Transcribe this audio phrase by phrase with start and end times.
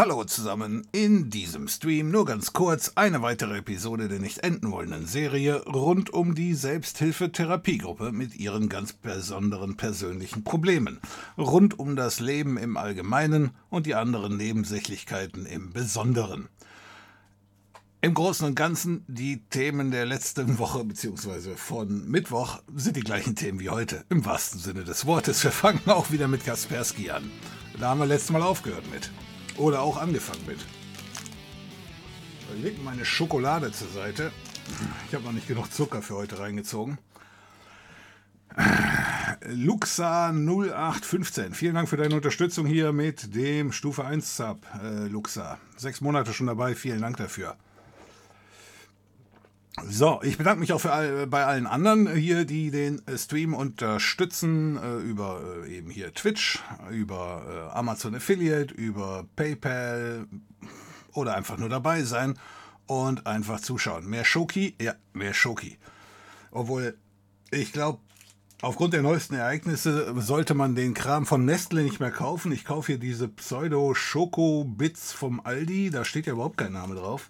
[0.00, 5.04] Hallo zusammen, in diesem Stream nur ganz kurz eine weitere Episode der nicht enden wollenden
[5.04, 11.00] Serie rund um die Selbsthilfe-Therapiegruppe mit ihren ganz besonderen persönlichen Problemen,
[11.36, 16.48] rund um das Leben im Allgemeinen und die anderen Nebensächlichkeiten im Besonderen.
[18.00, 21.56] Im Großen und Ganzen, die Themen der letzten Woche bzw.
[21.56, 25.44] von Mittwoch sind die gleichen Themen wie heute, im wahrsten Sinne des Wortes.
[25.44, 27.30] Wir fangen auch wieder mit Kaspersky an.
[27.78, 29.10] Da haben wir letztes Mal aufgehört mit.
[29.60, 30.58] Oder auch angefangen mit.
[32.56, 34.32] Ich lege meine Schokolade zur Seite.
[35.06, 36.96] Ich habe noch nicht genug Zucker für heute reingezogen.
[39.46, 41.52] Luxa 0815.
[41.52, 45.58] Vielen Dank für deine Unterstützung hier mit dem Stufe 1 Sub, äh, Luxa.
[45.76, 47.56] Sechs Monate schon dabei, vielen Dank dafür.
[49.88, 54.98] So, ich bedanke mich auch all, bei allen anderen hier, die den Stream unterstützen, äh,
[54.98, 56.60] über äh, eben hier Twitch,
[56.90, 60.26] über äh, Amazon Affiliate, über PayPal
[61.12, 62.38] oder einfach nur dabei sein
[62.86, 64.08] und einfach zuschauen.
[64.08, 64.74] Mehr Schoki?
[64.80, 65.78] Ja, mehr Schoki.
[66.50, 66.96] Obwohl,
[67.50, 68.00] ich glaube,
[68.62, 72.52] aufgrund der neuesten Ereignisse sollte man den Kram von Nestle nicht mehr kaufen.
[72.52, 77.28] Ich kaufe hier diese Pseudo-Schoko-Bits vom Aldi, da steht ja überhaupt kein Name drauf.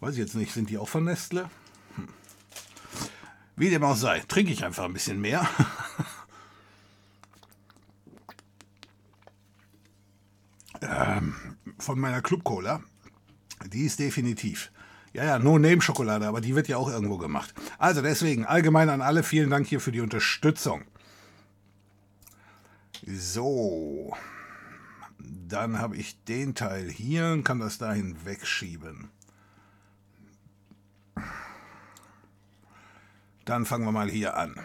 [0.00, 1.50] Weiß ich jetzt nicht, sind die auch von Nestle?
[1.96, 2.08] Hm.
[3.56, 5.48] Wie dem auch sei, trinke ich einfach ein bisschen mehr.
[10.82, 11.34] ähm,
[11.78, 12.82] von meiner Club Cola.
[13.66, 14.70] Die ist definitiv.
[15.14, 17.54] Ja, ja, nur name Schokolade, aber die wird ja auch irgendwo gemacht.
[17.78, 20.84] Also deswegen, allgemein an alle, vielen Dank hier für die Unterstützung.
[23.06, 24.14] So.
[25.18, 29.10] Dann habe ich den Teil hier und kann das dahin wegschieben.
[33.44, 34.56] Dann fangen wir mal hier an.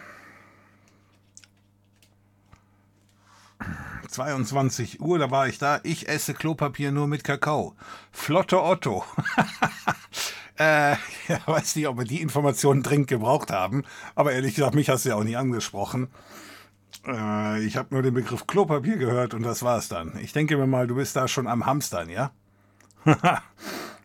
[4.08, 5.80] 22 Uhr, da war ich da.
[5.84, 7.74] Ich esse Klopapier nur mit Kakao.
[8.10, 9.04] Flotte Otto.
[10.58, 10.92] äh,
[11.28, 15.04] ja, weiß nicht, ob wir die Informationen dringend gebraucht haben, aber ehrlich gesagt, mich hast
[15.04, 16.08] du ja auch nie angesprochen.
[17.06, 20.18] Äh, ich habe nur den Begriff Klopapier gehört und das war's dann.
[20.18, 22.32] Ich denke mir mal, du bist da schon am Hamstern, ja?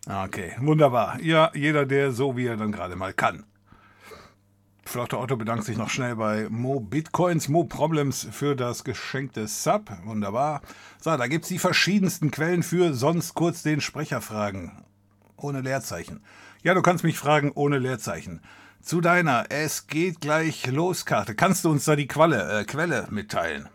[0.07, 1.19] okay, wunderbar.
[1.21, 3.45] Ja, jeder, der so wie er dann gerade mal kann.
[4.87, 9.91] Flotte Otto bedankt sich noch schnell bei Mo Bitcoins, Mo Problems für das geschenkte Sub.
[10.05, 10.61] Wunderbar.
[11.01, 14.83] So, da gibt es die verschiedensten Quellen für, sonst kurz den Sprecher fragen.
[15.35, 16.23] Ohne Leerzeichen.
[16.63, 18.41] Ja, du kannst mich fragen ohne Leerzeichen.
[18.81, 21.35] Zu deiner Es geht gleich los Karte.
[21.35, 23.67] Kannst du uns da die Qualle, äh, Quelle mitteilen?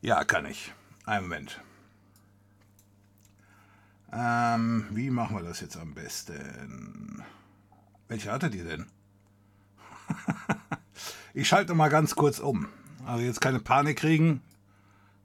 [0.00, 0.72] Ja, kann ich.
[1.06, 1.60] Einen Moment.
[4.12, 7.22] Ähm, wie machen wir das jetzt am besten?
[8.08, 8.86] Welche hattet ihr denn?
[11.34, 12.68] ich schalte mal ganz kurz um.
[13.06, 14.42] Also jetzt keine Panik kriegen.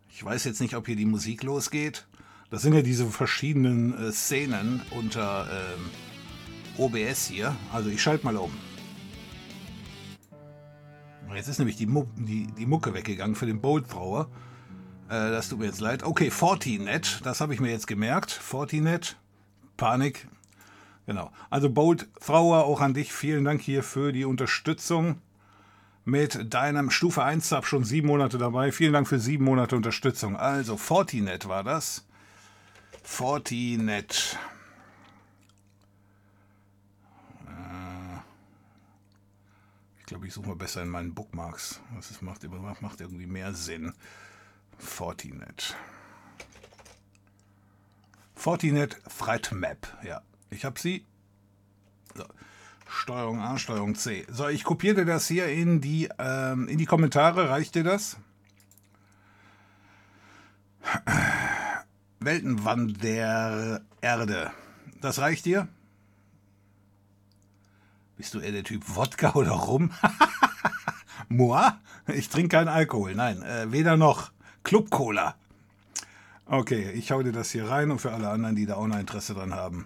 [0.09, 2.07] Ich weiß jetzt nicht, ob hier die Musik losgeht.
[2.49, 5.89] Das sind ja diese verschiedenen äh, Szenen unter ähm,
[6.77, 7.55] OBS hier.
[7.73, 8.51] Also ich schalte mal um.
[11.35, 14.27] Jetzt ist nämlich die, Mu die, die Mucke weggegangen für den Bolt Thrower.
[15.09, 16.03] Äh, das tut mir jetzt leid.
[16.03, 18.31] Okay, Fortinet, das habe ich mir jetzt gemerkt.
[18.31, 19.17] Fortinet,
[19.77, 20.27] Panik,
[21.07, 21.31] Genau.
[21.49, 25.21] Also Bolt Thrower, auch an dich vielen Dank hier für die Unterstützung
[26.03, 28.73] mit deinem Stufe 1 Sub schon sieben Monate dabei.
[28.73, 30.35] Vielen Dank für sieben Monate Unterstützung.
[30.35, 32.05] Also Fortinet war das.
[33.03, 34.37] Fortinet.
[37.47, 38.17] Äh,
[39.99, 41.79] ich glaube, ich suche mal besser in meinen Bookmarks.
[41.95, 42.43] Das macht,
[42.81, 43.93] macht irgendwie mehr Sinn.
[44.77, 45.75] Fortinet.
[48.35, 50.21] Fortinet Threat Map, ja.
[50.49, 51.05] Ich habe sie.
[52.15, 52.25] So.
[52.87, 54.25] Steuerung A, Steuerung C.
[54.29, 57.49] So, ich kopiere dir das hier in die, ähm, in die Kommentare.
[57.49, 58.17] Reicht dir das?
[62.19, 64.51] Weltenwand der Erde.
[65.01, 65.67] Das reicht dir?
[68.15, 69.91] Bist du eher der Typ Wodka oder Rum?
[71.29, 71.61] Moi?
[72.07, 73.13] Ich trinke keinen Alkohol.
[73.13, 74.31] Nein, äh, weder noch.
[74.67, 75.35] Club Cola.
[76.45, 78.99] Okay, ich hau dir das hier rein und für alle anderen, die da auch noch
[78.99, 79.85] Interesse dran haben.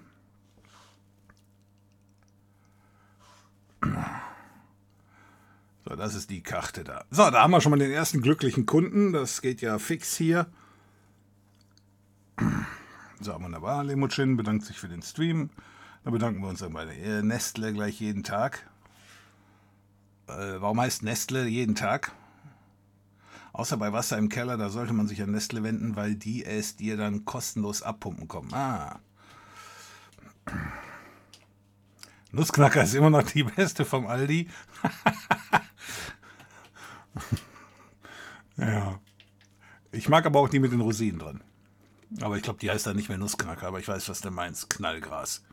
[5.85, 7.05] So, das ist die Karte da.
[7.11, 9.13] So, da haben wir schon mal den ersten glücklichen Kunden.
[9.13, 10.47] Das geht ja fix hier.
[13.19, 13.83] So, wunderbar.
[13.83, 15.51] Lemutschin bedankt sich für den Stream.
[16.03, 16.85] Da bedanken wir uns dann bei
[17.21, 18.67] Nestle gleich jeden Tag.
[20.27, 22.13] Äh, warum heißt Nestle jeden Tag?
[23.61, 26.77] Außer bei Wasser im Keller, da sollte man sich an Nestle wenden, weil die es
[26.77, 28.51] dir dann kostenlos abpumpen kommen.
[28.55, 28.99] Ah.
[32.31, 34.49] Nussknacker ist immer noch die beste vom Aldi.
[38.57, 38.99] ja.
[39.91, 41.43] Ich mag aber auch die mit den Rosinen drin.
[42.19, 44.71] Aber ich glaube, die heißt dann nicht mehr Nussknacker, aber ich weiß, was du meinst.
[44.71, 45.43] Knallgras.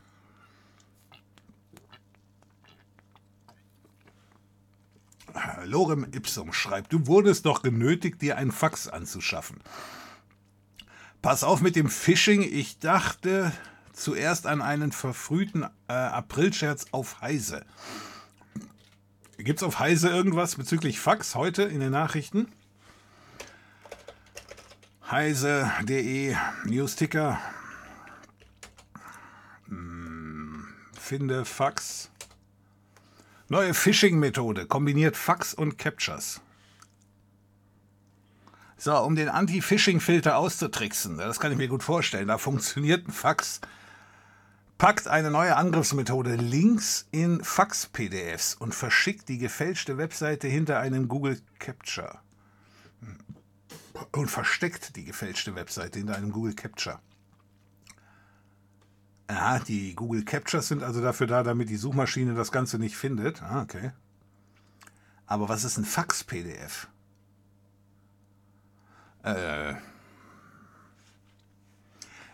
[5.63, 9.57] Lorem Ipsum schreibt, du wurdest doch genötigt, dir ein Fax anzuschaffen.
[11.21, 12.41] Pass auf mit dem Phishing.
[12.41, 13.51] Ich dachte
[13.91, 17.65] zuerst an einen verfrühten äh, Aprilscherz auf Heise.
[19.37, 22.47] Gibt es auf Heise irgendwas bezüglich Fax heute in den Nachrichten?
[25.09, 27.39] Heise.de Newsticker.
[29.67, 30.67] Hm,
[30.99, 32.11] finde Fax.
[33.51, 36.39] Neue Phishing-Methode kombiniert Fax und Captures.
[38.77, 43.59] So, um den Anti-Phishing-Filter auszutricksen, das kann ich mir gut vorstellen, da funktioniert ein Fax.
[44.77, 51.41] Packt eine neue Angriffsmethode Links in Fax-PDFs und verschickt die gefälschte Webseite hinter einem Google
[51.57, 52.19] Capture.
[54.11, 56.99] Und versteckt die gefälschte Webseite hinter einem Google Capture.
[59.29, 63.43] Ja, die Google Captures sind also dafür da, damit die Suchmaschine das Ganze nicht findet.
[63.43, 63.91] Ah, okay.
[65.27, 66.87] Aber was ist ein Fax-PDF?
[69.23, 69.75] Äh.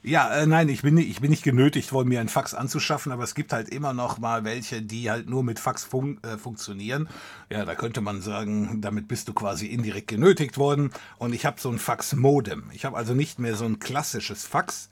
[0.04, 3.24] Ja, äh, nein, ich bin, ich bin nicht genötigt worden, mir ein Fax anzuschaffen, aber
[3.24, 7.10] es gibt halt immer noch mal welche, die halt nur mit Fax fun äh, funktionieren.
[7.50, 10.92] Ja, da könnte man sagen, damit bist du quasi indirekt genötigt worden.
[11.18, 12.70] Und ich habe so ein Fax-Modem.
[12.72, 14.90] Ich habe also nicht mehr so ein klassisches Fax,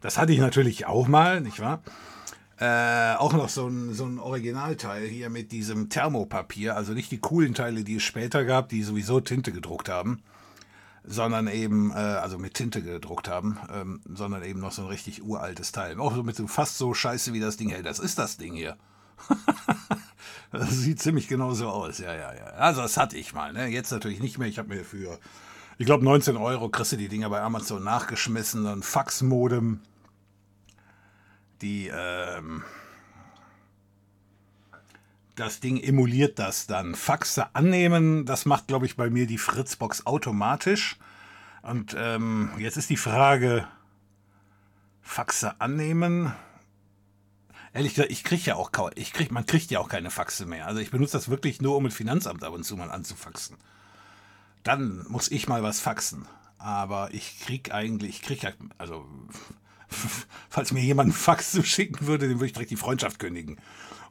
[0.00, 1.82] das hatte ich natürlich auch mal, nicht wahr?
[2.60, 7.18] Äh, auch noch so ein, so ein Originalteil hier mit diesem Thermopapier, also nicht die
[7.18, 10.20] coolen Teile, die es später gab, die sowieso Tinte gedruckt haben,
[11.02, 15.22] sondern eben, äh, also mit Tinte gedruckt haben, ähm, sondern eben noch so ein richtig
[15.22, 15.98] uraltes Teil.
[15.98, 17.86] Auch so mit so fast so scheiße, wie das Ding hält.
[17.86, 18.76] Das ist das Ding hier.
[20.52, 22.44] das sieht ziemlich genau so aus, ja, ja, ja.
[22.58, 23.68] Also das hatte ich mal, ne?
[23.68, 24.48] Jetzt natürlich nicht mehr.
[24.48, 25.18] Ich habe mir für,
[25.78, 29.80] ich glaube 19 Euro kriegst du die Dinger bei Amazon nachgeschmissen, ein Faxmodem
[31.62, 32.62] die ähm,
[35.40, 36.94] das Ding emuliert das dann.
[36.94, 40.98] Faxe annehmen, das macht, glaube ich, bei mir die Fritzbox automatisch.
[41.62, 43.66] Und ähm, jetzt ist die Frage,
[45.00, 46.32] Faxe annehmen.
[47.72, 50.66] Ehrlich gesagt, ich kriege ja auch ich krieg, man kriegt ja auch keine Faxe mehr.
[50.66, 53.56] Also ich benutze das wirklich nur, um mit Finanzamt ab und zu mal anzufaxen.
[54.62, 56.26] Dann muss ich mal was faxen.
[56.58, 59.06] Aber ich kriege eigentlich, ich kriege ja, also
[60.48, 63.58] falls mir jemand einen Fax zu schicken würde, den würde ich direkt die Freundschaft kündigen.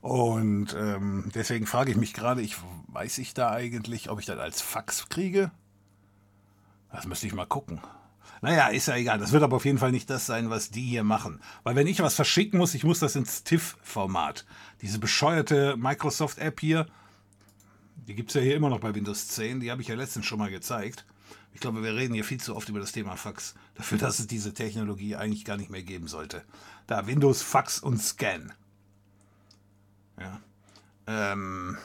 [0.01, 2.55] Und ähm, deswegen frage ich mich gerade, ich
[2.88, 5.51] weiß ich da eigentlich, ob ich das als Fax kriege?
[6.91, 7.81] Das müsste ich mal gucken.
[8.41, 9.19] Naja, ist ja egal.
[9.19, 11.41] Das wird aber auf jeden Fall nicht das sein, was die hier machen.
[11.63, 14.45] Weil wenn ich was verschicken muss, ich muss das ins TIFF-Format.
[14.81, 16.86] Diese bescheuerte Microsoft-App hier,
[18.07, 20.25] die gibt es ja hier immer noch bei Windows 10, die habe ich ja letztens
[20.25, 21.05] schon mal gezeigt.
[21.53, 24.27] Ich glaube, wir reden hier viel zu oft über das Thema Fax, dafür, dass es
[24.27, 26.44] diese Technologie eigentlich gar nicht mehr geben sollte.
[26.88, 28.53] Da Windows, Fax und Scan.
[30.20, 30.39] Ja.
[31.08, 31.77] Ähm,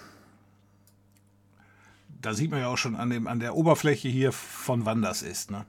[2.20, 5.22] da sieht man ja auch schon an, dem, an der Oberfläche hier, von wann das
[5.22, 5.50] ist.
[5.50, 5.66] Ne?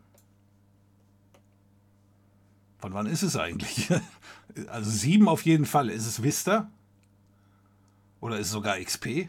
[2.79, 3.89] Von wann ist es eigentlich?
[4.67, 5.89] Also 7 auf jeden Fall.
[5.89, 6.71] Ist es Vista?
[8.21, 9.27] Oder ist es sogar XP?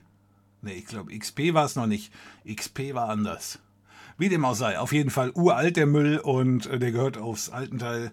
[0.62, 2.12] Ne, ich glaube, XP war es noch nicht.
[2.48, 3.58] XP war anders.
[4.18, 7.50] Wie dem auch sei, auf jeden Fall uralt der Müll und äh, der gehört aufs
[7.50, 8.12] alten Teil.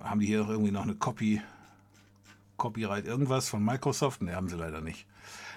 [0.00, 1.40] Haben die hier irgendwie noch eine Copy,
[2.56, 4.22] Copyright irgendwas von Microsoft?
[4.22, 5.06] Ne, haben sie leider nicht.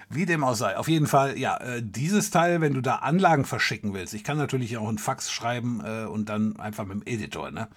[0.08, 3.44] Wie dem auch sei, auf jeden Fall, ja, äh, dieses Teil, wenn du da Anlagen
[3.44, 7.02] verschicken willst, ich kann natürlich auch einen Fax schreiben äh, und dann einfach mit dem
[7.12, 7.68] Editor, ne?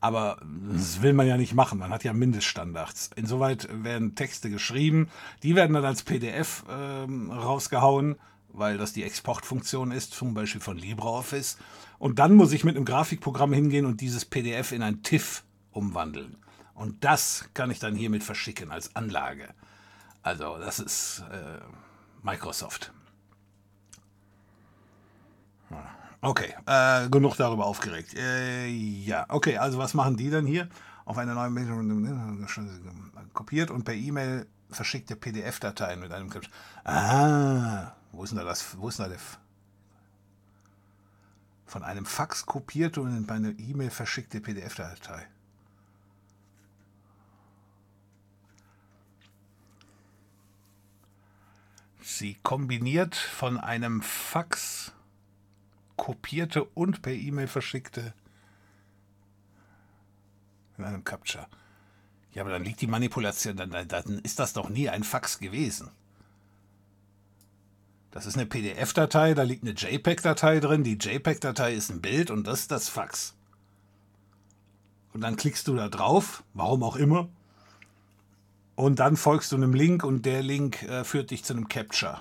[0.00, 0.38] Aber
[0.72, 3.10] das will man ja nicht machen, man hat ja Mindeststandards.
[3.14, 5.08] Insoweit werden Texte geschrieben,
[5.44, 8.16] die werden dann als PDF ähm, rausgehauen
[8.52, 11.58] weil das die Exportfunktion ist, zum Beispiel von LibreOffice.
[11.98, 16.36] Und dann muss ich mit einem Grafikprogramm hingehen und dieses PDF in ein TIFF umwandeln.
[16.74, 19.48] Und das kann ich dann hiermit verschicken als Anlage.
[20.22, 21.60] Also das ist äh,
[22.22, 22.92] Microsoft.
[26.20, 28.14] Okay, äh, genug darüber aufgeregt.
[28.14, 30.68] Äh, ja, okay, also was machen die dann hier?
[31.04, 32.86] Auf eine neue Medium
[33.32, 36.48] kopiert und per E-Mail verschickte PDF-Dateien mit einem Skript.
[36.84, 38.78] Ah, wo ist denn da das?
[38.78, 39.20] Wo ist denn da der?
[41.66, 45.26] Von einem Fax kopierte und in meine E-Mail verschickte PDF-Datei.
[52.02, 54.92] Sie kombiniert von einem Fax
[55.96, 58.12] kopierte und per E-Mail verschickte
[60.76, 61.46] in einem Capture.
[62.32, 65.90] Ja, aber dann liegt die Manipulation, dann, dann ist das doch nie ein Fax gewesen.
[68.12, 70.84] Das ist eine PDF-Datei, da liegt eine JPEG-Datei drin.
[70.84, 73.34] Die JPEG-Datei ist ein Bild und das ist das Fax.
[75.14, 77.28] Und dann klickst du da drauf, warum auch immer.
[78.74, 82.20] Und dann folgst du einem Link und der Link äh, führt dich zu einem Capture.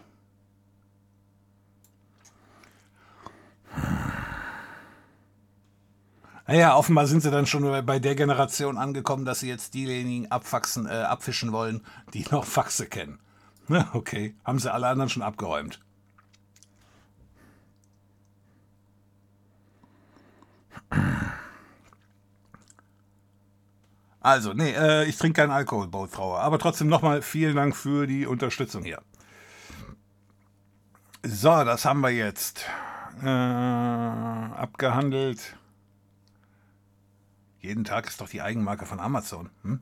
[6.47, 10.86] Naja, offenbar sind sie dann schon bei der Generation angekommen, dass sie jetzt diejenigen abfaxen,
[10.86, 11.82] äh, abfischen wollen,
[12.13, 13.19] die noch Faxe kennen.
[13.71, 15.79] Na, okay, haben sie alle anderen schon abgeräumt.
[24.19, 26.36] Also, nee, äh, ich trinke keinen Alkohol, Bautfrau.
[26.36, 29.01] Aber trotzdem nochmal vielen Dank für die Unterstützung hier.
[31.23, 32.65] So, das haben wir jetzt
[33.23, 35.55] äh, abgehandelt.
[37.62, 39.49] Jeden Tag ist doch die Eigenmarke von Amazon.
[39.63, 39.79] Hm?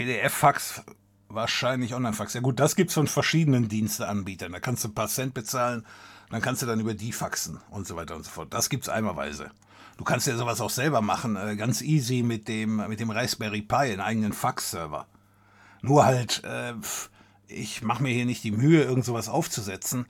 [0.00, 0.82] PDF-Fax,
[1.28, 2.32] wahrscheinlich Online-Fax.
[2.32, 4.50] Ja gut, das gibt es von verschiedenen Diensteanbietern.
[4.50, 5.84] Da kannst du ein paar Cent bezahlen,
[6.30, 8.54] dann kannst du dann über die faxen und so weiter und so fort.
[8.54, 9.50] Das gibt es einmalweise.
[9.98, 13.60] Du kannst ja sowas auch selber machen, äh, ganz easy mit dem, mit dem Raspberry
[13.60, 15.06] Pi, einen eigenen Fax-Server.
[15.82, 16.72] Nur halt, äh,
[17.46, 20.06] ich mache mir hier nicht die Mühe, irgend sowas aufzusetzen,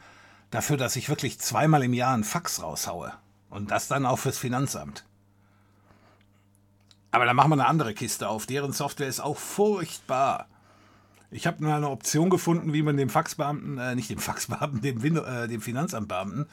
[0.53, 3.13] dafür, dass ich wirklich zweimal im Jahr einen Fax raushaue.
[3.49, 5.05] Und das dann auch fürs Finanzamt.
[7.11, 8.47] Aber da machen wir eine andere Kiste auf.
[8.47, 10.47] Deren Software ist auch furchtbar.
[11.31, 15.17] Ich habe eine Option gefunden, wie man dem Faxbeamten, äh, nicht dem Faxbeamten, dem, Win
[15.17, 16.47] äh, dem Finanzamtbeamten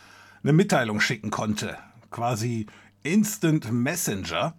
[0.44, 1.78] eine Mitteilung schicken konnte.
[2.12, 2.68] Quasi
[3.04, 4.54] Instant Messenger.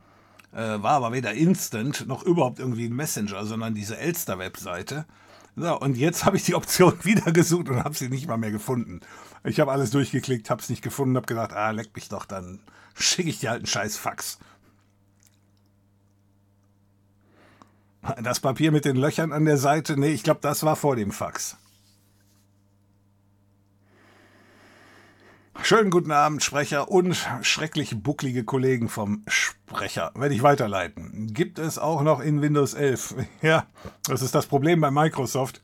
[0.53, 5.05] Äh, war aber weder Instant noch überhaupt irgendwie ein Messenger, sondern diese Elster-Webseite.
[5.57, 8.51] So, und jetzt habe ich die Option wieder gesucht und habe sie nicht mal mehr
[8.51, 9.01] gefunden.
[9.45, 12.61] Ich habe alles durchgeklickt, habe es nicht gefunden, habe gedacht, ah, leck mich doch, dann
[12.95, 14.39] schicke ich dir halt einen scheiß Fax.
[18.23, 21.11] Das Papier mit den Löchern an der Seite, nee, ich glaube, das war vor dem
[21.11, 21.57] Fax.
[25.63, 30.13] Schönen guten Abend, Sprecher und schrecklich bucklige Kollegen vom Sprecher.
[30.15, 31.35] Werde ich weiterleiten.
[31.35, 33.17] Gibt es auch noch in Windows 11?
[33.43, 33.67] Ja,
[34.05, 35.61] das ist das Problem bei Microsoft.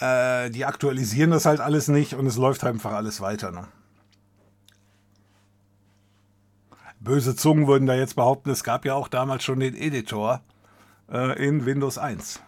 [0.00, 3.52] Äh, die aktualisieren das halt alles nicht und es läuft einfach alles weiter.
[3.52, 3.68] Ne?
[7.00, 10.42] Böse Zungen würden da jetzt behaupten, es gab ja auch damals schon den Editor
[11.12, 12.40] äh, in Windows 1.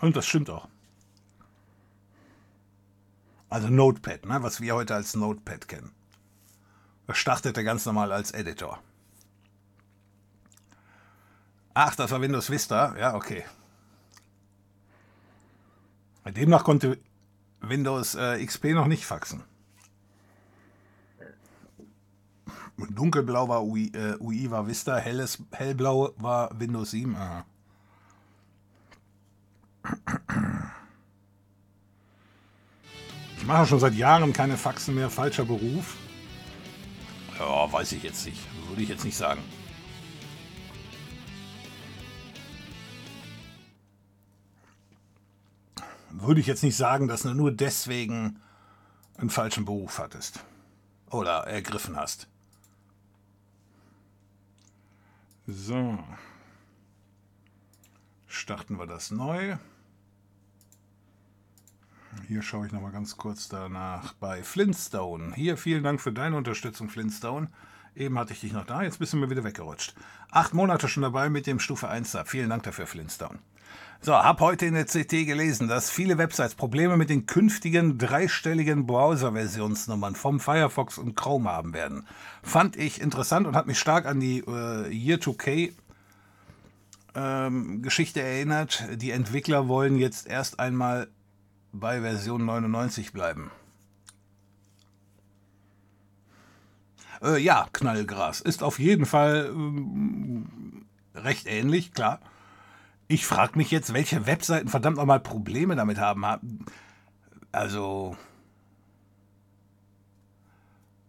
[0.00, 0.68] Und das stimmt auch.
[3.48, 5.92] Also Notepad, ne, was wir heute als Notepad kennen.
[7.06, 8.80] Das startete ganz normal als Editor.
[11.72, 12.96] Ach, das war Windows Vista?
[12.96, 13.44] Ja, okay.
[16.24, 16.98] Demnach konnte
[17.60, 19.42] Windows äh, XP noch nicht faxen.
[22.76, 27.14] Dunkelblau war UI, äh, UI war Vista, helles, hellblau war Windows 7.
[27.14, 27.44] Aha.
[33.36, 35.10] Ich mache schon seit Jahren keine Faxen mehr.
[35.10, 35.96] Falscher Beruf.
[37.38, 38.40] Ja, weiß ich jetzt nicht.
[38.68, 39.42] Würde ich jetzt nicht sagen.
[46.10, 48.40] Würde ich jetzt nicht sagen, dass du nur deswegen
[49.18, 50.42] einen falschen Beruf hattest.
[51.10, 52.28] Oder ergriffen hast.
[55.46, 55.98] So.
[58.26, 59.58] Starten wir das neu.
[62.26, 65.34] Hier schaue ich noch mal ganz kurz danach bei Flintstone.
[65.34, 67.48] Hier vielen Dank für deine Unterstützung, Flintstone.
[67.94, 69.94] Eben hatte ich dich noch da, jetzt bist du mir wieder weggerutscht.
[70.30, 72.28] Acht Monate schon dabei mit dem Stufe 1 Sub.
[72.28, 73.38] Vielen Dank dafür, Flintstone.
[74.00, 78.86] So, hab heute in der CT gelesen, dass viele Websites Probleme mit den künftigen dreistelligen
[78.86, 82.06] Browser-Versionsnummern vom Firefox und Chrome haben werden.
[82.42, 85.72] Fand ich interessant und hat mich stark an die äh, Year2K
[87.14, 88.84] ähm, Geschichte erinnert.
[88.96, 91.08] Die Entwickler wollen jetzt erst einmal
[91.74, 93.50] bei Version 99 bleiben.
[97.22, 102.20] Äh, ja, Knallgras ist auf jeden Fall ähm, recht ähnlich, klar.
[103.08, 106.24] Ich frage mich jetzt, welche Webseiten verdammt nochmal Probleme damit haben.
[107.52, 108.16] Also,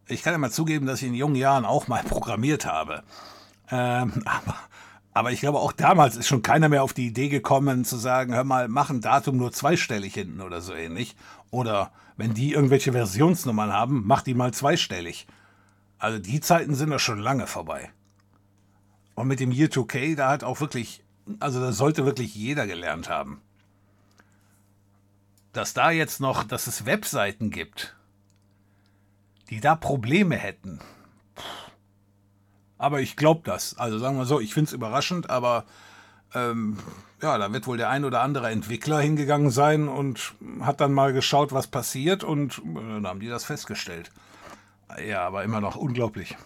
[0.07, 3.03] ich kann ja mal zugeben, dass ich in jungen Jahren auch mal programmiert habe.
[3.69, 4.55] Ähm, aber
[5.15, 8.33] aber ich glaube, auch damals ist schon keiner mehr auf die Idee gekommen, zu sagen,
[8.33, 11.15] hör mal, mach ein Datum nur zweistellig hinten oder so ähnlich.
[11.51, 15.25] Oder wenn die irgendwelche Versionsnummern haben, mach die mal zweistellig.
[15.99, 17.89] Also die Zeiten sind doch schon lange vorbei.
[19.15, 21.01] Und mit dem Year 2K, da hat auch wirklich,
[21.39, 23.39] also da sollte wirklich jeder gelernt haben.
[25.53, 27.95] Dass da jetzt noch, dass es Webseiten gibt,
[29.49, 30.81] die da Probleme hätten.
[32.77, 33.77] Aber ich glaube das.
[33.77, 35.65] Also sagen wir so, ich finde es überraschend, aber
[36.33, 36.77] ähm,
[37.21, 41.13] ja, da wird wohl der ein oder andere Entwickler hingegangen sein und hat dann mal
[41.13, 44.11] geschaut, was passiert und äh, dann haben die das festgestellt.
[45.07, 46.37] Ja, aber immer noch unglaublich.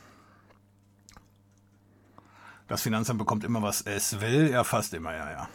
[2.68, 4.52] Das Finanzamt bekommt immer, was es will.
[4.52, 5.50] Ja, fast immer, ja, ja.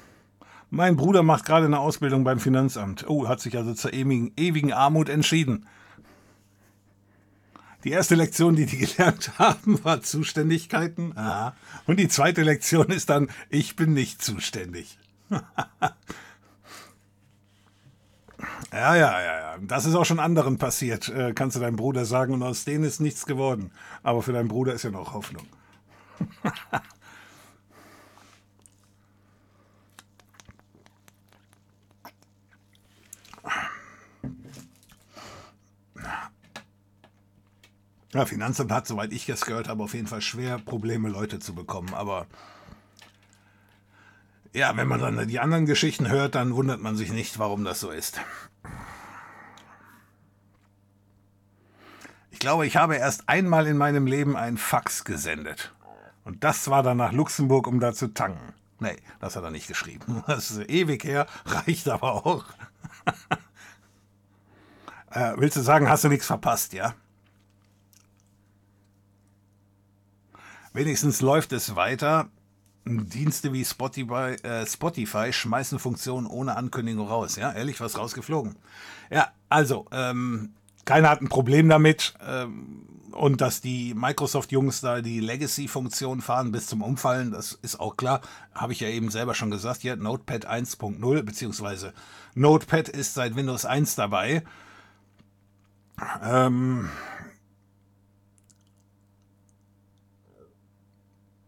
[0.71, 3.09] Mein Bruder macht gerade eine Ausbildung beim Finanzamt.
[3.09, 5.67] Oh, hat sich also zur ewigen, ewigen Armut entschieden.
[7.85, 11.17] Die erste Lektion, die die gelernt haben, war Zuständigkeiten.
[11.17, 11.55] Aha.
[11.87, 14.99] Und die zweite Lektion ist dann, ich bin nicht zuständig.
[15.31, 15.45] ja,
[18.73, 19.59] ja, ja, ja.
[19.61, 22.33] Das ist auch schon anderen passiert, äh, kannst du deinem Bruder sagen.
[22.33, 23.71] Und aus denen ist nichts geworden.
[24.03, 25.47] Aber für deinen Bruder ist ja noch Hoffnung.
[38.15, 41.53] Ja, Finanzamt hat, soweit ich es gehört habe, auf jeden Fall schwer Probleme, Leute zu
[41.53, 41.93] bekommen.
[41.95, 42.29] Aber
[44.53, 47.81] ja, wenn man dann die anderen Geschichten hört, dann wundert man sich nicht, warum das
[47.81, 48.21] so ist.
[52.31, 55.75] Ich glaube, ich habe erst einmal in meinem Leben ein Fax gesendet.
[56.23, 58.55] Und das war dann nach Luxemburg, um da zu tanken.
[58.79, 60.23] Nee, das hat er nicht geschrieben.
[60.29, 62.45] Das ist ewig her, reicht aber auch.
[65.11, 66.95] äh, willst du sagen, hast du nichts verpasst, ja?
[70.75, 72.29] Wenigstens läuft es weiter.
[72.85, 77.37] Dienste wie Spotify, äh, Spotify schmeißen Funktionen ohne Ankündigung raus.
[77.37, 78.57] Ja, ehrlich, was rausgeflogen.
[79.11, 80.51] Ja, also, ähm,
[80.85, 82.15] keiner hat ein Problem damit.
[82.27, 87.97] Ähm, und dass die Microsoft-Jungs da die Legacy-Funktion fahren bis zum Umfallen, das ist auch
[87.97, 88.21] klar.
[88.53, 89.83] Habe ich ja eben selber schon gesagt.
[89.83, 91.95] Hier, Notepad 1.0, beziehungsweise
[92.35, 94.43] Notepad ist seit Windows 1 dabei.
[96.25, 96.89] Ähm,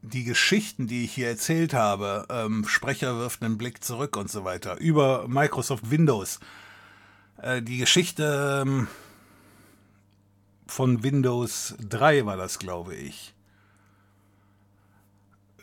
[0.07, 4.45] die Geschichten, die ich hier erzählt habe, ähm, Sprecher wirft einen Blick zurück und so
[4.45, 6.38] weiter, über Microsoft Windows,
[7.42, 8.88] äh, die Geschichte ähm,
[10.66, 13.35] von Windows 3 war das, glaube ich.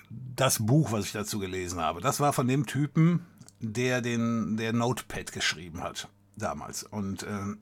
[0.09, 3.25] Das Buch, was ich dazu gelesen habe, das war von dem Typen,
[3.59, 6.83] der den der Notepad geschrieben hat damals.
[6.83, 7.55] Und äh,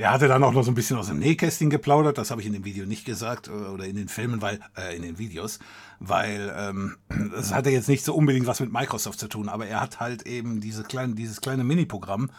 [0.00, 2.46] Der hatte dann auch noch so ein bisschen aus dem Nähkästchen geplaudert, das habe ich
[2.46, 5.58] in dem Video nicht gesagt äh, oder in den Filmen, weil, äh, in den Videos,
[5.98, 6.96] weil ähm,
[7.32, 10.22] das hatte jetzt nicht so unbedingt was mit Microsoft zu tun, aber er hat halt
[10.22, 12.30] eben diese kleine, dieses kleine Mini-Programm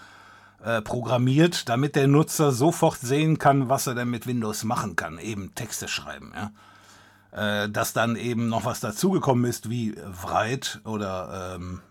[0.63, 5.19] äh, programmiert, damit der Nutzer sofort sehen kann, was er denn mit Windows machen kann,
[5.19, 7.63] eben Texte schreiben, ja.
[7.63, 11.81] Äh, dass dann eben noch was dazugekommen ist, wie Write oder, ähm,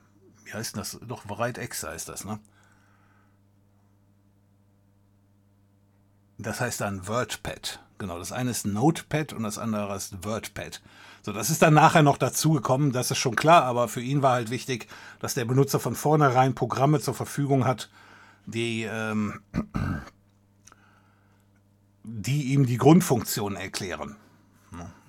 [0.45, 0.99] wie heißt das?
[1.07, 2.41] Doch, Write X heißt das, ne?
[6.43, 7.81] Das heißt dann WordPad.
[7.99, 10.81] Genau, das eine ist Notepad und das andere ist WordPad.
[11.23, 14.33] So, das ist dann nachher noch dazugekommen, das ist schon klar, aber für ihn war
[14.33, 17.91] halt wichtig, dass der Benutzer von vornherein Programme zur Verfügung hat,
[18.47, 19.43] die, ähm,
[22.05, 24.17] die ihm die Grundfunktion erklären.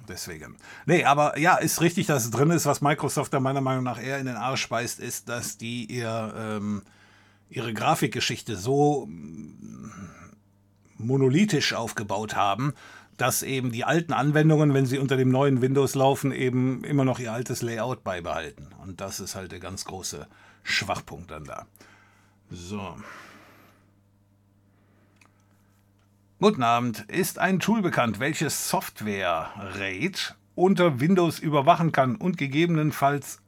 [0.09, 0.57] deswegen.
[0.85, 2.65] Nee, aber ja, ist richtig, dass es drin ist.
[2.65, 6.33] Was Microsoft da meiner Meinung nach eher in den Arsch speist, ist, dass die ihr,
[6.35, 6.81] ähm,
[7.49, 9.07] ihre Grafikgeschichte so
[11.03, 12.73] monolithisch aufgebaut haben,
[13.17, 17.19] dass eben die alten Anwendungen, wenn sie unter dem neuen Windows laufen, eben immer noch
[17.19, 18.69] ihr altes Layout beibehalten.
[18.81, 20.27] Und das ist halt der ganz große
[20.63, 21.67] Schwachpunkt dann da.
[22.49, 22.95] So.
[26.39, 27.05] Guten Abend.
[27.09, 33.39] Ist ein Tool bekannt, welches Software RAID unter Windows überwachen kann und gegebenenfalls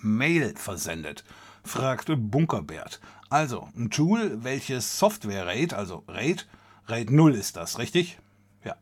[0.00, 1.24] Mail versendet?
[1.64, 3.00] fragt Bunkerbert.
[3.28, 6.46] Also, ein Tool, welches Software RAID, also RAID,
[6.86, 8.18] RAID 0 ist das, richtig?
[8.64, 8.76] Ja.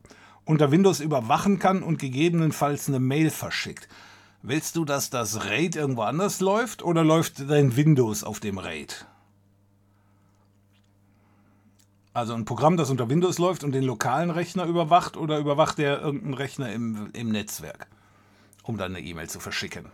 [0.45, 3.87] Unter Windows überwachen kann und gegebenenfalls eine Mail verschickt.
[4.43, 9.07] Willst du, dass das RAID irgendwo anders läuft oder läuft dein Windows auf dem RAID?
[12.13, 15.99] Also ein Programm, das unter Windows läuft und den lokalen Rechner überwacht oder überwacht der
[15.99, 17.87] irgendeinen Rechner im, im Netzwerk,
[18.63, 19.91] um dann eine E-Mail zu verschicken?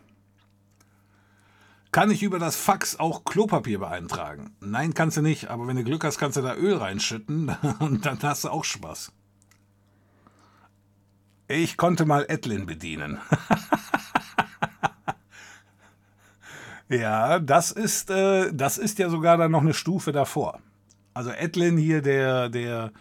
[1.92, 4.56] Kann ich über das Fax auch Klopapier beeintragen?
[4.62, 8.06] Nein, kannst du nicht, aber wenn du Glück hast, kannst du da Öl reinschütten und
[8.06, 9.12] dann hast du auch Spaß.
[11.50, 13.18] Ich konnte mal Edlin bedienen.
[16.88, 20.62] ja, das ist, äh, das ist ja sogar dann noch eine Stufe davor.
[21.14, 22.94] Also Edlin hier, der, der,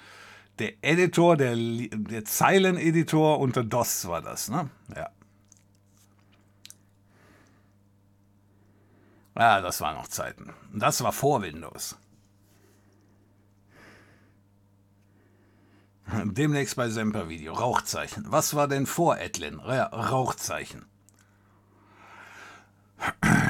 [0.58, 4.68] der Editor, der, der Zeileneditor unter DOS war das, ne?
[4.96, 5.10] Ja.
[9.40, 10.52] Ja, das waren noch Zeiten.
[10.70, 11.96] Das war vor Windows.
[16.24, 17.54] Demnächst bei Semper Video.
[17.54, 18.26] Rauchzeichen.
[18.28, 19.58] Was war denn vor Edlin?
[19.66, 20.84] Ja, Rauchzeichen.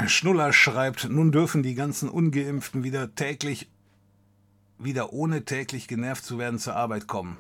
[0.07, 3.69] Schnuller schreibt, nun dürfen die ganzen Ungeimpften wieder täglich,
[4.79, 7.37] wieder ohne täglich genervt zu werden zur Arbeit kommen.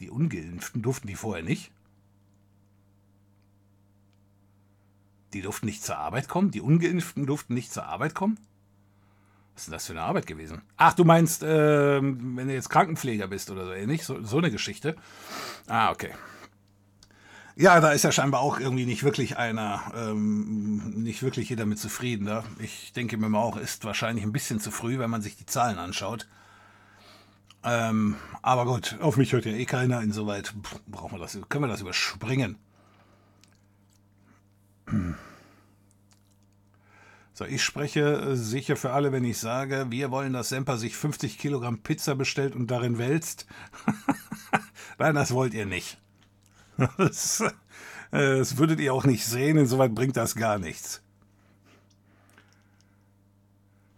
[0.00, 1.72] Die Ungeimpften durften die vorher nicht?
[5.32, 6.50] Die durften nicht zur Arbeit kommen?
[6.50, 8.38] Die Ungeimpften durften nicht zur Arbeit kommen?
[9.54, 10.62] Was ist denn das für eine Arbeit gewesen?
[10.76, 14.04] Ach, du meinst, äh, wenn du jetzt Krankenpfleger bist oder so ähnlich?
[14.04, 14.96] So, so eine Geschichte.
[15.66, 16.10] Ah, okay.
[17.56, 21.78] Ja, da ist ja scheinbar auch irgendwie nicht wirklich einer, ähm, nicht wirklich jeder mit
[21.78, 22.24] zufrieden.
[22.24, 22.42] Ne?
[22.58, 25.46] Ich denke mir mal auch, ist wahrscheinlich ein bisschen zu früh, wenn man sich die
[25.46, 26.26] Zahlen anschaut.
[27.62, 30.00] Ähm, aber gut, auf mich hört ja eh keiner.
[30.00, 30.54] Insoweit
[30.86, 32.56] brauchen wir das, können wir das überspringen.
[37.32, 41.38] So, ich spreche sicher für alle, wenn ich sage, wir wollen, dass Semper sich 50
[41.38, 43.46] Kilogramm Pizza bestellt und darin wälzt.
[44.98, 45.98] Nein, das wollt ihr nicht.
[46.96, 47.50] Das, äh,
[48.10, 51.02] das würdet ihr auch nicht sehen, insoweit bringt das gar nichts.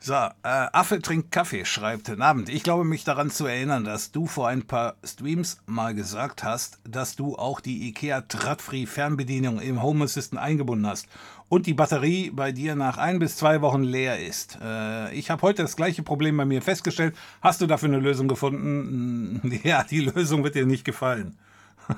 [0.05, 2.49] So, äh, Affe trinkt Kaffee, schreibt Abend.
[2.49, 6.81] Ich glaube mich daran zu erinnern, dass du vor ein paar Streams mal gesagt hast,
[6.83, 11.07] dass du auch die IKEA Tradfree Fernbedienung im Home Assistant eingebunden hast
[11.49, 14.59] und die Batterie bei dir nach ein bis zwei Wochen leer ist.
[14.61, 17.15] Äh, ich habe heute das gleiche Problem bei mir festgestellt.
[17.41, 19.41] Hast du dafür eine Lösung gefunden?
[19.63, 21.39] Ja, die Lösung wird dir nicht gefallen.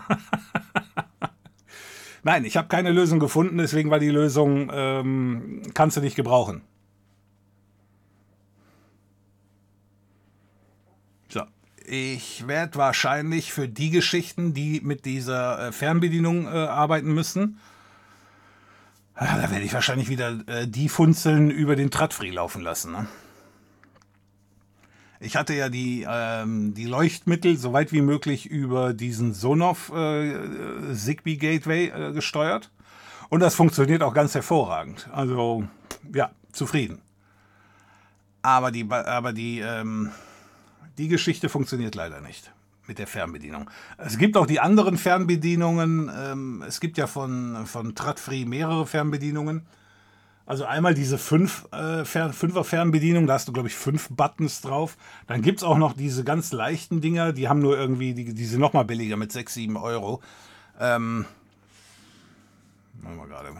[2.22, 6.60] Nein, ich habe keine Lösung gefunden, deswegen war die Lösung, ähm, kannst du nicht gebrauchen.
[11.28, 11.42] So,
[11.86, 17.58] ich werde wahrscheinlich für die Geschichten, die mit dieser äh, Fernbedienung äh, arbeiten müssen,
[19.16, 22.92] äh, da werde ich wahrscheinlich wieder äh, die Funzeln über den Tradfree laufen lassen.
[22.92, 23.06] Ne?
[25.20, 30.94] Ich hatte ja die, ähm, die Leuchtmittel so weit wie möglich über diesen Sonoff äh,
[30.94, 32.70] Zigbee Gateway äh, gesteuert.
[33.30, 35.08] Und das funktioniert auch ganz hervorragend.
[35.12, 35.64] Also,
[36.12, 37.00] ja, zufrieden.
[38.42, 40.10] Aber die, aber die, ähm,
[40.98, 42.52] die Geschichte funktioniert leider nicht
[42.86, 43.70] mit der Fernbedienung.
[43.98, 46.10] Es gibt auch die anderen Fernbedienungen.
[46.14, 49.62] Ähm, es gibt ja von, von Tradfree mehrere Fernbedienungen.
[50.46, 54.98] Also einmal diese fünf, äh, Fünfer Fernbedienung, da hast du, glaube ich, fünf Buttons drauf.
[55.26, 58.44] Dann gibt es auch noch diese ganz leichten Dinger, die haben nur irgendwie, die, die
[58.44, 60.20] sind nochmal billiger mit 6, 7 Euro.
[60.78, 61.24] Ähm,
[63.02, 63.54] wir gerade.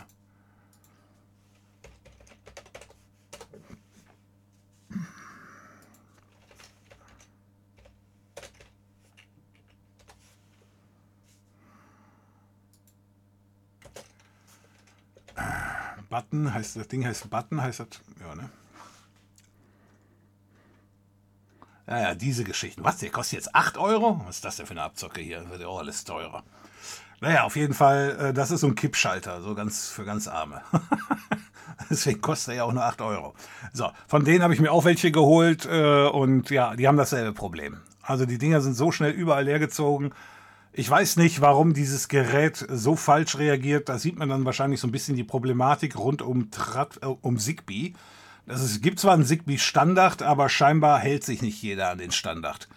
[16.14, 17.88] Button heißt das Ding heißt Button, heißt das.
[18.20, 18.48] Ja, ne?
[21.88, 22.84] Ja, ja, diese Geschichten.
[22.84, 24.20] Was, der kostet jetzt 8 Euro?
[24.24, 25.50] Was ist das denn für eine Abzocke hier?
[25.50, 26.44] Wird ja auch alles teurer.
[27.20, 30.62] Naja, auf jeden Fall, äh, das ist so ein Kippschalter, so ganz für ganz Arme.
[31.90, 33.34] Deswegen kostet er ja auch nur 8 Euro.
[33.72, 37.32] So, von denen habe ich mir auch welche geholt äh, und ja, die haben dasselbe
[37.32, 37.80] Problem.
[38.02, 40.12] Also die Dinger sind so schnell überall leer gezogen.
[40.76, 43.88] Ich weiß nicht, warum dieses Gerät so falsch reagiert.
[43.88, 47.38] Da sieht man dann wahrscheinlich so ein bisschen die Problematik rund um, Trat, äh, um
[47.38, 47.92] Zigbee.
[48.46, 52.68] Es gibt zwar einen Zigbee-Standard, aber scheinbar hält sich nicht jeder an den Standard.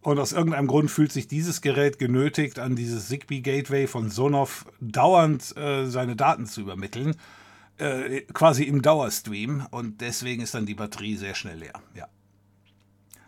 [0.00, 5.54] Und aus irgendeinem Grund fühlt sich dieses Gerät genötigt, an dieses Zigbee-Gateway von Sonoff dauernd
[5.58, 7.16] äh, seine Daten zu übermitteln.
[7.76, 9.66] Äh, quasi im Dauerstream.
[9.70, 11.74] Und deswegen ist dann die Batterie sehr schnell leer.
[11.94, 12.08] Ja.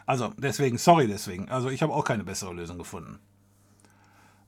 [0.06, 1.50] Also deswegen, sorry deswegen.
[1.50, 3.18] Also ich habe auch keine bessere Lösung gefunden.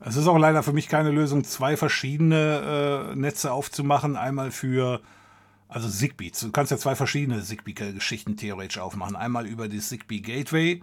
[0.01, 4.17] Es ist auch leider für mich keine Lösung, zwei verschiedene äh, Netze aufzumachen.
[4.17, 5.01] Einmal für,
[5.69, 6.33] also Zigbee.
[6.39, 9.17] Du kannst ja zwei verschiedene Zigbee-Geschichten theoretisch aufmachen.
[9.17, 10.83] Einmal über die Zigbee Gateway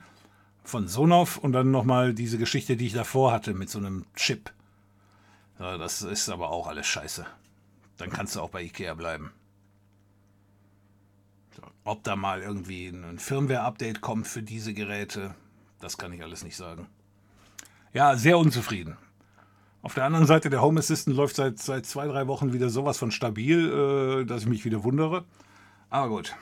[0.64, 4.52] von Sonoff und dann nochmal diese Geschichte, die ich davor hatte mit so einem Chip.
[5.60, 7.26] Ja, das ist aber auch alles scheiße.
[7.98, 9.32] Dann kannst du auch bei Ikea bleiben.
[11.84, 15.36] Ob da mal irgendwie ein Firmware-Update kommt für diese Geräte,
[15.80, 16.88] das kann ich alles nicht sagen.
[17.92, 18.98] Ja, sehr unzufrieden.
[19.84, 22.98] Auf der anderen Seite, der Home Assistant läuft seit, seit zwei, drei Wochen wieder sowas
[22.98, 25.26] von stabil, äh, dass ich mich wieder wundere.
[25.90, 26.34] Aber gut.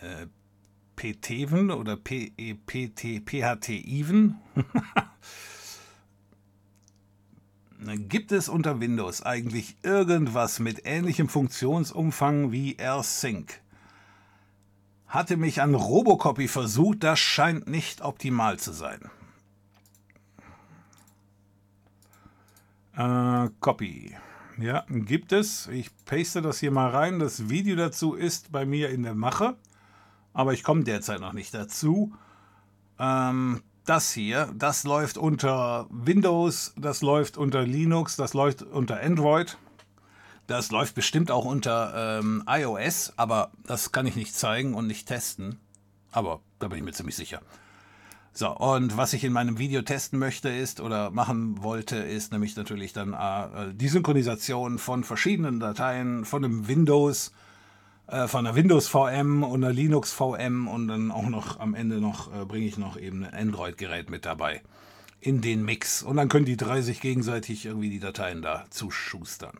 [0.00, 0.28] Äh,
[0.96, 4.36] PTven oder P-E-P-T, P-H-T-Even.
[7.80, 13.60] Gibt es unter Windows eigentlich irgendwas mit ähnlichem Funktionsumfang wie AirSync?
[15.06, 19.00] Hatte mich an Robocopy versucht, das scheint nicht optimal zu sein.
[22.96, 24.16] Äh, Copy.
[24.58, 25.68] Ja, gibt es.
[25.68, 27.20] Ich paste das hier mal rein.
[27.20, 29.56] Das Video dazu ist bei mir in der Mache
[30.38, 32.14] aber ich komme derzeit noch nicht dazu.
[32.96, 39.56] Ähm, das hier, das läuft unter Windows, das läuft unter Linux, das läuft unter Android.
[40.46, 45.06] Das läuft bestimmt auch unter ähm, iOS, aber das kann ich nicht zeigen und nicht
[45.06, 45.58] testen.
[46.10, 47.40] Aber da bin ich mir ziemlich sicher.
[48.32, 52.56] So, und was ich in meinem Video testen möchte ist oder machen wollte, ist nämlich
[52.56, 57.47] natürlich dann äh, die Synchronisation von verschiedenen Dateien, von einem Windows, äh,
[58.26, 62.32] von einer Windows VM und einer Linux VM und dann auch noch am Ende noch
[62.34, 64.62] äh, bringe ich noch eben ein Android-Gerät mit dabei
[65.20, 66.02] in den Mix.
[66.02, 69.58] Und dann können die drei sich gegenseitig irgendwie die Dateien da zuschustern.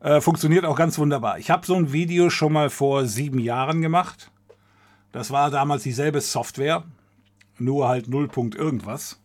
[0.00, 1.38] Äh, funktioniert auch ganz wunderbar.
[1.38, 4.30] Ich habe so ein Video schon mal vor sieben Jahren gemacht.
[5.12, 6.84] Das war damals dieselbe Software
[7.58, 8.28] nur halt 0.
[8.56, 9.20] irgendwas.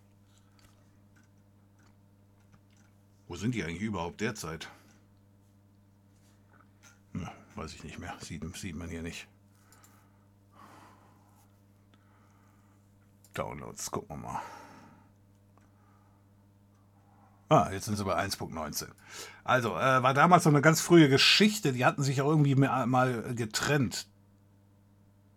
[3.28, 4.70] Wo sind die eigentlich überhaupt derzeit?
[7.56, 8.16] Weiß ich nicht mehr.
[8.20, 9.28] Sieht, sieht man hier nicht.
[13.34, 14.42] Downloads, gucken wir mal.
[17.50, 18.88] Ah, jetzt sind sie bei 1.19.
[19.44, 21.74] Also, äh, war damals so eine ganz frühe Geschichte.
[21.74, 24.08] Die hatten sich auch irgendwie mal getrennt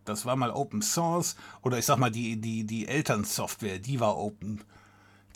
[0.06, 4.16] das war mal Open Source oder ich sag mal die, die, die Elternsoftware, die war
[4.16, 4.62] Open,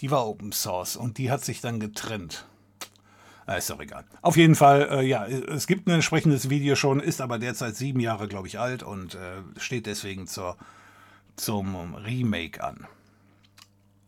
[0.01, 2.47] die war Open Source und die hat sich dann getrennt.
[3.51, 4.05] Ah, ist doch egal.
[4.23, 7.99] Auf jeden Fall, äh, ja, es gibt ein entsprechendes Video schon, ist aber derzeit sieben
[7.99, 10.57] Jahre, glaube ich, alt und äh, steht deswegen zur,
[11.35, 12.87] zum Remake an.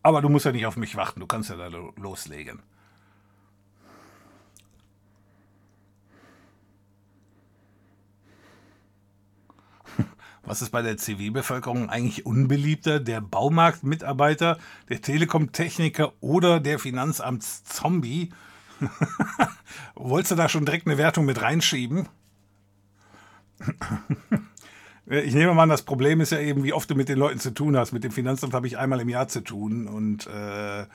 [0.01, 2.61] Aber du musst ja nicht auf mich warten, du kannst ja da loslegen.
[10.43, 13.01] Was ist bei der Zivilbevölkerung eigentlich unbeliebter?
[13.01, 18.31] Der Baumarktmitarbeiter, der Telekom-Techniker oder der Finanzamtszombie?
[19.95, 22.09] Wolltest du da schon direkt eine Wertung mit reinschieben?
[25.05, 27.37] Ich nehme mal an, das Problem ist ja eben, wie oft du mit den Leuten
[27.37, 27.91] zu tun hast.
[27.91, 29.85] Mit dem Finanzamt habe ich einmal im Jahr zu tun.
[29.85, 30.85] Und äh,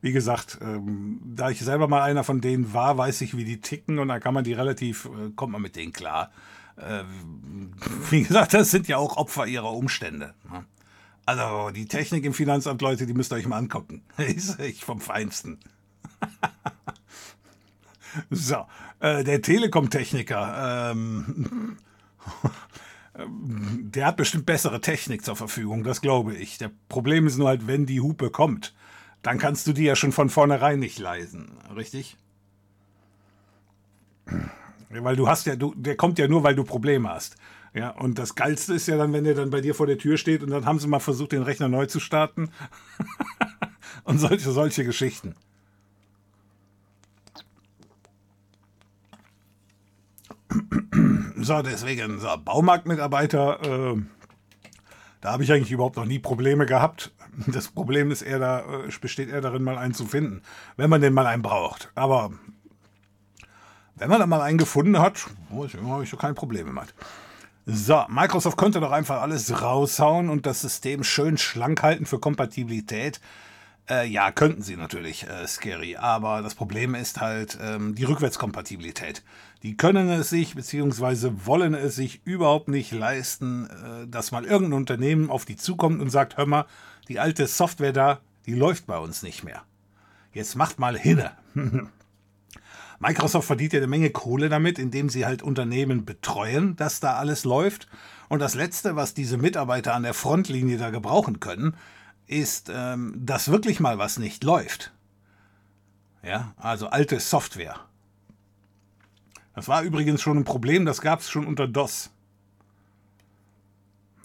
[0.00, 3.60] wie gesagt, ähm, da ich selber mal einer von denen war, weiß ich, wie die
[3.60, 6.32] ticken und da kann man die relativ, äh, kommt man mit denen klar
[6.76, 7.04] äh,
[8.10, 10.34] wie gesagt, das sind ja auch Opfer ihrer Umstände.
[10.50, 10.64] Ne?
[11.24, 14.02] Also die Technik im Finanzamt, Leute, die müsst ihr euch mal angucken.
[14.16, 15.58] Ist echt vom Feinsten.
[18.30, 18.66] So,
[19.00, 21.76] äh, der Telekom-Techniker, ähm,
[23.82, 26.58] der hat bestimmt bessere Technik zur Verfügung, das glaube ich.
[26.58, 28.74] Der Problem ist nur halt, wenn die Hupe kommt,
[29.22, 32.16] dann kannst du die ja schon von vornherein nicht leisen, richtig?
[34.88, 37.36] Weil du hast ja, du, der kommt ja nur, weil du Probleme hast.
[37.74, 40.18] Ja, und das Geilste ist ja dann, wenn der dann bei dir vor der Tür
[40.18, 42.50] steht und dann haben sie mal versucht, den Rechner neu zu starten.
[44.04, 45.34] und solche, solche Geschichten.
[51.36, 54.02] So, deswegen, so, Baumarktmitarbeiter, äh,
[55.20, 57.12] da habe ich eigentlich überhaupt noch nie Probleme gehabt.
[57.46, 60.42] Das Problem ist eher da, äh, besteht eher darin, mal einen zu finden,
[60.76, 61.90] wenn man den mal einen braucht.
[61.94, 62.30] Aber
[63.96, 66.94] wenn man da mal einen gefunden hat, habe ich so kein Problem mit.
[67.64, 73.20] So, Microsoft könnte doch einfach alles raushauen und das System schön schlank halten für Kompatibilität.
[73.88, 75.96] Äh, ja, könnten sie natürlich, äh, Scary.
[75.96, 79.22] Aber das Problem ist halt ähm, die Rückwärtskompatibilität.
[79.62, 81.32] Die können es sich bzw.
[81.44, 86.10] wollen es sich überhaupt nicht leisten, äh, dass mal irgendein Unternehmen auf die zukommt und
[86.10, 86.66] sagt, hör mal,
[87.08, 89.62] die alte Software da, die läuft bei uns nicht mehr.
[90.32, 91.32] Jetzt macht mal hinne.
[92.98, 97.44] Microsoft verdient ja eine Menge Kohle damit, indem sie halt Unternehmen betreuen, dass da alles
[97.44, 97.88] läuft.
[98.28, 101.76] Und das Letzte, was diese Mitarbeiter an der Frontlinie da gebrauchen können,
[102.26, 104.92] ist, ähm, dass wirklich mal was nicht läuft.
[106.22, 107.80] Ja, also alte Software.
[109.54, 112.10] Das war übrigens schon ein Problem, das gab es schon unter DOS.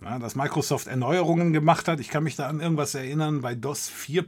[0.02, 2.00] Ja, dass Microsoft Erneuerungen gemacht hat.
[2.00, 4.26] Ich kann mich da an irgendwas erinnern bei DOS 4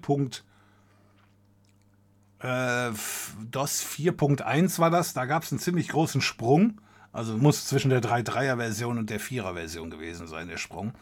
[2.42, 2.92] äh,
[3.52, 6.82] DOS 4.1 war das, da gab es einen ziemlich großen Sprung.
[7.12, 10.94] Also muss zwischen der 3.3er-Version und der 4er-Version gewesen sein, der Sprung.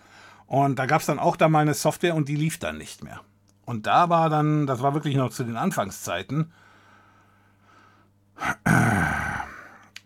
[0.46, 3.04] Und da gab es dann auch da mal eine Software und die lief dann nicht
[3.04, 3.22] mehr.
[3.66, 6.54] Und da war dann, das war wirklich noch zu den Anfangszeiten,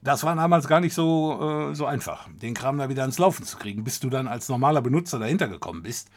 [0.01, 3.45] das war damals gar nicht so, äh, so einfach, den Kram da wieder ins Laufen
[3.45, 6.09] zu kriegen, bis du dann als normaler Benutzer dahinter gekommen bist,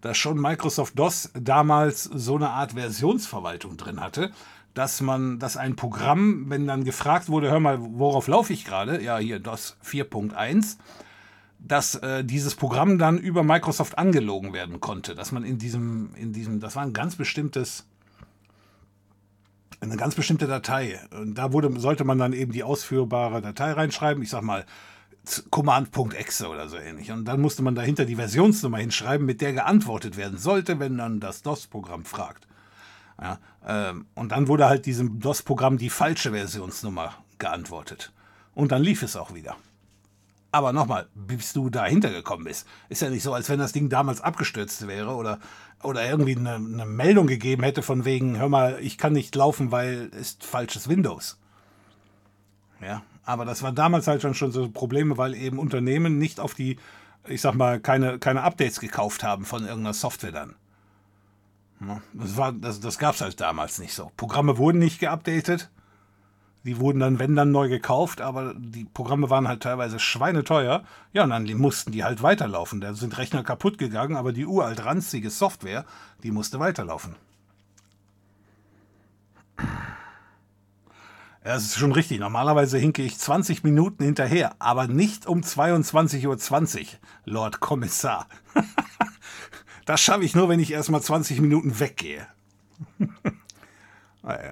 [0.00, 4.30] dass schon Microsoft DOS damals so eine Art Versionsverwaltung drin hatte,
[4.74, 9.02] dass man, dass ein Programm, wenn dann gefragt wurde, hör mal, worauf laufe ich gerade?
[9.02, 10.76] Ja, hier DOS 4.1
[11.58, 16.32] dass äh, dieses Programm dann über Microsoft angelogen werden konnte, dass man in diesem, in
[16.32, 17.84] diesem, das war ein ganz bestimmtes,
[19.80, 21.00] eine ganz bestimmte Datei.
[21.10, 24.22] Und da wurde, sollte man dann eben die ausführbare Datei reinschreiben.
[24.22, 24.64] Ich sag mal,
[25.50, 27.10] Command.exe oder so ähnlich.
[27.10, 31.20] Und dann musste man dahinter die Versionsnummer hinschreiben, mit der geantwortet werden sollte, wenn dann
[31.20, 32.46] das DOS-Programm fragt.
[33.20, 38.12] Ja, ähm, und dann wurde halt diesem DOS-Programm die falsche Versionsnummer geantwortet.
[38.54, 39.56] Und dann lief es auch wieder.
[40.50, 43.90] Aber nochmal, bis du dahinter gekommen bist, ist ja nicht so, als wenn das Ding
[43.90, 45.40] damals abgestürzt wäre oder,
[45.82, 49.70] oder irgendwie eine, eine Meldung gegeben hätte von wegen, hör mal, ich kann nicht laufen,
[49.70, 51.38] weil ist falsches Windows.
[52.80, 56.54] Ja, aber das war damals halt schon, schon so Probleme, weil eben Unternehmen nicht auf
[56.54, 56.78] die,
[57.26, 60.54] ich sag mal, keine, keine Updates gekauft haben von irgendeiner Software dann.
[62.12, 64.10] Das, das, das gab es halt damals nicht so.
[64.16, 65.70] Programme wurden nicht geupdatet
[66.68, 70.84] die wurden dann, wenn dann, neu gekauft, aber die Programme waren halt teilweise schweineteuer.
[71.14, 72.82] Ja, und dann mussten die halt weiterlaufen.
[72.82, 75.86] Da sind Rechner kaputt gegangen, aber die uralt ranzige Software,
[76.22, 77.16] die musste weiterlaufen.
[79.58, 82.20] Ja, das ist schon richtig.
[82.20, 86.86] Normalerweise hinke ich 20 Minuten hinterher, aber nicht um 22.20 Uhr,
[87.24, 88.26] Lord Kommissar.
[89.86, 92.26] das schaffe ich nur, wenn ich erstmal 20 Minuten weggehe.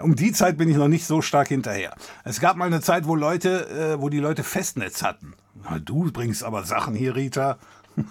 [0.02, 1.94] Um die Zeit bin ich noch nicht so stark hinterher.
[2.24, 5.34] Es gab mal eine Zeit, wo Leute, äh, wo die Leute Festnetz hatten.
[5.62, 7.58] Na, du bringst aber Sachen hier, Rita.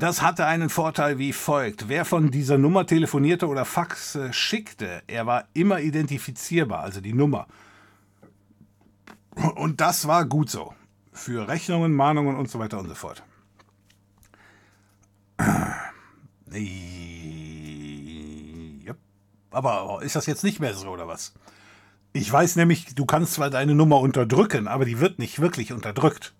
[0.00, 1.88] Das hatte einen Vorteil wie folgt.
[1.88, 7.46] Wer von dieser Nummer telefonierte oder Fax schickte, er war immer identifizierbar, also die Nummer.
[9.54, 10.74] Und das war gut so.
[11.12, 13.22] Für Rechnungen, Mahnungen und so weiter und so fort.
[19.54, 21.32] Aber ist das jetzt nicht mehr so oder was?
[22.12, 26.32] Ich weiß nämlich, du kannst zwar deine Nummer unterdrücken, aber die wird nicht wirklich unterdrückt.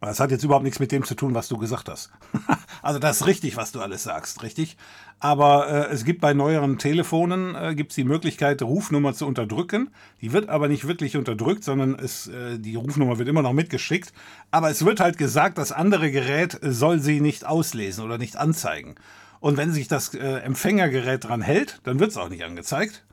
[0.00, 2.10] Das hat jetzt überhaupt nichts mit dem zu tun, was du gesagt hast.
[2.82, 4.76] also das ist richtig, was du alles sagst, richtig.
[5.18, 9.90] Aber äh, es gibt bei neueren Telefonen äh, gibt's die Möglichkeit, Rufnummer zu unterdrücken.
[10.20, 14.12] Die wird aber nicht wirklich unterdrückt, sondern es, äh, die Rufnummer wird immer noch mitgeschickt.
[14.50, 18.96] Aber es wird halt gesagt, das andere Gerät soll sie nicht auslesen oder nicht anzeigen.
[19.40, 23.04] Und wenn sich das äh, Empfängergerät dran hält, dann wird es auch nicht angezeigt.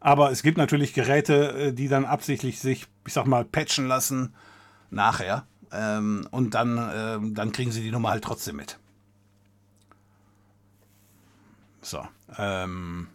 [0.00, 4.34] Aber es gibt natürlich Geräte, äh, die dann absichtlich sich, ich sag mal, patchen lassen
[4.90, 5.46] nachher.
[5.72, 8.78] Ähm, und dann, äh, dann kriegen sie die Nummer halt trotzdem mit.
[11.80, 12.06] So.
[12.38, 13.08] Ähm,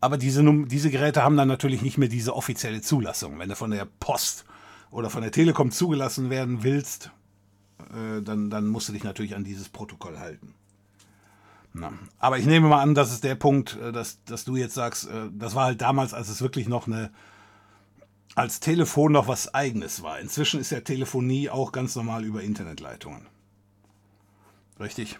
[0.00, 3.38] aber diese, diese Geräte haben dann natürlich nicht mehr diese offizielle Zulassung.
[3.38, 4.44] Wenn du von der Post
[4.90, 7.10] oder von der Telekom zugelassen werden willst,
[7.80, 10.54] äh, dann, dann musst du dich natürlich an dieses Protokoll halten.
[11.72, 14.74] Na, aber ich nehme mal an, das ist der Punkt, äh, dass, dass du jetzt
[14.74, 17.10] sagst, äh, das war halt damals, als es wirklich noch eine,
[18.34, 20.18] als Telefon noch was eigenes war.
[20.18, 23.26] Inzwischen ist ja Telefonie auch ganz normal über Internetleitungen.
[24.80, 25.18] Richtig?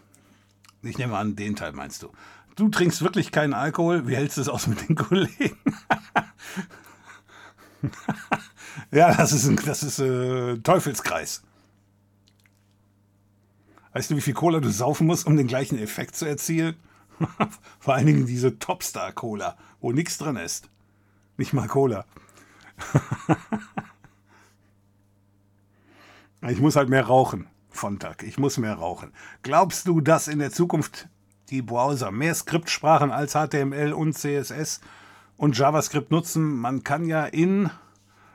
[0.83, 2.11] Ich nehme an, den Teil meinst du.
[2.57, 4.07] Du trinkst wirklich keinen Alkohol.
[4.09, 5.57] Wie hältst du es aus mit den Kollegen?
[8.91, 11.43] ja, das ist ein das ist, äh, Teufelskreis.
[13.99, 16.77] Weißt du, wie viel Cola du saufen musst, um den gleichen Effekt zu erzielen?
[17.81, 20.71] Vor allen Dingen diese Topstar-Cola, wo nichts drin ist.
[21.37, 22.05] Nicht mal Cola.
[26.49, 27.49] ich muss halt mehr rauchen.
[27.73, 28.23] Sonntag.
[28.23, 29.13] Ich muss mehr rauchen.
[29.43, 31.09] Glaubst du, dass in der Zukunft
[31.51, 34.81] die Browser mehr Skriptsprachen als HTML und CSS
[35.37, 36.45] und JavaScript nutzen?
[36.45, 37.69] Man kann ja in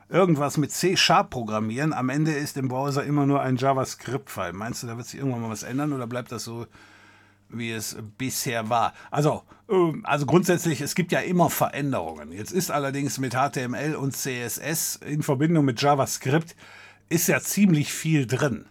[0.08, 1.92] irgendwas mit C-Sharp programmieren.
[1.92, 4.52] Am Ende ist im Browser immer nur ein JavaScript-File.
[4.52, 6.66] Meinst du, da wird sich irgendwann mal was ändern oder bleibt das so,
[7.48, 8.94] wie es bisher war?
[9.10, 12.32] Also, ähm, also grundsätzlich, es gibt ja immer Veränderungen.
[12.32, 16.54] Jetzt ist allerdings mit HTML und CSS in Verbindung mit JavaScript
[17.08, 18.66] ist ja ziemlich viel drin.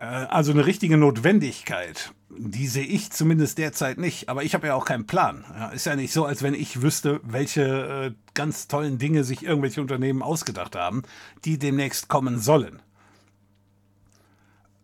[0.00, 4.28] Äh, also eine richtige Notwendigkeit, die sehe ich zumindest derzeit nicht.
[4.28, 5.44] Aber ich habe ja auch keinen Plan.
[5.54, 9.44] Ja, ist ja nicht so, als wenn ich wüsste, welche äh, ganz tollen Dinge sich
[9.44, 11.02] irgendwelche Unternehmen ausgedacht haben,
[11.44, 12.82] die demnächst kommen sollen.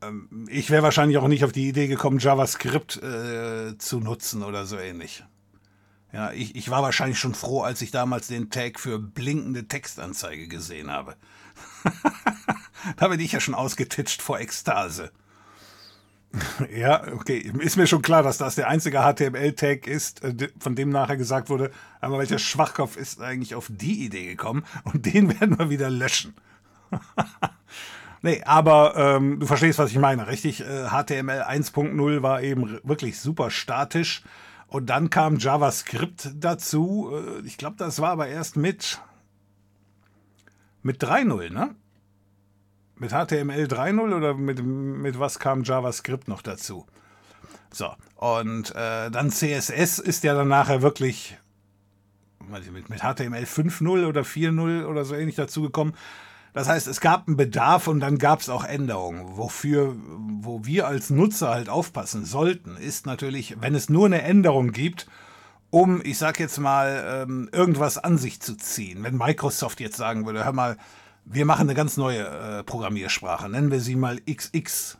[0.03, 4.67] Ähm, ich wäre wahrscheinlich auch nicht auf die Idee gekommen, JavaScript äh, zu nutzen oder
[4.67, 5.25] so ähnlich.
[6.13, 10.47] Ja, ich, ich war wahrscheinlich schon froh, als ich damals den Tag für blinkende Textanzeige
[10.47, 11.17] gesehen habe.
[12.99, 15.11] da bin ich ja schon ausgetitscht vor Ekstase.
[16.75, 17.39] Ja, okay.
[17.39, 21.51] Ist mir schon klar, dass das der einzige HTML-Tag ist, äh, von dem nachher gesagt
[21.51, 21.71] wurde,
[22.01, 26.35] aber welcher Schwachkopf ist eigentlich auf die Idee gekommen und den werden wir wieder löschen.
[28.23, 30.61] nee, aber ähm, du verstehst, was ich meine, richtig?
[30.61, 34.23] Äh, HTML 1.0 war eben wirklich super statisch
[34.67, 37.11] und dann kam JavaScript dazu.
[37.13, 39.01] Äh, ich glaube, das war aber erst mit,
[40.83, 41.75] mit 3.0, ne?
[43.03, 46.87] Mit HTML 3.0 oder mit, mit was kam JavaScript noch dazu?
[47.73, 51.37] So, und äh, dann CSS ist ja dann nachher wirklich
[52.49, 55.95] mit, mit HTML 5.0 oder 4.0 oder so ähnlich dazugekommen.
[56.53, 59.37] Das heißt, es gab einen Bedarf und dann gab es auch Änderungen.
[59.37, 59.97] Wofür,
[60.41, 65.09] wo wir als Nutzer halt aufpassen sollten, ist natürlich, wenn es nur eine Änderung gibt
[65.71, 69.03] um, ich sag jetzt mal, ähm, irgendwas an sich zu ziehen.
[69.03, 70.77] Wenn Microsoft jetzt sagen würde, hör mal,
[71.25, 74.99] wir machen eine ganz neue äh, Programmiersprache, nennen wir sie mal XX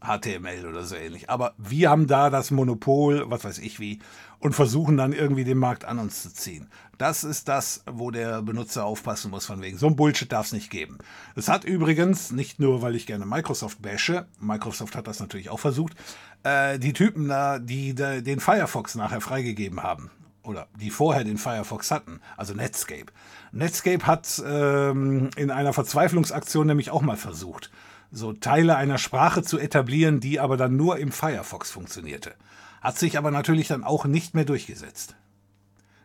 [0.00, 1.28] HTML oder so ähnlich.
[1.28, 3.98] Aber wir haben da das Monopol, was weiß ich wie,
[4.38, 6.68] und versuchen dann irgendwie den Markt an uns zu ziehen.
[6.96, 9.78] Das ist das, wo der Benutzer aufpassen muss, von wegen.
[9.78, 10.98] So ein Bullshit darf es nicht geben.
[11.36, 15.60] Es hat übrigens, nicht nur, weil ich gerne Microsoft bashe, Microsoft hat das natürlich auch
[15.60, 15.94] versucht,
[16.42, 20.10] äh, die Typen da, die, die den Firefox nachher freigegeben haben,
[20.42, 23.12] oder die vorher den Firefox hatten, also Netscape.
[23.52, 27.70] Netscape hat ähm, in einer Verzweiflungsaktion nämlich auch mal versucht,
[28.12, 32.34] so Teile einer Sprache zu etablieren, die aber dann nur im Firefox funktionierte.
[32.80, 35.16] Hat sich aber natürlich dann auch nicht mehr durchgesetzt.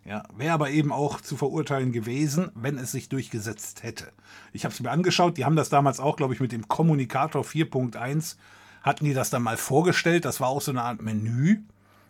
[0.03, 4.11] Ja, wäre aber eben auch zu verurteilen gewesen, wenn es sich durchgesetzt hätte.
[4.53, 7.43] Ich habe es mir angeschaut, die haben das damals auch, glaube ich, mit dem Kommunikator
[7.43, 8.35] 4.1
[8.83, 10.25] hatten die das dann mal vorgestellt.
[10.25, 11.61] Das war auch so eine Art Menü.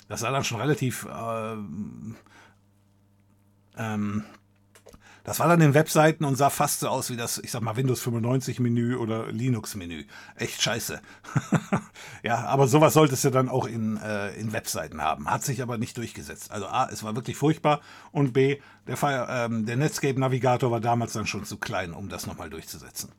[0.10, 1.56] Das sah dann schon relativ äh,
[3.78, 4.24] ähm,
[5.26, 7.76] das war dann in Webseiten und sah fast so aus wie das, ich sag mal,
[7.76, 10.06] Windows 95 Menü oder Linux Menü.
[10.36, 11.02] Echt scheiße.
[12.24, 15.30] ja, aber sowas solltest du dann auch in, äh, in Webseiten haben.
[15.30, 16.52] Hat sich aber nicht durchgesetzt.
[16.52, 21.14] Also A, es war wirklich furchtbar und B, der, ähm, der Netscape Navigator war damals
[21.14, 23.12] dann schon zu klein, um das nochmal durchzusetzen.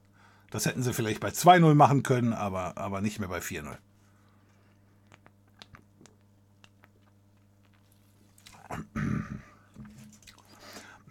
[0.50, 3.76] Das hätten sie vielleicht bei 2.0 machen können, aber, aber nicht mehr bei 4.0.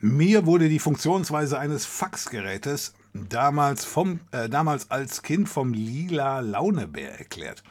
[0.05, 7.17] Mir wurde die Funktionsweise eines Faxgerätes damals, vom, äh, damals als Kind vom lila Launebär
[7.17, 7.63] erklärt.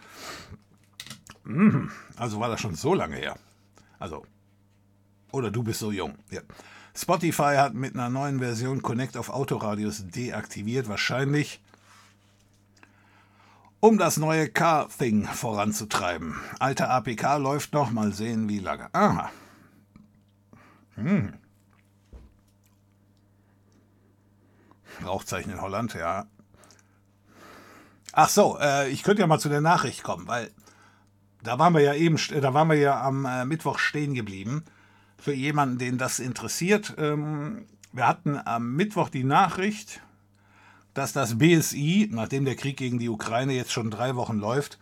[1.45, 3.37] Mmh, also war das schon so lange her.
[4.01, 4.27] Also,
[5.31, 6.17] oder du bist so jung.
[6.33, 6.41] Ja.
[6.93, 11.63] Spotify hat mit einer neuen Version Connect auf Autoradios deaktiviert, wahrscheinlich
[13.79, 16.35] um das neue Car-Thing voranzutreiben.
[16.59, 18.93] Alter APK läuft noch, mal sehen wie lange.
[18.93, 19.31] Aha.
[20.97, 21.35] Hm.
[25.05, 26.27] Rauchzeichen in Holland, ja.
[28.13, 30.51] Ach so, äh, ich könnte ja mal zu der Nachricht kommen, weil
[31.43, 34.65] da waren wir ja eben, da waren wir ja am äh, Mittwoch stehen geblieben.
[35.19, 36.95] Für jemanden, den das interessiert.
[36.99, 40.01] Ähm, wir hatten am Mittwoch die Nachricht,
[40.95, 44.79] dass das BSI, nachdem der Krieg gegen die Ukraine jetzt schon drei Wochen läuft,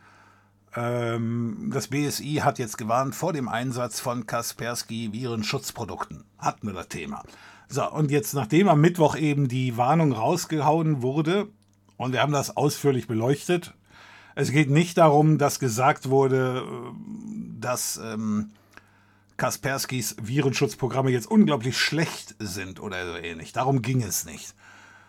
[0.74, 6.24] ähm, das BSI hat jetzt gewarnt vor dem Einsatz von Kaspersky Virenschutzprodukten.
[6.38, 7.22] Hatten wir das Thema.
[7.72, 11.48] So, und jetzt, nachdem am Mittwoch eben die Warnung rausgehauen wurde,
[11.96, 13.72] und wir haben das ausführlich beleuchtet,
[14.34, 16.92] es geht nicht darum, dass gesagt wurde, äh,
[17.58, 18.50] dass ähm,
[19.38, 23.54] Kasperskys Virenschutzprogramme jetzt unglaublich schlecht sind oder so ähnlich.
[23.54, 24.54] Darum ging es nicht.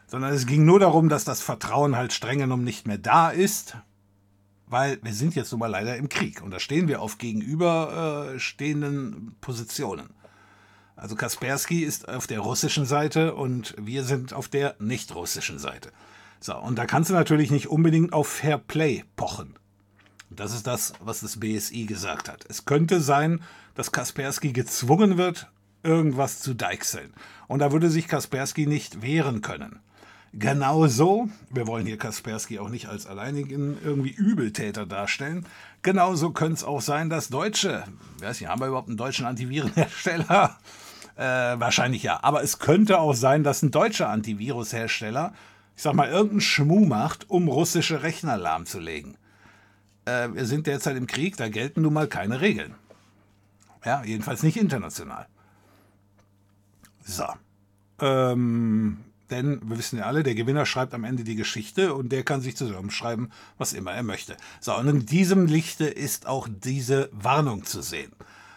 [0.08, 3.76] Sondern es ging nur darum, dass das Vertrauen halt streng genommen nicht mehr da ist,
[4.68, 9.28] weil wir sind jetzt nun mal leider im Krieg und da stehen wir auf gegenüberstehenden
[9.28, 10.12] äh, Positionen.
[10.96, 15.92] Also Kaspersky ist auf der russischen Seite und wir sind auf der nicht russischen Seite.
[16.40, 19.56] So, und da kannst du natürlich nicht unbedingt auf Fair Play pochen.
[20.30, 22.46] Das ist das, was das BSI gesagt hat.
[22.50, 23.42] Es könnte sein,
[23.76, 25.48] dass Kaspersky gezwungen wird,
[25.84, 27.14] irgendwas zu deichseln.
[27.48, 29.80] Und da würde sich Kaspersky nicht wehren können.
[30.34, 35.46] Genauso, wir wollen hier Kaspersky auch nicht als alleinigen irgendwie Übeltäter darstellen,
[35.84, 37.84] genauso könnte es auch sein, dass Deutsche,
[38.20, 40.58] weiß nicht, haben wir überhaupt einen deutschen Antivirenhersteller?
[41.16, 42.20] Äh, wahrscheinlich ja.
[42.24, 45.34] Aber es könnte auch sein, dass ein deutscher Antivirushersteller,
[45.76, 49.18] ich sag mal, irgendeinen Schmuh macht, um russische Rechner lahmzulegen.
[50.06, 52.76] Äh, wir sind derzeit im Krieg, da gelten nun mal keine Regeln.
[53.86, 55.28] Ja, jedenfalls nicht international.
[57.04, 57.26] So.
[58.00, 62.24] Ähm, denn wir wissen ja alle, der Gewinner schreibt am Ende die Geschichte und der
[62.24, 64.38] kann sich zusammenschreiben, was immer er möchte.
[64.60, 68.12] So, und in diesem Lichte ist auch diese Warnung zu sehen.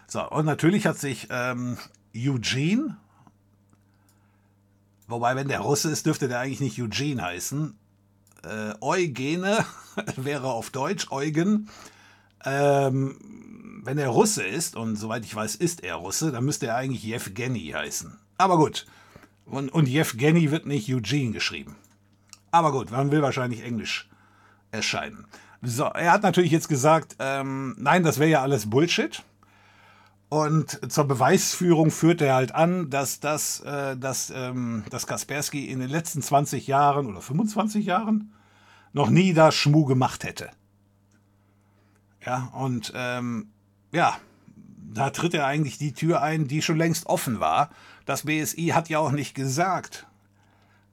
[0.07, 1.78] So, und natürlich hat sich ähm,
[2.16, 2.96] Eugene,
[5.06, 7.76] wobei, wenn der Russe ist, dürfte der eigentlich nicht Eugene heißen.
[8.44, 9.64] Äh, Eugene
[10.16, 11.68] wäre auf Deutsch Eugen.
[12.44, 13.18] Ähm,
[13.84, 17.04] wenn er Russe ist, und soweit ich weiß, ist er Russe, dann müsste er eigentlich
[17.04, 18.18] Yevgeny heißen.
[18.38, 18.86] Aber gut.
[19.46, 21.76] Und, und Yevgeny wird nicht Eugene geschrieben.
[22.50, 24.08] Aber gut, man will wahrscheinlich Englisch
[24.72, 25.26] erscheinen.
[25.62, 29.22] So, er hat natürlich jetzt gesagt, ähm, nein, das wäre ja alles Bullshit.
[30.28, 35.78] Und zur Beweisführung führt er halt an, dass, das, äh, dass, ähm, dass Kaspersky in
[35.78, 38.32] den letzten 20 Jahren oder 25 Jahren
[38.92, 40.50] noch nie da Schmu gemacht hätte.
[42.24, 43.50] Ja, und ähm,
[43.92, 44.18] ja,
[44.92, 47.70] da tritt er eigentlich die Tür ein, die schon längst offen war.
[48.04, 50.06] Das BSI hat ja auch nicht gesagt,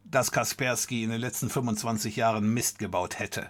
[0.03, 3.49] dass Kaspersky in den letzten 25 Jahren Mist gebaut hätte.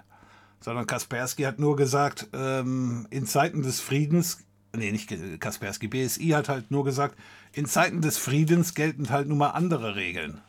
[0.61, 4.45] Sondern Kaspersky hat nur gesagt, ähm, in Zeiten des Friedens
[4.75, 5.09] nee, nicht
[5.39, 7.17] Kaspersky, BSI hat halt nur gesagt,
[7.51, 10.41] in Zeiten des Friedens gelten halt nun mal andere Regeln.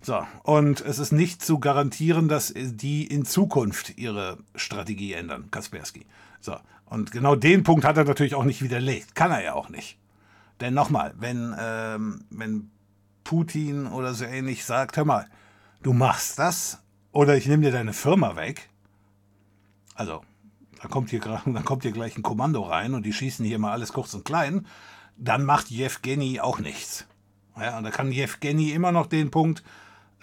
[0.00, 6.06] So, und es ist nicht zu garantieren, dass die in Zukunft ihre Strategie ändern, Kaspersky.
[6.40, 9.14] So, und genau den Punkt hat er natürlich auch nicht widerlegt.
[9.14, 9.98] Kann er ja auch nicht.
[10.60, 12.70] Denn nochmal, wenn, ähm, wenn
[13.24, 15.26] Putin oder so ähnlich sagt, hör mal,
[15.82, 16.78] du machst das
[17.12, 18.68] oder ich nehme dir deine Firma weg,
[19.94, 20.22] also
[20.82, 23.72] da kommt, hier, dann kommt hier gleich ein Kommando rein und die schießen hier mal
[23.72, 24.66] alles kurz und klein,
[25.16, 27.06] dann macht Jewgeni auch nichts.
[27.56, 29.64] Ja, und da kann Jewgeni immer noch den Punkt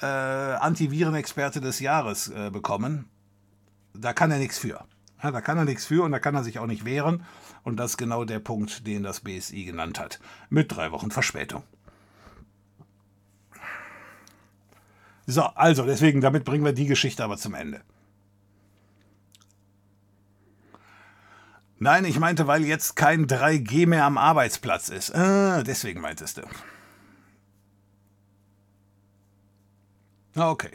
[0.02, 3.10] äh, Antivirenexperte des Jahres äh, bekommen.
[3.94, 4.86] Da kann er nichts für.
[5.22, 7.26] Ja, da kann er nichts für und da kann er sich auch nicht wehren.
[7.64, 10.20] Und das ist genau der Punkt, den das BSI genannt hat.
[10.50, 11.64] Mit drei Wochen Verspätung.
[15.28, 17.82] So, also deswegen, damit bringen wir die Geschichte aber zum Ende.
[21.78, 25.14] Nein, ich meinte, weil jetzt kein 3G mehr am Arbeitsplatz ist.
[25.14, 26.44] Ah, deswegen meintest du.
[30.42, 30.72] Okay.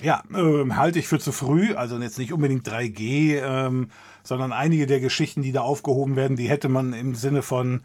[0.00, 3.90] Ja, ähm, halte ich für zu früh, also jetzt nicht unbedingt 3G, ähm,
[4.22, 7.82] sondern einige der Geschichten, die da aufgehoben werden, die hätte man im Sinne von,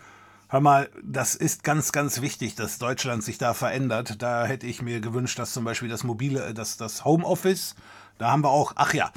[0.50, 4.22] hör mal, das ist ganz, ganz wichtig, dass Deutschland sich da verändert.
[4.22, 7.76] Da hätte ich mir gewünscht, dass zum Beispiel das mobile, das, das Homeoffice,
[8.20, 9.12] da haben wir auch, ach ja,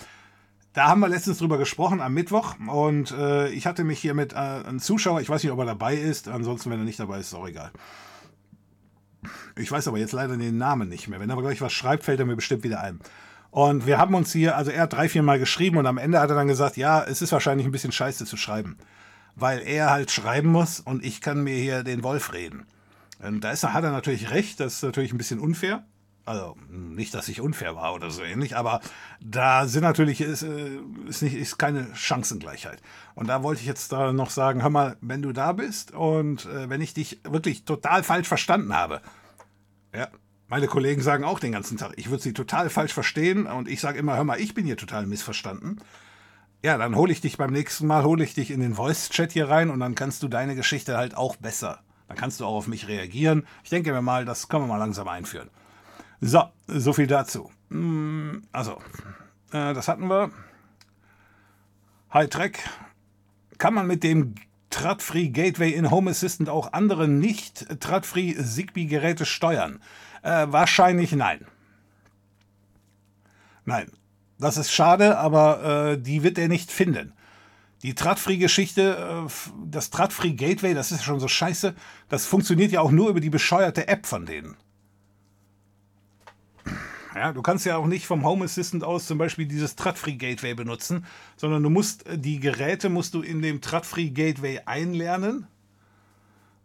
[0.76, 4.34] da haben wir letztens drüber gesprochen am Mittwoch und äh, ich hatte mich hier mit
[4.34, 7.18] äh, einem Zuschauer, ich weiß nicht, ob er dabei ist, ansonsten, wenn er nicht dabei
[7.18, 7.70] ist, ist auch egal.
[9.56, 11.18] Ich weiß aber jetzt leider den Namen nicht mehr.
[11.18, 13.00] Wenn er aber gleich was schreibt, fällt er mir bestimmt wieder ein.
[13.50, 16.20] Und wir haben uns hier, also er hat drei, vier Mal geschrieben und am Ende
[16.20, 18.76] hat er dann gesagt, ja, es ist wahrscheinlich ein bisschen scheiße zu schreiben.
[19.34, 22.66] Weil er halt schreiben muss und ich kann mir hier den Wolf reden.
[23.18, 25.84] Und da ist, hat er natürlich recht, das ist natürlich ein bisschen unfair.
[26.26, 28.80] Also nicht, dass ich unfair war oder so ähnlich, aber
[29.20, 32.82] da sind natürlich ist, äh, ist nicht ist keine Chancengleichheit.
[33.14, 36.46] Und da wollte ich jetzt da noch sagen, hör mal, wenn du da bist und
[36.46, 39.02] äh, wenn ich dich wirklich total falsch verstanden habe,
[39.94, 40.08] ja,
[40.48, 43.80] meine Kollegen sagen auch den ganzen Tag, ich würde sie total falsch verstehen und ich
[43.80, 45.80] sage immer, hör mal, ich bin hier total missverstanden.
[46.60, 49.48] Ja, dann hole ich dich beim nächsten Mal, hole ich dich in den Voice-Chat hier
[49.48, 51.82] rein und dann kannst du deine Geschichte halt auch besser.
[52.08, 53.46] Dann kannst du auch auf mich reagieren.
[53.62, 55.50] Ich denke mir mal, das können wir mal langsam einführen.
[56.20, 57.50] So, so viel dazu.
[57.70, 58.78] Hm, also,
[59.52, 60.30] äh, das hatten wir.
[62.12, 62.58] High Track.
[63.58, 64.34] Kann man mit dem
[64.70, 69.80] Tradfree Gateway in Home Assistant auch andere nicht Tradfree Zigbee Geräte steuern?
[70.22, 71.46] Äh, wahrscheinlich nein.
[73.64, 73.90] Nein.
[74.38, 77.12] Das ist schade, aber äh, die wird er nicht finden.
[77.82, 81.74] Die Tradfree-Geschichte, äh, das Tradfree Gateway, das ist schon so scheiße.
[82.08, 84.56] Das funktioniert ja auch nur über die bescheuerte App von denen.
[87.16, 90.54] Ja, du kannst ja auch nicht vom Home Assistant aus zum Beispiel dieses Tradfree Gateway
[90.54, 91.06] benutzen,
[91.36, 95.46] sondern du musst äh, die Geräte musst du in dem Tradfree Gateway einlernen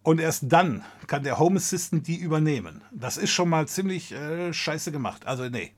[0.04, 2.82] und erst dann kann der Home Assistant die übernehmen.
[2.92, 5.26] Das ist schon mal ziemlich äh, scheiße gemacht.
[5.26, 5.72] Also nee.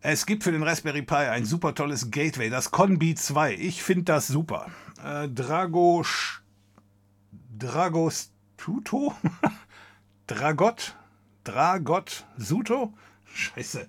[0.00, 3.54] Es gibt für den Raspberry Pi ein super tolles Gateway, das Conbi 2.
[3.54, 4.68] Ich finde das super.
[5.04, 6.04] Äh, Drago
[7.58, 9.14] Dragostuto?
[10.28, 10.94] Dragot?
[11.46, 12.92] Dragot Suto?
[13.32, 13.86] Scheiße.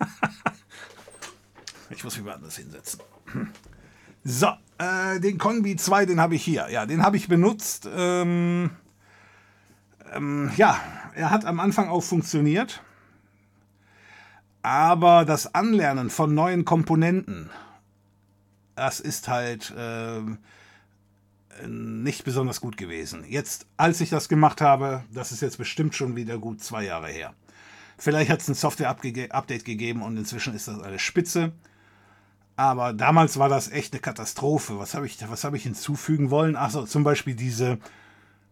[1.90, 3.00] ich muss mich mal anders hinsetzen.
[4.28, 4.48] So,
[4.78, 6.68] äh, den Conbi 2, den habe ich hier.
[6.68, 7.88] Ja, den habe ich benutzt.
[7.96, 8.70] Ähm,
[10.12, 10.80] ähm, ja,
[11.14, 12.82] er hat am Anfang auch funktioniert.
[14.62, 17.50] Aber das Anlernen von neuen Komponenten,
[18.74, 20.22] das ist halt äh,
[21.66, 23.24] nicht besonders gut gewesen.
[23.28, 27.08] Jetzt, als ich das gemacht habe, das ist jetzt bestimmt schon wieder gut zwei Jahre
[27.08, 27.34] her.
[27.98, 31.52] Vielleicht hat es ein Software-Update gegeben und inzwischen ist das alles spitze.
[32.56, 34.78] Aber damals war das echt eine Katastrophe.
[34.78, 36.56] Was habe ich, hab ich hinzufügen wollen?
[36.56, 37.78] Achso, zum Beispiel diese,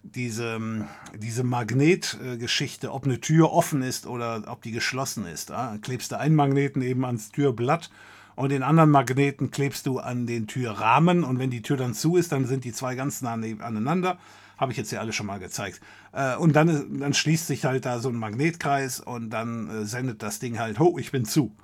[0.03, 0.87] diese,
[1.17, 5.51] diese Magnetgeschichte, ob eine Tür offen ist oder ob die geschlossen ist.
[5.51, 7.91] Da klebst du einen Magneten eben ans Türblatt
[8.37, 12.17] und den anderen Magneten klebst du an den Türrahmen und wenn die Tür dann zu
[12.17, 14.19] ist, dann sind die zwei ganz nah aneinander.
[14.57, 15.81] Habe ich jetzt ja alle schon mal gezeigt.
[16.13, 20.23] Äh, und dann, dann schließt sich halt da so ein Magnetkreis und dann äh, sendet
[20.23, 21.55] das Ding halt, ho, ich bin zu.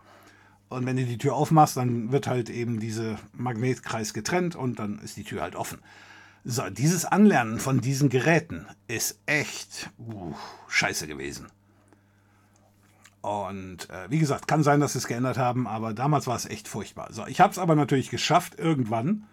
[0.69, 4.99] Und wenn du die Tür aufmachst, dann wird halt eben dieser Magnetkreis getrennt und dann
[5.01, 5.79] ist die Tür halt offen.
[6.45, 10.35] So, dieses Anlernen von diesen Geräten ist echt uh,
[10.69, 11.49] scheiße gewesen.
[13.23, 16.47] Und äh, wie gesagt, kann sein, dass sie es geändert haben, aber damals war es
[16.47, 17.09] echt furchtbar.
[17.13, 19.25] So, ich habe es aber natürlich geschafft, irgendwann.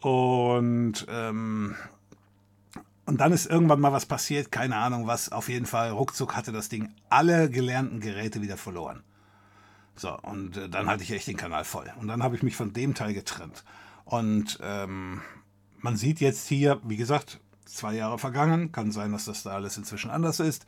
[0.00, 1.74] Und, ähm,
[3.06, 5.30] und dann ist irgendwann mal was passiert, keine Ahnung was.
[5.30, 9.02] Auf jeden Fall, ruckzuck hatte das Ding alle gelernten Geräte wieder verloren.
[9.96, 11.92] So, und äh, dann hatte ich echt den Kanal voll.
[12.00, 13.62] Und dann habe ich mich von dem Teil getrennt.
[14.06, 15.20] Und ähm,
[15.78, 19.76] man sieht jetzt hier, wie gesagt, zwei Jahre vergangen, kann sein, dass das da alles
[19.76, 20.66] inzwischen anders ist.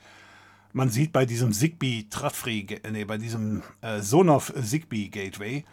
[0.77, 5.65] Man sieht bei diesem Zigbee Tradfree, nee, bei diesem äh, Sonoff Zigbee Gateway,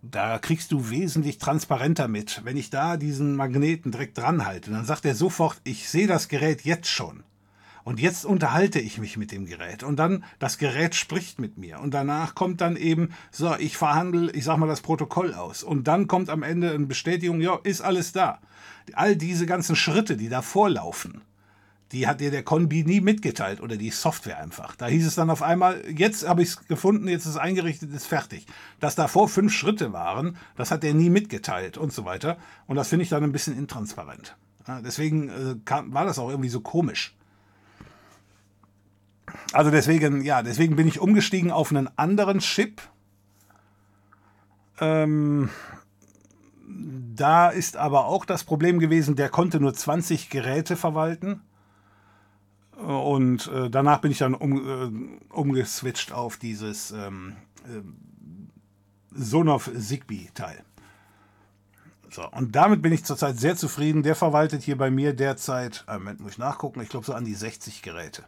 [0.00, 2.40] da kriegst du wesentlich transparenter mit.
[2.42, 6.28] Wenn ich da diesen Magneten direkt dran halte, dann sagt er sofort, ich sehe das
[6.28, 7.24] Gerät jetzt schon.
[7.84, 9.82] Und jetzt unterhalte ich mich mit dem Gerät.
[9.82, 11.78] Und dann, das Gerät spricht mit mir.
[11.80, 15.62] Und danach kommt dann eben, so, ich verhandle, ich sag mal, das Protokoll aus.
[15.62, 18.40] Und dann kommt am Ende eine Bestätigung, ja, ist alles da.
[18.94, 21.20] All diese ganzen Schritte, die da vorlaufen,
[21.92, 24.76] die hat dir der Conbi nie mitgeteilt oder die Software einfach.
[24.76, 27.92] Da hieß es dann auf einmal, jetzt habe ich es gefunden, jetzt ist es eingerichtet,
[27.92, 28.46] ist fertig.
[28.78, 32.36] Dass davor fünf Schritte waren, das hat er nie mitgeteilt und so weiter.
[32.66, 34.36] Und das finde ich dann ein bisschen intransparent.
[34.84, 37.16] Deswegen äh, war das auch irgendwie so komisch.
[39.52, 42.80] Also deswegen, ja, deswegen bin ich umgestiegen auf einen anderen Chip.
[44.80, 45.50] Ähm,
[46.66, 51.42] da ist aber auch das Problem gewesen, der konnte nur 20 Geräte verwalten.
[52.80, 57.82] Und äh, danach bin ich dann um, äh, umgeswitcht auf dieses ähm, äh,
[59.12, 60.64] Sonoff Zigbee-Teil.
[62.10, 64.02] So, und damit bin ich zurzeit sehr zufrieden.
[64.02, 67.24] Der verwaltet hier bei mir derzeit, äh, Moment, muss ich nachgucken, ich glaube so an
[67.24, 68.24] die 60 Geräte.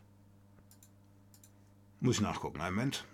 [2.01, 3.05] Muss ich nachgucken, einen Moment.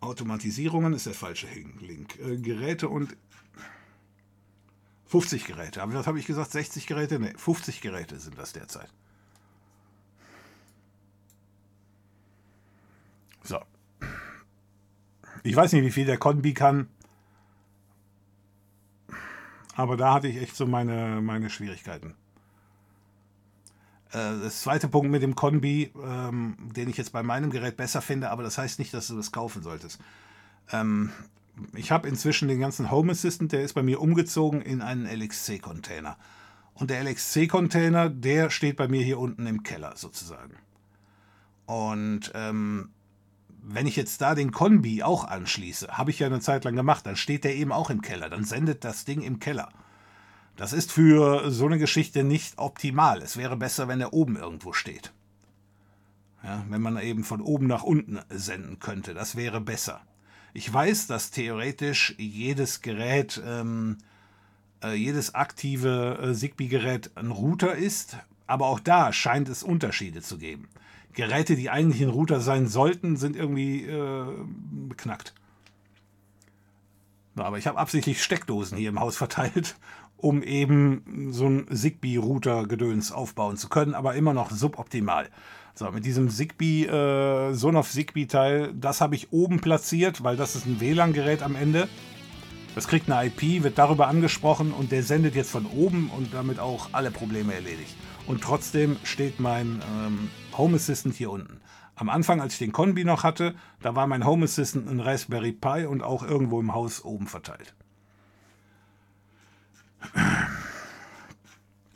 [0.00, 1.46] Automatisierungen ist der falsche
[1.80, 2.18] Link.
[2.18, 3.16] Äh, Geräte und
[5.14, 5.80] 50 Geräte.
[5.80, 6.50] Aber was habe ich gesagt?
[6.50, 7.20] 60 Geräte?
[7.20, 8.88] Ne, 50 Geräte sind das derzeit.
[13.44, 13.60] So.
[15.44, 16.88] Ich weiß nicht, wie viel der Conbi kann.
[19.76, 22.16] Aber da hatte ich echt so meine, meine Schwierigkeiten.
[24.10, 28.02] Äh, das zweite Punkt mit dem Conbi, ähm, den ich jetzt bei meinem Gerät besser
[28.02, 30.00] finde, aber das heißt nicht, dass du das kaufen solltest.
[30.72, 31.12] Ähm,
[31.74, 36.16] ich habe inzwischen den ganzen Home Assistant, der ist bei mir umgezogen in einen LXC-Container.
[36.74, 40.54] Und der LXC-Container, der steht bei mir hier unten im Keller sozusagen.
[41.66, 42.90] Und ähm,
[43.62, 47.06] wenn ich jetzt da den Conbi auch anschließe, habe ich ja eine Zeit lang gemacht,
[47.06, 48.28] dann steht der eben auch im Keller.
[48.28, 49.70] Dann sendet das Ding im Keller.
[50.56, 53.22] Das ist für so eine Geschichte nicht optimal.
[53.22, 55.12] Es wäre besser, wenn er oben irgendwo steht.
[56.42, 60.02] Ja, wenn man eben von oben nach unten senden könnte, das wäre besser.
[60.56, 63.98] Ich weiß, dass theoretisch jedes Gerät, ähm,
[64.84, 70.38] äh, jedes aktive äh, Zigbee-Gerät ein Router ist, aber auch da scheint es Unterschiede zu
[70.38, 70.68] geben.
[71.12, 74.26] Geräte, die eigentlich ein Router sein sollten, sind irgendwie äh,
[74.88, 75.34] beknackt.
[77.34, 79.74] Aber ich habe absichtlich Steckdosen hier im Haus verteilt,
[80.16, 85.28] um eben so ein Zigbee-Router-Gedöns aufbauen zu können, aber immer noch suboptimal.
[85.76, 90.66] So, mit diesem Zigbee, äh, Sonoff Zigbee-Teil, das habe ich oben platziert, weil das ist
[90.66, 91.88] ein WLAN-Gerät am Ende.
[92.76, 96.60] Das kriegt eine IP, wird darüber angesprochen und der sendet jetzt von oben und damit
[96.60, 97.96] auch alle Probleme erledigt.
[98.28, 101.60] Und trotzdem steht mein ähm, Home Assistant hier unten.
[101.96, 105.52] Am Anfang, als ich den Conbi noch hatte, da war mein Home Assistant ein Raspberry
[105.52, 107.74] Pi und auch irgendwo im Haus oben verteilt.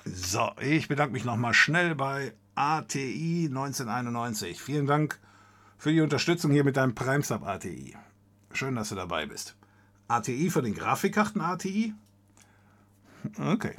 [0.04, 4.60] So, ich bedanke mich nochmal schnell bei ATI 1991.
[4.60, 5.20] Vielen Dank
[5.76, 7.96] für die Unterstützung hier mit deinem Primesub ATI.
[8.52, 9.54] Schön, dass du dabei bist.
[10.08, 11.94] ATI für den Grafikkarten ATI?
[13.38, 13.76] Okay.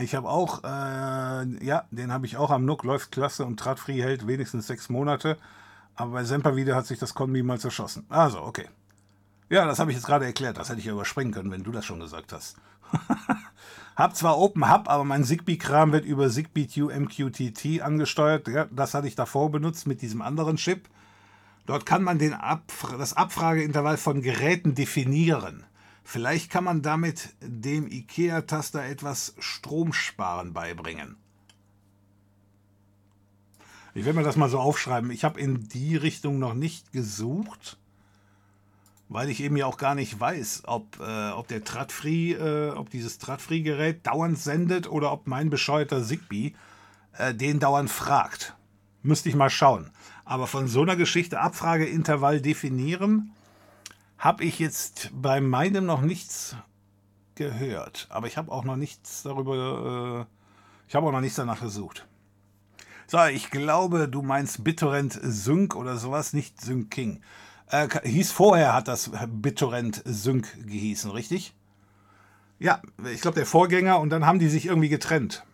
[0.00, 4.02] Ich habe auch, äh, ja, den habe ich auch am Nook, läuft klasse und Tradfree
[4.02, 5.36] hält wenigstens sechs Monate.
[5.96, 8.06] Aber bei Sempervide hat sich das Kombi mal zerschossen.
[8.08, 8.68] Also, okay.
[9.48, 10.58] Ja, das habe ich jetzt gerade erklärt.
[10.58, 12.56] Das hätte ich ja überspringen können, wenn du das schon gesagt hast.
[13.96, 18.48] hab zwar Open Hub, aber mein Zigbee-Kram wird über Zigbee MQTT angesteuert.
[18.48, 20.88] Ja, das hatte ich davor benutzt mit diesem anderen Chip.
[21.64, 25.64] Dort kann man den Abf das Abfrageintervall von Geräten definieren.
[26.02, 31.16] Vielleicht kann man damit dem IKEA-Taster etwas Stromsparen beibringen.
[33.94, 35.10] Ich werde mir das mal so aufschreiben.
[35.10, 37.78] Ich habe in die Richtung noch nicht gesucht
[39.08, 42.90] weil ich eben ja auch gar nicht weiß, ob, äh, ob der Tradfree, äh, ob
[42.90, 46.54] dieses Tradfree-Gerät dauernd sendet oder ob mein bescheuerter Zigbee
[47.18, 48.54] äh, den dauernd fragt.
[49.02, 49.90] Müsste ich mal schauen.
[50.24, 53.32] Aber von so einer Geschichte Abfrageintervall definieren,
[54.18, 56.56] habe ich jetzt bei meinem noch nichts
[57.36, 58.06] gehört.
[58.10, 62.06] Aber ich habe auch noch nichts darüber, äh, ich habe auch noch nichts danach gesucht.
[63.06, 67.22] So, ich glaube, du meinst BitTorrent Sync oder sowas, nicht Sync King.
[67.68, 71.54] Äh, hieß vorher, hat das BitTorrent Sync gehießen, richtig?
[72.58, 72.80] Ja,
[73.12, 75.44] ich glaube der Vorgänger und dann haben die sich irgendwie getrennt.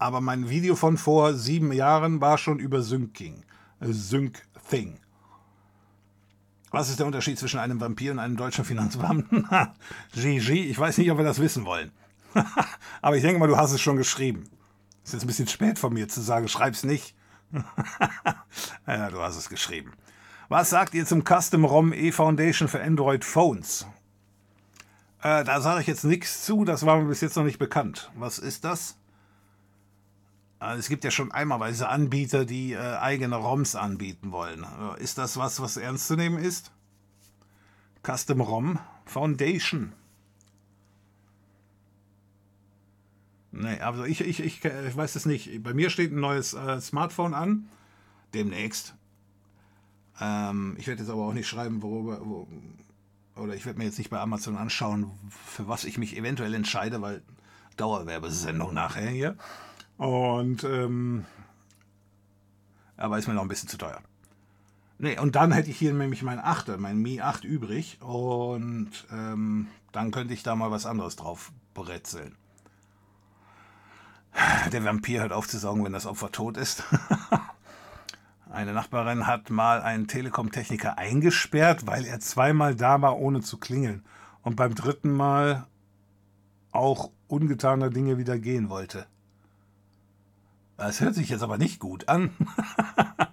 [0.00, 3.44] aber mein Video von vor sieben Jahren war schon über Syncing.
[3.80, 4.98] Äh, Sync-Thing.
[6.70, 9.46] Was ist der Unterschied zwischen einem Vampir und einem deutschen Finanzbeamten?
[10.14, 11.92] GG, ich weiß nicht, ob wir das wissen wollen.
[13.02, 14.44] aber ich denke mal, du hast es schon geschrieben.
[15.04, 17.14] Ist jetzt ein bisschen spät von mir zu sagen, schreib's nicht.
[18.86, 19.92] ja, du hast es geschrieben.
[20.48, 23.86] Was sagt ihr zum Custom ROM E-Foundation für Android Phones?
[25.22, 28.10] Äh, da sage ich jetzt nichts zu, das war mir bis jetzt noch nicht bekannt.
[28.16, 28.96] Was ist das?
[30.58, 34.64] Also es gibt ja schon einmalweise Anbieter, die äh, eigene ROMs anbieten wollen.
[34.64, 36.72] Äh, ist das was, was ernst zu nehmen ist?
[38.02, 39.92] Custom ROM Foundation.
[43.52, 45.62] Nee, also ich, ich, ich, ich weiß es nicht.
[45.62, 47.68] Bei mir steht ein neues äh, Smartphone an.
[48.32, 48.94] Demnächst.
[50.20, 52.20] Ähm, ich werde jetzt aber auch nicht schreiben, worüber.
[52.22, 52.46] Wo,
[53.36, 57.00] oder ich werde mir jetzt nicht bei Amazon anschauen, für was ich mich eventuell entscheide,
[57.00, 57.22] weil
[57.76, 59.36] Dauerwerbesendung nachher hier.
[59.96, 61.24] Und ähm,
[62.96, 64.00] aber ist mir noch ein bisschen zu teuer.
[64.98, 67.98] Nee, und dann hätte ich hier nämlich mein 8er, mein Mi 8 übrig.
[68.02, 72.36] Und ähm, dann könnte ich da mal was anderes drauf bretzeln.
[74.72, 76.84] Der Vampir hört auf zu saugen, wenn das Opfer tot ist.
[78.50, 84.04] Eine Nachbarin hat mal einen Telekom-Techniker eingesperrt, weil er zweimal da war, ohne zu klingeln.
[84.42, 85.68] Und beim dritten Mal
[86.72, 89.06] auch ungetaner Dinge wieder gehen wollte.
[90.76, 92.30] Das hört sich jetzt aber nicht gut an.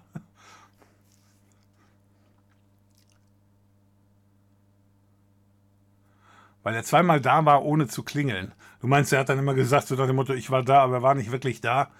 [6.62, 8.52] Weil er zweimal da war, ohne zu klingeln.
[8.80, 10.96] Du meinst, er hat dann immer gesagt, so nach dem Motto, ich war da, aber
[10.96, 11.90] er war nicht wirklich da.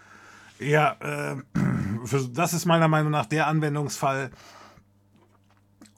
[0.59, 1.37] Ja, äh,
[2.33, 4.31] das ist meiner Meinung nach der Anwendungsfall,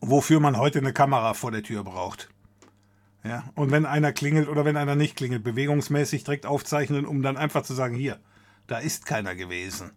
[0.01, 2.29] wofür man heute eine Kamera vor der Tür braucht.
[3.23, 7.37] Ja, und wenn einer klingelt oder wenn einer nicht klingelt, bewegungsmäßig direkt aufzeichnen, um dann
[7.37, 8.19] einfach zu sagen, hier,
[8.67, 9.91] da ist keiner gewesen.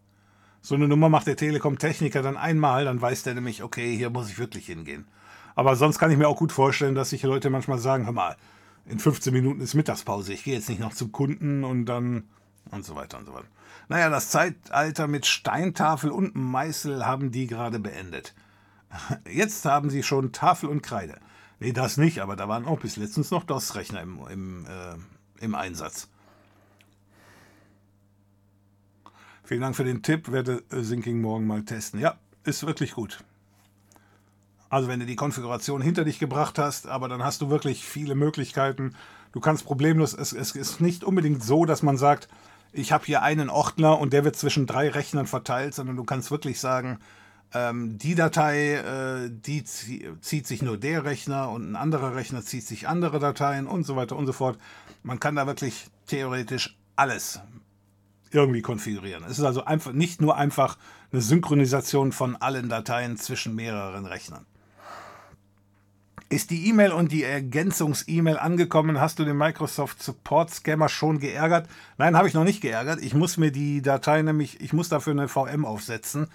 [0.61, 4.29] So eine Nummer macht der Telekom-Techniker dann einmal, dann weiß der nämlich, okay, hier muss
[4.29, 5.07] ich wirklich hingehen.
[5.55, 8.35] Aber sonst kann ich mir auch gut vorstellen, dass sich Leute manchmal sagen, hör mal,
[8.85, 12.23] in 15 Minuten ist Mittagspause, ich gehe jetzt nicht noch zum Kunden und dann
[12.71, 13.47] und so weiter und so weiter.
[13.89, 18.33] Naja, das Zeitalter mit Steintafel und Meißel haben die gerade beendet.
[19.31, 21.19] Jetzt haben sie schon Tafel und Kreide.
[21.59, 25.55] Nee, das nicht, aber da waren auch bis letztens noch DOS-Rechner im, im, äh, im
[25.55, 26.09] Einsatz.
[29.43, 31.99] Vielen Dank für den Tipp, werde Syncing morgen mal testen.
[31.99, 33.23] Ja, ist wirklich gut.
[34.73, 38.15] Also wenn du die Konfiguration hinter dich gebracht hast, aber dann hast du wirklich viele
[38.15, 38.95] Möglichkeiten.
[39.31, 42.27] Du kannst problemlos, es, es ist nicht unbedingt so, dass man sagt,
[42.71, 46.31] ich habe hier einen Ordner und der wird zwischen drei Rechnern verteilt, sondern du kannst
[46.31, 46.97] wirklich sagen,
[47.53, 52.65] ähm, die Datei, äh, die zieht sich nur der Rechner und ein anderer Rechner zieht
[52.65, 54.57] sich andere Dateien und so weiter und so fort.
[55.03, 57.41] Man kann da wirklich theoretisch alles
[58.31, 59.23] irgendwie konfigurieren.
[59.25, 60.79] Es ist also einfach nicht nur einfach
[61.11, 64.47] eine Synchronisation von allen Dateien zwischen mehreren Rechnern.
[66.33, 68.99] Ist die E-Mail und die Ergänzungs-E-Mail angekommen?
[68.99, 71.69] Hast du den Microsoft Support Scammer schon geärgert?
[71.99, 73.03] Nein, habe ich noch nicht geärgert.
[73.03, 76.31] Ich muss mir die Datei nämlich, ich muss dafür eine VM aufsetzen.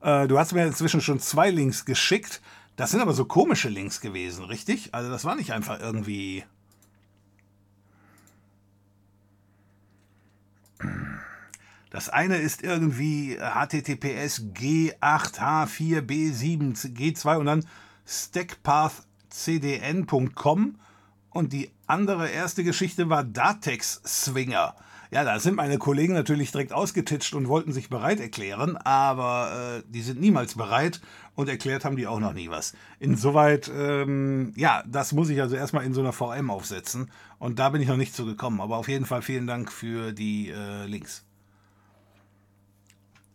[0.00, 2.40] Äh, du hast mir inzwischen schon zwei Links geschickt.
[2.76, 4.94] Das sind aber so komische Links gewesen, richtig?
[4.94, 6.44] Also das war nicht einfach irgendwie.
[11.90, 17.66] Das eine ist irgendwie HTTPS G8H4B7 G2 und dann
[18.06, 19.02] Stackpath
[19.34, 20.76] cdn.com
[21.30, 24.76] und die andere erste Geschichte war Datex Swinger.
[25.10, 29.82] Ja, da sind meine Kollegen natürlich direkt ausgetitscht und wollten sich bereit erklären, aber äh,
[29.88, 31.00] die sind niemals bereit
[31.34, 32.74] und erklärt haben die auch noch nie was.
[33.00, 37.68] Insoweit, ähm, ja, das muss ich also erstmal in so einer VM aufsetzen und da
[37.68, 38.60] bin ich noch nicht zu gekommen.
[38.60, 41.24] Aber auf jeden Fall vielen Dank für die äh, Links.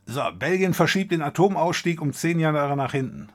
[0.05, 3.29] So, Belgien verschiebt den Atomausstieg um zehn Jahre nach hinten.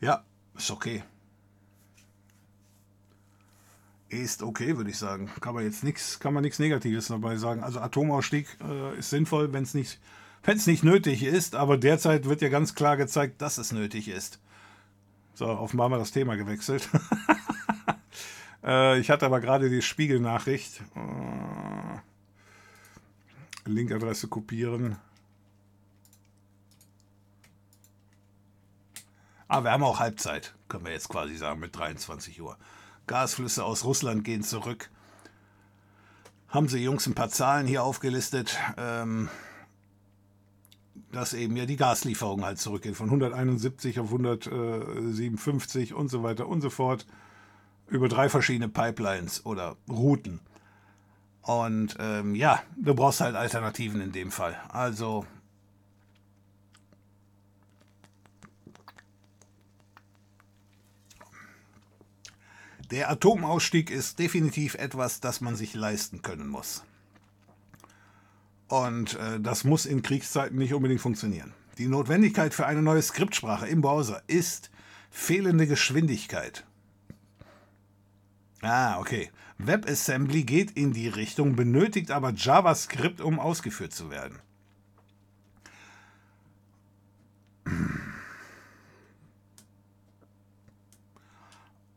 [0.00, 0.24] Ja,
[0.56, 1.02] ist okay.
[4.08, 5.30] Ist okay, würde ich sagen.
[5.40, 7.62] Kann man jetzt nichts, kann man nichts Negatives dabei sagen.
[7.62, 10.00] Also Atomausstieg äh, ist sinnvoll, wenn es nicht,
[10.44, 14.40] wenn nicht nötig ist, aber derzeit wird ja ganz klar gezeigt, dass es nötig ist.
[15.34, 16.88] So, offenbar haben wir das Thema gewechselt.
[18.64, 20.80] äh, ich hatte aber gerade die Spiegelnachricht.
[20.96, 21.98] Äh,
[23.68, 24.96] Linkadresse kopieren.
[29.48, 32.56] Aber wir haben auch Halbzeit, können wir jetzt quasi sagen, mit 23 Uhr.
[33.06, 34.90] Gasflüsse aus Russland gehen zurück.
[36.48, 39.28] Haben sie Jungs ein paar Zahlen hier aufgelistet, ähm,
[41.12, 46.60] dass eben ja die Gaslieferungen halt zurückgehen von 171 auf 157 und so weiter und
[46.60, 47.06] so fort
[47.88, 50.40] über drei verschiedene Pipelines oder Routen.
[51.40, 54.60] Und ähm, ja, du brauchst halt Alternativen in dem Fall.
[54.68, 55.24] Also
[62.90, 66.82] Der Atomausstieg ist definitiv etwas, das man sich leisten können muss.
[68.68, 71.52] Und äh, das muss in Kriegszeiten nicht unbedingt funktionieren.
[71.76, 74.70] Die Notwendigkeit für eine neue Skriptsprache im Browser ist
[75.10, 76.64] fehlende Geschwindigkeit.
[78.62, 79.30] Ah, okay.
[79.58, 84.38] WebAssembly geht in die Richtung, benötigt aber JavaScript, um ausgeführt zu werden.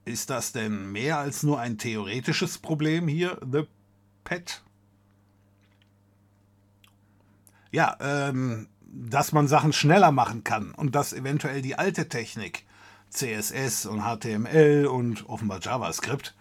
[0.06, 3.68] Ist das denn mehr als nur ein theoretisches Problem hier, The
[4.24, 4.64] Pet?
[7.72, 12.66] Ja, ähm, dass man Sachen schneller machen kann und dass eventuell die alte Technik,
[13.10, 16.36] CSS und HTML und offenbar JavaScript,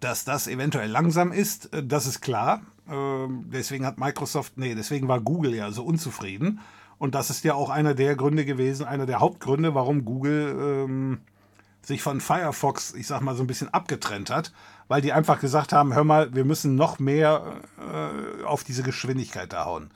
[0.00, 2.62] dass das eventuell langsam ist, äh, das ist klar.
[2.88, 6.60] Ähm, deswegen hat Microsoft, nee, deswegen war Google ja so unzufrieden.
[6.98, 11.20] Und das ist ja auch einer der Gründe gewesen, einer der Hauptgründe, warum Google ähm,
[11.86, 14.52] sich von Firefox, ich sag mal, so ein bisschen abgetrennt hat,
[14.88, 19.52] weil die einfach gesagt haben, hör mal, wir müssen noch mehr äh, auf diese Geschwindigkeit
[19.52, 19.90] da hauen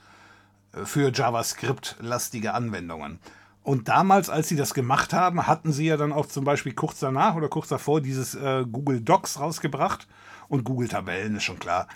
[0.73, 3.19] äh, für JavaScript-lastige Anwendungen.
[3.63, 6.99] Und damals, als sie das gemacht haben, hatten sie ja dann auch zum Beispiel kurz
[6.99, 10.07] danach oder kurz davor dieses äh, Google Docs rausgebracht
[10.47, 11.87] und Google Tabellen ist schon klar.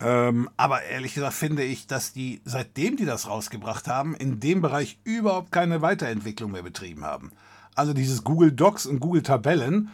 [0.00, 4.62] Ähm, aber ehrlich gesagt finde ich, dass die, seitdem die das rausgebracht haben, in dem
[4.62, 7.30] Bereich überhaupt keine Weiterentwicklung mehr betrieben haben.
[7.74, 9.90] Also dieses Google Docs und Google Tabellen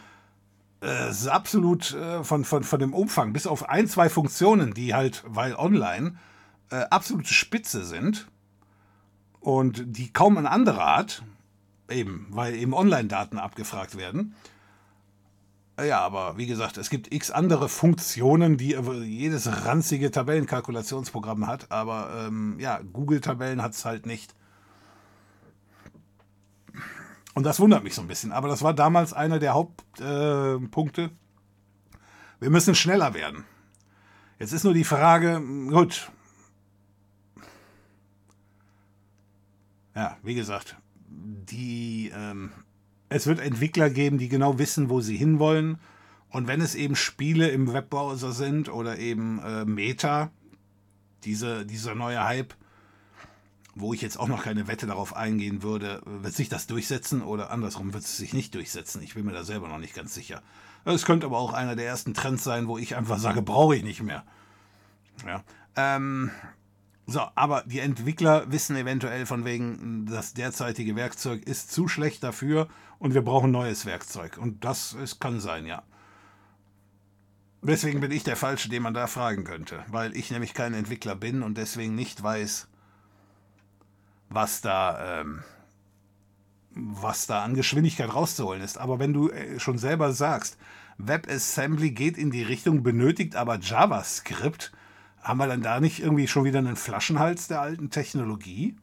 [0.83, 4.93] äh, ist absolut äh, von, von, von dem Umfang, bis auf ein, zwei Funktionen, die
[4.93, 6.15] halt, weil online,
[6.71, 8.27] äh, absolute Spitze sind
[9.39, 11.23] und die kaum ein anderer hat,
[11.89, 14.35] eben, weil eben Online-Daten abgefragt werden.
[15.79, 18.75] Äh, ja, aber wie gesagt, es gibt x andere Funktionen, die
[19.05, 24.35] jedes ranzige Tabellenkalkulationsprogramm hat, aber ähm, ja, Google-Tabellen hat es halt nicht.
[27.33, 28.31] Und das wundert mich so ein bisschen.
[28.31, 31.01] Aber das war damals einer der Hauptpunkte.
[31.03, 31.09] Äh,
[32.39, 33.45] wir müssen schneller werden.
[34.39, 36.11] Jetzt ist nur die Frage, gut.
[39.95, 40.77] Ja, wie gesagt,
[41.09, 42.51] die, ähm,
[43.09, 45.79] es wird Entwickler geben, die genau wissen, wo sie hinwollen.
[46.29, 50.31] Und wenn es eben Spiele im Webbrowser sind oder eben äh, Meta,
[51.23, 52.53] diese, dieser neue Hype,
[53.79, 57.51] wo ich jetzt auch noch keine Wette darauf eingehen würde, wird sich das durchsetzen oder
[57.51, 59.01] andersrum wird es sich nicht durchsetzen.
[59.01, 60.41] Ich bin mir da selber noch nicht ganz sicher.
[60.85, 63.83] Es könnte aber auch einer der ersten Trends sein, wo ich einfach sage, brauche ich
[63.83, 64.23] nicht mehr.
[65.25, 65.43] Ja.
[65.75, 66.31] Ähm,
[67.05, 72.67] so, aber die Entwickler wissen eventuell von wegen, das derzeitige Werkzeug ist zu schlecht dafür
[72.99, 74.37] und wir brauchen neues Werkzeug.
[74.37, 75.83] Und das ist, kann sein, ja.
[77.61, 81.15] Deswegen bin ich der Falsche, den man da fragen könnte, weil ich nämlich kein Entwickler
[81.15, 82.69] bin und deswegen nicht weiß,
[84.29, 85.43] was da, ähm,
[86.71, 88.77] was da an Geschwindigkeit rauszuholen ist.
[88.77, 90.57] Aber wenn du äh, schon selber sagst,
[90.97, 94.71] WebAssembly geht in die Richtung, benötigt aber JavaScript,
[95.21, 98.75] haben wir dann da nicht irgendwie schon wieder einen Flaschenhals der alten Technologie?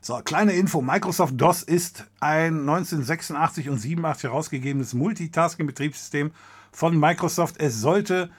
[0.00, 0.80] So, kleine Info.
[0.80, 6.30] Microsoft DOS ist ein 1986 und 87 herausgegebenes Multitasking-Betriebssystem
[6.72, 7.56] von Microsoft.
[7.58, 8.30] Es sollte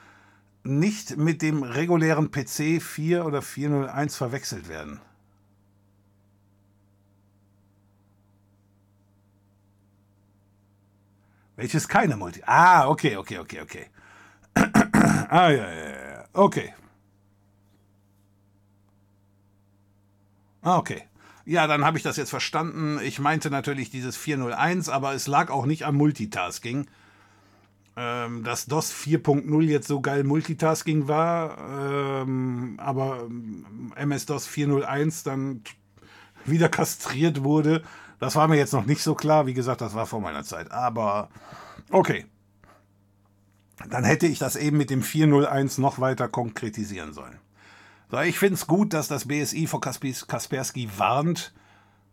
[0.62, 5.00] nicht mit dem regulären PC 4 oder 401 verwechselt werden.
[11.60, 12.42] Welches keine Multi.
[12.46, 13.86] Ah, okay, okay, okay, okay.
[15.28, 16.24] ah, ja, ja, ja.
[16.32, 16.72] Okay.
[20.62, 21.02] Ah, okay.
[21.44, 22.98] Ja, dann habe ich das jetzt verstanden.
[23.02, 26.86] Ich meinte natürlich dieses 401, aber es lag auch nicht am Multitasking.
[27.94, 33.28] Ähm, dass DOS 4.0 jetzt so geil Multitasking war, ähm, aber
[33.96, 35.62] MS-DOS 401 dann
[36.46, 37.82] wieder kastriert wurde,
[38.20, 39.46] das war mir jetzt noch nicht so klar.
[39.46, 40.70] Wie gesagt, das war vor meiner Zeit.
[40.70, 41.30] Aber
[41.90, 42.26] okay.
[43.88, 47.38] Dann hätte ich das eben mit dem 401 noch weiter konkretisieren sollen.
[48.10, 51.54] So, ich finde es gut, dass das BSI vor Kaspersky warnt.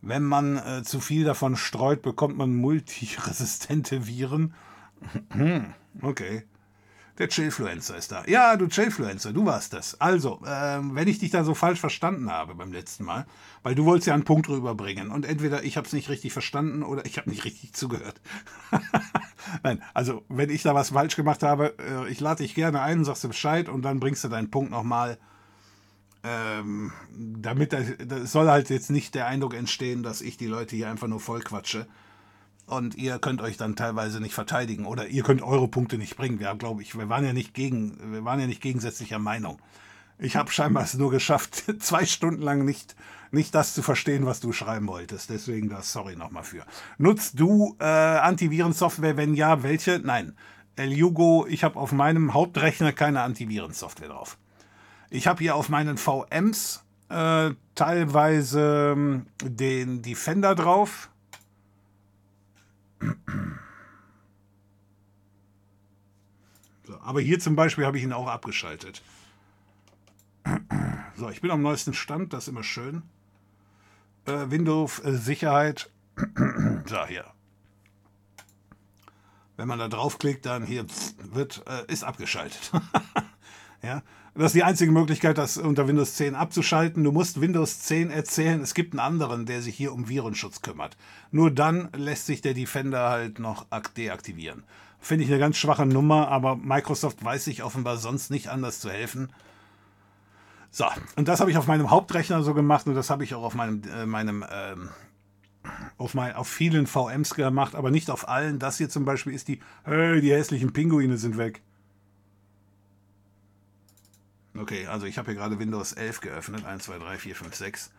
[0.02, 4.54] Wenn man äh, zu viel davon streut, bekommt man multiresistente Viren.
[6.02, 6.44] okay.
[7.18, 8.24] Der Chillfluencer ist da.
[8.28, 10.00] Ja, du Chillfluencer, du warst das.
[10.00, 13.26] Also, ähm, wenn ich dich da so falsch verstanden habe beim letzten Mal,
[13.64, 16.84] weil du wolltest ja einen Punkt rüberbringen und entweder ich habe es nicht richtig verstanden
[16.84, 18.22] oder ich habe nicht richtig zugehört.
[19.64, 23.04] Nein, also wenn ich da was falsch gemacht habe, äh, ich lade dich gerne ein,
[23.04, 25.18] sagst du Bescheid und dann bringst du deinen Punkt nochmal.
[26.24, 30.90] Ähm, damit es soll halt jetzt nicht der Eindruck entstehen, dass ich die Leute hier
[30.90, 31.88] einfach nur voll quatsche.
[32.68, 36.40] Und ihr könnt euch dann teilweise nicht verteidigen oder ihr könnt eure Punkte nicht bringen.
[36.40, 39.60] Wir glaube ich, wir waren ja nicht gegen, wir waren ja nicht gegensätzlicher Meinung.
[40.20, 42.96] Ich habe scheinbar es nur geschafft, zwei Stunden lang nicht,
[43.32, 45.30] nicht das zu verstehen, was du schreiben wolltest.
[45.30, 46.66] Deswegen das sorry nochmal für.
[46.98, 49.18] Nutzt du äh, Antivirensoftware?
[49.18, 50.00] Wenn ja, welche?
[50.00, 50.36] Nein.
[50.76, 54.38] El Jugo, ich habe auf meinem Hauptrechner keine Antivirensoftware drauf.
[55.10, 61.10] Ich habe hier auf meinen VMs äh, teilweise ähm, den Defender drauf.
[66.84, 69.04] So, aber hier zum Beispiel habe ich ihn auch abgeschaltet.
[71.16, 73.04] So, ich bin am neuesten Stand, das ist immer schön.
[74.26, 75.92] Äh, Windows äh, Sicherheit.
[76.86, 77.26] so, hier.
[79.58, 80.86] Wenn man da draufklickt, dann hier
[81.18, 82.72] wird, äh, ist abgeschaltet.
[83.82, 84.04] ja,
[84.38, 87.04] das ist die einzige Möglichkeit, das unter Windows 10 abzuschalten.
[87.04, 90.96] Du musst Windows 10 erzählen, es gibt einen anderen, der sich hier um Virenschutz kümmert.
[91.32, 93.66] Nur dann lässt sich der Defender halt noch
[93.96, 94.64] deaktivieren.
[95.00, 98.90] Finde ich eine ganz schwache Nummer, aber Microsoft weiß sich offenbar sonst nicht anders zu
[98.90, 99.32] helfen.
[100.70, 100.86] So,
[101.16, 103.56] und das habe ich auf meinem Hauptrechner so gemacht und das habe ich auch auf
[103.56, 104.90] meinem, äh, meinem ähm,
[105.98, 108.60] auf, mein, auf vielen VMs gemacht, aber nicht auf allen.
[108.60, 111.62] Das hier zum Beispiel ist die, hey, die hässlichen Pinguine sind weg.
[114.60, 116.66] Okay, also ich habe hier gerade Windows 11 geöffnet.
[116.66, 117.92] 1, 2, 3, 4, 5, 6.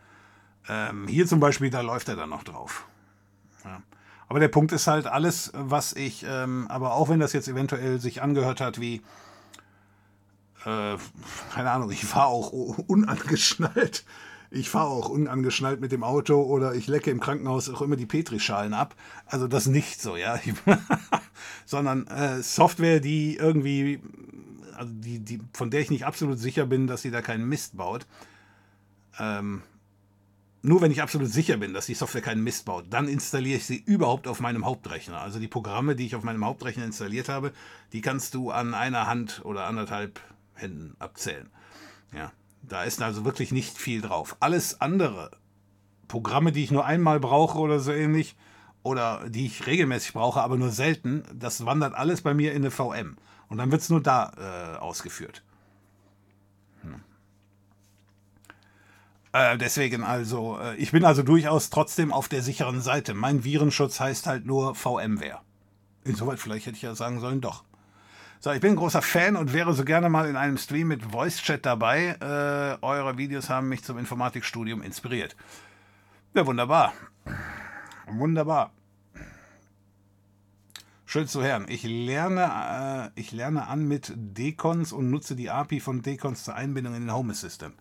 [0.67, 2.85] Ähm, hier zum Beispiel, da läuft er dann noch drauf.
[3.63, 3.81] Ja.
[4.27, 7.99] Aber der Punkt ist halt, alles, was ich, ähm, aber auch wenn das jetzt eventuell
[7.99, 9.01] sich angehört hat wie,
[10.65, 10.97] äh,
[11.53, 14.05] keine Ahnung, ich fahre auch unangeschnallt.
[14.51, 18.07] Ich fahre auch unangeschnallt mit dem Auto oder ich lecke im Krankenhaus auch immer die
[18.07, 18.95] Petrischalen ab.
[19.27, 20.39] Also das nicht so, ja.
[21.65, 24.01] Sondern äh, Software, die irgendwie
[24.79, 27.75] also die, die, von der ich nicht absolut sicher bin, dass sie da keinen Mist
[27.75, 28.07] baut.
[29.19, 29.61] Ähm,
[30.61, 33.65] nur wenn ich absolut sicher bin, dass die Software keinen Mist baut, dann installiere ich
[33.65, 35.19] sie überhaupt auf meinem Hauptrechner.
[35.19, 37.51] Also die Programme, die ich auf meinem Hauptrechner installiert habe,
[37.91, 40.21] die kannst du an einer Hand oder anderthalb
[40.53, 41.49] Händen abzählen.
[42.13, 42.31] Ja,
[42.61, 44.37] da ist also wirklich nicht viel drauf.
[44.39, 45.31] Alles andere,
[46.07, 48.35] Programme, die ich nur einmal brauche oder so ähnlich,
[48.81, 52.71] oder die ich regelmäßig brauche, aber nur selten, das wandert alles bei mir in eine
[52.71, 53.17] VM.
[53.49, 55.43] Und dann wird es nur da äh, ausgeführt.
[56.83, 57.01] Hm.
[59.33, 63.13] Äh, deswegen also, äh, ich bin also durchaus trotzdem auf der sicheren Seite.
[63.13, 65.41] Mein Virenschutz heißt halt nur VMware.
[66.03, 67.63] Insoweit vielleicht hätte ich ja sagen sollen, doch.
[68.39, 71.03] So, ich bin ein großer Fan und wäre so gerne mal in einem Stream mit
[71.03, 72.15] Voice Chat dabei.
[72.21, 75.35] Äh, eure Videos haben mich zum Informatikstudium inspiriert.
[76.33, 76.93] Ja, wunderbar.
[78.07, 78.71] Wunderbar.
[81.11, 81.65] Schön zu hören.
[81.69, 86.53] Ich lerne, äh, ich lerne an mit Decons und nutze die API von Decons zur
[86.53, 87.73] Einbindung in den Home Assistant.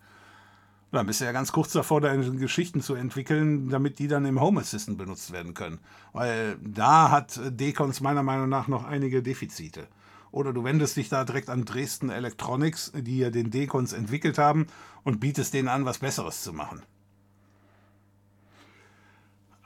[0.93, 4.41] Dann bist du ja ganz kurz davor, deine Geschichten zu entwickeln, damit die dann im
[4.41, 5.79] Home Assistant benutzt werden können.
[6.15, 9.89] Weil da hat Decons meiner Meinung nach noch einige Defizite.
[10.31, 14.69] Oder du wendest dich da direkt an Dresden Electronics, die ja den Decons entwickelt haben,
[15.03, 16.83] und bietest denen an, was Besseres zu machen.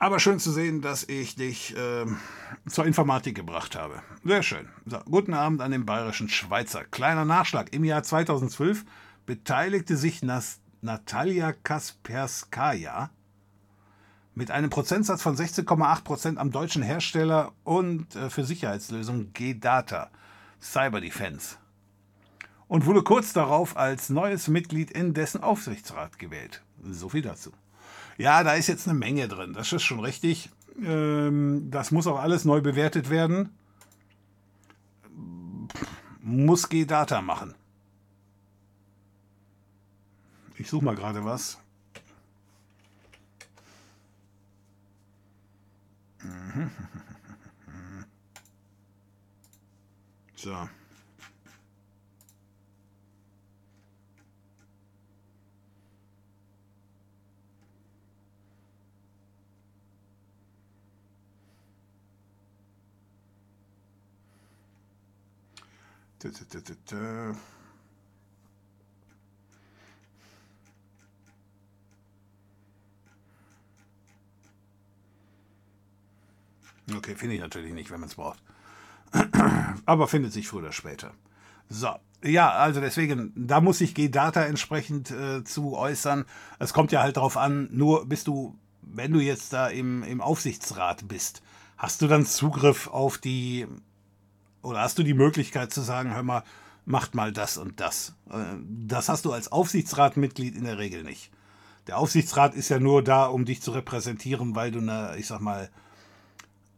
[0.03, 2.05] Aber schön zu sehen, dass ich dich äh,
[2.67, 4.01] zur Informatik gebracht habe.
[4.25, 4.67] Sehr schön.
[4.85, 6.83] So, guten Abend an den bayerischen Schweizer.
[6.83, 7.73] Kleiner Nachschlag.
[7.73, 8.83] Im Jahr 2012
[9.25, 13.11] beteiligte sich Nas Natalia Kasperskaya
[14.35, 20.11] mit einem Prozentsatz von 16,8% am deutschen Hersteller und äh, für Sicherheitslösungen G-Data
[20.61, 21.55] Cyber Defense
[22.67, 26.61] und wurde kurz darauf als neues Mitglied in dessen Aufsichtsrat gewählt.
[26.83, 27.53] So viel dazu.
[28.17, 29.53] Ja, da ist jetzt eine Menge drin.
[29.53, 30.49] Das ist schon richtig.
[30.83, 33.49] Ähm, das muss auch alles neu bewertet werden.
[36.21, 37.53] Muss G-Data machen.
[40.57, 41.57] Ich suche mal gerade was.
[50.35, 50.67] So.
[76.95, 78.39] Okay, finde ich natürlich nicht, wenn man es braucht.
[79.85, 81.11] Aber findet sich früher oder später.
[81.69, 81.89] So,
[82.23, 86.25] ja, also deswegen, da muss sich G-Data entsprechend äh, zu äußern.
[86.59, 90.21] Es kommt ja halt darauf an, nur bist du, wenn du jetzt da im, im
[90.21, 91.41] Aufsichtsrat bist,
[91.77, 93.67] hast du dann Zugriff auf die
[94.63, 96.43] oder hast du die Möglichkeit zu sagen, hör mal,
[96.85, 98.15] macht mal das und das.
[98.29, 98.37] Äh,
[98.67, 101.31] das hast du als Aufsichtsratmitglied in der Regel nicht.
[101.87, 105.41] Der Aufsichtsrat ist ja nur da, um dich zu repräsentieren, weil du eine, ich sag
[105.41, 105.69] mal,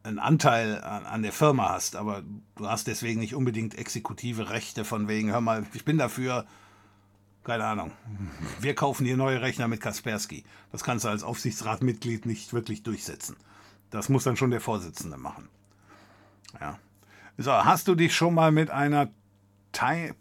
[0.03, 2.22] einen Anteil an, der Firma hast, aber
[2.56, 6.45] du hast deswegen nicht unbedingt exekutive Rechte von wegen, hör mal, ich bin dafür,
[7.44, 7.91] keine Ahnung,
[8.60, 10.44] wir kaufen dir neue Rechner mit Kaspersky.
[10.72, 13.36] Das kannst du als Aufsichtsratmitglied nicht wirklich durchsetzen.
[13.90, 15.49] Das muss dann schon der Vorsitzende machen.
[16.60, 16.78] Ja.
[17.38, 19.10] So, hast du dich schon mal mit einer
[19.74, 20.16] Pine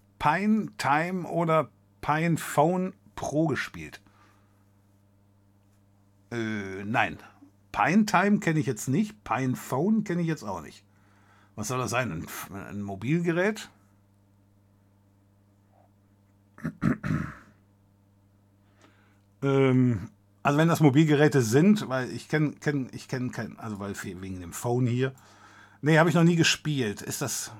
[0.79, 1.71] Time oder
[2.01, 4.01] Pine Phone Pro gespielt?
[6.33, 7.19] Äh, nein.
[7.71, 9.23] Pine Time kenne ich jetzt nicht.
[9.23, 10.85] Pine Phone kenne ich jetzt auch nicht.
[11.55, 12.11] Was soll das sein?
[12.11, 13.71] Ein, ein Mobilgerät?
[19.43, 20.09] ähm,
[20.43, 24.41] also wenn das Mobilgeräte sind, weil ich kenne, kenn, ich kenne kein, also weil wegen
[24.41, 25.15] dem Phone hier.
[25.85, 27.03] Nee, habe ich noch nie gespielt.
[27.03, 27.53] Ist das.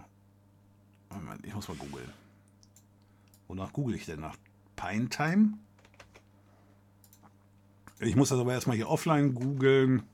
[1.11, 2.11] Moment, ich muss mal googeln.
[3.49, 4.35] Wonach google ich denn nach?
[4.77, 5.59] Pine Time?
[7.99, 10.05] Ich muss das aber erstmal hier offline googeln.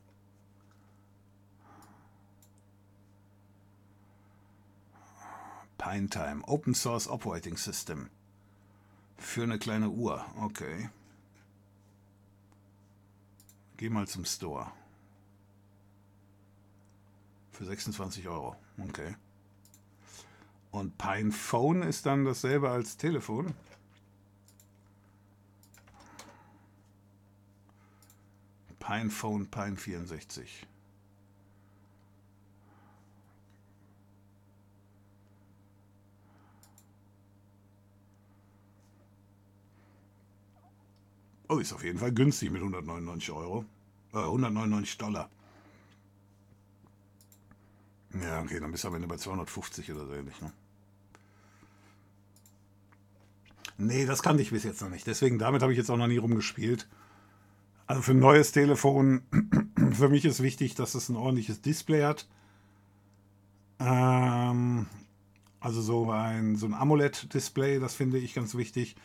[5.78, 8.10] Pine Time, Open Source Operating System.
[9.18, 10.90] Für eine kleine Uhr, okay.
[13.76, 14.72] Geh mal zum Store.
[17.60, 19.16] Für 26 Euro, okay.
[20.70, 23.52] Und Pine Phone ist dann dasselbe als Telefon.
[28.78, 30.66] PinePhone Pine 64.
[41.50, 43.66] Oh, ist auf jeden Fall günstig mit 199 Euro.
[44.14, 45.28] Äh, 199 Dollar.
[48.18, 50.52] Ja, okay, dann bist du am Ende bei 250 oder so ähnlich, ne?
[53.78, 55.06] Nee, das kannte ich bis jetzt noch nicht.
[55.06, 56.86] Deswegen, damit habe ich jetzt auch noch nie rumgespielt.
[57.86, 59.22] Also für ein neues Telefon,
[59.92, 62.28] für mich ist wichtig, dass es ein ordentliches Display hat.
[63.78, 64.86] Ähm,
[65.60, 68.96] also so ein, so ein AMOLED-Display, das finde ich ganz wichtig.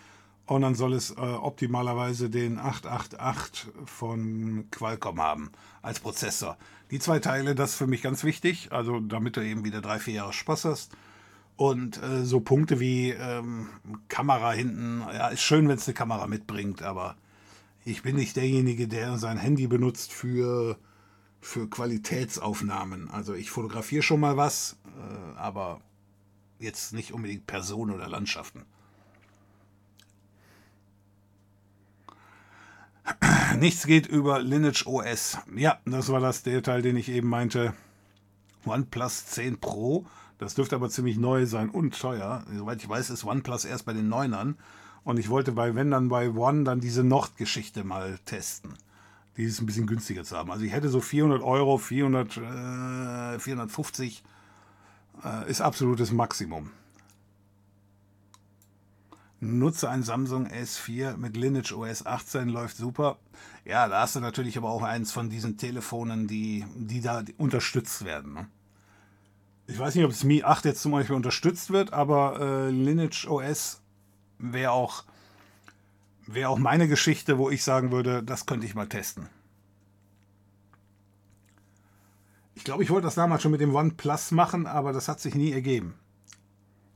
[0.45, 5.51] Und dann soll es äh, optimalerweise den 888 von Qualcomm haben
[5.81, 6.57] als Prozessor.
[6.91, 9.99] Die zwei Teile, das ist für mich ganz wichtig, also damit du eben wieder drei,
[9.99, 10.91] vier Jahre Spaß hast.
[11.57, 13.69] Und äh, so Punkte wie ähm,
[14.07, 17.15] Kamera hinten, ja, ist schön, wenn es eine Kamera mitbringt, aber
[17.85, 20.77] ich bin nicht derjenige, der sein Handy benutzt für,
[21.39, 23.09] für Qualitätsaufnahmen.
[23.09, 25.79] Also ich fotografiere schon mal was, äh, aber
[26.59, 28.65] jetzt nicht unbedingt Personen oder Landschaften.
[33.57, 35.37] Nichts geht über Lineage OS.
[35.55, 37.73] Ja, das war das der Teil, den ich eben meinte.
[38.65, 40.05] OnePlus 10 Pro.
[40.37, 42.43] Das dürfte aber ziemlich neu sein und teuer.
[42.53, 44.57] Soweit ich weiß, ist OnePlus erst bei den Neunern.
[45.03, 48.73] Und ich wollte bei, wenn dann bei One, dann diese Nord-Geschichte mal testen.
[49.37, 50.51] Die ist ein bisschen günstiger zu haben.
[50.51, 54.23] Also ich hätte so 400 Euro, 400, äh, 450
[55.23, 56.71] äh, ist absolutes Maximum.
[59.45, 63.17] Nutze ein Samsung S4 mit Lineage OS 18, läuft super.
[63.63, 68.05] Ja, da hast du natürlich aber auch eins von diesen Telefonen, die, die da unterstützt
[68.05, 68.33] werden.
[68.33, 68.47] Ne?
[69.67, 73.27] Ich weiß nicht, ob das Mi 8 jetzt zum Beispiel unterstützt wird, aber äh, Lineage
[73.27, 73.81] OS
[74.37, 75.03] wäre auch,
[76.27, 79.29] wär auch meine Geschichte, wo ich sagen würde, das könnte ich mal testen.
[82.53, 85.35] Ich glaube, ich wollte das damals schon mit dem OnePlus machen, aber das hat sich
[85.35, 85.95] nie ergeben.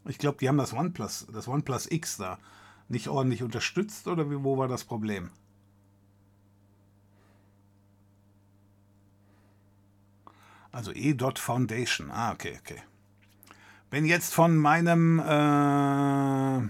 [0.06, 2.40] Ich glaube, die haben das OnePlus, das OnePlus X da
[2.88, 5.30] nicht ordentlich unterstützt oder wie, wo war das Problem?
[10.72, 11.16] Also E.
[11.36, 12.12] Foundation.
[12.12, 12.82] Ah, okay, okay.
[13.90, 16.70] Wenn jetzt von meinem äh,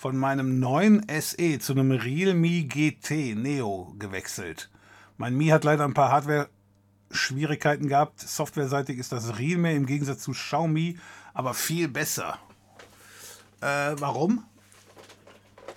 [0.00, 4.70] von meinem neuen SE zu einem Realme GT Neo gewechselt.
[5.18, 8.18] Mein Mi hat leider ein paar Hardware-Schwierigkeiten gehabt.
[8.18, 10.98] Softwareseitig ist das Realme im Gegensatz zu Xiaomi
[11.40, 12.38] aber viel besser.
[13.62, 14.44] Äh, warum?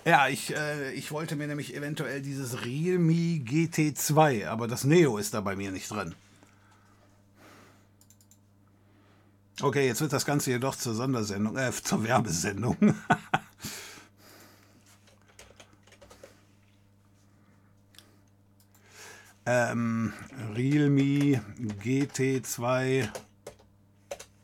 [0.04, 5.34] Ja, ich, äh, ich wollte mir nämlich eventuell dieses Realme GT2, aber das Neo ist
[5.34, 6.16] da bei mir nicht drin.
[9.62, 12.76] Okay, jetzt wird das Ganze jedoch zur Sondersendung, äh, zur Werbesendung.
[19.46, 20.14] Ähm,
[20.56, 21.44] Realme
[21.84, 23.10] GT2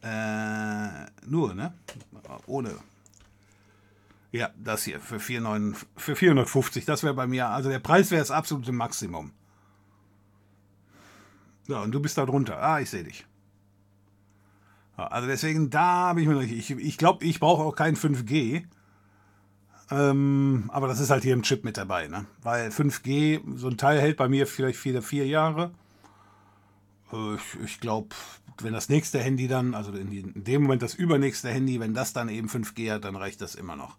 [0.01, 1.73] äh, nur, ne?
[2.45, 2.76] Ohne.
[4.31, 6.85] Ja, das hier für, 4, für 450.
[6.85, 9.31] Das wäre bei mir, also der Preis wäre das absolute Maximum.
[11.67, 12.61] Ja, und du bist da drunter.
[12.61, 13.26] Ah, ich sehe dich.
[14.95, 18.63] Also deswegen, da habe ich mir, ich, ich glaube, ich brauche auch kein 5G.
[19.91, 22.26] Ähm, aber das ist halt hier im Chip mit dabei, ne?
[22.43, 25.71] Weil 5G, so ein Teil hält bei mir vielleicht vier, vier Jahre.
[27.11, 28.10] Äh, ich, ich glaube,
[28.61, 32.30] wenn das nächste Handy dann, also in, dem Moment das übernächste Handy, wenn das dann
[32.30, 33.98] eben 5G hat, dann reicht das immer noch.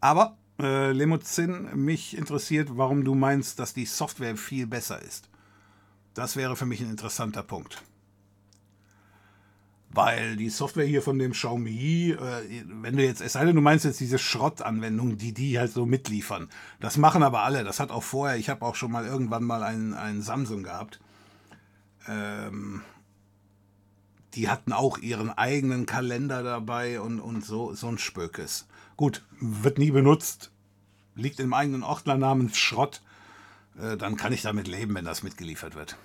[0.00, 5.30] Aber, äh, Lemuzin, mich interessiert, warum du meinst, dass die Software viel besser ist.
[6.12, 7.82] Das wäre für mich ein interessanter Punkt.
[9.96, 13.60] Weil die Software hier von dem Xiaomi, äh, wenn du jetzt, es sei denn, du
[13.60, 16.48] meinst jetzt diese Schrottanwendung, die die halt so mitliefern.
[16.80, 17.62] Das machen aber alle.
[17.62, 20.98] Das hat auch vorher, ich habe auch schon mal irgendwann mal einen, einen Samsung gehabt.
[22.08, 22.82] Ähm,
[24.34, 28.66] die hatten auch ihren eigenen Kalender dabei und, und so, so ein Spökes.
[28.96, 30.50] Gut, wird nie benutzt,
[31.14, 33.00] liegt im eigenen Ordner namens Schrott.
[33.78, 35.96] Äh, dann kann ich damit leben, wenn das mitgeliefert wird.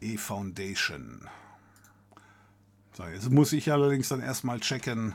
[0.00, 1.28] E-Foundation.
[2.92, 5.14] So, jetzt muss ich allerdings dann erstmal checken.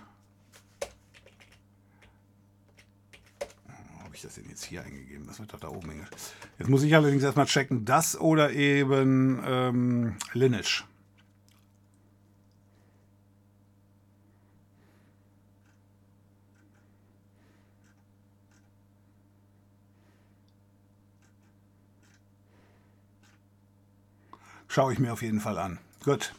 [4.04, 5.28] Habe ich das denn jetzt hier eingegeben?
[5.28, 6.08] Das wird doch da oben hängen.
[6.58, 10.84] Jetzt muss ich allerdings erstmal checken, das oder eben ähm, Lineage.
[24.80, 25.78] Schaue ich mir auf jeden Fall an.
[26.06, 26.34] Gut.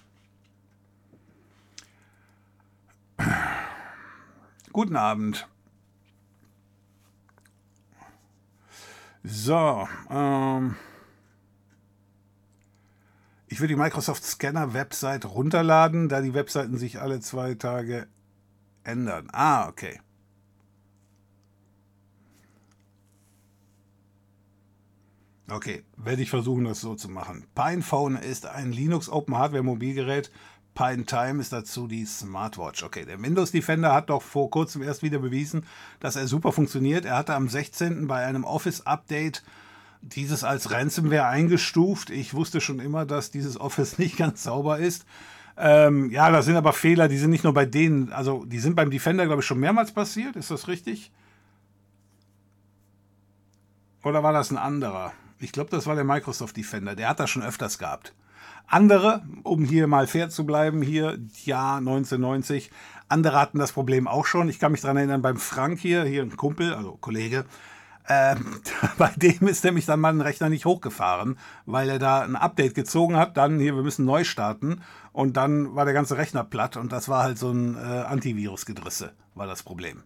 [4.73, 5.47] Guten Abend.
[9.23, 10.77] So, ähm,
[13.47, 18.07] ich würde die Microsoft Scanner Website runterladen, da die Webseiten sich alle zwei Tage
[18.85, 19.29] ändern.
[19.33, 20.01] Ah, okay.
[25.51, 27.45] Okay, werde ich versuchen, das so zu machen.
[27.55, 30.31] PinePhone ist ein Linux Open Hardware Mobilgerät.
[30.75, 32.85] Pine Time ist dazu die Smartwatch.
[32.85, 35.67] Okay, der Windows Defender hat doch vor kurzem erst wieder bewiesen,
[35.99, 37.05] dass er super funktioniert.
[37.05, 38.07] Er hatte am 16.
[38.07, 39.43] bei einem Office Update
[40.03, 42.11] dieses als Ransomware eingestuft.
[42.11, 45.05] Ich wusste schon immer, dass dieses Office nicht ganz sauber ist.
[45.57, 48.77] Ähm, ja, das sind aber Fehler, die sind nicht nur bei denen, also die sind
[48.77, 50.37] beim Defender, glaube ich, schon mehrmals passiert.
[50.37, 51.11] Ist das richtig?
[54.03, 55.13] Oder war das ein anderer?
[55.41, 56.95] Ich glaube, das war der Microsoft Defender.
[56.95, 58.15] Der hat das schon öfters gehabt.
[58.67, 62.71] Andere, um hier mal fair zu bleiben, hier Jahr 1990,
[63.09, 64.49] andere hatten das Problem auch schon.
[64.49, 67.45] Ich kann mich daran erinnern, beim Frank hier, hier ein Kumpel, also Kollege,
[68.07, 68.37] äh,
[68.99, 72.75] bei dem ist nämlich dann mal ein Rechner nicht hochgefahren, weil er da ein Update
[72.75, 73.37] gezogen hat.
[73.37, 74.83] Dann hier, wir müssen neu starten.
[75.13, 79.13] Und dann war der ganze Rechner platt und das war halt so ein äh, Antivirus-Gedrisse,
[79.35, 80.05] war das Problem.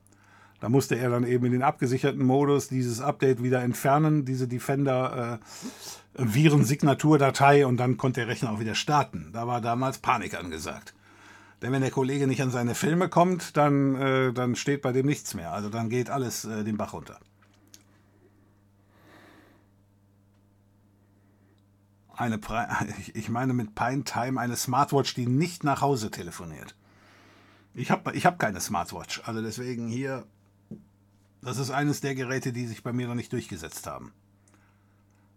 [0.65, 5.39] Da musste er dann eben in den abgesicherten Modus dieses Update wieder entfernen, diese Defender
[6.17, 9.29] äh, Virensignaturdatei und dann konnte der Rechner auch wieder starten.
[9.35, 10.95] Da war damals Panik angesagt.
[11.61, 15.05] Denn wenn der Kollege nicht an seine Filme kommt, dann, äh, dann steht bei dem
[15.05, 15.53] nichts mehr.
[15.53, 17.21] Also dann geht alles äh, den Bach runter.
[22.17, 22.41] Eine
[23.13, 26.75] ich meine mit Pine Time eine Smartwatch, die nicht nach Hause telefoniert.
[27.75, 30.25] Ich habe ich hab keine Smartwatch, also deswegen hier
[31.45, 34.13] das ist eines der Geräte, die sich bei mir noch nicht durchgesetzt haben.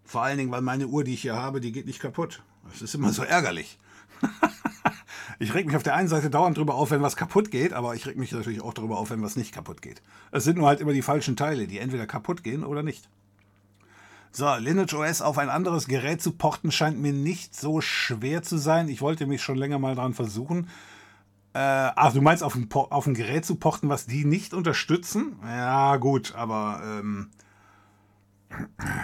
[0.04, 2.42] Vor allen Dingen, weil meine Uhr, die ich hier habe, die geht nicht kaputt.
[2.70, 3.78] Das ist immer so ärgerlich.
[5.40, 7.94] ich reg mich auf der einen Seite dauernd darüber auf, wenn was kaputt geht, aber
[7.94, 10.02] ich reg mich natürlich auch darüber auf, wenn was nicht kaputt geht.
[10.32, 13.10] Es sind nur halt immer die falschen Teile, die entweder kaputt gehen oder nicht.
[14.32, 18.58] So, Lineage OS auf ein anderes Gerät zu porten scheint mir nicht so schwer zu
[18.58, 18.88] sein.
[18.88, 20.70] Ich wollte mich schon länger mal dran versuchen.
[21.58, 25.40] Äh, ach, du meinst auf ein, auf ein Gerät zu pochten, was die nicht unterstützen?
[25.42, 27.32] Ja, gut, aber ähm,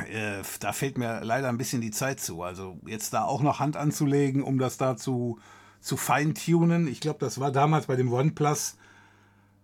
[0.07, 2.43] äh, da fehlt mir leider ein bisschen die Zeit zu.
[2.43, 5.39] Also jetzt da auch noch Hand anzulegen, um das da zu,
[5.81, 6.87] zu feintunen.
[6.87, 8.77] Ich glaube, das war damals bei dem OnePlus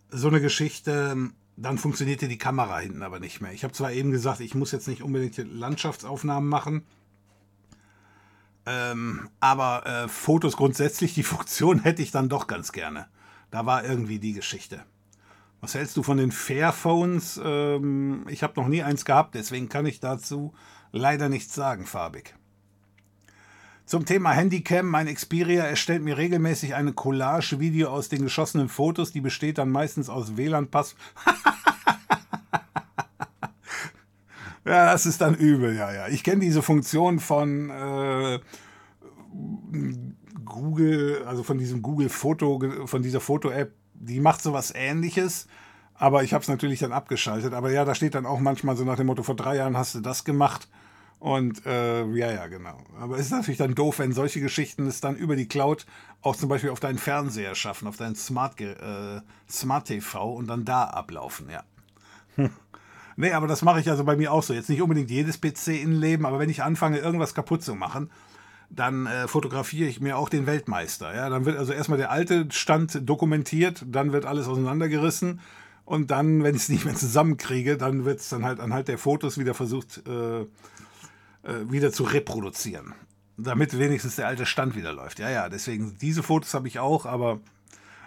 [0.10, 1.16] so eine Geschichte.
[1.58, 3.54] Dann funktionierte die Kamera hinten aber nicht mehr.
[3.54, 6.88] Ich habe zwar eben gesagt, ich muss jetzt nicht unbedingt Landschaftsaufnahmen machen,
[8.70, 13.08] ähm, aber äh, Fotos grundsätzlich, die Funktion hätte ich dann doch ganz gerne.
[13.50, 14.84] Da war irgendwie die Geschichte.
[15.60, 17.42] Was hältst du von den Fairphones?
[17.44, 20.54] Ähm, ich habe noch nie eins gehabt, deswegen kann ich dazu
[20.92, 22.36] leider nichts sagen, farbig.
[23.86, 29.22] Zum Thema Handycam, mein Xperia erstellt mir regelmäßig eine Collage-Video aus den geschossenen Fotos, die
[29.22, 30.96] besteht dann meistens aus WLAN-Pass.
[34.70, 36.08] Ja, das ist dann übel, ja, ja.
[36.10, 38.40] Ich kenne diese Funktion von äh,
[40.46, 45.48] Google, also von diesem Google Foto, von dieser Foto-App, die macht sowas ähnliches.
[45.96, 47.54] Aber ich habe es natürlich dann abgeschaltet.
[47.54, 49.96] Aber ja, da steht dann auch manchmal so nach dem Motto, vor drei Jahren hast
[49.96, 50.70] du das gemacht
[51.20, 52.80] Und äh, ja, ja, genau.
[53.00, 55.88] Aber es ist natürlich dann doof, wenn solche Geschichten es dann über die Cloud
[56.24, 60.66] auch zum Beispiel auf deinen Fernseher schaffen, auf deinen Smart, äh, Smart TV und dann
[60.66, 61.64] da ablaufen, ja.
[63.20, 64.54] nee, aber das mache ich also bei mir auch so.
[64.54, 68.10] Jetzt nicht unbedingt jedes PC in Leben, aber wenn ich anfange, irgendwas kaputt zu machen,
[68.70, 71.14] dann äh, fotografiere ich mir auch den Weltmeister.
[71.16, 71.30] Ja?
[71.30, 75.42] Dann wird also erstmal der alte Stand dokumentiert, dann wird alles auseinandergerissen
[75.86, 79.00] und dann, wenn ich es nicht mehr zusammenkriege, dann wird es dann halt anhand der
[79.00, 80.46] Fotos wieder versucht, äh, äh,
[81.68, 82.94] wieder zu reproduzieren.
[83.38, 85.18] Damit wenigstens der alte Stand wieder läuft.
[85.18, 87.40] Ja, ja, deswegen, diese Fotos habe ich auch, aber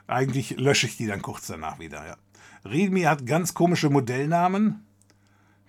[0.06, 2.06] eigentlich lösche ich die dann kurz danach wieder.
[2.06, 2.16] Ja.
[2.64, 4.86] Realme hat ganz komische Modellnamen.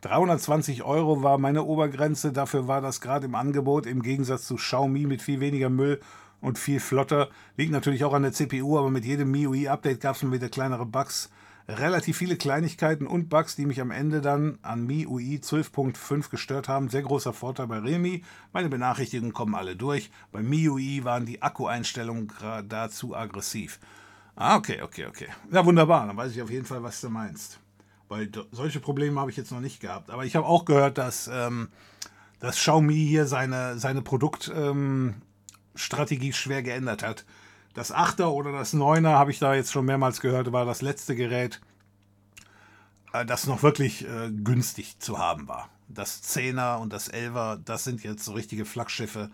[0.04, 5.06] 320 Euro war meine Obergrenze, dafür war das gerade im Angebot, im Gegensatz zu Xiaomi
[5.06, 6.02] mit viel weniger Müll
[6.42, 7.30] und viel flotter.
[7.56, 10.86] Liegt natürlich auch an der CPU, aber mit jedem MIUI-Update gab es schon wieder kleinere
[10.86, 11.30] Bugs.
[11.70, 16.90] Relativ viele Kleinigkeiten und Bugs, die mich am Ende dann an MIUI 12.5 gestört haben.
[16.90, 18.20] Sehr großer Vorteil bei Realme.
[18.52, 20.12] Meine Benachrichtigungen kommen alle durch.
[20.34, 22.30] Bei MIUI waren die Akkueinstellungen
[22.68, 23.80] dazu aggressiv.
[24.36, 25.28] Ah, okay, okay, okay.
[25.50, 26.06] Ja, wunderbar.
[26.08, 27.63] Dann weiß ich auf jeden Fall, was du meinst.
[28.10, 30.10] Weil solche Probleme habe ich jetzt noch nicht gehabt.
[30.10, 31.70] Aber ich habe auch gehört, dass, ähm,
[32.40, 37.26] dass Xiaomi hier seine, seine Produktstrategie ähm, schwer geändert hat.
[37.74, 41.16] Das 8er oder das 9er habe ich da jetzt schon mehrmals gehört, war das letzte
[41.16, 41.60] Gerät,
[43.14, 45.70] äh, das noch wirklich äh, günstig zu haben war.
[45.88, 49.32] Das 10er und das 11er, das sind jetzt so richtige Flaggschiffe.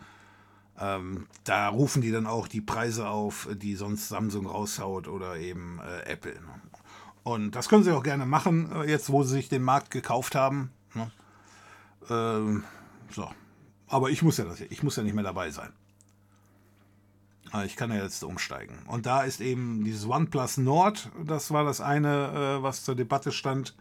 [0.80, 5.80] Ähm, da rufen die dann auch die Preise auf, die sonst Samsung raushaut oder eben
[5.80, 6.40] äh, Apple.
[7.34, 10.34] Und das können sie auch gerne machen, äh, jetzt wo sie sich den Markt gekauft
[10.34, 10.72] haben.
[10.96, 11.12] Ne?
[12.10, 12.64] Ähm,
[13.12, 13.30] so.
[13.88, 15.72] Aber ich muss ja das, ich muss ja nicht mehr dabei sein.
[17.52, 18.80] Also ich kann ja jetzt umsteigen.
[18.88, 23.32] Und da ist eben dieses OnePlus Nord, das war das eine, äh, was zur Debatte
[23.32, 23.76] stand.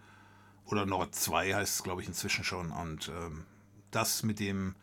[0.66, 2.70] Oder Nord 2 heißt es, glaube ich, inzwischen schon.
[2.70, 3.44] Und ähm,
[3.90, 4.74] das mit dem,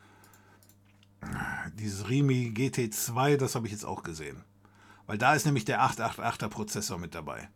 [1.76, 4.44] dieses Rimi GT2, das habe ich jetzt auch gesehen.
[5.06, 7.50] Weil da ist nämlich der 888er Prozessor mit dabei.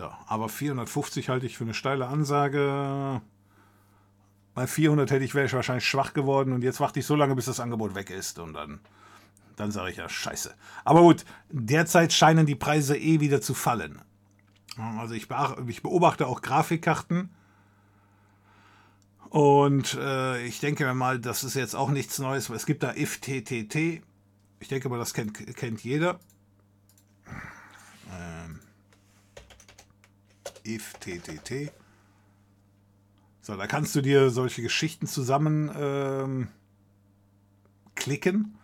[0.00, 3.20] So, aber 450 halte ich für eine steile Ansage.
[4.54, 7.34] Bei 400 hätte ich, wäre ich wahrscheinlich schwach geworden und jetzt warte ich so lange,
[7.34, 8.80] bis das Angebot weg ist und dann,
[9.56, 10.54] dann sage ich ja Scheiße.
[10.86, 14.00] Aber gut, derzeit scheinen die Preise eh wieder zu fallen.
[14.98, 15.28] Also ich,
[15.66, 17.28] ich beobachte auch Grafikkarten
[19.28, 22.48] und äh, ich denke mir mal, das ist jetzt auch nichts Neues.
[22.48, 24.02] Es gibt da IFTTT.
[24.60, 26.20] Ich denke mal, das kennt, kennt jeder.
[28.10, 28.39] Ähm,
[30.66, 31.72] if TTT.
[33.42, 36.48] So, da kannst du dir solche Geschichten zusammen ähm,
[37.94, 38.58] klicken,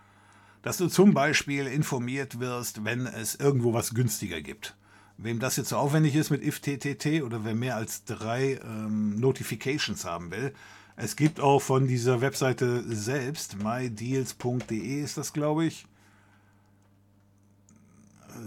[0.62, 4.76] dass du zum Beispiel informiert wirst, wenn es irgendwo was günstiger gibt.
[5.18, 10.04] Wem das jetzt so aufwendig ist mit IFTTT oder wer mehr als drei ähm, Notifications
[10.04, 10.52] haben will,
[10.96, 15.86] es gibt auch von dieser Webseite selbst, mydeals.de ist das, glaube ich.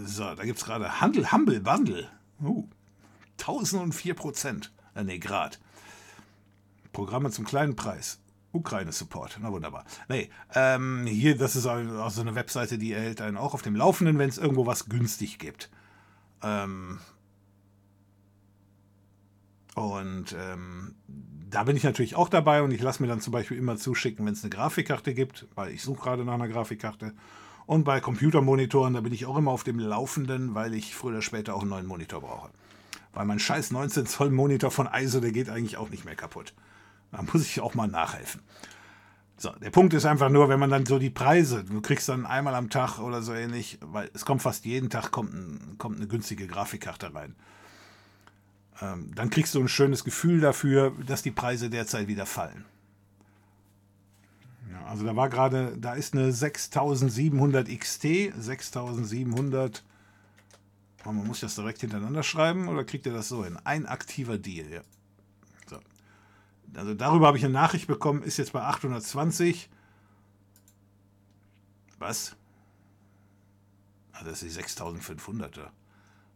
[0.04, 2.08] So, da gibt es gerade Handel, Humble Bundle.
[2.42, 2.66] Uh,
[3.40, 4.72] 1004 Prozent.
[4.94, 5.60] Äh, nee, Grad.
[6.92, 8.20] Programme zum kleinen Preis.
[8.52, 9.38] Ukraine-Support.
[9.40, 9.84] Na wunderbar.
[10.08, 13.76] Nee, ähm, hier, das ist auch so eine Webseite, die erhält einen auch auf dem
[13.76, 15.70] Laufenden, wenn es irgendwo was günstig gibt.
[16.42, 16.98] Ähm,
[19.74, 20.94] und ähm,
[21.48, 24.26] da bin ich natürlich auch dabei und ich lasse mir dann zum Beispiel immer zuschicken,
[24.26, 27.12] wenn es eine Grafikkarte gibt, weil ich suche gerade nach einer Grafikkarte.
[27.66, 31.22] Und bei Computermonitoren, da bin ich auch immer auf dem Laufenden, weil ich früher oder
[31.22, 32.50] später auch einen neuen Monitor brauche.
[33.12, 36.54] Weil mein scheiß 19 Zoll Monitor von ISO, der geht eigentlich auch nicht mehr kaputt.
[37.10, 38.40] Da muss ich auch mal nachhelfen.
[39.36, 42.26] So, der Punkt ist einfach nur, wenn man dann so die Preise, du kriegst dann
[42.26, 45.96] einmal am Tag oder so ähnlich, weil es kommt fast jeden Tag kommt, ein, kommt
[45.96, 47.34] eine günstige Grafikkarte rein.
[48.82, 52.66] Ähm, dann kriegst du ein schönes Gefühl dafür, dass die Preise derzeit wieder fallen.
[54.70, 58.02] Ja, also da war gerade, da ist eine 6700 XT,
[58.38, 59.82] 6700
[61.02, 63.58] aber man muss das direkt hintereinander schreiben oder kriegt ihr das so hin?
[63.64, 64.82] Ein aktiver Deal, ja.
[65.66, 65.78] So.
[66.74, 69.70] Also darüber habe ich eine Nachricht bekommen, ist jetzt bei 820.
[71.98, 72.36] Was?
[74.12, 75.70] Ah, das ist die 6500er.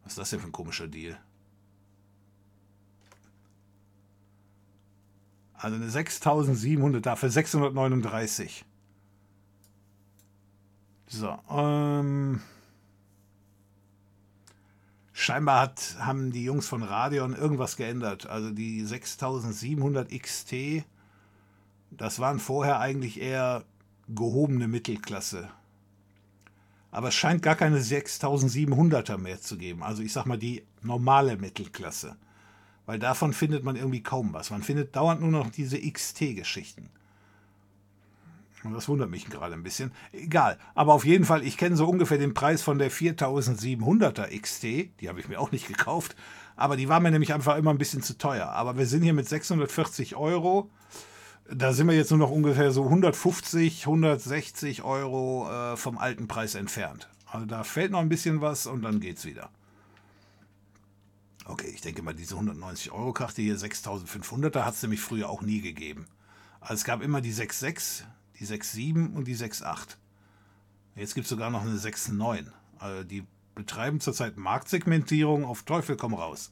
[0.03, 1.17] Was ist das denn für ein komischer Deal?
[5.53, 8.65] Also eine 6700 da für 639.
[11.07, 12.41] So, ähm
[15.17, 18.27] scheinbar hat, haben die Jungs von Radeon irgendwas geändert.
[18.27, 20.83] Also die 6700 XT,
[21.89, 23.63] das waren vorher eigentlich eher
[24.09, 25.49] gehobene Mittelklasse.
[26.91, 29.83] Aber es scheint gar keine 6700er mehr zu geben.
[29.83, 32.17] Also ich sag mal die normale Mittelklasse.
[32.85, 34.51] Weil davon findet man irgendwie kaum was.
[34.51, 36.89] Man findet dauernd nur noch diese XT-Geschichten.
[38.73, 39.91] Das wundert mich gerade ein bisschen.
[40.11, 40.57] Egal.
[40.73, 44.63] Aber auf jeden Fall, ich kenne so ungefähr den Preis von der 4700er XT.
[44.99, 46.15] Die habe ich mir auch nicht gekauft.
[46.55, 48.47] Aber die war mir nämlich einfach immer ein bisschen zu teuer.
[48.47, 50.69] Aber wir sind hier mit 640 Euro.
[51.51, 56.55] Da sind wir jetzt nur noch ungefähr so 150, 160 Euro äh, vom alten Preis
[56.55, 57.07] entfernt.
[57.27, 59.49] Also da fällt noch ein bisschen was und dann geht's wieder.
[61.47, 65.43] Okay, ich denke mal, diese 190 Euro Karte hier, 6500er, hat es nämlich früher auch
[65.43, 66.07] nie gegeben.
[66.59, 68.03] Also es gab immer die 6.6,
[68.39, 69.97] die 6.7 und die 6.8.
[70.95, 72.45] Jetzt gibt es sogar noch eine 6.9.
[72.79, 76.51] Also die betreiben zurzeit Marktsegmentierung auf Teufel komm raus.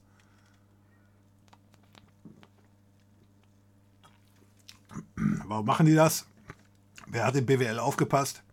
[5.15, 6.26] Warum machen die das?
[7.07, 8.43] Wer hat im BWL aufgepasst?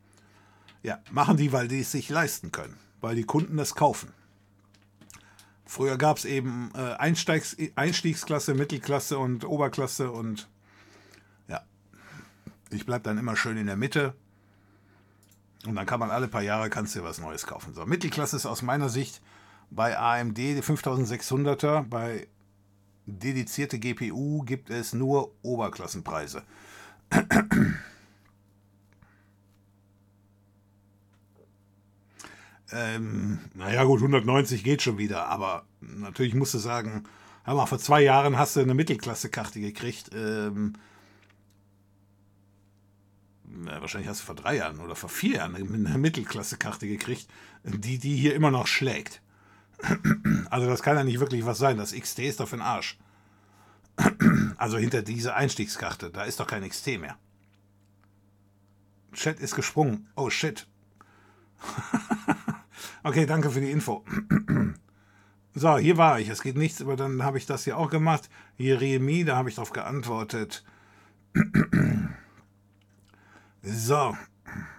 [0.82, 4.12] Ja, machen die, weil die es sich leisten können, weil die Kunden das kaufen.
[5.64, 6.94] Früher gab es eben äh,
[7.76, 10.48] Einstiegsklasse, Mittelklasse und Oberklasse und
[12.70, 14.14] ich bleibe dann immer schön in der Mitte.
[15.66, 17.74] Und dann kann man alle paar Jahre kannst du was Neues kaufen.
[17.74, 19.20] So, Mittelklasse ist aus meiner Sicht
[19.70, 22.26] bei AMD die 5600er, bei
[23.06, 26.42] dedizierte GPU gibt es nur Oberklassenpreise.
[32.72, 37.02] Ähm, naja, gut, 190 geht schon wieder, aber natürlich musst du sagen,
[37.42, 40.10] hör mal, vor zwei Jahren hast du eine Mittelklasse-Karte gekriegt.
[40.14, 40.74] Ähm,
[43.80, 47.28] wahrscheinlich hast du vor drei Jahren oder vor vier Jahren eine Mittelklasse-Karte gekriegt,
[47.64, 49.22] die die hier immer noch schlägt.
[50.50, 51.76] Also das kann ja nicht wirklich was sein.
[51.76, 52.98] Das XT ist doch für den Arsch.
[54.56, 57.16] Also hinter dieser Einstiegskarte, da ist doch kein XT mehr.
[59.12, 60.08] Chat ist gesprungen.
[60.16, 60.66] Oh shit.
[63.02, 64.04] Okay, danke für die Info.
[65.52, 66.28] So, hier war ich.
[66.28, 68.30] Es geht nichts, aber dann habe ich das hier auch gemacht.
[68.56, 70.64] Hier Remi, da habe ich darauf geantwortet.
[73.62, 74.16] So,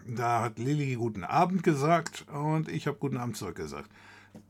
[0.07, 3.89] da hat Lilly guten Abend gesagt und ich habe guten Abend zurückgesagt.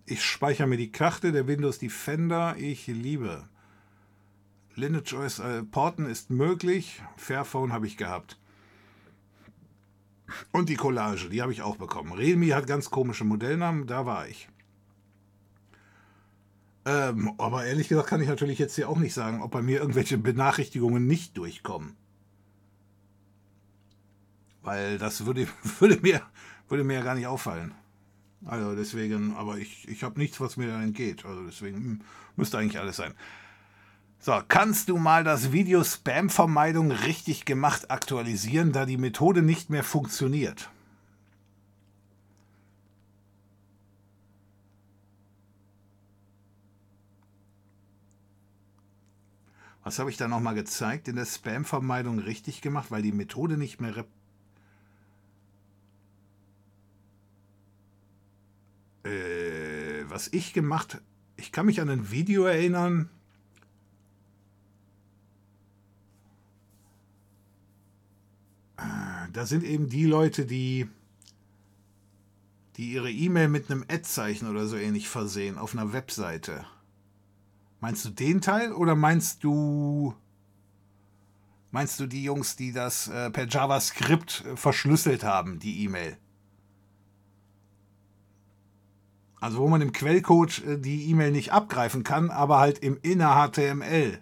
[0.06, 2.56] Ich speichere mir die Karte der Windows Defender.
[2.58, 3.50] Ich liebe.
[4.76, 7.02] Lineage OS äh, Porten ist möglich.
[7.18, 8.40] Fairphone habe ich gehabt.
[10.54, 12.14] Und die Collage, die habe ich auch bekommen.
[12.14, 14.48] Realme hat ganz komische Modellnamen, da war ich.
[16.86, 19.82] Ähm, aber ehrlich gesagt kann ich natürlich jetzt hier auch nicht sagen, ob bei mir
[19.82, 21.98] irgendwelche Benachrichtigungen nicht durchkommen.
[24.64, 25.48] Weil das würde,
[25.80, 26.22] würde, mir,
[26.70, 27.74] würde mir ja gar nicht auffallen.
[28.46, 31.26] Also deswegen, aber ich, ich habe nichts, was mir da entgeht.
[31.26, 32.02] Also deswegen hm,
[32.36, 33.14] müsste eigentlich alles sein.
[34.20, 39.84] So, kannst du mal das Video Spam-Vermeidung richtig gemacht aktualisieren, da die Methode nicht mehr
[39.84, 40.70] funktioniert?
[49.84, 51.08] Was habe ich da nochmal gezeigt?
[51.08, 54.06] In der Spam-Vermeidung richtig gemacht, weil die Methode nicht mehr...
[59.04, 61.02] Äh, was ich gemacht...
[61.38, 63.10] Ich kann mich an ein Video erinnern,
[69.34, 70.90] da sind eben die Leute, die,
[72.78, 76.66] die ihre E-Mail mit einem Ad-Zeichen oder so ähnlich versehen auf einer Webseite.
[77.80, 80.14] Meinst du den Teil oder meinst du
[81.72, 86.18] meinst du die Jungs, die das äh, per JavaScript äh, verschlüsselt haben, die E-Mail?
[89.42, 93.36] Also wo man im Quellcode äh, die E-Mail nicht abgreifen kann, aber halt im inner
[93.36, 94.20] HTML,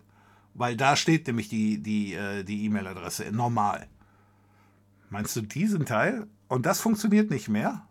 [0.56, 3.88] weil da steht nämlich die die äh, die E-Mail-Adresse normal.
[5.10, 6.26] Meinst du diesen Teil?
[6.48, 7.86] Und das funktioniert nicht mehr?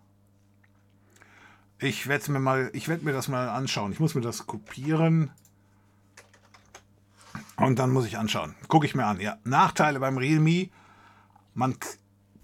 [1.81, 3.93] Ich werde mir mal, mir das mal anschauen.
[3.93, 5.31] Ich muss mir das kopieren.
[7.57, 8.55] Und dann muss ich anschauen.
[8.69, 9.21] Gucke ich mir an.
[9.21, 10.71] Ja, Nachteile beim Realme.
[11.55, 11.77] Man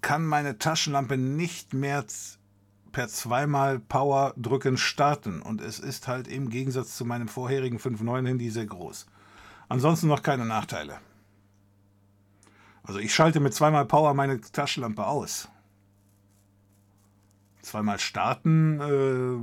[0.02, 2.04] kann meine Taschenlampe nicht mehr
[2.94, 5.42] per zweimal Power drücken starten.
[5.42, 9.06] Und es ist halt im Gegensatz zu meinem vorherigen 5.9 Handy sehr groß.
[9.68, 10.98] Ansonsten noch keine Nachteile.
[12.82, 15.48] Also ich schalte mit zweimal Power meine Taschenlampe aus.
[17.60, 19.38] Zweimal starten, äh,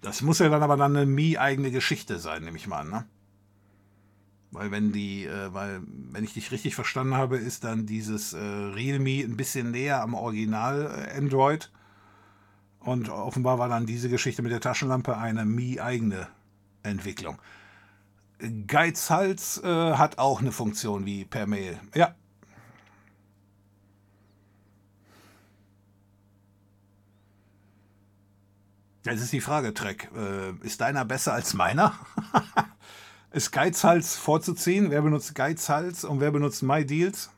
[0.00, 3.04] das muss ja dann aber dann eine Mi-eigene Geschichte sein, nehme ich mal an, ne?
[4.56, 8.38] Weil wenn die, äh, weil, wenn ich dich richtig verstanden habe, ist dann dieses äh,
[8.38, 11.70] Realme ein bisschen näher am Original äh, Android.
[12.80, 16.28] Und offenbar war dann diese Geschichte mit der Taschenlampe eine Mi-eigene
[16.82, 17.38] Entwicklung.
[18.66, 21.78] Geizhals äh, hat auch eine Funktion wie per Mail.
[21.94, 22.14] Ja.
[29.04, 30.10] Jetzt ist die Frage, Trek.
[30.16, 31.92] Äh, ist deiner besser als meiner?
[33.36, 34.90] ist Geizhals vorzuziehen?
[34.90, 37.30] Wer benutzt Geizhals und wer benutzt MyDeals?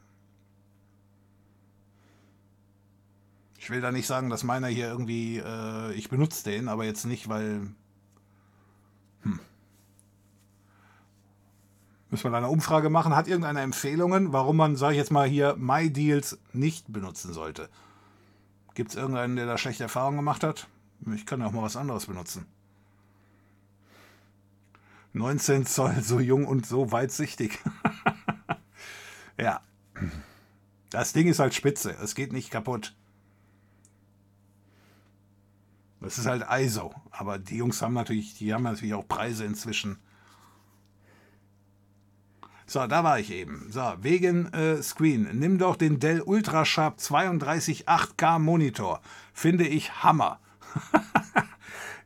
[3.58, 7.04] Ich will da nicht sagen, dass meiner hier irgendwie, äh, ich benutze den, aber jetzt
[7.04, 7.66] nicht, weil.
[9.22, 9.40] Hm.
[12.10, 13.16] Müssen wir da eine Umfrage machen?
[13.16, 17.68] Hat irgendeine Empfehlungen, warum man, sage ich jetzt mal hier, MyDeals nicht benutzen sollte?
[18.74, 20.68] Gibt es irgendeinen, der da schlechte Erfahrungen gemacht hat?
[21.12, 22.46] Ich kann ja auch mal was anderes benutzen.
[25.12, 27.58] 19 Zoll, so jung und so weitsichtig.
[29.38, 29.60] ja.
[30.90, 31.90] Das Ding ist halt spitze.
[32.02, 32.94] Es geht nicht kaputt.
[36.00, 36.94] Das ist halt ISO.
[37.10, 39.98] Aber die Jungs haben natürlich, die haben natürlich auch Preise inzwischen.
[42.66, 43.66] So, da war ich eben.
[43.70, 45.28] So, wegen äh, Screen.
[45.32, 49.00] Nimm doch den Dell Ultrasharp 32 8K Monitor.
[49.32, 50.38] Finde ich Hammer.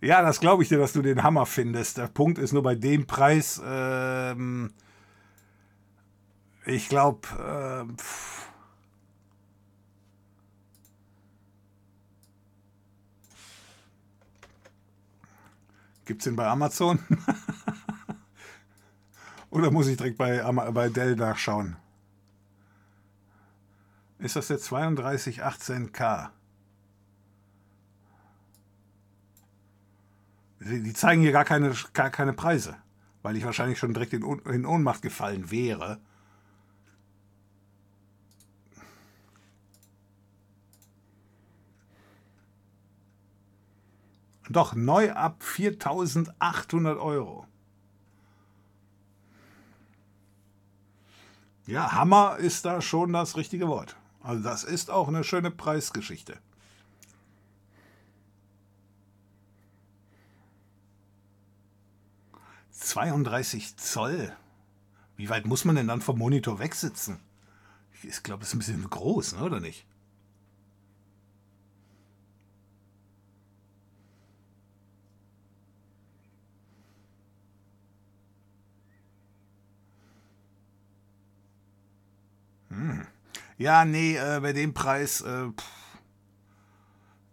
[0.02, 1.96] ja, das glaube ich dir, dass du den Hammer findest.
[1.96, 4.72] Der Punkt ist nur bei dem Preis, ähm,
[6.66, 7.92] ich glaube, äh,
[16.04, 16.98] Gibt es den bei Amazon?
[19.50, 20.42] Oder muss ich direkt bei,
[20.72, 21.76] bei Dell nachschauen?
[24.18, 26.30] Ist das der 3218K?
[30.64, 32.76] Die zeigen hier gar keine, gar keine Preise,
[33.22, 35.98] weil ich wahrscheinlich schon direkt in, in Ohnmacht gefallen wäre.
[44.48, 47.46] Doch neu ab 4800 Euro.
[51.66, 53.96] Ja, Hammer ist da schon das richtige Wort.
[54.20, 56.38] Also das ist auch eine schöne Preisgeschichte.
[62.82, 64.36] 32 Zoll.
[65.16, 67.20] Wie weit muss man denn dann vom Monitor wegsitzen?
[68.02, 69.86] Ich glaube, das ist ein bisschen groß, ne, oder nicht?
[82.70, 83.06] Hm.
[83.58, 85.46] Ja, nee, äh, bei dem Preis, äh,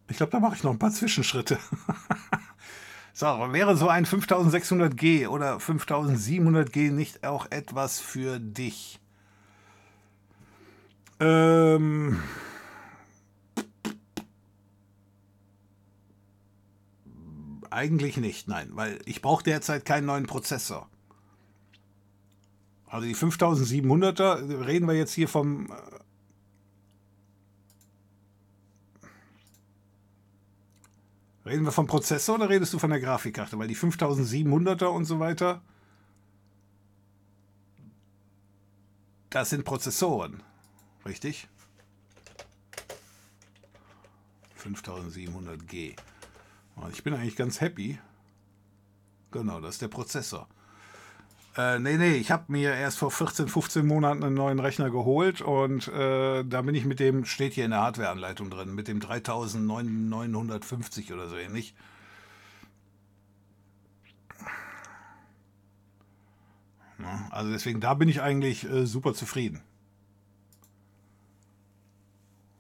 [0.08, 1.58] ich glaube, da mache ich noch ein paar Zwischenschritte.
[3.20, 8.98] So, wäre so ein 5600G oder 5700G nicht auch etwas für dich?
[11.20, 12.22] Ähm.
[17.70, 20.88] Eigentlich nicht, nein, weil ich brauche derzeit keinen neuen Prozessor.
[22.88, 25.68] Also die 5700er, reden wir jetzt hier vom
[31.50, 33.58] Reden wir vom Prozessor oder redest du von der Grafikkarte?
[33.58, 35.64] Weil die 5700er und so weiter,
[39.32, 40.44] das sind Prozessoren,
[41.08, 41.48] richtig?
[44.64, 45.96] 5700G.
[46.92, 47.98] Ich bin eigentlich ganz happy.
[49.32, 50.48] Genau, das ist der Prozessor.
[51.60, 55.42] Äh, nee, nee, ich habe mir erst vor 14, 15 Monaten einen neuen Rechner geholt
[55.42, 59.02] und äh, da bin ich mit dem, steht hier in der Hardware-Anleitung drin, mit dem
[59.02, 61.76] 3950 oder so ähnlich.
[66.98, 69.62] Ja, also deswegen, da bin ich eigentlich äh, super zufrieden.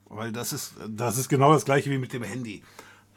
[0.10, 2.64] Weil das ist, das ist genau das gleiche wie mit dem Handy.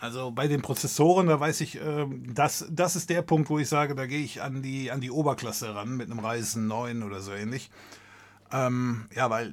[0.03, 3.69] Also bei den Prozessoren, da weiß ich, äh, das, das ist der Punkt, wo ich
[3.69, 7.21] sage, da gehe ich an die, an die Oberklasse ran mit einem Ryzen 9 oder
[7.21, 7.71] so ähnlich.
[8.51, 9.53] Ähm, ja, weil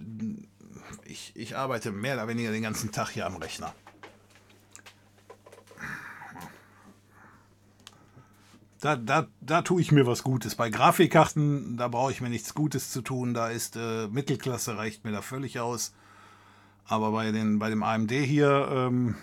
[1.06, 3.76] ich, ich arbeite mehr oder weniger den ganzen Tag hier am Rechner.
[8.82, 10.56] Da, da, da tue ich mir was Gutes.
[10.56, 13.36] Bei Grafikkarten, da brauche ich mir nichts Gutes zu tun.
[13.36, 15.94] Da ist äh, Mittelklasse, reicht mir da völlig aus.
[16.86, 19.16] Aber bei, den, bei dem AMD hier, ähm,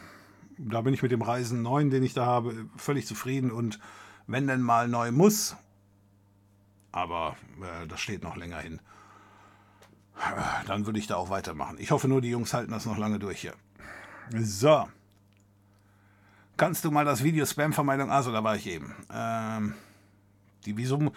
[0.58, 3.50] da bin ich mit dem Reisen 9, den ich da habe, völlig zufrieden.
[3.50, 3.78] Und
[4.26, 5.56] wenn denn mal neu muss,
[6.92, 8.80] aber äh, das steht noch länger hin,
[10.16, 11.76] äh, dann würde ich da auch weitermachen.
[11.78, 13.54] Ich hoffe nur, die Jungs halten das noch lange durch hier.
[14.38, 14.88] So.
[16.56, 18.94] Kannst du mal das Video Spam-Vermeidung, also da war ich eben.
[19.12, 19.74] Ähm,
[20.64, 21.08] die Visum,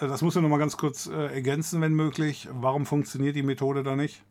[0.00, 2.48] äh, das muss du noch mal ganz kurz äh, ergänzen, wenn möglich.
[2.50, 4.24] Warum funktioniert die Methode da nicht?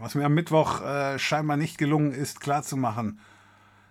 [0.00, 3.18] Was mir am Mittwoch äh, scheinbar nicht gelungen ist, klarzumachen,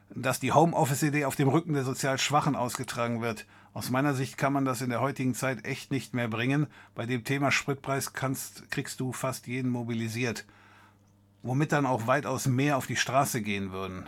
[0.10, 3.46] dass die Homeoffice-Idee auf dem Rücken der sozial Schwachen ausgetragen wird.
[3.74, 6.68] Aus meiner Sicht kann man das in der heutigen Zeit echt nicht mehr bringen.
[6.96, 10.46] Bei dem Thema Spritpreis kannst, kriegst du fast jeden mobilisiert.
[11.44, 14.08] womit dann auch weitaus mehr auf die Straße gehen würden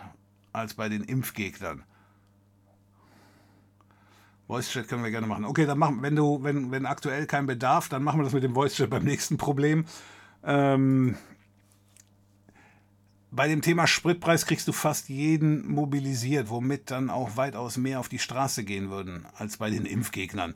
[0.51, 1.83] als bei den Impfgegnern.
[4.47, 5.45] Voice Chat können wir gerne machen.
[5.45, 8.43] Okay, dann machen, wenn du, wenn, wenn aktuell kein Bedarf, dann machen wir das mit
[8.43, 9.85] dem Voice Chat beim nächsten Problem.
[10.43, 11.15] Ähm,
[13.31, 18.09] bei dem Thema Spritpreis kriegst du fast jeden mobilisiert, womit dann auch weitaus mehr auf
[18.09, 20.55] die Straße gehen würden als bei den Impfgegnern.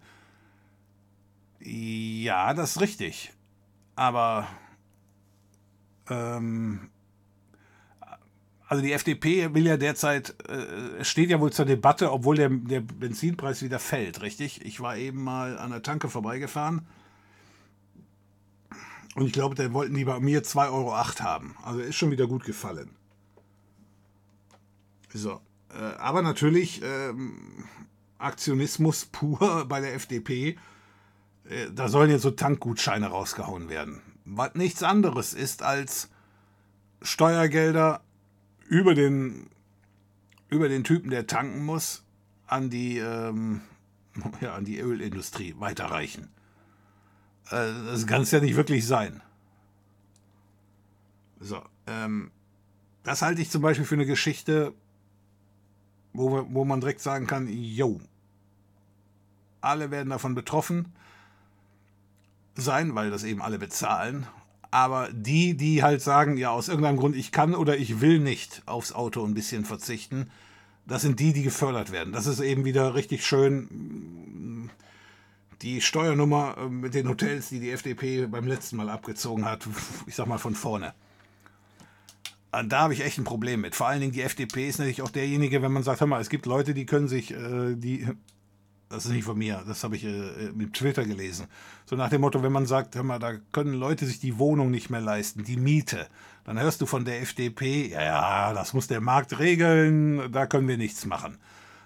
[1.60, 3.32] Ja, das ist richtig.
[3.96, 4.48] Aber
[6.10, 6.90] ähm,
[8.68, 12.50] also die FDP will ja derzeit, äh, es steht ja wohl zur Debatte, obwohl der,
[12.50, 14.66] der Benzinpreis wieder fällt, richtig?
[14.66, 16.88] Ich war eben mal an der Tanke vorbeigefahren
[19.16, 21.56] und ich glaube, da wollten die bei mir 2,08 Euro haben.
[21.64, 22.90] Also ist schon wieder gut gefallen.
[25.14, 25.42] So.
[25.70, 27.66] Äh, aber natürlich ähm,
[28.18, 30.58] Aktionismus pur bei der FDP.
[31.46, 34.02] Äh, da sollen jetzt so Tankgutscheine rausgehauen werden.
[34.26, 36.10] Was nichts anderes ist als
[37.02, 38.02] Steuergelder
[38.68, 39.50] über den,
[40.50, 42.04] über den Typen, der tanken muss,
[42.48, 43.62] an die, ähm,
[44.42, 46.33] ja, an die Ölindustrie weiterreichen.
[47.50, 49.22] Äh, das kann es ja nicht wirklich sein.
[51.40, 52.32] So, ähm,
[53.04, 54.74] das halte ich zum Beispiel für eine Geschichte,
[56.14, 58.00] wo, wo man direkt sagen kann, yo,
[59.62, 60.94] alle werden davon betroffen
[62.56, 64.28] sein, weil das eben alle bezahlen
[64.74, 68.64] aber die, die halt sagen, ja, aus irgendeinem Grund, ich kann oder ich will nicht
[68.66, 70.32] aufs Auto ein bisschen verzichten,
[70.88, 72.12] das sind die, die gefördert werden.
[72.12, 74.72] Das ist eben wieder richtig schön
[75.64, 79.68] die Steuernummer äh, mit den Hotels, die die FDP beim letzten Mal abgezogen hat,
[80.06, 80.94] ich sag mal von vorne.
[82.52, 83.74] Äh, da habe ich echt ein Problem mit.
[83.76, 86.30] Vor allen Dingen die FDP ist natürlich auch derjenige, wenn man sagt, hör mal, es
[86.30, 88.08] gibt Leute, die können sich, äh, die
[88.90, 91.48] das ist nicht von mir, das habe ich äh, mit Twitter gelesen.
[91.86, 94.70] So nach dem Motto, wenn man sagt, hör mal, da können Leute sich die Wohnung
[94.70, 96.08] nicht mehr leisten, die Miete,
[96.44, 100.68] dann hörst du von der FDP, ja, ja, das muss der Markt regeln, da können
[100.68, 101.40] wir nichts machen.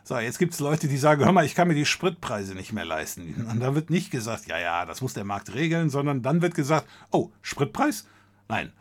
[0.08, 2.72] So, jetzt gibt es Leute, die sagen, hör mal, ich kann mir die Spritpreise nicht
[2.72, 3.46] mehr leisten.
[3.52, 6.56] Und da wird nicht gesagt, ja, ja, das muss der Markt regeln, sondern dann wird
[6.56, 8.08] gesagt, oh, Spritpreis?
[8.48, 8.72] Nein,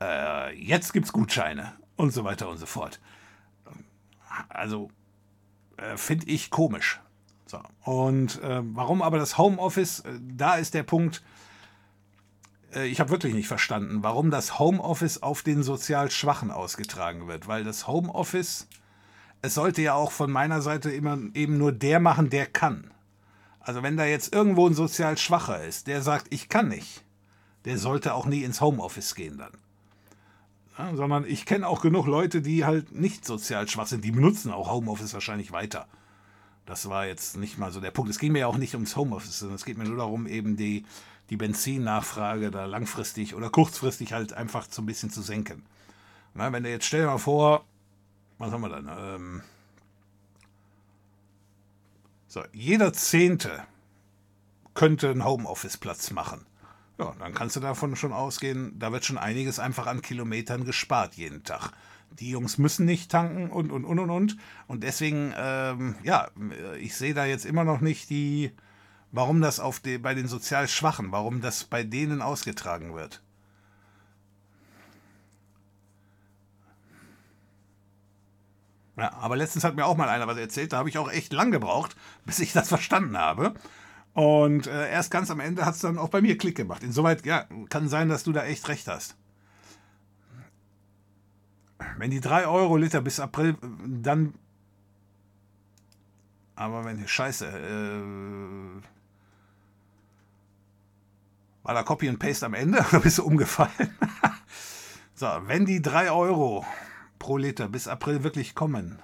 [0.00, 3.00] äh, jetzt es Gutscheine und so weiter und so fort.
[4.48, 4.92] Also,
[5.76, 7.00] äh, finde ich komisch.
[7.46, 7.60] So.
[7.82, 11.24] Und äh, warum aber das Homeoffice, äh, da ist der Punkt,
[12.72, 17.48] äh, ich habe wirklich nicht verstanden, warum das Homeoffice auf den sozial Schwachen ausgetragen wird.
[17.48, 18.68] Weil das Homeoffice,
[19.42, 22.90] es sollte ja auch von meiner Seite immer eben nur der machen, der kann.
[23.60, 27.04] Also wenn da jetzt irgendwo ein sozial Schwacher ist, der sagt, ich kann nicht,
[27.64, 29.52] der sollte auch nie ins Homeoffice gehen dann.
[30.78, 34.52] Ja, sondern ich kenne auch genug Leute, die halt nicht sozial schwach sind, die benutzen
[34.52, 35.88] auch Homeoffice wahrscheinlich weiter.
[36.66, 38.10] Das war jetzt nicht mal so der Punkt.
[38.10, 40.56] Es ging mir ja auch nicht ums Homeoffice, sondern es geht mir nur darum, eben
[40.56, 40.84] die,
[41.30, 45.64] die Benzinnachfrage da langfristig oder kurzfristig halt einfach so ein bisschen zu senken.
[46.34, 47.64] Na, wenn du jetzt stell dir mal vor,
[48.38, 48.90] was haben wir dann?
[48.98, 49.42] Ähm,
[52.28, 53.62] so, jeder Zehnte
[54.74, 56.44] könnte einen Homeoffice-Platz machen.
[56.98, 61.14] Ja, dann kannst du davon schon ausgehen, da wird schon einiges einfach an Kilometern gespart
[61.14, 61.72] jeden Tag
[62.18, 64.36] die Jungs müssen nicht tanken und, und, und, und, und.
[64.66, 66.28] Und deswegen, ähm, ja,
[66.80, 68.52] ich sehe da jetzt immer noch nicht die,
[69.12, 73.22] warum das auf die, bei den sozial Schwachen, warum das bei denen ausgetragen wird.
[78.96, 81.32] Ja, aber letztens hat mir auch mal einer was erzählt, da habe ich auch echt
[81.32, 83.54] lang gebraucht, bis ich das verstanden habe.
[84.14, 86.82] Und äh, erst ganz am Ende hat es dann auch bei mir Klick gemacht.
[86.82, 89.16] Insoweit, ja, kann sein, dass du da echt recht hast.
[91.98, 93.56] Wenn die 3 Euro Liter bis April,
[93.86, 94.32] dann.
[96.54, 97.06] Aber wenn.
[97.06, 97.46] Scheiße.
[97.46, 98.82] Äh,
[101.62, 103.94] war da Copy and Paste am Ende oder bist du umgefallen?
[105.14, 106.64] so, wenn die 3 Euro
[107.26, 109.00] pro Liter bis April wirklich kommen,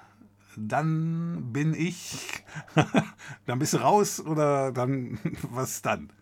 [0.57, 2.45] dann bin ich.
[3.47, 5.19] dann bist du raus oder dann.
[5.51, 6.13] Was dann?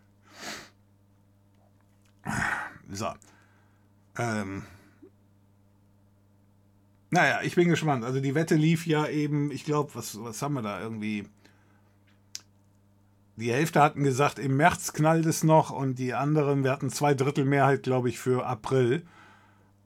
[2.90, 3.08] So.
[4.16, 4.62] Ähm.
[7.10, 8.02] Naja, ich bin gespannt.
[8.02, 11.26] Also die Wette lief ja eben, ich glaube, was, was haben wir da irgendwie?
[13.36, 17.12] Die Hälfte hatten gesagt, im März knallt es noch und die anderen, wir hatten zwei
[17.12, 19.04] Drittel Mehrheit, glaube ich, für April.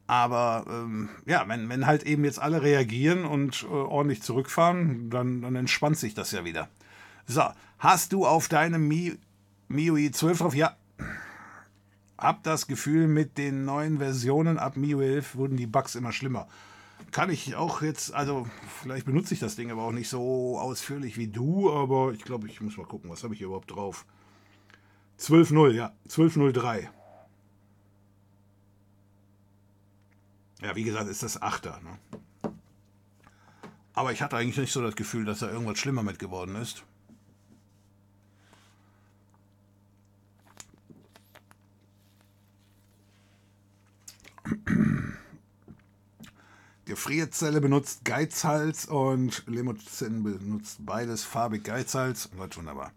[0.07, 5.43] Aber ähm, ja, wenn, wenn halt eben jetzt alle reagieren und äh, ordentlich zurückfahren, dann,
[5.43, 6.69] dann entspannt sich das ja wieder.
[7.27, 7.43] So,
[7.79, 9.17] hast du auf deinem Mi,
[9.69, 10.55] MIUI 12 drauf?
[10.55, 10.77] Ja.
[12.19, 16.49] Hab das Gefühl, mit den neuen Versionen ab MIUI 11 wurden die Bugs immer schlimmer
[17.15, 18.47] kann ich auch jetzt, also
[18.83, 22.49] vielleicht benutze ich das Ding aber auch nicht so ausführlich wie du, aber ich glaube,
[22.49, 24.05] ich muss mal gucken, was habe ich hier überhaupt drauf.
[25.21, 26.89] 12.0, ja, 12.03.
[30.65, 31.79] Ja, wie gesagt, ist das Achter.
[31.83, 31.99] Ne?
[33.93, 36.85] Aber ich hatte eigentlich nicht so das Gefühl, dass da irgendwas schlimmer mit geworden ist.
[46.87, 52.31] Gefrierzelle benutzt Geizhals und Limousin benutzt beides farbig Geizhals.
[52.39, 52.91] Wird wunderbar.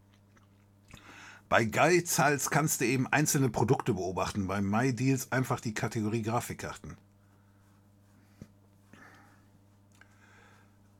[1.49, 4.47] Bei Geizhals kannst du eben einzelne Produkte beobachten.
[4.47, 6.95] Bei MyDeals einfach die Kategorie Grafikkarten.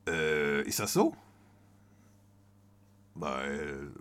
[0.08, 1.16] Äh, ist das so?
[3.14, 3.92] Weil.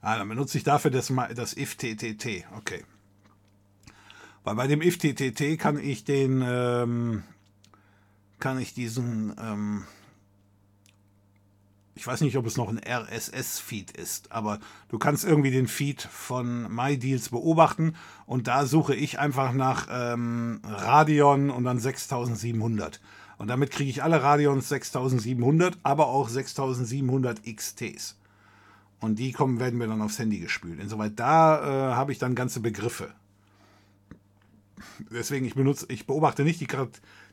[0.00, 2.46] Ah, dann benutze ich dafür das, das if-ttt.
[2.56, 2.84] Okay.
[4.44, 6.42] Weil bei dem if-ttt kann ich den.
[6.46, 7.24] Ähm,
[8.38, 9.34] kann ich diesen.
[9.38, 9.84] Ähm,
[11.98, 16.00] ich weiß nicht, ob es noch ein RSS-Feed ist, aber du kannst irgendwie den Feed
[16.00, 23.00] von MyDeals beobachten und da suche ich einfach nach ähm, Radeon und dann 6700.
[23.38, 28.16] Und damit kriege ich alle Radeons 6700, aber auch 6700 XTs.
[29.00, 30.80] Und die kommen, werden mir dann aufs Handy gespült.
[30.80, 33.14] Insoweit da äh, habe ich dann ganze Begriffe.
[35.10, 36.68] Deswegen, ich benutze, ich beobachte nicht die,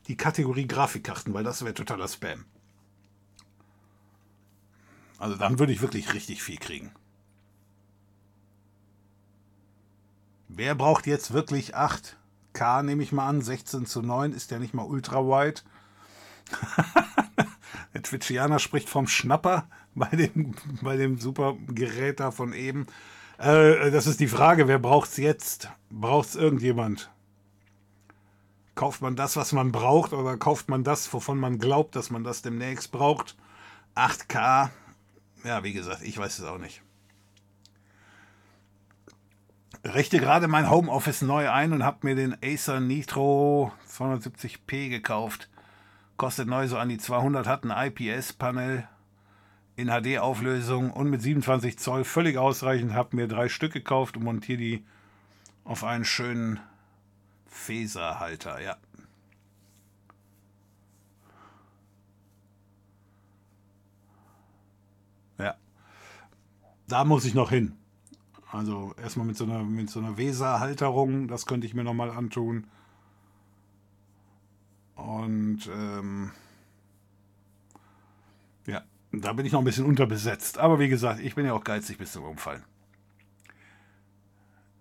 [0.06, 2.44] die Kategorie Grafikkarten, weil das wäre totaler Spam.
[5.18, 6.92] Also dann würde ich wirklich richtig viel kriegen.
[10.48, 14.74] Wer braucht jetzt wirklich 8K, nehme ich mal an, 16 zu 9, ist ja nicht
[14.74, 15.62] mal ultra wide.
[17.94, 22.86] Der Twitchianer spricht vom Schnapper bei dem, bei dem super Gerät da von eben.
[23.38, 25.70] Äh, das ist die Frage, wer braucht es jetzt?
[25.90, 27.10] Braucht es irgendjemand?
[28.74, 32.24] Kauft man das, was man braucht, oder kauft man das, wovon man glaubt, dass man
[32.24, 33.36] das demnächst braucht?
[33.94, 34.68] 8K,
[35.44, 36.82] ja, wie gesagt, ich weiß es auch nicht.
[39.84, 45.48] Richte gerade mein Homeoffice neu ein und habe mir den Acer Nitro 270p gekauft.
[46.16, 48.88] Kostet neu so an die 200, hat ein IPS-Panel
[49.76, 52.94] in HD-Auflösung und mit 27 Zoll völlig ausreichend.
[52.94, 54.84] Habe mir drei Stück gekauft und montiere die
[55.64, 56.60] auf einen schönen
[57.46, 58.60] Faserhalter.
[58.60, 58.76] Ja,
[66.88, 67.76] da muss ich noch hin.
[68.52, 72.66] Also erstmal mit so einer, mit so einer Weser-Halterung, das könnte ich mir nochmal antun.
[74.96, 76.32] Und ähm,
[78.66, 78.82] ja,
[79.12, 80.58] da bin ich noch ein bisschen unterbesetzt.
[80.58, 82.64] Aber wie gesagt, ich bin ja auch geizig bis zum Umfallen.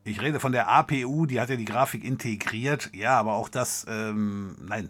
[0.03, 2.91] Ich rede von der APU, die hat ja die Grafik integriert.
[2.93, 4.89] Ja, aber auch das, ähm, nein.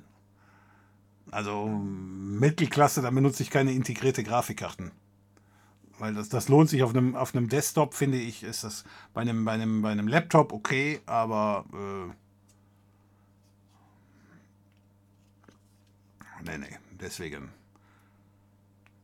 [1.32, 4.92] Also Mittelklasse, da benutze ich keine integrierte Grafikkarten
[6.00, 8.84] weil das, das lohnt sich auf einem, auf einem Desktop, finde ich, ist das
[9.14, 12.14] bei einem, bei einem, bei einem Laptop okay, aber äh,
[16.46, 17.50] nee, nee, deswegen.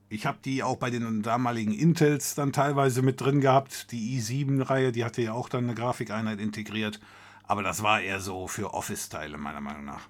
[0.10, 3.92] Ich habe die auch bei den damaligen Intels dann teilweise mit drin gehabt.
[3.92, 7.00] Die i7-Reihe, die hatte ja auch dann eine Grafikeinheit integriert.
[7.44, 10.10] Aber das war eher so für Office-Teile, meiner Meinung nach.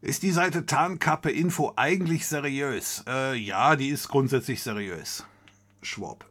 [0.00, 3.04] Ist die Seite Tarnkappe Info eigentlich seriös?
[3.08, 5.24] Äh, ja, die ist grundsätzlich seriös.
[5.82, 6.28] Schwab.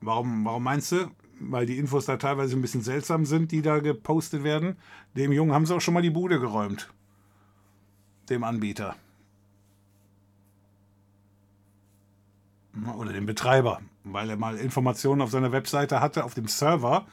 [0.00, 1.10] Warum, warum meinst du?
[1.38, 4.76] Weil die Infos da teilweise ein bisschen seltsam sind, die da gepostet werden.
[5.16, 6.92] Dem Jungen haben sie auch schon mal die Bude geräumt.
[8.30, 8.96] Dem Anbieter.
[12.96, 13.80] Oder dem Betreiber.
[14.04, 17.06] Weil er mal Informationen auf seiner Webseite hatte, auf dem Server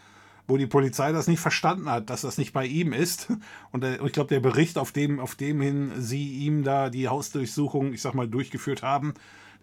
[0.47, 3.31] wo die Polizei das nicht verstanden hat, dass das nicht bei ihm ist.
[3.71, 7.93] Und ich glaube, der Bericht, auf dem, auf dem hin sie ihm da die Hausdurchsuchung,
[7.93, 9.13] ich sag mal, durchgeführt haben,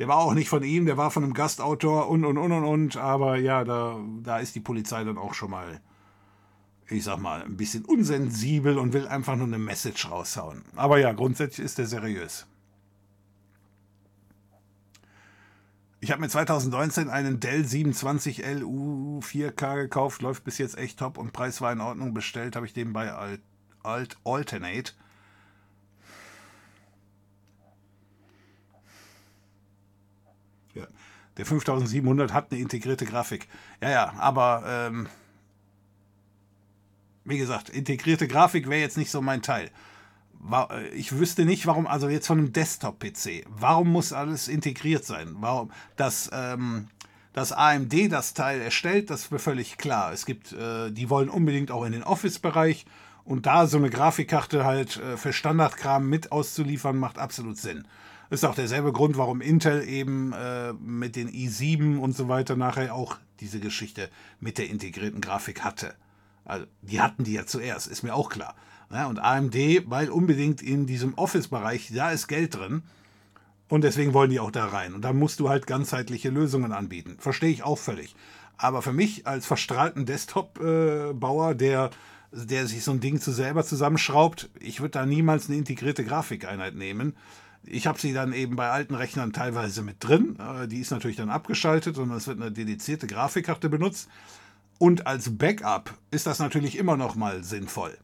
[0.01, 2.65] der war auch nicht von ihm, der war von einem Gastautor und und und und
[2.65, 2.97] und.
[2.97, 5.83] Aber ja, da, da ist die Polizei dann auch schon mal,
[6.89, 10.65] ich sag mal, ein bisschen unsensibel und will einfach nur eine Message raushauen.
[10.75, 12.47] Aber ja, grundsätzlich ist der seriös.
[16.01, 21.35] Ich habe mir 2019 einen Dell 27LU 4K gekauft, läuft bis jetzt echt top und
[21.35, 22.15] Preis war in Ordnung.
[22.15, 23.43] Bestellt habe ich den bei Alt,
[23.83, 24.95] Alt Alternate.
[30.75, 30.87] Ja.
[31.41, 33.49] Der 5700 hat eine integrierte Grafik.
[33.83, 35.09] Ja, ja, aber ähm,
[37.25, 39.71] wie gesagt, integrierte Grafik wäre jetzt nicht so mein Teil
[40.95, 45.37] ich wüsste nicht, warum, also jetzt von einem Desktop-PC, warum muss alles integriert sein?
[45.41, 46.89] Warum, dass, ähm,
[47.33, 50.12] dass AMD das Teil erstellt, das ist völlig klar.
[50.12, 52.87] Es gibt, äh, die wollen unbedingt auch in den Office-Bereich
[53.25, 57.87] und da so eine Grafikkarte halt äh, für Standardkram mit auszuliefern, macht absolut Sinn.
[58.31, 62.94] Ist auch derselbe Grund, warum Intel eben äh, mit den i7 und so weiter nachher
[62.94, 64.09] auch diese Geschichte
[64.39, 65.94] mit der integrierten Grafik hatte.
[66.44, 68.55] Also, die hatten die ja zuerst, ist mir auch klar.
[68.93, 69.55] Ja, und AMD,
[69.86, 72.82] weil unbedingt in diesem Office-Bereich, da ist Geld drin.
[73.69, 74.94] Und deswegen wollen die auch da rein.
[74.94, 77.16] Und da musst du halt ganzheitliche Lösungen anbieten.
[77.19, 78.16] Verstehe ich auch völlig.
[78.57, 81.90] Aber für mich als verstrahlten Desktop-Bauer, der,
[82.32, 86.74] der sich so ein Ding zu selber zusammenschraubt, ich würde da niemals eine integrierte Grafikeinheit
[86.74, 87.16] nehmen.
[87.65, 90.39] Ich habe sie dann eben bei alten Rechnern teilweise mit drin.
[90.39, 94.09] Äh, die ist natürlich dann abgeschaltet und es wird eine dedizierte Grafikkarte benutzt.
[94.78, 97.99] Und als Backup ist das natürlich immer noch mal sinnvoll.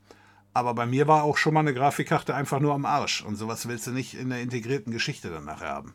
[0.52, 3.22] Aber bei mir war auch schon mal eine Grafikkarte einfach nur am Arsch.
[3.22, 5.94] Und sowas willst du nicht in der integrierten Geschichte dann nachher haben.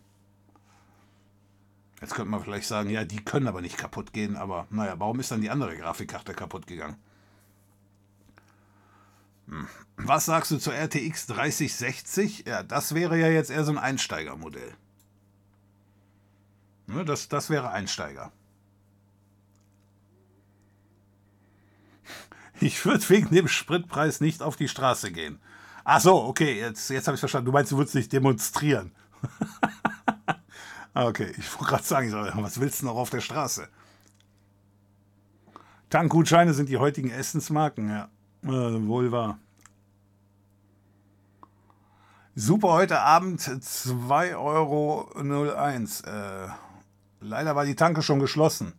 [2.00, 4.36] Jetzt könnte man vielleicht sagen, ja, die können aber nicht kaputt gehen.
[4.36, 6.98] Aber naja, warum ist dann die andere Grafikkarte kaputt gegangen?
[9.98, 12.46] Was sagst du zur RTX 3060?
[12.48, 14.74] Ja, das wäre ja jetzt eher so ein Einsteigermodell.
[16.88, 18.32] Ne, das, das wäre Einsteiger.
[22.60, 25.40] Ich würde wegen dem Spritpreis nicht auf die Straße gehen.
[25.84, 27.48] Ach so, okay, jetzt, jetzt habe ich verstanden.
[27.48, 28.92] Du meinst, du würdest nicht demonstrieren.
[30.94, 33.68] okay, ich wollte gerade sagen, was willst du noch auf der Straße?
[35.90, 38.10] Tankgutscheine sind die heutigen Essensmarken, ja.
[38.44, 38.48] Äh,
[38.88, 39.38] wohl wahr.
[42.34, 45.10] Super heute Abend 2,01 Euro.
[45.16, 46.48] Äh,
[47.20, 48.74] leider war die Tanke schon geschlossen.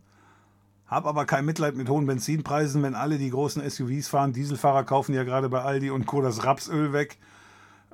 [0.87, 4.33] Hab aber kein Mitleid mit hohen Benzinpreisen, wenn alle die großen SUVs fahren.
[4.33, 6.21] Dieselfahrer kaufen ja gerade bei Aldi und Co.
[6.21, 7.17] das Rapsöl weg.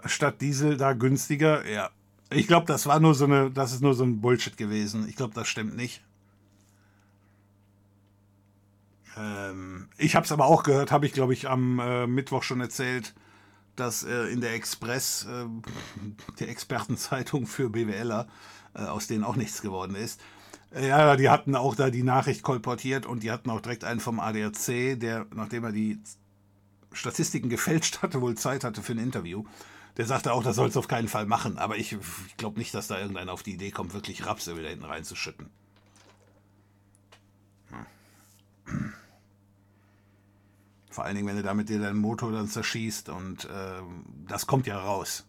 [0.06, 1.68] Statt Diesel da günstiger.
[1.70, 1.90] Ja.
[2.32, 5.08] Ich glaube, das war nur so eine, das ist nur so ein Bullshit gewesen.
[5.08, 6.02] Ich glaube, das stimmt nicht.
[9.20, 12.62] Ähm, ich habe es aber auch gehört, habe ich glaube ich am äh, Mittwoch schon
[12.62, 13.14] erzählt,
[13.76, 15.46] dass äh, in der Express, äh,
[16.40, 18.28] der Expertenzeitung für BWLer,
[18.76, 20.22] äh, aus denen auch nichts geworden ist,
[20.72, 24.20] ja, die hatten auch da die Nachricht kolportiert und die hatten auch direkt einen vom
[24.20, 26.00] ADAC, der, nachdem er die
[26.94, 29.46] Statistiken gefälscht hatte, wohl Zeit hatte für ein Interview.
[29.98, 31.58] Der sagte auch, das soll es auf keinen Fall machen.
[31.58, 31.94] Aber ich,
[32.28, 35.50] ich glaube nicht, dass da irgendeiner auf die Idee kommt, wirklich Rapsöl da hinten reinzuschütten.
[38.66, 38.94] Hm.
[40.90, 43.82] Vor allen Dingen, wenn du damit dir deinen Motor dann zerschießt und äh,
[44.28, 45.26] das kommt ja raus.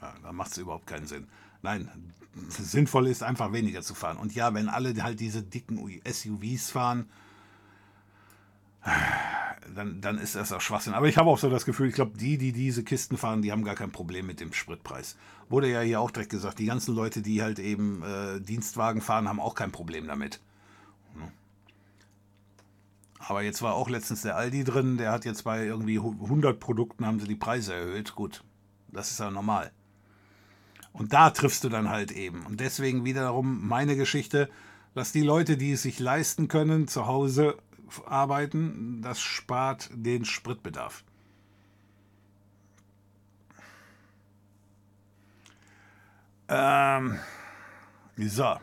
[0.00, 1.26] Ja, da macht es überhaupt keinen Sinn.
[1.62, 1.90] Nein,
[2.48, 4.16] sinnvoll ist einfach weniger zu fahren.
[4.16, 7.08] Und ja, wenn alle halt diese dicken SUVs fahren,
[9.74, 10.94] dann, dann ist das auch Schwachsinn.
[10.94, 13.52] Aber ich habe auch so das Gefühl, ich glaube, die, die diese Kisten fahren, die
[13.52, 15.16] haben gar kein Problem mit dem Spritpreis.
[15.48, 19.28] Wurde ja hier auch direkt gesagt, die ganzen Leute, die halt eben äh, Dienstwagen fahren,
[19.28, 20.40] haben auch kein Problem damit.
[23.28, 27.04] Aber jetzt war auch letztens der Aldi drin, der hat jetzt bei irgendwie 100 Produkten
[27.04, 28.14] haben sie die Preise erhöht.
[28.14, 28.44] Gut,
[28.92, 29.72] das ist ja normal.
[30.92, 32.46] Und da triffst du dann halt eben.
[32.46, 34.48] Und deswegen wiederum meine Geschichte,
[34.94, 37.58] dass die Leute, die es sich leisten können, zu Hause
[38.06, 41.02] arbeiten, das spart den Spritbedarf.
[46.48, 47.18] Ähm,
[48.16, 48.56] so.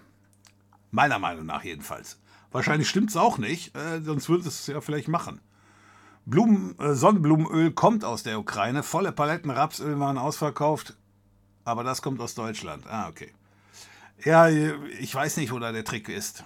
[0.92, 2.18] Meiner Meinung nach jedenfalls.
[2.54, 5.42] Wahrscheinlich stimmt es auch nicht, äh, sonst würde es ja vielleicht machen.
[6.26, 8.84] Blumen, äh, Sonnenblumenöl kommt aus der Ukraine.
[8.84, 10.96] Volle Paletten Rapsöl waren ausverkauft.
[11.66, 12.86] Aber das kommt aus Deutschland.
[12.88, 13.34] Ah, okay.
[14.24, 16.46] Ja, ich weiß nicht, wo da der Trick ist.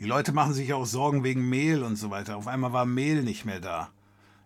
[0.00, 2.36] Die Leute machen sich auch Sorgen wegen Mehl und so weiter.
[2.36, 3.90] Auf einmal war Mehl nicht mehr da.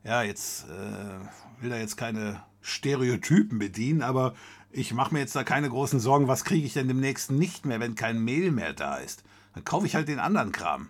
[0.05, 4.35] Ja, jetzt äh, will er jetzt keine Stereotypen bedienen, aber
[4.70, 7.81] ich mache mir jetzt da keine großen Sorgen, was kriege ich denn demnächst nicht mehr,
[7.81, 9.24] wenn kein Mehl mehr da ist.
[9.55, 10.89] Dann kaufe ich halt den anderen Kram.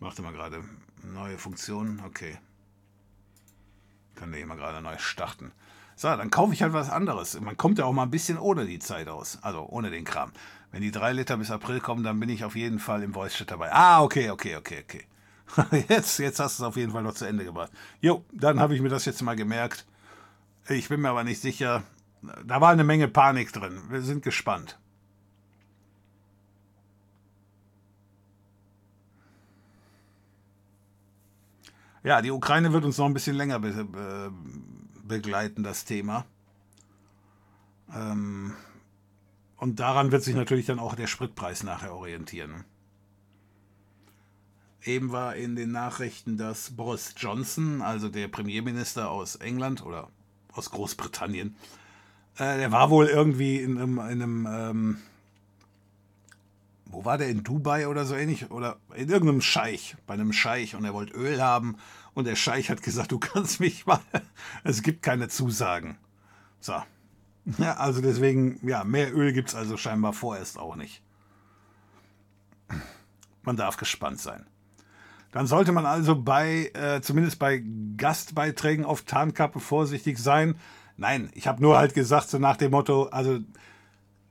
[0.00, 0.62] Warte mal gerade.
[1.02, 2.38] Neue Funktion, okay.
[4.14, 5.52] Kann der immer gerade neu starten.
[5.94, 7.40] So, dann kaufe ich halt was anderes.
[7.40, 9.38] Man kommt ja auch mal ein bisschen ohne die Zeit aus.
[9.42, 10.32] Also ohne den Kram.
[10.70, 13.50] Wenn die drei Liter bis April kommen, dann bin ich auf jeden Fall im Voice-Chat
[13.50, 13.72] dabei.
[13.72, 15.04] Ah, okay, okay, okay, okay.
[15.88, 17.70] Jetzt, jetzt hast du es auf jeden Fall noch zu Ende gebracht.
[18.00, 19.86] Jo, dann habe ich mir das jetzt mal gemerkt.
[20.68, 21.84] Ich bin mir aber nicht sicher.
[22.44, 23.80] Da war eine Menge Panik drin.
[23.88, 24.78] Wir sind gespannt.
[32.02, 34.32] Ja, die Ukraine wird uns noch ein bisschen länger be be
[35.02, 36.24] begleiten, das Thema.
[37.92, 38.54] Ähm,
[39.56, 42.64] und daran wird sich natürlich dann auch der Spritpreis nachher orientieren.
[44.84, 50.08] Eben war in den Nachrichten, dass Boris Johnson, also der Premierminister aus England oder
[50.52, 51.56] aus Großbritannien,
[52.38, 54.98] äh, der war wohl irgendwie in einem, in einem ähm,
[56.86, 60.74] wo war der in Dubai oder so ähnlich oder in irgendeinem Scheich, bei einem Scheich
[60.74, 61.76] und er wollte Öl haben
[62.14, 64.00] und der Scheich hat gesagt, du kannst mich mal.
[64.64, 65.98] Es gibt keine Zusagen.
[66.60, 66.74] So.
[67.58, 71.02] Ja, also deswegen, ja, mehr Öl gibt es also scheinbar vorerst auch nicht.
[73.42, 74.46] Man darf gespannt sein.
[75.30, 77.62] Dann sollte man also bei, äh, zumindest bei
[77.96, 80.56] Gastbeiträgen auf Tarnkappe vorsichtig sein.
[80.96, 83.38] Nein, ich habe nur halt gesagt, so nach dem Motto, also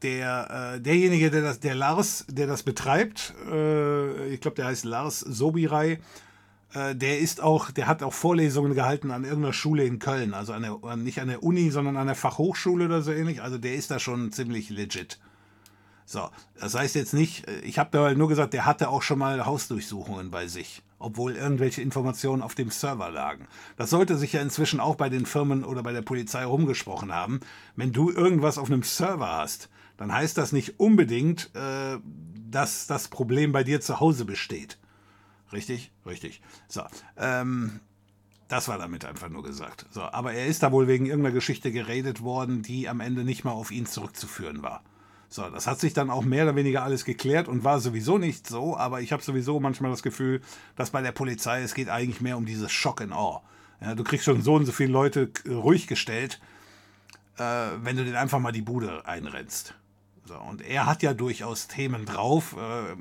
[0.02, 4.86] der, äh, derjenige, der das, der Lars, der das betreibt, äh, ich glaube, der heißt
[4.86, 6.00] Lars Sobirai,
[6.74, 10.54] äh, der ist auch, der hat auch Vorlesungen gehalten an irgendeiner Schule in Köln, also
[10.54, 13.42] an der, nicht an der Uni, sondern an der Fachhochschule oder so ähnlich.
[13.42, 15.20] Also der ist da schon ziemlich legit.
[16.06, 16.30] So,
[16.60, 19.20] das heißt jetzt nicht, äh, ich habe da halt nur gesagt, der hatte auch schon
[19.20, 23.48] mal Hausdurchsuchungen bei sich, obwohl irgendwelche Informationen auf dem Server lagen.
[23.78, 27.42] Das sollte sich ja inzwischen auch bei den Firmen oder bei der Polizei rumgesprochen haben.
[27.76, 32.00] Wenn du irgendwas auf einem Server hast, dann heißt das nicht unbedingt, äh,
[32.50, 34.80] dass das Problem bei dir zu Hause besteht.
[35.54, 35.92] Richtig?
[36.08, 36.42] Richtig.
[36.68, 36.82] So.
[37.18, 37.82] Ähm,
[38.48, 39.86] das war damit einfach nur gesagt.
[39.92, 43.44] So, aber er ist da wohl wegen irgendeiner Geschichte geredet worden, die am Ende nicht
[43.44, 44.84] mal auf ihn zurückzuführen war.
[45.30, 48.48] So, das hat sich dann auch mehr oder weniger alles geklärt und war sowieso nicht
[48.48, 50.42] so, aber ich habe sowieso manchmal das Gefühl,
[50.76, 53.42] dass bei der Polizei es geht eigentlich mehr um dieses Shock and Awe.
[53.82, 56.40] Ja, du kriegst schon so und so viele Leute ruhig gestellt,
[57.38, 57.44] äh,
[57.82, 59.74] wenn du den einfach mal die Bude einrennst.
[60.26, 62.56] So, und er hat ja durchaus Themen drauf.
[62.58, 62.96] Äh,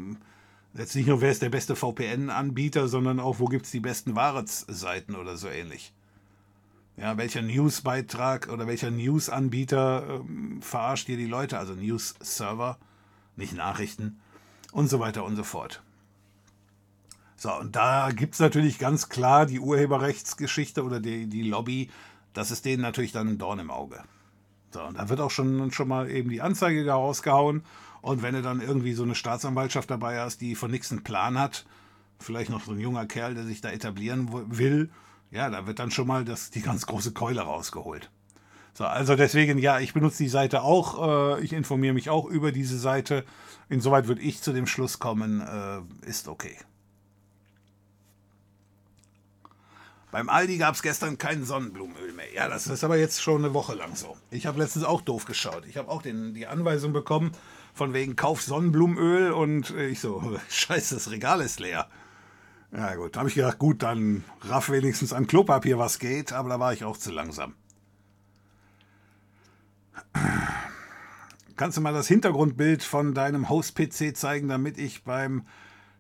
[0.77, 4.17] Jetzt nicht nur, wer ist der beste VPN-Anbieter, sondern auch, wo gibt es die besten
[4.17, 5.93] Wahrheitsseiten oder so ähnlich.
[6.97, 12.79] Ja, welcher Newsbeitrag oder welcher News-Anbieter ähm, verarscht hier die Leute, also News-Server,
[13.37, 14.21] nicht Nachrichten
[14.71, 15.83] und so weiter und so fort.
[17.37, 21.91] So, und da gibt es natürlich ganz klar die Urheberrechtsgeschichte oder die, die Lobby,
[22.33, 24.03] das ist denen natürlich dann ein Dorn im Auge.
[24.71, 27.65] So, und da wird auch schon, schon mal eben die Anzeige rausgehauen
[28.03, 31.39] und wenn du dann irgendwie so eine Staatsanwaltschaft dabei hast, die von nichts einen Plan
[31.39, 31.67] hat,
[32.19, 34.91] vielleicht noch so ein junger Kerl, der sich da etablieren will,
[35.35, 38.09] ja, da wird dann schon mal das, die ganz große Keule rausgeholt.
[38.73, 42.53] So, also deswegen, ja, ich benutze die Seite auch, äh, ich informiere mich auch über
[42.53, 43.25] diese Seite.
[43.69, 46.57] Insoweit würde ich zu dem Schluss kommen, äh, ist okay.
[50.13, 52.33] Beim Aldi gab es gestern kein Sonnenblumenöl mehr.
[52.33, 54.17] Ja, das ist aber jetzt schon eine Woche lang so.
[54.31, 55.67] Ich habe letztens auch doof geschaut.
[55.67, 57.33] Ich habe auch den, die Anweisung bekommen,
[57.75, 61.89] von wegen Kauf Sonnenblumenöl und ich so, scheiße, das Regal ist leer.
[62.77, 66.49] Ja gut, da habe ich gedacht, gut, dann raff wenigstens an Klopapier, was geht, aber
[66.49, 67.55] da war ich auch zu langsam.
[71.57, 75.47] Kannst du mal das Hintergrundbild von deinem Host-PC zeigen, damit ich beim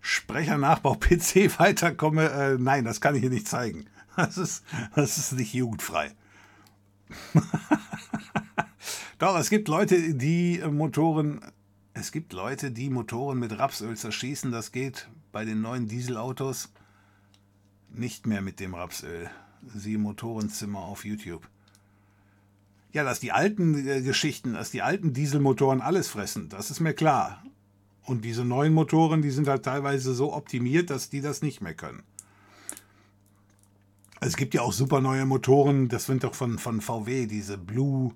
[0.01, 2.30] Sprechernachbau-PC weiterkomme?
[2.30, 3.86] Äh, nein, das kann ich hier nicht zeigen.
[4.16, 4.64] Das ist,
[4.94, 6.12] das ist nicht jugendfrei.
[9.18, 11.40] Doch, es gibt Leute, die Motoren
[11.95, 14.51] es gibt Leute, die Motoren mit Rapsöl zerschießen.
[14.51, 16.73] Das geht bei den neuen Dieselautos
[17.89, 19.31] nicht mehr mit dem Rapsöl.
[19.75, 21.49] Siehe Motorenzimmer auf YouTube.
[22.93, 26.95] Ja, dass die alten äh, Geschichten, dass die alten Dieselmotoren alles fressen, das ist mir
[26.95, 27.43] klar.
[28.03, 31.75] Und diese neuen Motoren, die sind halt teilweise so optimiert, dass die das nicht mehr
[31.75, 32.03] können.
[34.21, 38.12] Es gibt ja auch super neue Motoren, das sind doch von, von VW, diese Blue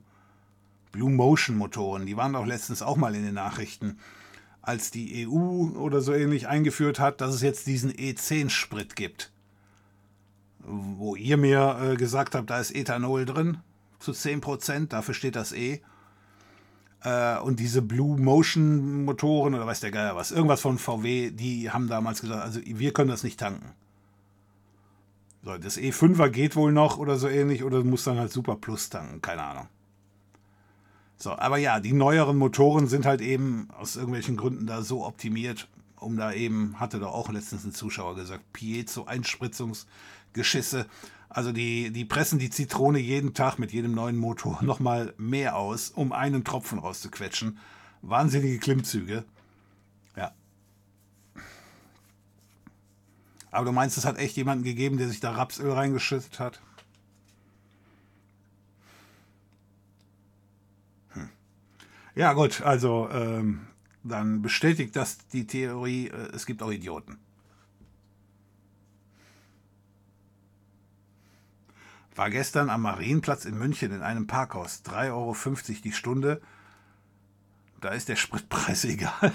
[0.93, 3.99] Blue Motion Motoren, die waren doch letztens auch mal in den Nachrichten,
[4.63, 9.33] als die EU oder so ähnlich eingeführt hat, dass es jetzt diesen E10-Sprit gibt.
[10.59, 13.59] Wo ihr mir äh, gesagt habt, da ist Ethanol drin,
[13.99, 15.81] zu 10%, dafür steht das E.
[17.03, 21.71] Äh, und diese Blue Motion Motoren oder weiß der Geier was, irgendwas von VW, die
[21.71, 23.73] haben damals gesagt, also wir können das nicht tanken.
[25.45, 28.91] So, das E5er geht wohl noch oder so ähnlich oder muss dann halt Super Plus
[28.91, 29.69] tanken, keine Ahnung.
[31.19, 35.67] So, aber ja, die neueren Motoren sind halt eben aus irgendwelchen Gründen da so optimiert,
[35.97, 40.87] um da eben, hatte da auch letztens ein Zuschauer gesagt, Piezo-Einspritzungsgeschisse.
[41.29, 45.91] Also die, die pressen die Zitrone jeden Tag mit jedem neuen Motor nochmal mehr aus,
[45.91, 47.59] um einen Tropfen rauszuquetschen.
[48.01, 49.25] Wahnsinnige Klimmzüge.
[50.17, 50.31] Ja.
[53.51, 56.61] Aber du meinst, es hat echt jemanden gegeben, der sich da Rapsöl reingeschüttet hat?
[62.19, 63.69] Ja, gut, also ähm,
[64.03, 67.17] dann bestätigt das die Theorie, äh, es gibt auch Idioten.
[72.17, 74.83] War gestern am Marienplatz in München in einem Parkhaus.
[74.85, 75.37] 3,50 Euro
[75.85, 76.43] die Stunde.
[77.81, 79.33] Da ist der Spritpreis egal.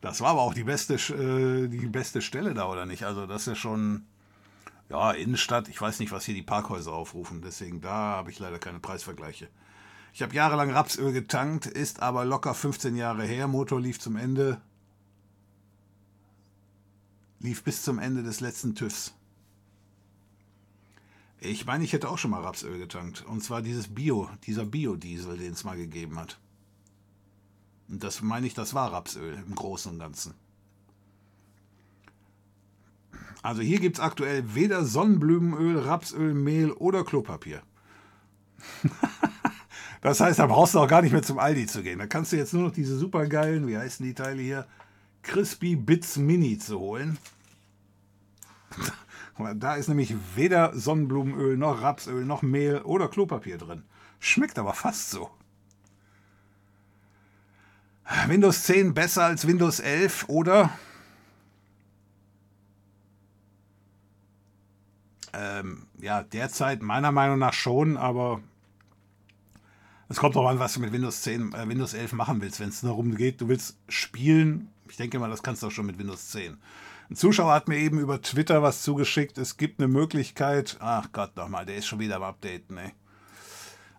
[0.00, 3.02] das war aber auch die beste, äh, die beste Stelle da, oder nicht?
[3.02, 4.06] Also, das ist ja schon.
[4.88, 5.66] Ja, Innenstadt.
[5.66, 7.42] Ich weiß nicht, was hier die Parkhäuser aufrufen.
[7.42, 9.48] Deswegen, da habe ich leider keine Preisvergleiche.
[10.12, 13.48] Ich habe jahrelang Rapsöl getankt, ist aber locker 15 Jahre her.
[13.48, 14.60] Motor lief zum Ende.
[17.40, 19.14] Lief bis zum Ende des letzten TÜVs.
[21.40, 23.24] Ich meine, ich hätte auch schon mal Rapsöl getankt.
[23.26, 26.38] Und zwar dieses Bio, dieser Biodiesel, den es mal gegeben hat.
[27.88, 30.34] Und das meine ich, das war Rapsöl im Großen und Ganzen.
[33.42, 37.62] Also hier gibt es aktuell weder Sonnenblumenöl, Rapsöl, Mehl oder Klopapier.
[40.02, 42.00] das heißt, da brauchst du auch gar nicht mehr zum Aldi zu gehen.
[42.00, 44.66] Da kannst du jetzt nur noch diese supergeilen, wie heißen die Teile hier,
[45.22, 47.18] Crispy Bits Mini zu holen.
[49.56, 53.82] Da ist nämlich weder Sonnenblumenöl noch Rapsöl noch Mehl oder Klopapier drin.
[54.20, 55.30] Schmeckt aber fast so.
[58.28, 60.70] Windows 10 besser als Windows 11 oder?
[65.32, 68.40] Ähm, ja, derzeit meiner Meinung nach schon, aber
[70.12, 72.60] es kommt auch an, was du mit Windows 10, äh, Windows 11 machen willst.
[72.60, 75.86] Wenn es darum geht, du willst spielen, ich denke mal, das kannst du auch schon
[75.86, 76.58] mit Windows 10.
[77.10, 79.38] Ein Zuschauer hat mir eben über Twitter was zugeschickt.
[79.38, 80.76] Es gibt eine Möglichkeit.
[80.80, 82.92] Ach Gott, nochmal, der ist schon wieder am Updaten, ey.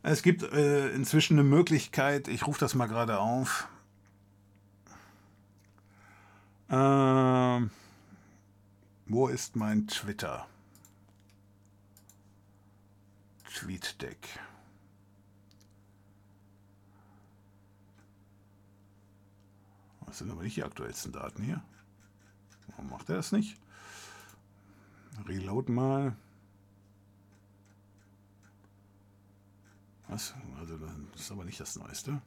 [0.03, 3.67] Es gibt äh, inzwischen eine Möglichkeit, ich rufe das mal gerade auf.
[6.69, 7.71] Ähm,
[9.07, 10.45] wo ist mein Twitter?
[13.51, 14.17] TweetDeck.
[20.13, 21.63] Das sind aber nicht die aktuellsten Daten hier.
[22.67, 23.57] Warum macht er das nicht?
[25.27, 26.15] Reload mal.
[30.07, 30.35] Was?
[30.59, 32.21] Also das ist aber nicht das Neueste.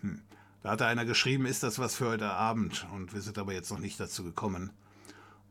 [0.00, 0.22] Hm.
[0.62, 2.86] Da hat einer geschrieben, ist das was für heute Abend?
[2.94, 4.70] Und wir sind aber jetzt noch nicht dazu gekommen.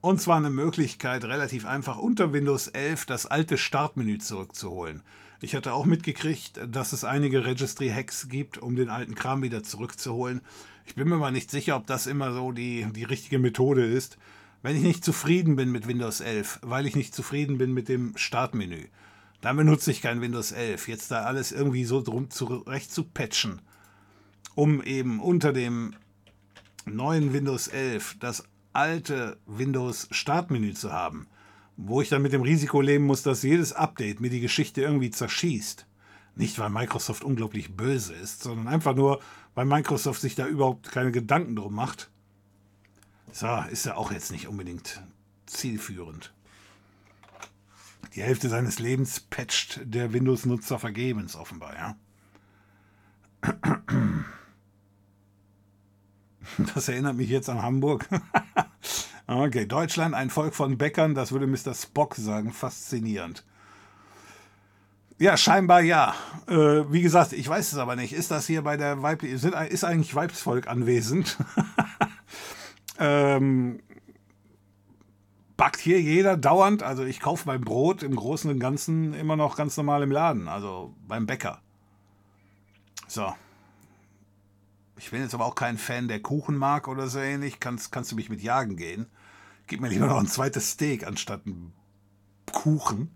[0.01, 5.03] Und zwar eine Möglichkeit, relativ einfach unter Windows 11 das alte Startmenü zurückzuholen.
[5.39, 10.41] Ich hatte auch mitgekriegt, dass es einige Registry-Hacks gibt, um den alten Kram wieder zurückzuholen.
[10.85, 14.17] Ich bin mir mal nicht sicher, ob das immer so die, die richtige Methode ist.
[14.63, 18.17] Wenn ich nicht zufrieden bin mit Windows 11, weil ich nicht zufrieden bin mit dem
[18.17, 18.85] Startmenü,
[19.41, 20.87] dann benutze ich kein Windows 11.
[20.87, 23.61] Jetzt da alles irgendwie so drum zurecht zu patchen,
[24.55, 25.93] um eben unter dem
[26.85, 28.43] neuen Windows 11 das
[28.73, 31.27] alte Windows Startmenü zu haben
[31.77, 35.11] wo ich dann mit dem Risiko leben muss, dass jedes Update mir die Geschichte irgendwie
[35.11, 35.85] zerschießt.
[36.35, 39.21] Nicht, weil Microsoft unglaublich böse ist, sondern einfach nur,
[39.55, 42.09] weil Microsoft sich da überhaupt keine Gedanken drum macht.
[43.31, 45.01] So, ist ja auch jetzt nicht unbedingt
[45.45, 46.33] zielführend.
[48.15, 51.95] Die Hälfte seines Lebens patcht der Windows-Nutzer vergebens, offenbar, ja.
[56.73, 58.07] Das erinnert mich jetzt an Hamburg.
[59.29, 61.73] Okay, Deutschland, ein Volk von Bäckern, das würde Mr.
[61.73, 63.43] Spock sagen, faszinierend.
[65.19, 66.15] Ja, scheinbar ja.
[66.47, 68.13] Äh, wie gesagt, ich weiß es aber nicht.
[68.13, 71.37] Ist das hier bei der Weib ist eigentlich Weibsvolk anwesend?
[72.99, 73.81] ähm,
[75.57, 76.81] backt hier jeder dauernd?
[76.81, 80.47] Also ich kaufe mein Brot im Großen und Ganzen immer noch ganz normal im Laden,
[80.47, 81.59] also beim Bäcker.
[83.07, 83.33] So.
[84.97, 87.59] Ich bin jetzt aber auch kein Fan, der Kuchen mag oder so ähnlich.
[87.59, 89.07] Kannst, kannst du mich mit jagen gehen?
[89.67, 91.73] Gib mir lieber noch ein zweites Steak anstatt ein
[92.51, 93.11] Kuchen.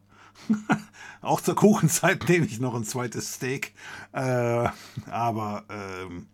[1.21, 3.73] Auch zur Kuchenzeit nehme ich noch ein zweites Steak.
[4.11, 4.69] Äh,
[5.09, 6.27] aber ähm,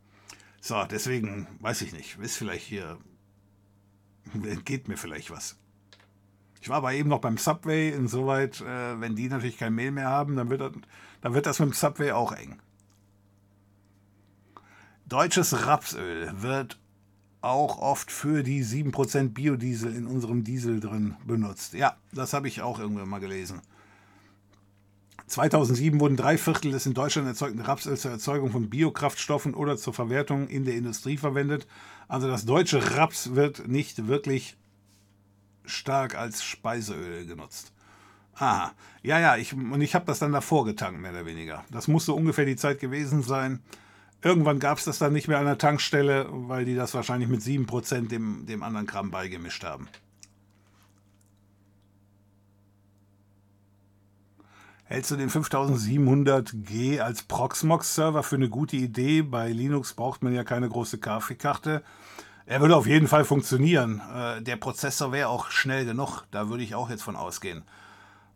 [0.60, 2.18] so, deswegen weiß ich nicht.
[2.20, 2.98] Ist vielleicht hier.
[4.66, 5.58] Geht mir vielleicht was.
[6.62, 10.10] Ich war aber eben noch beim Subway, insoweit, äh, wenn die natürlich kein Mehl mehr
[10.10, 10.74] haben, dann wird, das,
[11.22, 12.60] dann wird das mit dem Subway auch eng.
[15.06, 16.78] Deutsches Rapsöl wird
[17.50, 21.74] auch oft für die 7% Biodiesel in unserem Diesel drin benutzt.
[21.74, 23.62] Ja, das habe ich auch irgendwann mal gelesen.
[25.28, 29.94] 2007 wurden drei Viertel des in Deutschland erzeugten Rapsöls zur Erzeugung von Biokraftstoffen oder zur
[29.94, 31.68] Verwertung in der Industrie verwendet.
[32.08, 34.56] Also das deutsche Raps wird nicht wirklich
[35.66, 37.74] stark als Speiseöl genutzt.
[38.36, 38.72] Aha,
[39.02, 41.66] ja, ja, ich, und ich habe das dann davor getankt, mehr oder weniger.
[41.72, 43.62] Das muss so ungefähr die Zeit gewesen sein.
[44.22, 47.42] Irgendwann gab es das dann nicht mehr an der Tankstelle, weil die das wahrscheinlich mit
[47.42, 49.88] 7% dem, dem anderen Kram beigemischt haben.
[54.86, 59.22] Hältst du den 5700G als Proxmox-Server für eine gute Idee?
[59.22, 61.84] Bei Linux braucht man ja keine große Kaffeekarte.
[62.46, 64.02] Er würde auf jeden Fall funktionieren.
[64.16, 66.24] Äh, der Prozessor wäre auch schnell genug.
[66.32, 67.64] Da würde ich auch jetzt von ausgehen.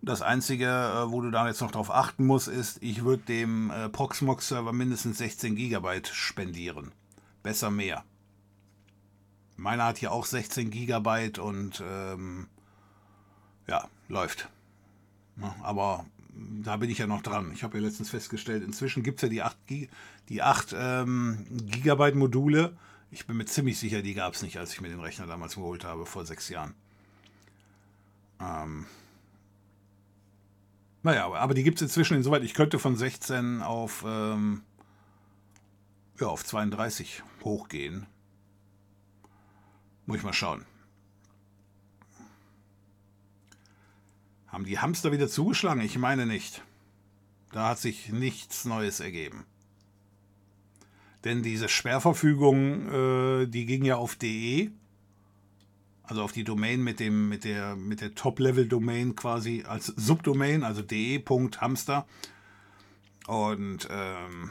[0.01, 3.69] Das Einzige, äh, wo du da jetzt noch drauf achten musst, ist, ich würde dem
[3.69, 6.91] äh, Proxmox-Server mindestens 16 GB spendieren.
[7.43, 8.03] Besser mehr.
[9.57, 12.47] Meiner hat hier auch 16 GB und ähm,
[13.67, 14.49] ja, läuft.
[15.39, 16.05] Ja, aber
[16.63, 17.51] da bin ich ja noch dran.
[17.53, 19.57] Ich habe ja letztens festgestellt, inzwischen gibt es ja die 8,
[20.29, 22.75] die 8 ähm, GB Module
[23.11, 25.55] Ich bin mir ziemlich sicher, die gab es nicht, als ich mir den Rechner damals
[25.55, 26.73] geholt habe, vor sechs Jahren.
[28.39, 28.87] Ähm,
[31.03, 34.61] naja, aber die gibt es inzwischen insoweit, ich könnte von 16 auf, ähm,
[36.19, 38.05] ja, auf 32 hochgehen.
[40.05, 40.65] Muss ich mal schauen.
[44.47, 45.81] Haben die Hamster wieder zugeschlagen?
[45.81, 46.61] Ich meine nicht.
[47.51, 49.45] Da hat sich nichts Neues ergeben.
[51.23, 54.71] Denn diese Sperrverfügung, äh, die ging ja auf DE,
[56.11, 60.81] also auf die Domain mit dem mit der mit der Top-Level-Domain quasi als Subdomain, also
[60.81, 62.05] de.hamster.
[63.27, 64.49] Und ähm,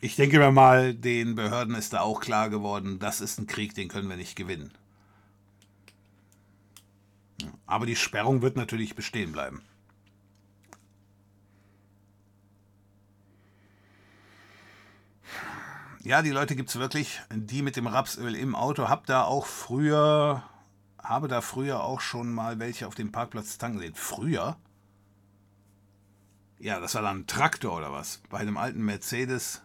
[0.00, 3.76] ich denke mir mal, den Behörden ist da auch klar geworden, das ist ein Krieg,
[3.76, 4.72] den können wir nicht gewinnen.
[7.66, 9.62] Aber die Sperrung wird natürlich bestehen bleiben.
[16.06, 18.88] Ja, die Leute gibt es wirklich, die mit dem Rapsöl im Auto.
[18.88, 20.44] Hab da auch früher,
[21.08, 23.94] habe da früher auch schon mal welche auf dem Parkplatz tanken sehen.
[23.94, 24.56] Früher?
[26.58, 28.20] Ja, das war dann ein Traktor oder was?
[28.28, 29.62] Bei einem alten Mercedes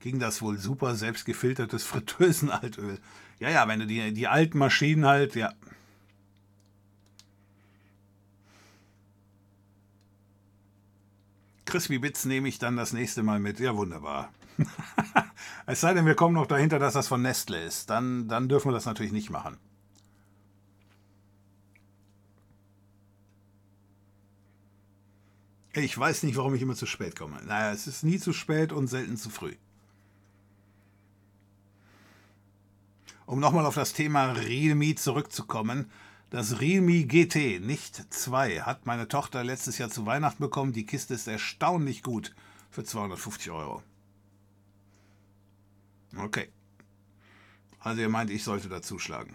[0.00, 2.98] ging das wohl super, selbst gefiltertes Fritteusenaltöl.
[3.38, 5.52] Ja, ja, wenn du die, die alten Maschinen halt, ja.
[11.66, 13.60] Crispy Bits nehme ich dann das nächste Mal mit.
[13.60, 14.32] Ja, wunderbar.
[15.66, 17.90] es sei denn, wir kommen noch dahinter, dass das von Nestle ist.
[17.90, 19.58] Dann, dann dürfen wir das natürlich nicht machen.
[25.74, 27.40] Ich weiß nicht, warum ich immer zu spät komme.
[27.46, 29.54] Naja, es ist nie zu spät und selten zu früh.
[33.24, 35.90] Um nochmal auf das Thema Realme zurückzukommen.
[36.28, 40.72] Das Realme GT, nicht 2, hat meine Tochter letztes Jahr zu Weihnachten bekommen.
[40.72, 42.34] Die Kiste ist erstaunlich gut
[42.70, 43.82] für 250 Euro.
[46.16, 46.48] Okay.
[47.80, 49.32] Also ihr meint, ich sollte da zuschlagen.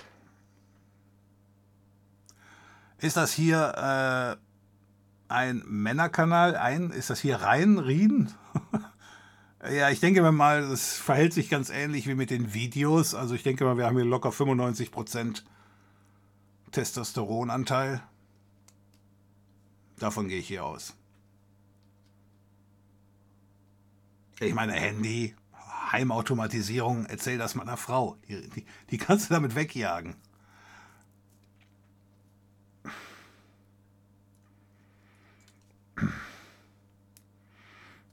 [3.00, 6.56] Ist das hier äh, ein Männerkanal?
[6.56, 8.34] Ein, ist das hier rein Rien?
[9.72, 13.14] ja, ich denke mal, es verhält sich ganz ähnlich wie mit den Videos.
[13.14, 15.46] Also ich denke mal, wir haben hier locker 95 Prozent
[16.72, 18.02] Testosteronanteil.
[20.00, 20.96] Davon gehe ich hier aus.
[24.40, 25.36] Ich meine, Handy,
[25.92, 28.18] Heimautomatisierung, erzähl das meiner Frau.
[28.28, 30.16] Die, die, die kannst du damit wegjagen.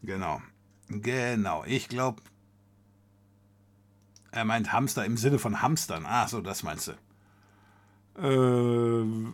[0.02, 0.42] Genau.
[0.88, 1.64] Genau.
[1.64, 2.22] Ich glaube,
[4.30, 6.04] er meint Hamster im Sinne von Hamstern.
[6.06, 6.92] Ach so, das meinst du.
[8.20, 9.32] Äh,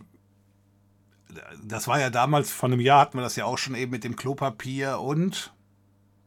[1.63, 4.03] das war ja damals, vor einem Jahr hatten wir das ja auch schon eben mit
[4.03, 5.53] dem Klopapier und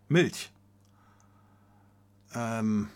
[0.08, 0.53] Milch.
[2.35, 2.89] Ähm,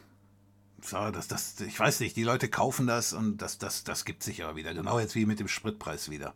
[0.82, 4.22] so, das, das, ich weiß nicht, die Leute kaufen das und das, das, das gibt
[4.22, 4.74] sich aber wieder.
[4.74, 6.34] Genau jetzt wie mit dem Spritpreis wieder.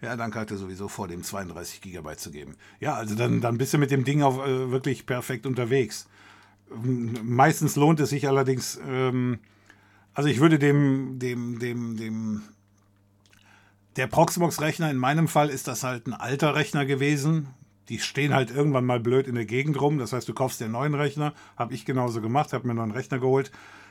[0.00, 2.56] Ja, danke hatte sowieso vor, dem 32 Gigabyte zu geben.
[2.78, 6.08] Ja, also dann, dann bist du mit dem Ding auch äh, wirklich perfekt unterwegs.
[6.70, 9.38] Meistens lohnt es sich allerdings, ähm,
[10.12, 12.42] also ich würde dem, dem, dem, dem,
[13.96, 17.48] der Proxmox-Rechner, in meinem Fall ist das halt ein alter Rechner gewesen.
[17.88, 19.98] Die stehen halt irgendwann mal blöd in der Gegend rum.
[19.98, 21.34] Das heißt, du kaufst den neuen Rechner.
[21.56, 23.50] Habe ich genauso gemacht, habe mir einen neuen Rechner geholt.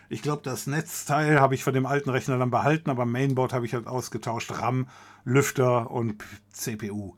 [0.09, 3.65] Ich glaube, das Netzteil habe ich von dem alten Rechner dann behalten, aber Mainboard habe
[3.65, 4.51] ich halt ausgetauscht.
[4.51, 4.87] RAM,
[5.23, 7.15] Lüfter und CPU.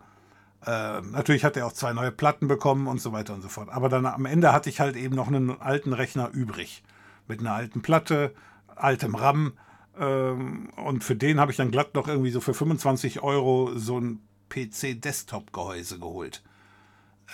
[0.65, 3.69] Äh, natürlich hat er auch zwei neue Platten bekommen und so weiter und so fort.
[3.69, 6.83] Aber dann am Ende hatte ich halt eben noch einen alten Rechner übrig.
[7.27, 8.33] Mit einer alten Platte,
[8.75, 9.53] altem RAM.
[9.97, 13.99] Ähm, und für den habe ich dann glatt noch irgendwie so für 25 Euro so
[13.99, 14.19] ein
[14.49, 16.43] PC-Desktop-Gehäuse geholt.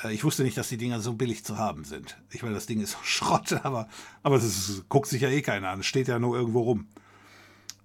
[0.04, 2.18] Äh, ich wusste nicht, dass die Dinger so billig zu haben sind.
[2.32, 3.88] Ich meine, das Ding ist Schrott, aber,
[4.24, 5.82] aber das guckt sich ja eh keiner an.
[5.82, 6.88] Es steht ja nur irgendwo rum.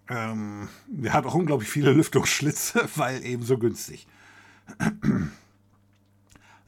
[0.08, 4.06] Ähm, der hat auch unglaublich viele Lüftungsschlitze, weil eben so günstig.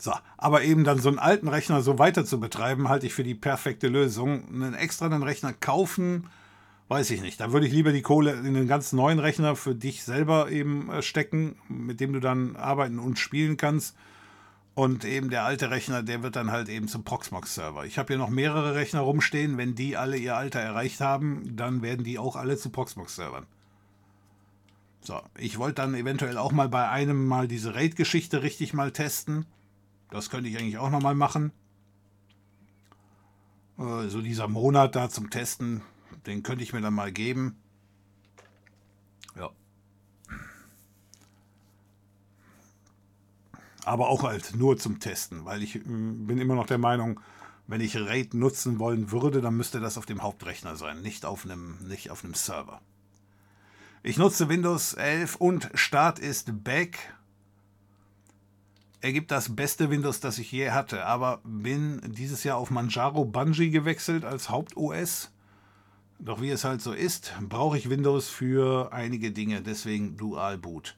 [0.00, 3.24] So, aber eben dann so einen alten Rechner so weiter zu betreiben, halte ich für
[3.24, 4.46] die perfekte Lösung.
[4.46, 6.28] Einen extra einen Rechner kaufen,
[6.88, 7.38] Weiß ich nicht.
[7.38, 10.90] Da würde ich lieber die Kohle in einen ganz neuen Rechner für dich selber eben
[10.90, 13.94] äh, stecken, mit dem du dann arbeiten und spielen kannst.
[14.78, 17.84] Und eben der alte Rechner, der wird dann halt eben zum Proxmox-Server.
[17.84, 19.58] Ich habe hier noch mehrere Rechner rumstehen.
[19.58, 23.44] Wenn die alle ihr Alter erreicht haben, dann werden die auch alle zu Proxmox-Servern.
[25.00, 29.46] So, ich wollte dann eventuell auch mal bei einem mal diese RAID-Geschichte richtig mal testen.
[30.12, 31.50] Das könnte ich eigentlich auch nochmal machen.
[33.80, 35.82] Äh, so dieser Monat da zum Testen,
[36.24, 37.56] den könnte ich mir dann mal geben.
[39.34, 39.50] Ja.
[43.88, 47.20] Aber auch halt nur zum Testen, weil ich mm, bin immer noch der Meinung,
[47.66, 51.44] Wenn ich RAID nutzen wollen würde, dann müsste das auf dem Hauptrechner sein, nicht auf
[51.44, 52.80] einem, nicht auf einem Server.
[54.02, 57.14] Ich nutze Windows 11 und Start ist back.
[59.00, 63.24] Er gibt das beste Windows, das ich je hatte, aber bin dieses Jahr auf Manjaro
[63.24, 65.30] Bungee gewechselt als Haupt-OS.
[66.18, 70.96] Doch wie es halt so ist, brauche ich Windows für einige Dinge, deswegen Dual Boot.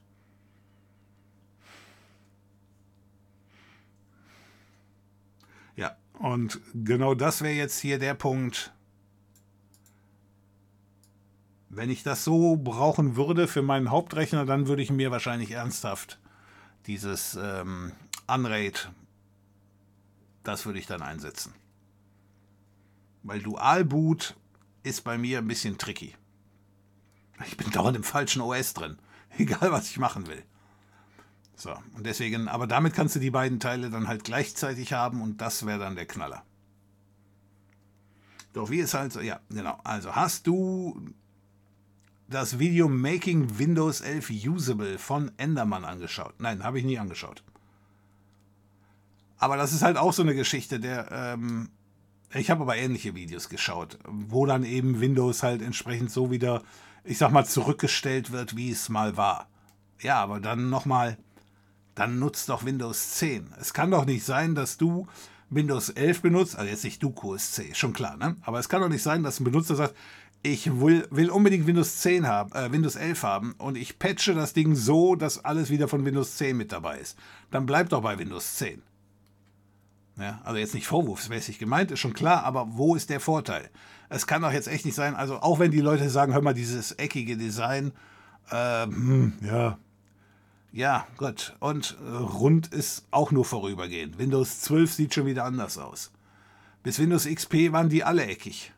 [5.75, 8.71] Ja, und genau das wäre jetzt hier der Punkt.
[11.69, 16.19] Wenn ich das so brauchen würde für meinen Hauptrechner, dann würde ich mir wahrscheinlich ernsthaft
[16.85, 17.93] dieses ähm,
[18.27, 18.91] Unraid,
[20.43, 21.53] das würde ich dann einsetzen.
[23.23, 24.35] Weil Dual Boot
[24.83, 26.15] ist bei mir ein bisschen tricky.
[27.47, 28.99] Ich bin dauernd im falschen OS drin,
[29.37, 30.43] egal was ich machen will.
[31.55, 35.41] So, und deswegen, aber damit kannst du die beiden Teile dann halt gleichzeitig haben und
[35.41, 36.43] das wäre dann der Knaller.
[38.53, 39.79] Doch wie es halt so, ja, genau.
[39.83, 40.99] Also hast du
[42.27, 46.33] das Video Making Windows 11 Usable von Enderman angeschaut?
[46.39, 47.43] Nein, habe ich nie angeschaut.
[49.37, 51.69] Aber das ist halt auch so eine Geschichte, der, ähm,
[52.33, 56.61] ich habe aber ähnliche Videos geschaut, wo dann eben Windows halt entsprechend so wieder,
[57.03, 59.49] ich sag mal, zurückgestellt wird, wie es mal war.
[59.99, 61.17] Ja, aber dann nochmal
[61.95, 63.53] dann nutzt doch Windows 10.
[63.59, 65.07] Es kann doch nicht sein, dass du
[65.49, 68.37] Windows 11 benutzt, also jetzt nicht du QSC, schon klar, ne?
[68.41, 69.95] Aber es kann doch nicht sein, dass ein Benutzer sagt,
[70.43, 74.53] ich will, will unbedingt Windows 10 haben, äh, Windows 11 haben und ich patche das
[74.53, 77.17] Ding so, dass alles wieder von Windows 10 mit dabei ist.
[77.51, 78.81] Dann bleibt doch bei Windows 10.
[80.17, 83.69] Ja, also jetzt nicht vorwurfsmäßig gemeint, ist schon klar, aber wo ist der Vorteil?
[84.09, 86.53] Es kann doch jetzt echt nicht sein, also auch wenn die Leute sagen, hör mal,
[86.53, 87.91] dieses eckige Design,
[88.49, 89.77] äh, hm, ja,
[90.71, 91.55] ja, gut.
[91.59, 94.17] Und äh, rund ist auch nur vorübergehend.
[94.17, 96.11] Windows 12 sieht schon wieder anders aus.
[96.83, 98.71] Bis Windows XP waren die alle eckig.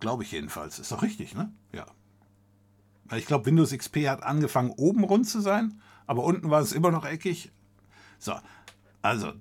[0.00, 0.78] Glaube ich jedenfalls.
[0.78, 1.52] Ist doch richtig, ne?
[1.72, 1.86] Ja.
[3.14, 6.90] Ich glaube, Windows XP hat angefangen, oben rund zu sein, aber unten war es immer
[6.90, 7.52] noch eckig.
[8.18, 8.34] So,
[9.02, 9.32] also,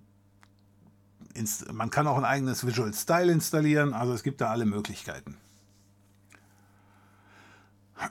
[1.73, 5.37] man kann auch ein eigenes Visual Style installieren, also es gibt da alle Möglichkeiten.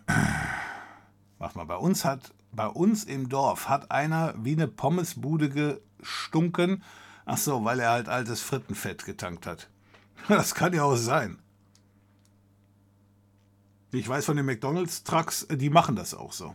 [1.38, 6.82] Mach mal, bei uns hat, bei uns im Dorf hat einer wie eine Pommesbude gestunken.
[7.26, 9.68] Ach so, weil er halt altes Frittenfett getankt hat.
[10.28, 11.38] Das kann ja auch sein.
[13.92, 16.54] Ich weiß von den McDonalds-Trucks, die machen das auch so.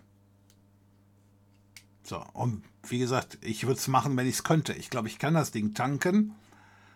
[2.04, 4.74] So, und wie gesagt, ich würde es machen, wenn ich es könnte.
[4.74, 6.34] Ich glaube, ich kann das Ding tanken,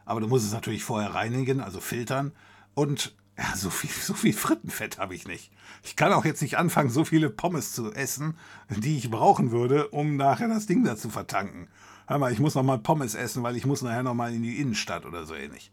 [0.05, 2.31] aber du musst es natürlich vorher reinigen, also filtern.
[2.73, 5.51] Und ja, so viel, so viel Frittenfett habe ich nicht.
[5.83, 8.37] Ich kann auch jetzt nicht anfangen, so viele Pommes zu essen,
[8.69, 11.67] die ich brauchen würde, um nachher das Ding da zu vertanken.
[12.05, 14.43] Hör mal, ich muss noch mal Pommes essen, weil ich muss nachher noch mal in
[14.43, 15.71] die Innenstadt oder so ähnlich.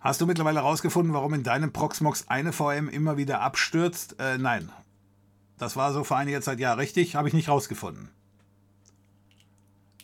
[0.00, 4.16] Hast du mittlerweile herausgefunden, warum in deinem Proxmox eine VM immer wieder abstürzt?
[4.18, 4.70] Äh, nein.
[5.58, 8.08] Das war so vor einiger Zeit ja richtig, habe ich nicht rausgefunden.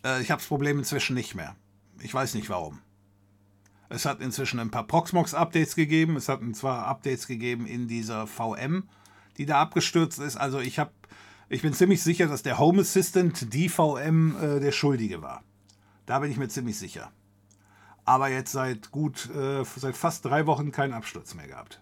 [0.05, 1.57] Äh, ich habe das Problem inzwischen nicht mehr.
[2.01, 2.81] Ich weiß nicht warum.
[3.89, 6.17] Es hat inzwischen ein paar Proxmox-Updates gegeben.
[6.17, 8.89] Es hat zwar Updates gegeben in dieser VM,
[9.39, 10.37] die da abgestürzt ist.
[10.37, 10.91] Also ich habe,
[11.49, 15.45] ich bin ziemlich sicher, dass der Home Assistant die VM äh, der Schuldige war.
[16.07, 17.13] Da bin ich mir ziemlich sicher.
[18.05, 21.81] Aber jetzt seit gut, äh, seit fast drei Wochen keinen Absturz mehr gehabt.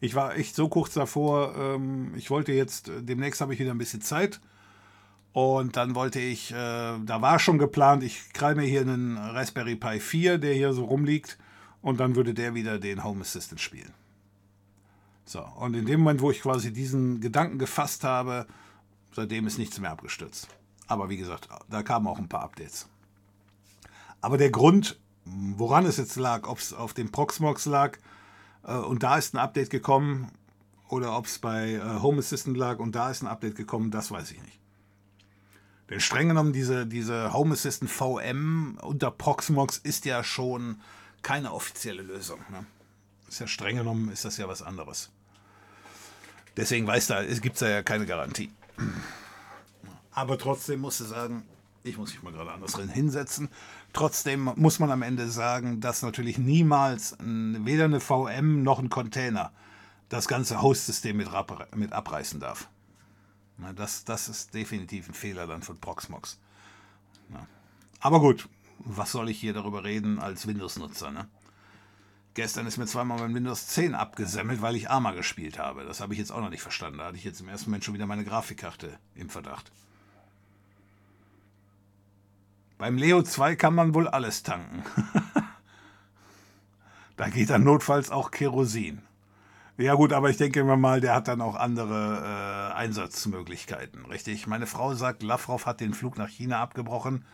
[0.00, 1.54] Ich war echt so kurz davor.
[1.56, 4.40] Ähm, ich wollte jetzt, äh, demnächst habe ich wieder ein bisschen Zeit
[5.34, 9.74] und dann wollte ich, äh, da war schon geplant, ich krall mir hier einen Raspberry
[9.74, 11.38] Pi 4, der hier so rumliegt,
[11.82, 13.92] und dann würde der wieder den Home Assistant spielen.
[15.24, 18.46] So, und in dem Moment, wo ich quasi diesen Gedanken gefasst habe,
[19.10, 20.46] seitdem ist nichts mehr abgestürzt.
[20.86, 22.88] Aber wie gesagt, da kamen auch ein paar Updates.
[24.20, 27.98] Aber der Grund, woran es jetzt lag, ob es auf dem Proxmox lag
[28.62, 30.30] äh, und da ist ein Update gekommen,
[30.88, 34.12] oder ob es bei äh, Home Assistant lag und da ist ein Update gekommen, das
[34.12, 34.60] weiß ich nicht.
[35.90, 40.80] Denn streng genommen, diese, diese Home Assistant VM unter Proxmox ist ja schon
[41.22, 42.40] keine offizielle Lösung.
[42.50, 42.64] Ne?
[43.28, 45.10] Ist ja streng genommen, ist das ja was anderes.
[46.56, 48.50] Deswegen weiß da, es gibt da ja keine Garantie.
[50.12, 51.42] Aber trotzdem musst du sagen,
[51.82, 53.48] ich muss mich mal gerade anders drin hinsetzen.
[53.92, 59.52] Trotzdem muss man am Ende sagen, dass natürlich niemals weder eine VM noch ein Container
[60.08, 61.28] das ganze Host-System mit,
[61.74, 62.68] mit abreißen darf.
[63.56, 66.38] Na, das, das ist definitiv ein Fehler dann von Proxmox.
[67.32, 67.46] Ja.
[68.00, 68.48] Aber gut,
[68.78, 71.10] was soll ich hier darüber reden als Windows-Nutzer?
[71.10, 71.28] Ne?
[72.34, 75.84] Gestern ist mir zweimal mein Windows 10 abgesemmelt, weil ich Arma gespielt habe.
[75.84, 76.98] Das habe ich jetzt auch noch nicht verstanden.
[76.98, 79.70] Da hatte ich jetzt im ersten Moment schon wieder meine Grafikkarte im Verdacht.
[82.76, 84.82] Beim Leo 2 kann man wohl alles tanken.
[87.16, 89.00] da geht dann notfalls auch Kerosin.
[89.76, 94.46] Ja gut, aber ich denke immer mal, der hat dann auch andere äh, Einsatzmöglichkeiten, richtig?
[94.46, 97.24] Meine Frau sagt, Lavrov hat den Flug nach China abgebrochen.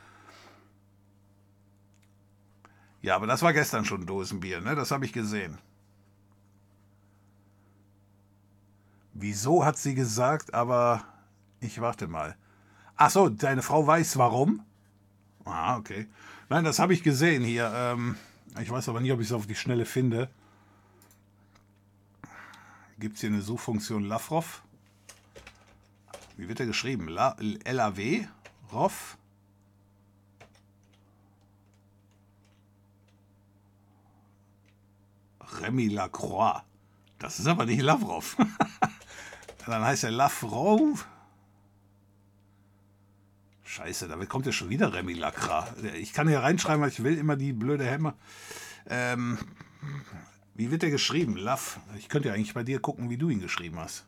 [3.02, 4.74] Ja, aber das war gestern schon Dosenbier, ne?
[4.74, 5.58] Das habe ich gesehen.
[9.12, 11.04] Wieso hat sie gesagt, aber
[11.60, 12.36] ich warte mal.
[12.96, 14.62] Ach so, deine Frau weiß warum?
[15.44, 16.06] Ah, okay.
[16.48, 17.70] Nein, das habe ich gesehen hier.
[17.74, 18.16] Ähm,
[18.60, 20.30] ich weiß aber nicht, ob ich es auf die Schnelle finde.
[23.00, 24.62] Gibt es hier eine Suchfunktion Lavrov?
[26.36, 27.08] Wie wird er geschrieben?
[27.08, 28.26] La LAW?
[28.70, 29.16] ROV?
[35.62, 36.62] Remy Lacroix.
[37.18, 38.36] Das ist aber nicht Lavrov.
[39.66, 41.06] Dann heißt er Lavrov.
[43.64, 45.66] Scheiße, da kommt ja schon wieder Remy Lacra.
[45.94, 48.14] Ich kann hier reinschreiben, was ich will, immer die blöde Hämmer.
[48.86, 49.38] Ähm,
[50.60, 51.38] wie wird der geschrieben?
[51.38, 51.80] Love.
[51.96, 54.04] Ich könnte ja eigentlich bei dir gucken, wie du ihn geschrieben hast.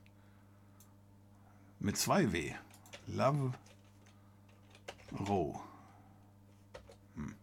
[1.80, 2.52] Mit zwei W.
[3.06, 3.54] Love.
[5.26, 5.58] Roh.
[7.16, 7.34] Hm.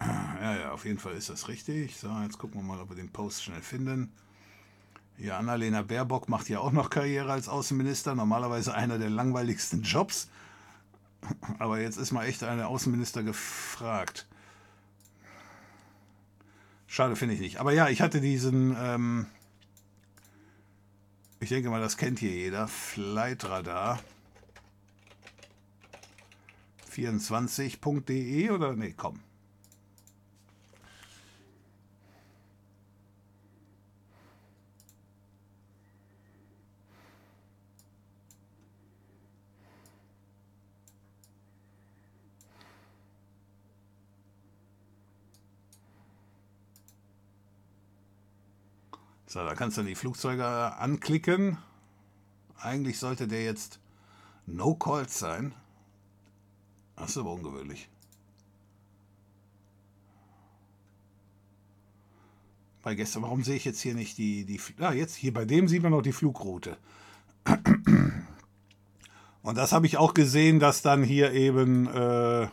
[0.00, 1.94] Ja, ja, auf jeden Fall ist das richtig.
[1.98, 4.10] So, jetzt gucken wir mal, ob wir den Post schnell finden.
[5.18, 8.14] Ja, Annalena Baerbock macht ja auch noch Karriere als Außenminister.
[8.14, 10.30] Normalerweise einer der langweiligsten Jobs.
[11.58, 14.26] Aber jetzt ist mal echt eine Außenminister gefragt.
[16.94, 17.56] Schade finde ich nicht.
[17.56, 19.26] Aber ja, ich hatte diesen, ähm,
[21.40, 23.98] ich denke mal, das kennt hier jeder, Flightradar
[26.88, 29.18] 24.de oder nee, komm.
[49.34, 51.58] So, da kannst du die Flugzeuge anklicken.
[52.56, 53.80] Eigentlich sollte der jetzt
[54.46, 55.56] No Calls sein.
[56.94, 57.88] Das ist aber ungewöhnlich.
[62.84, 65.66] Bei gestern, warum sehe ich jetzt hier nicht die, die, ah, jetzt hier bei dem
[65.66, 66.76] sieht man noch die Flugroute.
[69.42, 72.46] Und das habe ich auch gesehen, dass dann hier eben, äh,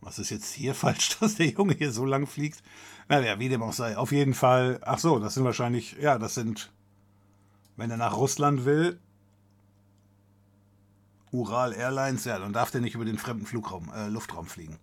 [0.00, 2.62] was ist jetzt hier falsch, dass der Junge hier so lang fliegt?
[3.08, 3.96] Naja, wie dem auch sei.
[3.96, 6.72] Auf jeden Fall, ach so, das sind wahrscheinlich, ja, das sind,
[7.76, 8.98] wenn er nach Russland will,
[11.32, 14.78] Ural Airlines, ja, dann darf der nicht über den fremden Flugraum, äh, Luftraum fliegen.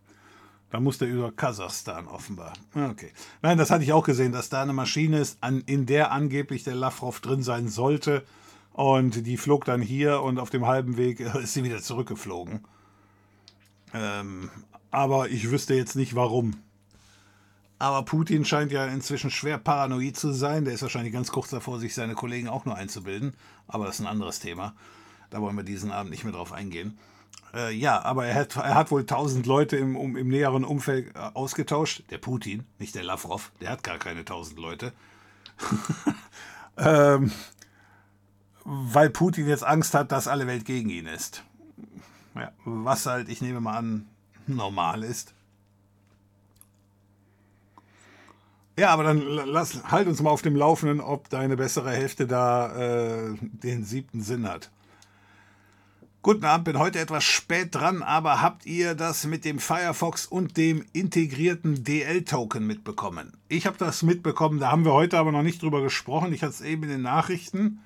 [0.70, 2.54] Dann muss der über Kasachstan offenbar.
[2.74, 3.12] Ah, okay.
[3.41, 6.64] Nein, das hatte ich auch gesehen, dass da eine Maschine ist, an, in der angeblich
[6.64, 8.24] der Lavrov drin sein sollte.
[8.72, 12.66] Und die flog dann hier und auf dem halben Weg ist sie wieder zurückgeflogen.
[13.94, 14.50] Ähm,
[14.90, 16.56] aber ich wüsste jetzt nicht warum.
[17.84, 20.64] Aber Putin scheint ja inzwischen schwer paranoid zu sein.
[20.64, 23.34] Der ist wahrscheinlich ganz kurz davor, sich seine Kollegen auch nur einzubilden.
[23.68, 24.73] Aber das ist ein anderes Thema.
[25.30, 26.97] Da wollen wir diesen Abend nicht mehr drauf eingehen.
[27.53, 31.14] Äh, ja, aber er hat, er hat wohl tausend Leute im, um, im näheren Umfeld
[31.14, 32.03] äh, ausgetauscht.
[32.10, 33.51] Der Putin, nicht der Lavrov.
[33.60, 34.93] Der hat gar keine tausend Leute.
[36.77, 37.34] ähm,
[38.64, 41.43] weil Putin jetzt Angst hat, dass alle Welt gegen ihn ist.
[42.34, 44.07] Ja, was halt, ich nehme mal an,
[44.47, 45.34] normal ist.
[48.78, 52.76] Ja, aber dann lass, halt uns mal auf dem Laufenden, ob deine bessere Hälfte da
[52.76, 54.72] äh, den siebten Sinn hat.
[56.24, 60.56] Guten Abend, bin heute etwas spät dran, aber habt ihr das mit dem Firefox und
[60.56, 63.34] dem integrierten DL-Token mitbekommen?
[63.50, 66.34] Ich habe das mitbekommen, da haben wir heute aber noch nicht drüber gesprochen.
[66.34, 67.82] Ich hatte es eben in den Nachrichten.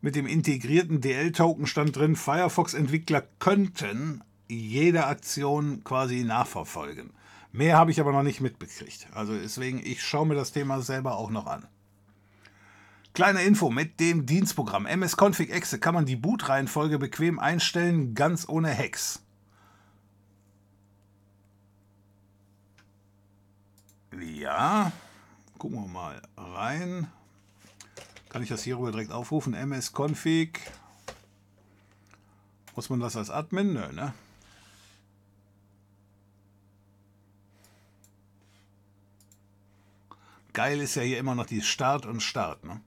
[0.00, 7.10] Mit dem integrierten DL-Token stand drin, Firefox-Entwickler könnten jede Aktion quasi nachverfolgen.
[7.56, 9.06] Mehr habe ich aber noch nicht mitbekriegt.
[9.14, 11.66] Also deswegen, ich schaue mir das Thema selber auch noch an.
[13.14, 18.76] Kleine Info, mit dem Dienstprogramm MS-Config Exe kann man die Bootreihenfolge bequem einstellen, ganz ohne
[18.76, 19.22] Hacks.
[24.20, 24.92] Ja,
[25.56, 27.06] gucken wir mal rein.
[28.28, 29.54] Kann ich das hierüber direkt aufrufen?
[29.54, 30.60] MS-Config.
[32.74, 33.72] Muss man das als Admin?
[33.72, 34.12] Nö, ne?
[40.56, 42.64] Geil ist ja hier immer noch die Start und Start.
[42.64, 42.80] Ne?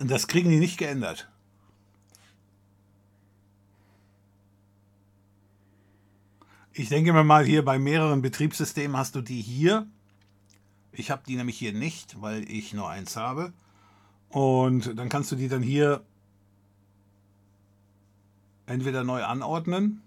[0.00, 1.26] Das kriegen die nicht geändert.
[6.74, 9.86] Ich denke mir mal, hier bei mehreren Betriebssystemen hast du die hier
[10.92, 13.54] Ich habe die nämlich hier nicht, weil ich nur eins habe.
[14.28, 16.04] Und dann kannst du die dann hier
[18.66, 20.02] entweder neu anordnen.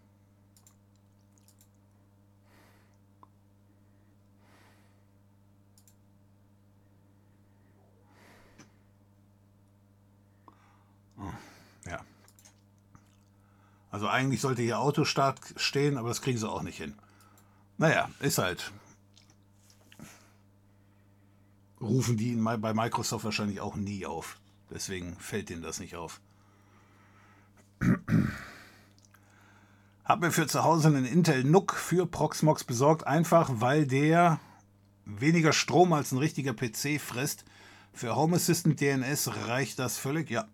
[11.85, 12.01] Ja.
[13.91, 16.95] Also eigentlich sollte hier Autostart stehen, aber das kriegen sie auch nicht hin.
[17.77, 18.71] Naja, ist halt.
[21.81, 24.39] Rufen die bei Microsoft wahrscheinlich auch nie auf.
[24.69, 26.21] Deswegen fällt ihnen das nicht auf.
[30.05, 34.39] Hab mir für zu Hause einen Intel NUC für Proxmox besorgt, einfach weil der
[35.05, 37.45] weniger Strom als ein richtiger PC frisst.
[37.93, 40.47] Für Home Assistant DNS reicht das völlig, ja.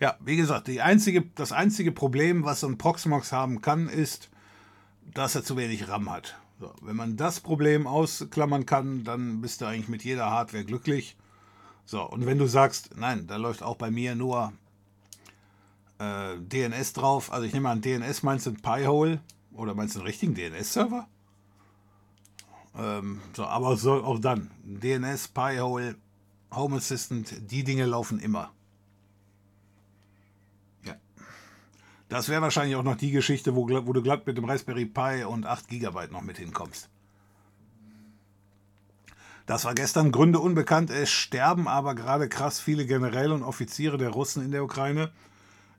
[0.00, 4.30] Ja, wie gesagt, einzige, das einzige Problem, was so ein Proxmox haben kann, ist,
[5.14, 6.36] dass er zu wenig RAM hat.
[6.58, 11.16] So, wenn man das Problem ausklammern kann, dann bist du eigentlich mit jeder Hardware glücklich.
[11.86, 14.52] So, und wenn du sagst, nein, da läuft auch bei mir nur
[15.98, 19.20] äh, DNS drauf, also ich nehme an, DNS meinst du ein Pi-Hole
[19.54, 21.08] oder meinst du einen richtigen DNS-Server?
[22.76, 25.96] Ähm, so, aber so, auch dann, DNS, Pi-Hole,
[26.52, 28.52] Home Assistant, die Dinge laufen immer.
[32.10, 35.22] Das wäre wahrscheinlich auch noch die Geschichte, wo, wo du glatt mit dem Raspberry Pi
[35.22, 36.90] und 8 GB noch mit hinkommst.
[39.46, 40.90] Das war gestern Gründe unbekannt.
[40.90, 45.12] Es sterben aber gerade krass viele Generäle und Offiziere der Russen in der Ukraine.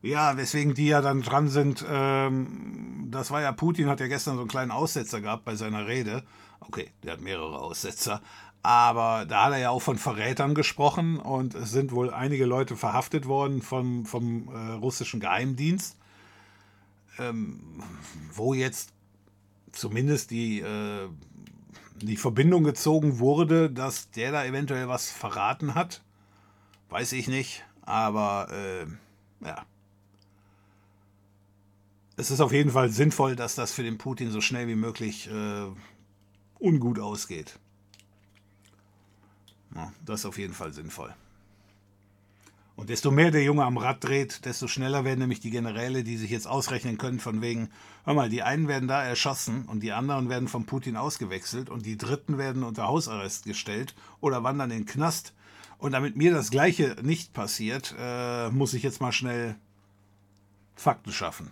[0.02, 1.86] Ja, weswegen die ja dann dran sind.
[1.90, 5.86] Ähm, das war ja Putin, hat ja gestern so einen kleinen Aussetzer gehabt bei seiner
[5.86, 6.24] Rede.
[6.62, 8.22] Okay, der hat mehrere Aussetzer.
[8.64, 12.78] Aber da hat er ja auch von Verrätern gesprochen und es sind wohl einige Leute
[12.78, 15.98] verhaftet worden vom, vom äh, russischen Geheimdienst
[17.22, 17.84] ähm,
[18.34, 18.94] wo jetzt
[19.72, 21.08] zumindest die, äh,
[22.02, 26.02] die Verbindung gezogen wurde, dass der da eventuell was verraten hat.
[26.90, 29.66] Weiß ich nicht, aber äh, ja.
[32.18, 35.30] Es ist auf jeden Fall sinnvoll, dass das für den Putin so schnell wie möglich
[35.30, 35.68] äh,
[36.60, 37.58] ungut ausgeht.
[39.74, 41.16] Ja, das ist auf jeden Fall sinnvoll.
[42.82, 46.18] Und desto mehr der Junge am Rad dreht, desto schneller werden nämlich die Generäle, die
[46.18, 47.70] sich jetzt ausrechnen können, von wegen,
[48.06, 51.86] hör mal, die einen werden da erschossen und die anderen werden von Putin ausgewechselt und
[51.86, 55.36] die dritten werden unter Hausarrest gestellt oder wandern in den Knast.
[55.78, 59.58] Und damit mir das Gleiche nicht passiert, äh, muss ich jetzt mal schnell
[60.74, 61.52] Fakten schaffen.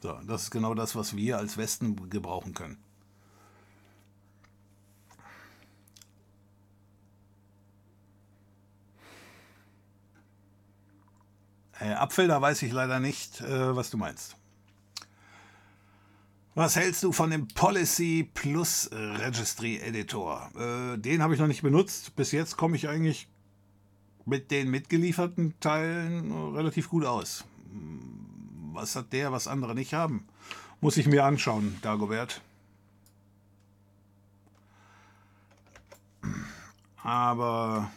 [0.00, 2.76] So, das ist genau das, was wir als Westen gebrauchen können.
[11.80, 14.36] Äh, Apfel, da weiß ich leider nicht, äh, was du meinst.
[16.54, 20.50] Was hältst du von dem Policy Plus Registry Editor?
[20.56, 22.16] Äh, den habe ich noch nicht benutzt.
[22.16, 23.28] Bis jetzt komme ich eigentlich
[24.24, 27.44] mit den mitgelieferten Teilen relativ gut aus.
[28.72, 30.26] Was hat der, was andere nicht haben?
[30.80, 32.40] Muss ich mir anschauen, Dagobert.
[37.02, 37.90] Aber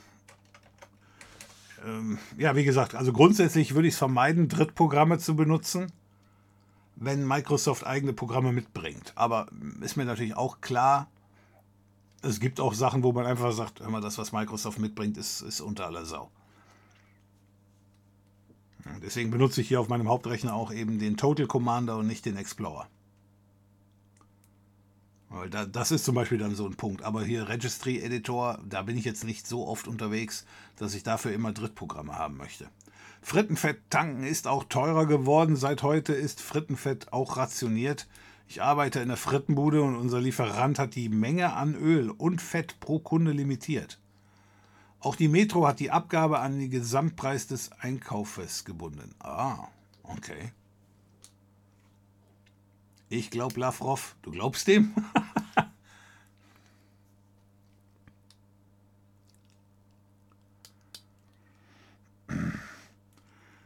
[1.85, 5.91] ähm, ja, wie gesagt, also grundsätzlich würde ich es vermeiden, Drittprogramme zu benutzen,
[6.95, 9.13] wenn Microsoft eigene Programme mitbringt.
[9.15, 9.47] Aber
[9.81, 11.09] ist mir natürlich auch klar,
[12.21, 15.41] es gibt auch Sachen, wo man einfach sagt, hör mal, das, was Microsoft mitbringt, ist,
[15.41, 16.29] ist unter aller Sau.
[19.01, 22.37] Deswegen benutze ich hier auf meinem Hauptrechner auch eben den Total Commander und nicht den
[22.37, 22.87] Explorer.
[25.31, 27.03] Weil da, das ist zum Beispiel dann so ein Punkt.
[27.03, 30.45] Aber hier Registry Editor, da bin ich jetzt nicht so oft unterwegs,
[30.75, 32.67] dass ich dafür immer Drittprogramme haben möchte.
[33.21, 35.55] Frittenfett tanken ist auch teurer geworden.
[35.55, 38.07] Seit heute ist Frittenfett auch rationiert.
[38.47, 42.81] Ich arbeite in der Frittenbude und unser Lieferant hat die Menge an Öl und Fett
[42.81, 43.99] pro Kunde limitiert.
[44.99, 49.15] Auch die Metro hat die Abgabe an den Gesamtpreis des Einkaufes gebunden.
[49.19, 49.67] Ah,
[50.03, 50.51] okay.
[53.11, 54.15] Ich glaub Lavrov.
[54.21, 54.95] Du glaubst dem?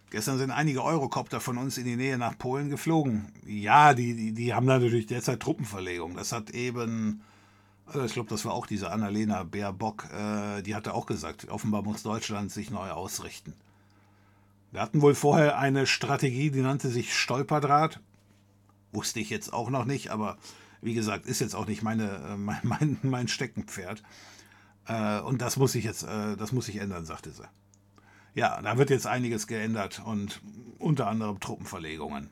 [0.09, 3.31] Gestern sind einige Eurocopter von uns in die Nähe nach Polen geflogen.
[3.45, 6.15] Ja, die, die, die haben da natürlich derzeit Truppenverlegung.
[6.15, 7.21] Das hat eben,
[7.85, 11.83] also ich glaube, das war auch diese Annalena Baerbock, äh, die hatte auch gesagt, offenbar
[11.83, 13.53] muss Deutschland sich neu ausrichten.
[14.71, 17.99] Wir hatten wohl vorher eine Strategie, die nannte sich Stolperdraht.
[18.95, 20.37] Wusste ich jetzt auch noch nicht, aber
[20.81, 24.01] wie gesagt, ist jetzt auch nicht meine, äh, mein, mein, mein Steckenpferd.
[24.87, 27.43] Äh, und das muss ich jetzt, äh, das muss ich ändern, sagte sie.
[28.33, 30.41] Ja, da wird jetzt einiges geändert und
[30.77, 32.29] unter anderem Truppenverlegungen.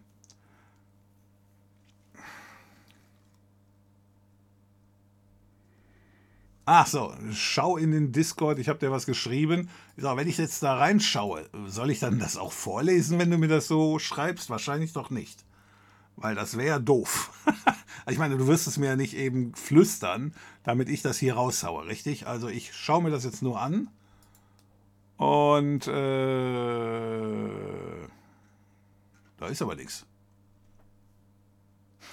[6.66, 9.69] Ach so, schau in den Discord, ich habe dir was geschrieben.
[9.98, 13.50] Ich wenn ich jetzt da reinschaue, soll ich dann das auch vorlesen, wenn du mir
[13.50, 14.50] das so schreibst?
[14.50, 15.43] Wahrscheinlich doch nicht.
[16.16, 17.32] Weil das wäre doof.
[18.09, 20.33] ich meine, du wirst es mir ja nicht eben flüstern,
[20.64, 22.27] damit ich das hier raushaue, richtig?
[22.27, 23.90] Also ich schaue mir das jetzt nur an.
[25.17, 27.50] Und äh,
[29.38, 30.06] da ist aber nichts.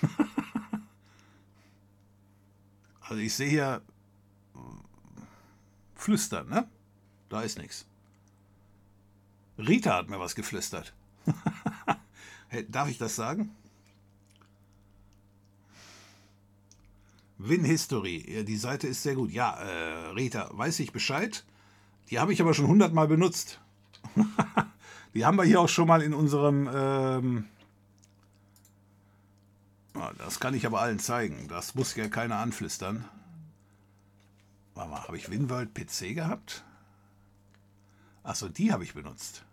[3.00, 3.82] also ich sehe hier
[6.00, 6.66] Flüstern, ne?
[7.28, 7.86] Da ist nichts.
[9.58, 10.94] Rita hat mir was geflüstert.
[12.48, 13.54] hey, darf ich das sagen?
[17.42, 18.44] Win History.
[18.44, 19.30] Die Seite ist sehr gut.
[19.30, 21.44] Ja, äh, Rita, weiß ich Bescheid.
[22.10, 23.60] Die habe ich aber schon hundertmal benutzt.
[25.14, 26.68] die haben wir hier auch schon mal in unserem.
[26.72, 27.44] Ähm
[30.18, 31.48] das kann ich aber allen zeigen.
[31.48, 33.04] Das muss ja keiner anflüstern.
[34.74, 36.64] Warte mal, habe ich WinWorld PC gehabt?
[38.22, 39.44] Achso, die habe ich benutzt.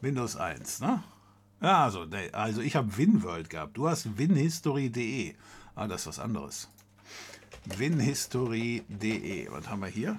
[0.00, 1.02] Windows 1, ne?
[1.60, 3.76] Also, also ich habe WinWorld gehabt.
[3.76, 5.34] Du hast winhistory.de.
[5.74, 6.68] Ah, das ist was anderes.
[7.76, 9.50] Winhistory.de.
[9.50, 10.18] Was haben wir hier?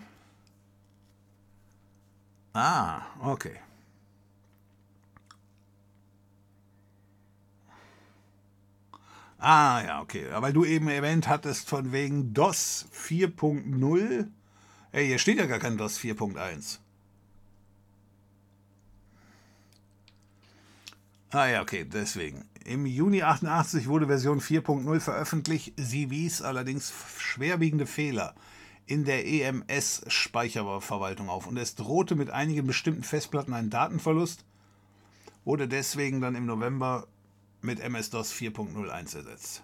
[2.54, 3.56] Ah, okay.
[9.38, 10.28] Ah, ja, okay.
[10.32, 14.28] Weil du eben erwähnt hattest von wegen DOS 4.0.
[14.92, 16.80] Ey, hier steht ja gar kein DOS 4.1.
[21.32, 22.50] Ah ja, okay, deswegen.
[22.66, 25.74] Im Juni 88 wurde Version 4.0 veröffentlicht.
[25.78, 28.34] Sie wies allerdings schwerwiegende Fehler
[28.88, 34.44] in der EMS-Speicherverwaltung auf und es drohte mit einigen bestimmten Festplatten ein Datenverlust,
[35.46, 37.06] wurde deswegen dann im November
[37.62, 39.64] mit MS-DOS 4.01 ersetzt.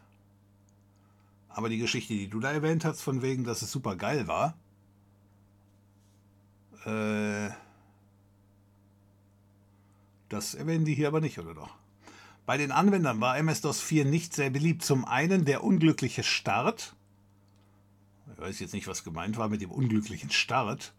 [1.49, 4.55] Aber die Geschichte, die du da erwähnt hast, von wegen, dass es super geil war,
[6.85, 7.34] äh,
[10.35, 11.71] das erwähnen die hier aber nicht, oder doch?
[12.45, 14.83] Bei den Anwendern war MS-DOS 4 nicht sehr beliebt.
[14.83, 16.95] Zum einen der unglückliche Start.
[18.33, 20.93] Ich weiß jetzt nicht, was gemeint war mit dem unglücklichen Start.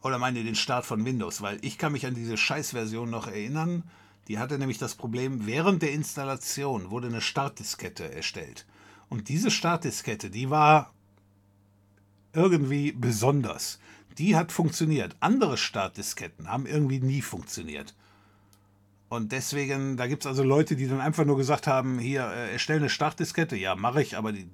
[0.00, 3.82] Oder meine den Start von Windows, weil ich kann mich an diese Scheißversion noch erinnern.
[4.28, 8.66] Die hatte nämlich das Problem, während der Installation wurde eine Startdiskette erstellt.
[9.08, 10.92] Und diese Startdiskette, die war
[12.32, 13.78] irgendwie besonders.
[14.18, 15.16] Die hat funktioniert.
[15.20, 17.94] Andere Startdisketten haben irgendwie nie funktioniert.
[19.08, 22.52] Und deswegen, da gibt es also Leute, die dann einfach nur gesagt haben, hier, äh,
[22.52, 23.56] erstelle eine Startdiskette.
[23.56, 24.48] Ja, mache ich, aber die,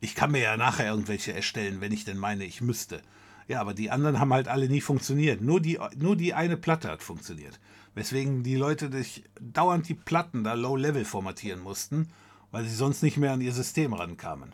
[0.00, 3.02] ich kann mir ja nachher irgendwelche erstellen, wenn ich denn meine, ich müsste.
[3.48, 5.40] Ja, aber die anderen haben halt alle nie funktioniert.
[5.40, 7.58] Nur die, nur die eine Platte hat funktioniert.
[7.94, 12.08] Weswegen die Leute sich dauernd die Platten da low-level formatieren mussten,
[12.52, 14.52] weil sie sonst nicht mehr an ihr System rankamen.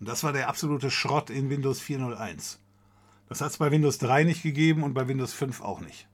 [0.00, 2.58] Und das war der absolute Schrott in Windows 4.01.
[3.28, 6.08] Das hat es bei Windows 3 nicht gegeben und bei Windows 5 auch nicht.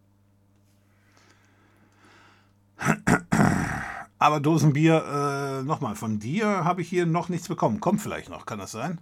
[4.19, 7.81] Aber Dosenbier, äh, nochmal, von dir habe ich hier noch nichts bekommen.
[7.81, 8.99] Kommt vielleicht noch, kann das sein?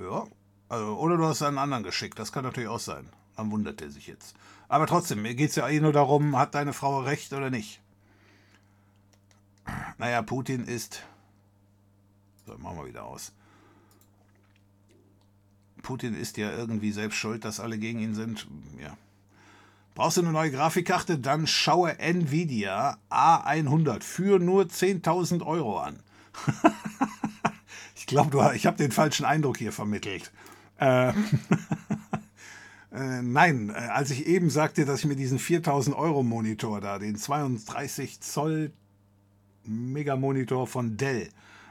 [0.00, 0.26] Ja,
[0.68, 3.08] also, oder du hast einen anderen geschickt, das kann natürlich auch sein.
[3.36, 4.34] Dann wundert er sich jetzt.
[4.68, 7.80] Aber trotzdem, mir geht es ja eh nur darum, hat deine Frau recht oder nicht?
[9.98, 11.02] Naja, Putin ist.
[12.46, 13.32] So, machen wir wieder aus.
[15.82, 18.46] Putin ist ja irgendwie selbst schuld, dass alle gegen ihn sind.
[18.80, 18.96] Ja.
[19.94, 21.18] Brauchst du eine neue Grafikkarte?
[21.18, 25.98] Dann schaue Nvidia A100 für nur 10.000 Euro an.
[27.96, 30.32] ich glaube, ich habe den falschen Eindruck hier vermittelt.
[30.78, 31.08] Äh,
[32.92, 36.98] äh, nein, äh, als ich eben sagte, dass ich mir diesen 4000 Euro Monitor da,
[36.98, 38.72] den 32 Zoll
[39.64, 41.28] Megamonitor von Dell.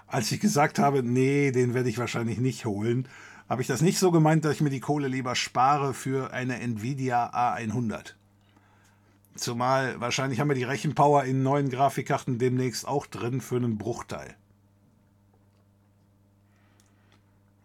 [0.08, 3.08] Als ich gesagt habe, nee, den werde ich wahrscheinlich nicht holen,
[3.48, 6.60] habe ich das nicht so gemeint, dass ich mir die Kohle lieber spare für eine
[6.60, 8.14] Nvidia A100.
[9.36, 14.36] Zumal wahrscheinlich haben wir die Rechenpower in neuen Grafikkarten demnächst auch drin für einen Bruchteil.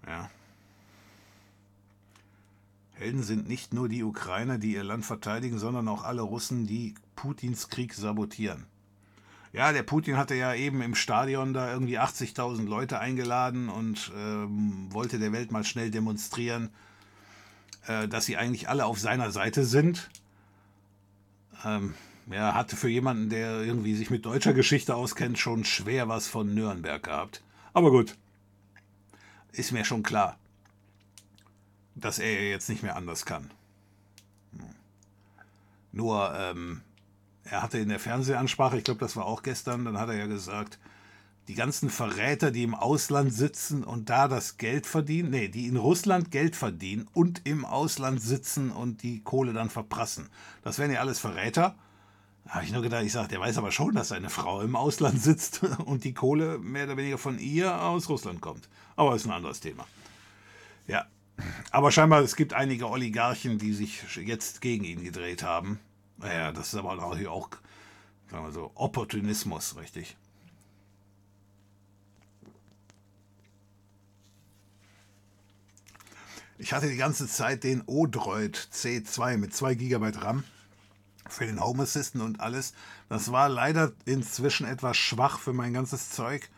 [0.06, 0.30] Ja.
[2.94, 6.94] Helden sind nicht nur die Ukrainer, die ihr Land verteidigen, sondern auch alle Russen, die
[7.16, 8.66] Putins Krieg sabotieren.
[9.54, 14.92] Ja, der Putin hatte ja eben im Stadion da irgendwie 80.000 Leute eingeladen und ähm,
[14.92, 16.70] wollte der Welt mal schnell demonstrieren,
[17.86, 20.10] äh, dass sie eigentlich alle auf seiner Seite sind.
[21.64, 21.94] Ähm,
[22.28, 26.52] er hatte für jemanden, der irgendwie sich mit deutscher Geschichte auskennt, schon schwer was von
[26.52, 27.40] Nürnberg gehabt.
[27.74, 28.16] Aber gut,
[29.52, 30.36] ist mir schon klar.
[31.94, 33.52] dass er jetzt nicht mehr anders kann.
[34.50, 34.74] Hm.
[35.92, 36.82] Nur, ähm,
[37.44, 40.26] er hatte in der Fernsehansprache, ich glaube, das war auch gestern, dann hat er ja
[40.26, 40.78] gesagt,
[41.48, 45.76] die ganzen Verräter, die im Ausland sitzen und da das Geld verdienen, nee, die in
[45.76, 50.30] Russland Geld verdienen und im Ausland sitzen und die Kohle dann verprassen.
[50.62, 51.74] Das wären ja alles Verräter.
[52.44, 54.76] Da habe ich nur gedacht, ich sage, der weiß aber schon, dass seine Frau im
[54.76, 58.68] Ausland sitzt und die Kohle mehr oder weniger von ihr aus Russland kommt.
[58.96, 59.86] Aber ist ein anderes Thema.
[60.86, 61.06] Ja,
[61.70, 65.78] aber scheinbar, es gibt einige Oligarchen, die sich jetzt gegen ihn gedreht haben.
[66.24, 67.50] Naja, das ist aber auch, auch
[68.30, 70.16] sagen wir so, Opportunismus, richtig.
[76.56, 80.44] Ich hatte die ganze Zeit den Odroid C2 mit 2 GB RAM
[81.28, 82.72] für den Home Assistant und alles.
[83.10, 86.48] Das war leider inzwischen etwas schwach für mein ganzes Zeug.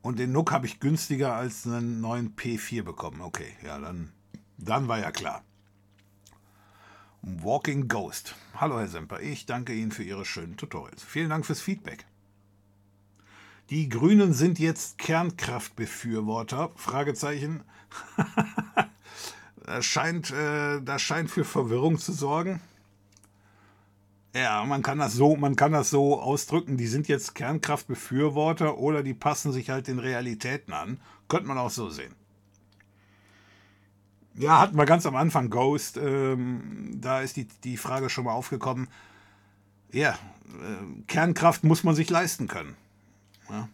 [0.00, 3.20] Und den Nook habe ich günstiger als einen neuen P4 bekommen.
[3.20, 4.12] Okay, ja, dann,
[4.56, 5.44] dann war ja klar.
[7.28, 8.36] Walking Ghost.
[8.54, 11.02] Hallo Herr Semper, ich danke Ihnen für Ihre schönen Tutorials.
[11.02, 12.06] Vielen Dank fürs Feedback.
[13.68, 16.70] Die Grünen sind jetzt Kernkraftbefürworter?
[16.76, 17.64] Fragezeichen.
[19.66, 22.60] das, scheint, äh, das scheint für Verwirrung zu sorgen.
[24.32, 29.02] Ja, man kann das so, man kann das so ausdrücken, die sind jetzt Kernkraftbefürworter oder
[29.02, 31.00] die passen sich halt den Realitäten an.
[31.26, 32.14] Könnte man auch so sehen.
[34.38, 38.32] Ja, hatten wir ganz am Anfang Ghost, ähm, da ist die, die Frage schon mal
[38.32, 38.88] aufgekommen.
[39.92, 42.76] Ja, äh, Kernkraft muss man sich leisten können.
[43.48, 43.68] Ja.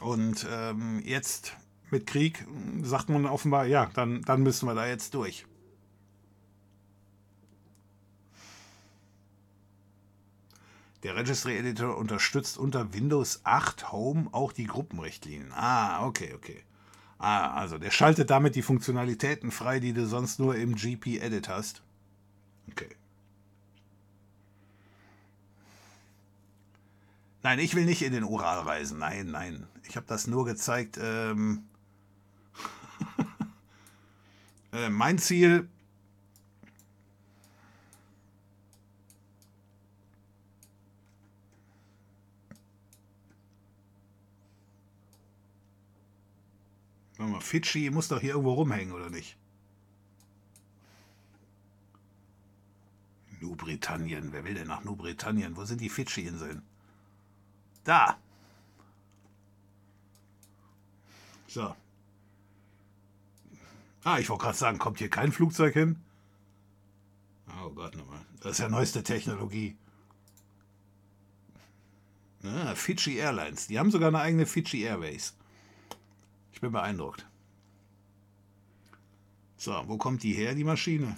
[0.00, 1.56] Und ähm, jetzt
[1.90, 2.46] mit Krieg
[2.82, 5.46] sagt man offenbar, ja, dann, dann müssen wir da jetzt durch.
[11.02, 15.52] Der Registry Editor unterstützt unter Windows 8 Home auch die Gruppenrichtlinien.
[15.52, 16.62] Ah, okay, okay.
[17.18, 21.48] Ah, also der schaltet damit die Funktionalitäten frei, die du sonst nur im GP Edit
[21.48, 21.82] hast.
[22.70, 22.94] Okay.
[27.42, 28.98] Nein, ich will nicht in den Ural reisen.
[28.98, 29.66] Nein, nein.
[29.88, 30.98] Ich habe das nur gezeigt.
[31.02, 31.64] Ähm
[34.72, 35.68] äh, mein Ziel
[47.22, 49.36] Warte mal, Fidschi muss doch hier irgendwo rumhängen, oder nicht?
[53.40, 54.32] New-Britannien.
[54.32, 55.56] Wer will denn nach New-Britannien?
[55.56, 56.62] Wo sind die Fidschi-Inseln?
[57.84, 58.18] Da.
[61.46, 61.76] So.
[64.02, 66.02] Ah, ich wollte gerade sagen, kommt hier kein Flugzeug hin?
[67.62, 68.26] Oh Gott, nochmal.
[68.40, 69.76] Das ist ja neueste Technologie.
[72.42, 73.68] Ah, Fidschi Airlines.
[73.68, 75.36] Die haben sogar eine eigene Fidschi Airways
[76.62, 77.26] bin beeindruckt.
[79.56, 81.16] So, wo kommt die her, die Maschine?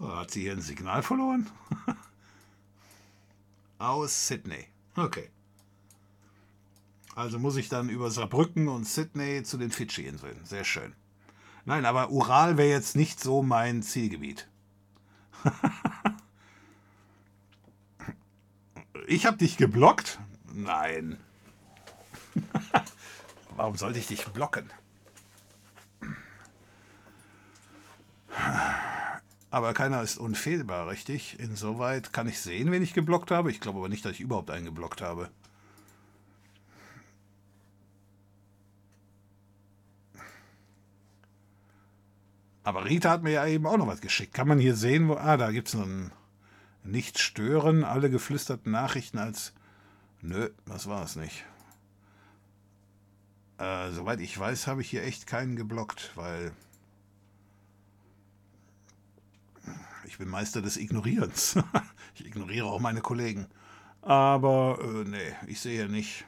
[0.00, 1.48] Oh, hat sie hier ein Signal verloren?
[3.78, 4.66] Aus Sydney.
[4.96, 5.30] Okay.
[7.14, 10.44] Also muss ich dann über Saarbrücken und Sydney zu den Fidschi-Inseln.
[10.44, 10.94] Sehr schön.
[11.66, 14.48] Nein, aber Ural wäre jetzt nicht so mein Zielgebiet.
[19.06, 20.18] ich habe dich geblockt?
[20.52, 21.18] Nein.
[23.56, 24.70] Warum sollte ich dich blocken?
[29.50, 31.38] Aber keiner ist unfehlbar, richtig?
[31.40, 33.50] Insoweit kann ich sehen, wen ich geblockt habe.
[33.50, 35.30] Ich glaube aber nicht, dass ich überhaupt einen geblockt habe.
[42.64, 44.34] Aber Rita hat mir ja eben auch noch was geschickt.
[44.34, 45.14] Kann man hier sehen, wo.
[45.14, 46.10] Ah, da gibt es ein
[46.82, 49.54] Nicht stören, alle geflüsterten Nachrichten als.
[50.20, 51.44] Nö, das war es nicht.
[53.58, 56.52] Äh, soweit ich weiß, habe ich hier echt keinen geblockt, weil
[60.04, 61.58] ich bin Meister des Ignorierens.
[62.14, 63.46] ich ignoriere auch meine Kollegen.
[64.02, 66.24] Aber äh, nee, ich sehe nicht.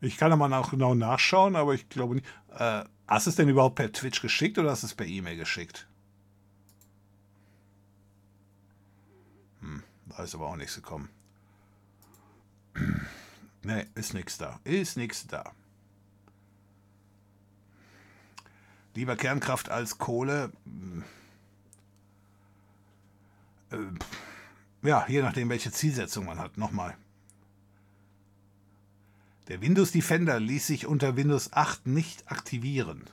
[0.00, 2.26] Ich kann aber auch genau nachschauen, aber ich glaube nicht.
[2.56, 5.36] Äh, hast du es denn überhaupt per Twitch geschickt oder hast du es per E-Mail
[5.36, 5.88] geschickt?
[9.60, 11.08] Hm, da ist aber auch nichts gekommen.
[13.64, 14.60] Ne, ist nichts da.
[14.64, 15.52] Ist nichts da.
[18.94, 20.52] Lieber Kernkraft als Kohle.
[23.70, 23.76] Äh,
[24.82, 26.58] ja, je nachdem, welche Zielsetzung man hat.
[26.58, 26.96] Nochmal.
[29.48, 33.04] Der Windows Defender ließ sich unter Windows 8 nicht aktivieren.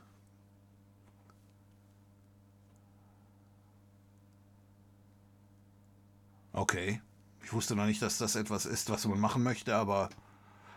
[6.54, 7.02] Okay.
[7.44, 10.10] Ich wusste noch nicht, dass das etwas ist, was man machen möchte, aber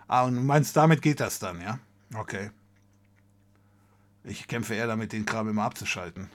[0.07, 1.79] Ah, und meinst, damit geht das dann, ja?
[2.15, 2.51] Okay.
[4.23, 6.31] Ich kämpfe eher damit, den Kram immer abzuschalten.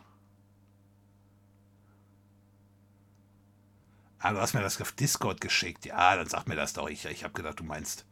[4.19, 5.85] Ah, du hast mir das auf Discord geschickt.
[5.85, 6.89] Ja, dann sag mir das doch.
[6.89, 8.05] Ich, ich habe gedacht, du meinst.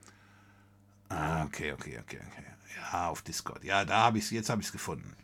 [1.10, 2.44] Ah, okay, okay, okay, okay.
[2.76, 3.64] Ja, auf Discord.
[3.64, 5.16] Ja, da habe ich es, jetzt habe ich es gefunden.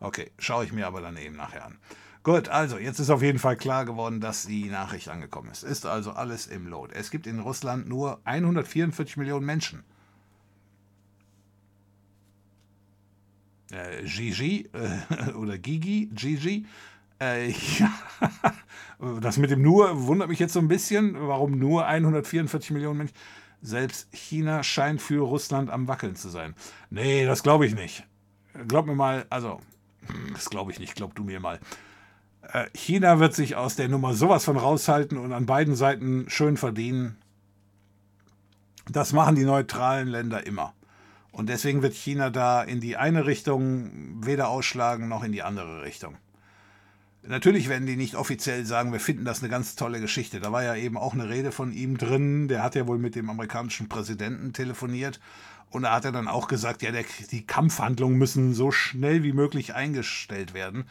[0.00, 1.78] Okay, schaue ich mir aber dann eben nachher an.
[2.22, 5.62] Gut, also jetzt ist auf jeden Fall klar geworden, dass die Nachricht angekommen ist.
[5.62, 6.94] Ist also alles im Load.
[6.94, 9.84] Es gibt in Russland nur 144 Millionen Menschen.
[13.70, 16.66] Äh, Gigi äh, oder Gigi, Gigi.
[17.20, 17.92] Äh, ja,
[19.20, 21.16] das mit dem nur wundert mich jetzt so ein bisschen.
[21.18, 23.16] Warum nur 144 Millionen Menschen?
[23.60, 26.54] Selbst China scheint für Russland am Wackeln zu sein.
[26.90, 28.04] Nee, das glaube ich nicht.
[28.66, 29.60] Glaub mir mal, also,
[30.32, 31.60] das glaube ich nicht, glaub du mir mal.
[32.52, 36.56] Äh, China wird sich aus der Nummer sowas von raushalten und an beiden Seiten schön
[36.56, 37.16] verdienen.
[38.90, 40.74] Das machen die neutralen Länder immer.
[41.30, 45.82] Und deswegen wird China da in die eine Richtung weder ausschlagen noch in die andere
[45.82, 46.16] Richtung.
[47.22, 50.40] Natürlich werden die nicht offiziell sagen, wir finden das eine ganz tolle Geschichte.
[50.40, 52.48] Da war ja eben auch eine Rede von ihm drin.
[52.48, 55.20] Der hat ja wohl mit dem amerikanischen Präsidenten telefoniert.
[55.68, 59.34] Und da hat er dann auch gesagt, ja, der, die Kampfhandlungen müssen so schnell wie
[59.34, 60.86] möglich eingestellt werden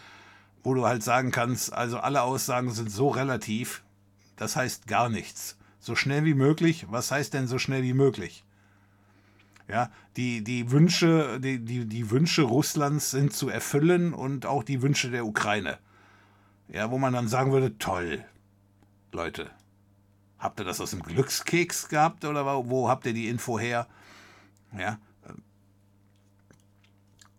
[0.67, 3.83] wo du halt sagen kannst, also alle Aussagen sind so relativ,
[4.35, 5.55] das heißt gar nichts.
[5.79, 8.43] So schnell wie möglich, was heißt denn so schnell wie möglich?
[9.69, 14.81] Ja, die, die Wünsche, die, die, die Wünsche Russlands sind zu erfüllen und auch die
[14.81, 15.77] Wünsche der Ukraine.
[16.67, 18.25] Ja, wo man dann sagen würde, toll,
[19.13, 19.49] Leute,
[20.37, 23.87] habt ihr das aus dem Glückskeks gehabt oder wo habt ihr die Info her?
[24.77, 24.99] Ja,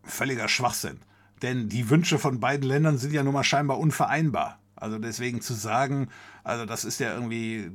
[0.03, 1.01] völliger Schwachsinn.
[1.43, 4.59] Denn die Wünsche von beiden Ländern sind ja nun mal scheinbar unvereinbar.
[4.75, 6.09] Also deswegen zu sagen,
[6.45, 7.71] also das ist ja irgendwie,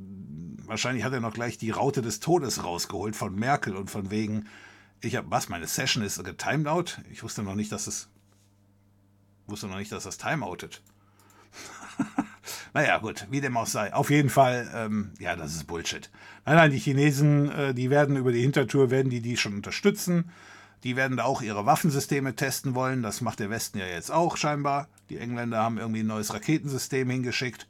[0.64, 4.46] wahrscheinlich hat er noch gleich die Raute des Todes rausgeholt von Merkel und von wegen,
[5.00, 7.00] ich habe, was, meine Session ist getimed out?
[7.10, 8.08] Ich wusste noch nicht, dass es,
[9.46, 10.82] wusste noch nicht, dass das timeoutet.
[12.74, 13.92] naja, gut, wie dem auch sei.
[13.92, 16.10] Auf jeden Fall, ähm, ja, das ist Bullshit.
[16.46, 20.30] Nein, nein, die Chinesen, äh, die werden über die Hintertür, werden die die schon unterstützen.
[20.84, 23.02] Die werden da auch ihre Waffensysteme testen wollen.
[23.02, 24.88] Das macht der Westen ja jetzt auch scheinbar.
[25.08, 27.66] Die Engländer haben irgendwie ein neues Raketensystem hingeschickt.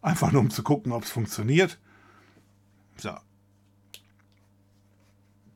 [0.00, 1.78] Einfach nur um zu gucken, ob es funktioniert.
[2.96, 3.12] So.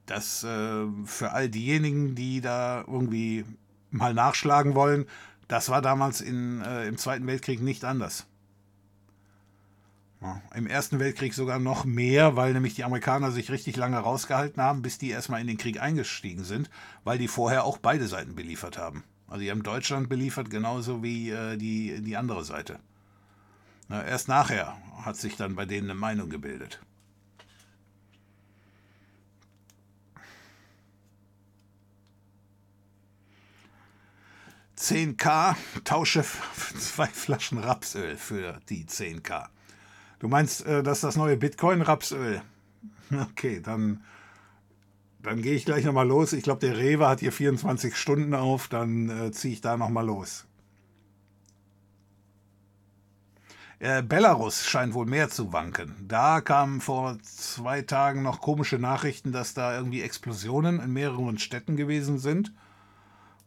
[0.05, 3.45] Das äh, für all diejenigen, die da irgendwie
[3.91, 5.07] mal nachschlagen wollen,
[5.49, 8.27] das war damals in, äh, im Zweiten Weltkrieg nicht anders.
[10.21, 14.61] Ja, Im Ersten Weltkrieg sogar noch mehr, weil nämlich die Amerikaner sich richtig lange rausgehalten
[14.61, 16.71] haben, bis die erstmal in den Krieg eingestiegen sind,
[17.05, 19.05] weil die vorher auch beide Seiten beliefert haben.
[19.29, 22.81] Also die haben Deutschland beliefert, genauso wie äh, die, die andere Seite.
[23.89, 26.81] Na, erst nachher hat sich dann bei denen eine Meinung gebildet.
[34.77, 36.25] ...10k, tausche
[36.79, 39.49] zwei Flaschen Rapsöl für die 10k.
[40.19, 42.43] Du meinst, äh, dass das neue Bitcoin-Rapsöl?
[43.11, 44.05] Okay, dann,
[45.23, 46.35] dann gehe ich gleich nochmal los.
[46.35, 50.05] Ich glaube, der Rewe hat hier 24 Stunden auf, dann äh, ziehe ich da nochmal
[50.05, 50.45] los.
[53.79, 55.95] Äh, Belarus scheint wohl mehr zu wanken.
[56.07, 61.77] Da kamen vor zwei Tagen noch komische Nachrichten, dass da irgendwie Explosionen in mehreren Städten
[61.77, 62.53] gewesen sind.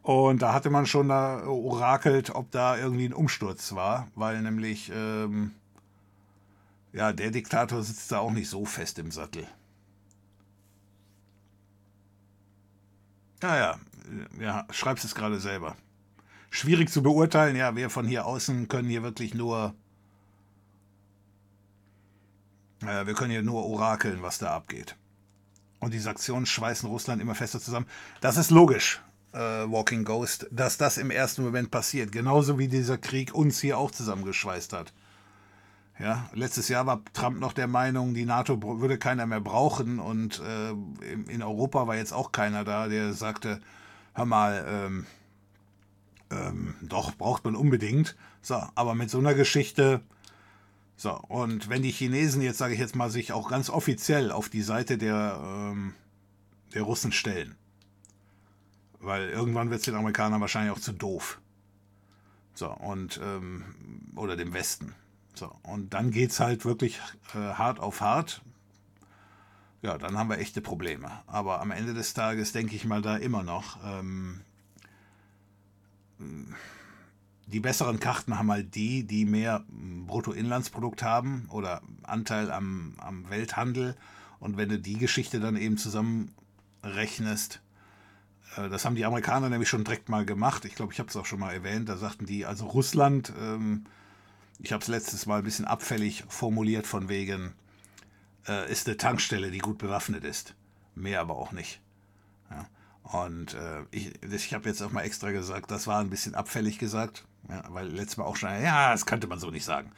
[0.01, 4.91] Und da hatte man schon da orakelt, ob da irgendwie ein Umsturz war, weil nämlich
[4.95, 5.51] ähm,
[6.93, 9.47] ja, der Diktator sitzt da auch nicht so fest im Sattel.
[13.41, 13.79] Naja,
[14.39, 15.75] ja, schreibst es gerade selber.
[16.49, 19.73] Schwierig zu beurteilen, ja, wir von hier außen können hier wirklich nur.
[22.81, 24.95] Äh, wir können hier nur orakeln, was da abgeht.
[25.79, 27.87] Und die Sanktionen schweißen Russland immer fester zusammen.
[28.19, 32.11] Das ist logisch, äh, Walking Ghost, dass das im ersten Moment passiert.
[32.11, 34.93] Genauso wie dieser Krieg uns hier auch zusammengeschweißt hat.
[36.01, 40.39] Ja, letztes Jahr war Trump noch der Meinung, die NATO würde keiner mehr brauchen und
[40.39, 40.71] äh,
[41.31, 43.61] in Europa war jetzt auch keiner da, der sagte,
[44.15, 45.05] hör mal, ähm,
[46.31, 48.15] ähm, doch, braucht man unbedingt.
[48.41, 50.01] So, aber mit so einer Geschichte,
[50.97, 54.49] so, und wenn die Chinesen jetzt, sage ich jetzt mal, sich auch ganz offiziell auf
[54.49, 55.93] die Seite der, ähm,
[56.73, 57.53] der Russen stellen,
[58.99, 61.39] weil irgendwann wird es den Amerikanern wahrscheinlich auch zu doof.
[62.55, 63.65] So, und, ähm,
[64.15, 64.95] oder dem Westen.
[65.33, 66.99] So, und dann geht es halt wirklich
[67.33, 68.41] äh, hart auf hart.
[69.81, 71.11] Ja, dann haben wir echte Probleme.
[71.25, 74.41] Aber am Ende des Tages denke ich mal da immer noch, ähm,
[77.47, 83.95] die besseren Karten haben halt die, die mehr Bruttoinlandsprodukt haben oder Anteil am, am Welthandel.
[84.39, 87.61] Und wenn du die Geschichte dann eben zusammenrechnest,
[88.57, 90.65] äh, das haben die Amerikaner nämlich schon direkt mal gemacht.
[90.65, 91.89] Ich glaube, ich habe es auch schon mal erwähnt.
[91.89, 93.85] Da sagten die, also Russland, ähm,
[94.63, 97.53] ich habe es letztes Mal ein bisschen abfällig formuliert von wegen,
[98.47, 100.53] äh, ist eine Tankstelle, die gut bewaffnet ist.
[100.95, 101.79] Mehr aber auch nicht.
[102.49, 102.67] Ja.
[103.03, 106.77] Und äh, ich, ich habe jetzt auch mal extra gesagt, das war ein bisschen abfällig
[106.77, 109.91] gesagt, ja, weil letztes Mal auch schon, ja, das könnte man so nicht sagen.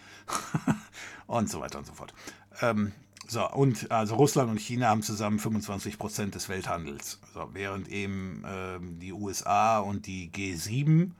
[1.28, 2.14] und so weiter und so fort.
[2.62, 2.94] Ähm,
[3.28, 7.20] so, und also Russland und China haben zusammen 25 Prozent des Welthandels.
[7.34, 11.12] So, während eben ähm, die USA und die G7,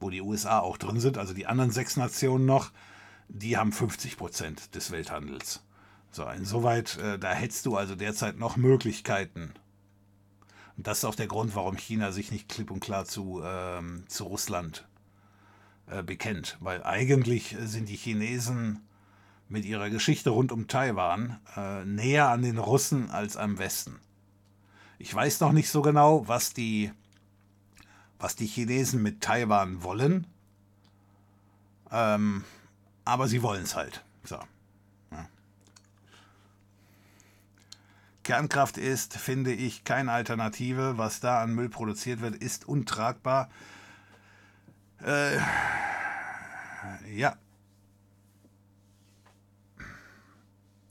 [0.00, 2.72] wo die USA auch drin sind, also die anderen sechs Nationen noch,
[3.28, 5.62] die haben 50 Prozent des Welthandels.
[6.10, 9.52] So, insoweit, äh, da hättest du also derzeit noch Möglichkeiten.
[10.76, 14.04] Und das ist auch der Grund, warum China sich nicht klipp und klar zu, ähm,
[14.08, 14.88] zu Russland
[15.86, 16.56] äh, bekennt.
[16.60, 18.80] Weil eigentlich sind die Chinesen
[19.48, 24.00] mit ihrer Geschichte rund um Taiwan äh, näher an den Russen als am Westen.
[24.98, 26.92] Ich weiß noch nicht so genau, was die,
[28.20, 30.26] was die Chinesen mit Taiwan wollen,
[31.90, 32.44] ähm,
[33.04, 34.04] aber sie wollen es halt.
[34.22, 34.38] So.
[35.10, 35.28] Ja.
[38.22, 40.98] Kernkraft ist, finde ich, keine Alternative.
[40.98, 43.50] Was da an Müll produziert wird, ist untragbar.
[45.02, 45.38] Äh,
[47.12, 47.36] ja,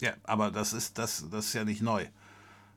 [0.02, 2.08] Ja, aber das ist, das, das ist ja nicht neu.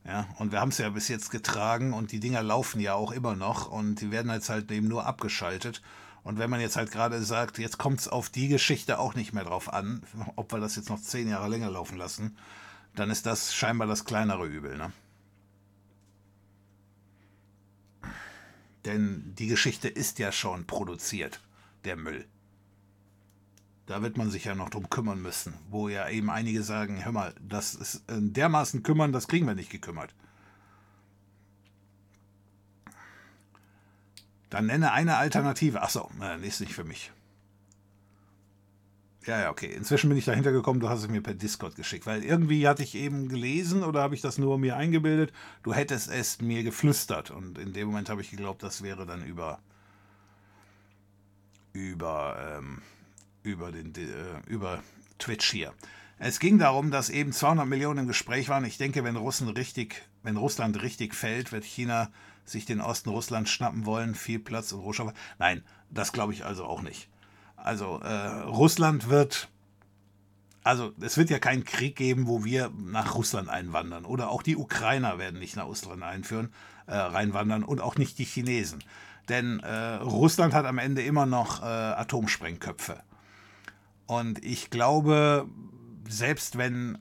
[0.05, 3.13] Ja, und wir haben es ja bis jetzt getragen und die Dinger laufen ja auch
[3.13, 5.81] immer noch und die werden jetzt halt eben nur abgeschaltet.
[6.25, 9.33] Und wenn man jetzt halt gerade sagt, jetzt kommt es auf die Geschichte auch nicht
[9.33, 10.03] mehr drauf an,
[10.37, 12.37] ob wir das jetzt noch zehn Jahre länger laufen lassen,
[12.95, 14.77] dann ist das scheinbar das kleinere Übel.
[14.77, 14.93] Ne?
[18.85, 21.41] Denn die Geschichte ist ja schon produziert,
[21.85, 22.27] der Müll.
[23.87, 27.13] Da wird man sich ja noch drum kümmern müssen, wo ja eben einige sagen, hör
[27.13, 30.15] mal, das ist äh, dermaßen kümmern, das kriegen wir nicht gekümmert.
[34.51, 35.83] Dann nenne eine Alternative.
[35.83, 37.11] Achso, nee, ist nicht für mich.
[39.25, 39.73] Ja, ja, okay.
[39.73, 42.83] Inzwischen bin ich dahinter gekommen, du hast es mir per Discord geschickt, weil irgendwie hatte
[42.83, 47.31] ich eben gelesen oder habe ich das nur mir eingebildet, du hättest es mir geflüstert
[47.31, 49.61] und in dem Moment habe ich geglaubt, das wäre dann über
[51.73, 52.83] über ähm,
[53.43, 54.83] über, den, äh, über
[55.19, 55.73] Twitch hier.
[56.19, 58.65] Es ging darum, dass eben 200 Millionen im Gespräch waren.
[58.65, 62.11] Ich denke, wenn, richtig, wenn Russland richtig fällt, wird China
[62.45, 65.15] sich den Osten Russlands schnappen wollen, viel Platz und Rohstoffe.
[65.39, 67.09] Nein, das glaube ich also auch nicht.
[67.57, 69.49] Also äh, Russland wird,
[70.65, 74.05] also es wird ja keinen Krieg geben, wo wir nach Russland einwandern.
[74.05, 76.53] Oder auch die Ukrainer werden nicht nach Russland einführen,
[76.87, 78.83] äh, reinwandern und auch nicht die Chinesen.
[79.29, 83.03] Denn äh, Russland hat am Ende immer noch äh, Atomsprengköpfe.
[84.13, 85.47] Und ich glaube,
[86.07, 86.99] selbst wenn,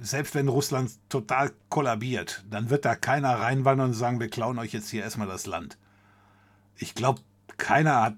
[0.00, 4.72] selbst wenn Russland total kollabiert, dann wird da keiner reinwandern und sagen, wir klauen euch
[4.74, 5.78] jetzt hier erstmal das Land.
[6.76, 7.22] Ich glaube,
[7.56, 8.16] keiner hat,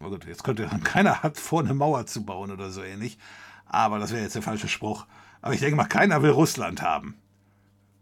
[0.00, 3.18] oh Gott, jetzt könnte keiner hat vor, eine Mauer zu bauen oder so ähnlich.
[3.66, 5.06] Aber das wäre jetzt der falsche Spruch.
[5.42, 7.18] Aber ich denke mal, keiner will Russland haben.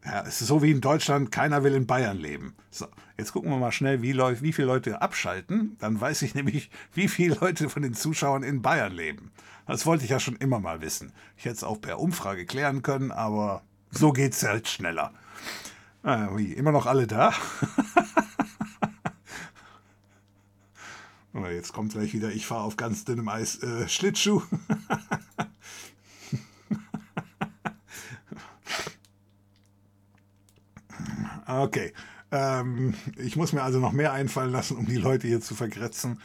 [0.05, 2.55] Ja, es ist so wie in Deutschland, keiner will in Bayern leben.
[2.71, 5.77] So, jetzt gucken wir mal schnell, wie, wie viele Leute abschalten.
[5.79, 9.31] Dann weiß ich nämlich, wie viele Leute von den Zuschauern in Bayern leben.
[9.67, 11.13] Das wollte ich ja schon immer mal wissen.
[11.37, 15.13] Ich hätte es auch per Umfrage klären können, aber so geht es halt schneller.
[16.03, 17.33] Ah, wie, immer noch alle da?
[21.53, 24.43] jetzt kommt gleich wieder, ich fahre auf ganz dünnem Eis äh, Schlittschuh.
[31.47, 31.93] Okay.
[32.31, 36.19] Ähm, ich muss mir also noch mehr einfallen lassen, um die Leute hier zu vergrätzen.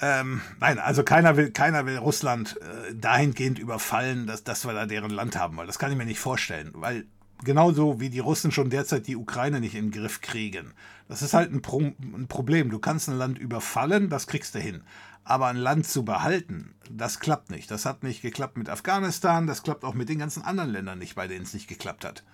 [0.00, 4.86] Ähm, nein, also keiner will, keiner will Russland äh, dahingehend überfallen, dass, dass wir da
[4.86, 5.66] deren Land haben wollen.
[5.66, 7.06] Das kann ich mir nicht vorstellen, weil
[7.42, 10.72] genauso wie die Russen schon derzeit die Ukraine nicht in den Griff kriegen.
[11.08, 12.70] Das ist halt ein, Pro ein Problem.
[12.70, 14.82] Du kannst ein Land überfallen, das kriegst du hin.
[15.24, 17.70] Aber ein Land zu behalten, das klappt nicht.
[17.70, 21.16] Das hat nicht geklappt mit Afghanistan, das klappt auch mit den ganzen anderen Ländern nicht,
[21.16, 22.24] bei denen es nicht geklappt hat.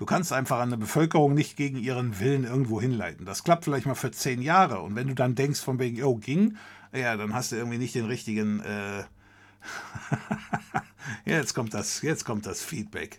[0.00, 3.26] Du kannst einfach eine Bevölkerung nicht gegen ihren Willen irgendwo hinleiten.
[3.26, 4.80] Das klappt vielleicht mal für zehn Jahre.
[4.80, 6.56] Und wenn du dann denkst, von wegen, oh, ging,
[6.90, 8.60] ja, dann hast du irgendwie nicht den richtigen.
[8.60, 9.04] Äh
[11.30, 13.18] jetzt kommt das, jetzt kommt das Feedback.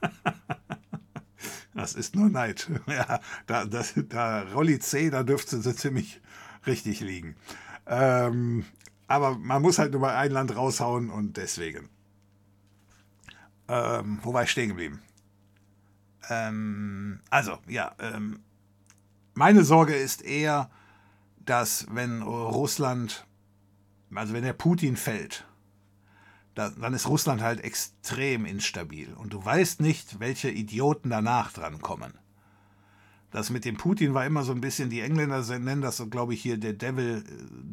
[1.74, 2.70] das ist nur Neid.
[2.86, 6.22] Ja, da, das, da Rolli C, da dürfte sie ziemlich
[6.66, 7.36] richtig liegen.
[7.86, 8.64] Ähm,
[9.08, 11.90] aber man muss halt nur mal ein Land raushauen und deswegen.
[13.68, 15.02] Ähm, wo war ich stehen geblieben?
[16.28, 18.40] Ähm, also, ja, ähm,
[19.34, 20.70] meine Sorge ist eher,
[21.44, 23.26] dass wenn Russland,
[24.14, 25.46] also wenn der Putin fällt,
[26.54, 29.14] dann ist Russland halt extrem instabil.
[29.14, 32.12] Und du weißt nicht, welche Idioten danach dran kommen.
[33.30, 36.42] Das mit dem Putin war immer so ein bisschen, die Engländer nennen das glaube ich,
[36.42, 37.24] hier der Devil,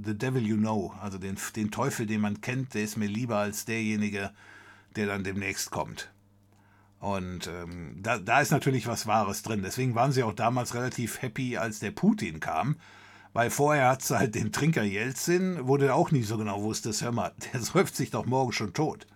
[0.05, 0.93] the Devil you know.
[1.01, 4.31] Also den, den Teufel, den man kennt, der ist mir lieber als derjenige,
[4.95, 6.09] der dann demnächst kommt.
[6.99, 9.61] Und ähm, da, da ist natürlich was Wahres drin.
[9.63, 12.75] Deswegen waren sie auch damals relativ happy, als der Putin kam.
[13.31, 17.03] Weil vorher hat es halt den Trinker Jelzin, wo du auch nicht so genau wusstest,
[17.03, 19.07] hör mal, der säuft sich doch morgen schon tot.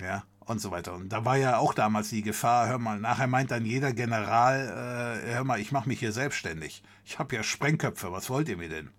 [0.00, 0.94] Ja, und so weiter.
[0.94, 5.22] Und da war ja auch damals die Gefahr, hör mal, nachher meint dann jeder General,
[5.24, 6.82] äh, hör mal, ich mache mich hier selbstständig.
[7.04, 8.90] Ich habe ja Sprengköpfe, was wollt ihr mir denn?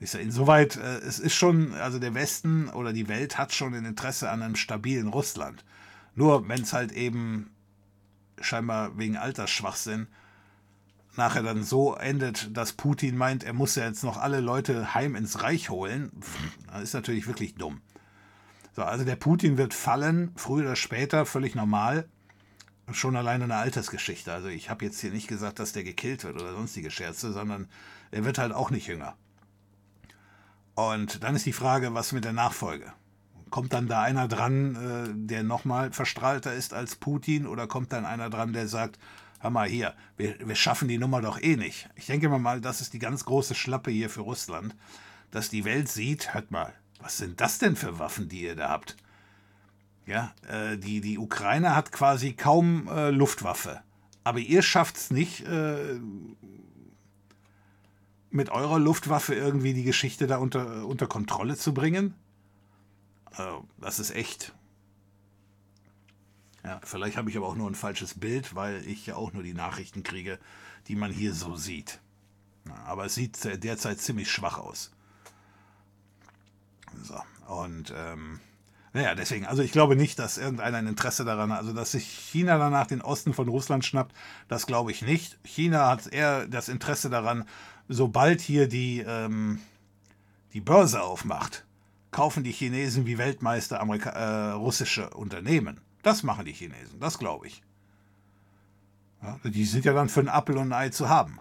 [0.00, 3.74] Ich sage, insoweit, äh, es ist schon, also der Westen oder die Welt hat schon
[3.74, 5.64] ein Interesse an einem stabilen Russland.
[6.14, 7.50] Nur wenn es halt eben
[8.40, 10.08] scheinbar wegen Altersschwachsinn
[11.16, 15.16] nachher dann so endet, dass Putin meint, er muss ja jetzt noch alle Leute heim
[15.16, 16.12] ins Reich holen,
[16.72, 17.80] das ist natürlich wirklich dumm.
[18.72, 22.08] So, also der Putin wird fallen, früher oder später, völlig normal.
[22.92, 24.32] Schon alleine eine Altersgeschichte.
[24.32, 27.68] Also ich habe jetzt hier nicht gesagt, dass der gekillt wird oder sonstige Scherze, sondern
[28.10, 29.16] er wird halt auch nicht jünger.
[30.74, 32.92] Und dann ist die Frage, was mit der Nachfolge?
[33.50, 38.04] Kommt dann da einer dran, äh, der nochmal verstrahlter ist als Putin, oder kommt dann
[38.04, 38.98] einer dran, der sagt,
[39.40, 41.88] hör mal hier, wir, wir schaffen die Nummer doch eh nicht.
[41.96, 44.74] Ich denke mal, das ist die ganz große Schlappe hier für Russland,
[45.30, 48.68] dass die Welt sieht, hört mal, was sind das denn für Waffen, die ihr da
[48.68, 48.96] habt?
[50.06, 53.80] Ja, äh, die, die Ukraine hat quasi kaum äh, Luftwaffe.
[54.22, 55.44] Aber ihr schafft es nicht,
[58.30, 62.14] mit eurer Luftwaffe irgendwie die Geschichte da unter, unter Kontrolle zu bringen?
[63.32, 64.52] Also, das ist echt.
[66.64, 69.42] Ja, vielleicht habe ich aber auch nur ein falsches Bild, weil ich ja auch nur
[69.42, 70.38] die Nachrichten kriege,
[70.88, 72.00] die man hier so sieht.
[72.86, 74.90] Aber es sieht derzeit ziemlich schwach aus.
[77.02, 78.40] So, und ähm,
[78.92, 82.06] naja, deswegen, also ich glaube nicht, dass irgendeiner ein Interesse daran hat, also dass sich
[82.06, 84.14] China danach den Osten von Russland schnappt,
[84.48, 85.38] das glaube ich nicht.
[85.44, 87.46] China hat eher das Interesse daran,
[87.88, 89.60] sobald hier die, ähm,
[90.52, 91.64] die Börse aufmacht,
[92.10, 95.80] kaufen die Chinesen wie Weltmeister Amerika äh, russische Unternehmen.
[96.02, 97.62] Das machen die Chinesen, das glaube ich.
[99.22, 101.38] Ja, die sind ja dann für einen Apfel und ein Ei zu haben.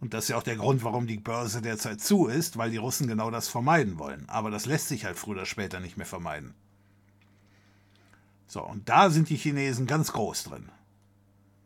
[0.00, 2.78] Und das ist ja auch der Grund, warum die Börse derzeit zu ist, weil die
[2.78, 4.28] Russen genau das vermeiden wollen.
[4.28, 6.54] Aber das lässt sich halt früher oder später nicht mehr vermeiden.
[8.46, 10.70] So, und da sind die Chinesen ganz groß drin.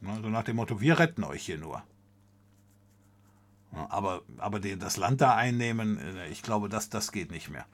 [0.02, 1.82] So nach dem Motto, wir retten euch hier nur.
[3.88, 7.66] Aber, aber das Land da einnehmen, äh, ich glaube, das, das geht nicht mehr.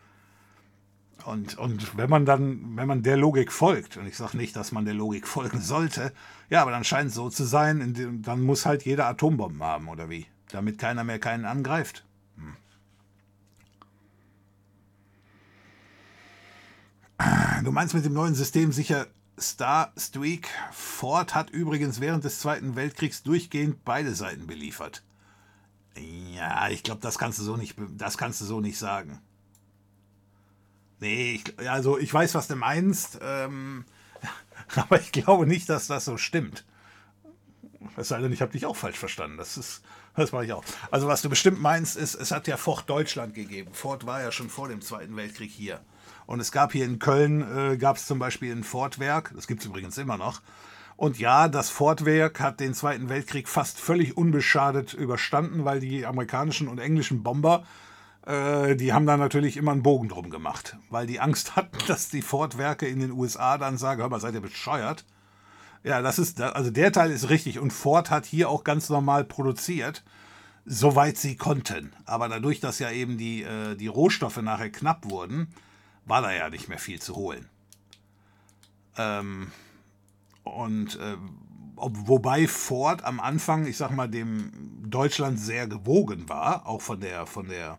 [1.27, 4.73] Und, und wenn man dann, wenn man der Logik folgt, und ich sage nicht, dass
[4.73, 6.13] man der Logik folgen sollte,
[6.49, 10.09] ja, aber dann scheint es so zu sein, dann muss halt jeder Atombomben haben, oder
[10.09, 10.27] wie?
[10.53, 12.05] damit keiner mehr keinen angreift.
[12.37, 12.57] Hm.
[17.65, 19.07] Du meinst mit dem neuen System sicher
[19.39, 20.49] Star Streak?
[20.73, 25.03] Ford hat übrigens während des Zweiten Weltkriegs durchgehend beide Seiten beliefert.
[25.97, 29.21] Ja, ich glaube, das kannst du so nicht, das kannst du so nicht sagen.
[31.01, 33.85] Nee, ich, also ich weiß, was du meinst, ähm,
[34.77, 36.65] aber ich glaube nicht, dass das so stimmt.
[37.97, 39.39] Es sei denn, ich habe dich auch falsch verstanden.
[39.39, 39.83] Das ist,
[40.15, 40.65] das mache ich auch.
[40.91, 43.73] Also was du bestimmt meinst, ist, es hat ja Ford Deutschland gegeben.
[43.73, 45.81] Ford war ja schon vor dem Zweiten Weltkrieg hier.
[46.27, 49.61] Und es gab hier in Köln, äh, gab es zum Beispiel ein Fordwerk, das gibt
[49.61, 50.43] es übrigens immer noch.
[51.01, 56.69] Und ja, das Fordwerk hat den Zweiten Weltkrieg fast völlig unbeschadet überstanden, weil die amerikanischen
[56.69, 57.65] und englischen Bomber,
[58.27, 62.11] äh, die haben da natürlich immer einen Bogen drum gemacht, weil die Angst hatten, dass
[62.11, 65.07] die Fordwerke in den USA dann sagen, hör mal, seid ihr bescheuert?
[65.85, 67.59] Ja, das ist, also der Teil ist richtig.
[67.61, 70.05] Und Ford hat hier auch ganz normal produziert,
[70.67, 71.95] soweit sie konnten.
[72.05, 75.49] Aber dadurch, dass ja eben die, äh, die Rohstoffe nachher knapp wurden,
[76.05, 77.49] war da ja nicht mehr viel zu holen.
[78.99, 79.51] Ähm,
[80.45, 81.17] und äh,
[81.77, 84.53] ob, wobei Ford am Anfang, ich sag mal, dem
[84.85, 87.79] Deutschland sehr gewogen war, auch von der, von der,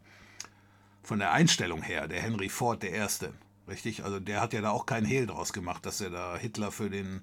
[1.03, 3.33] von der Einstellung her, der Henry Ford der Erste.
[3.67, 4.03] Richtig?
[4.03, 6.90] Also der hat ja da auch keinen Hehl draus gemacht, dass er da Hitler für
[6.90, 7.22] den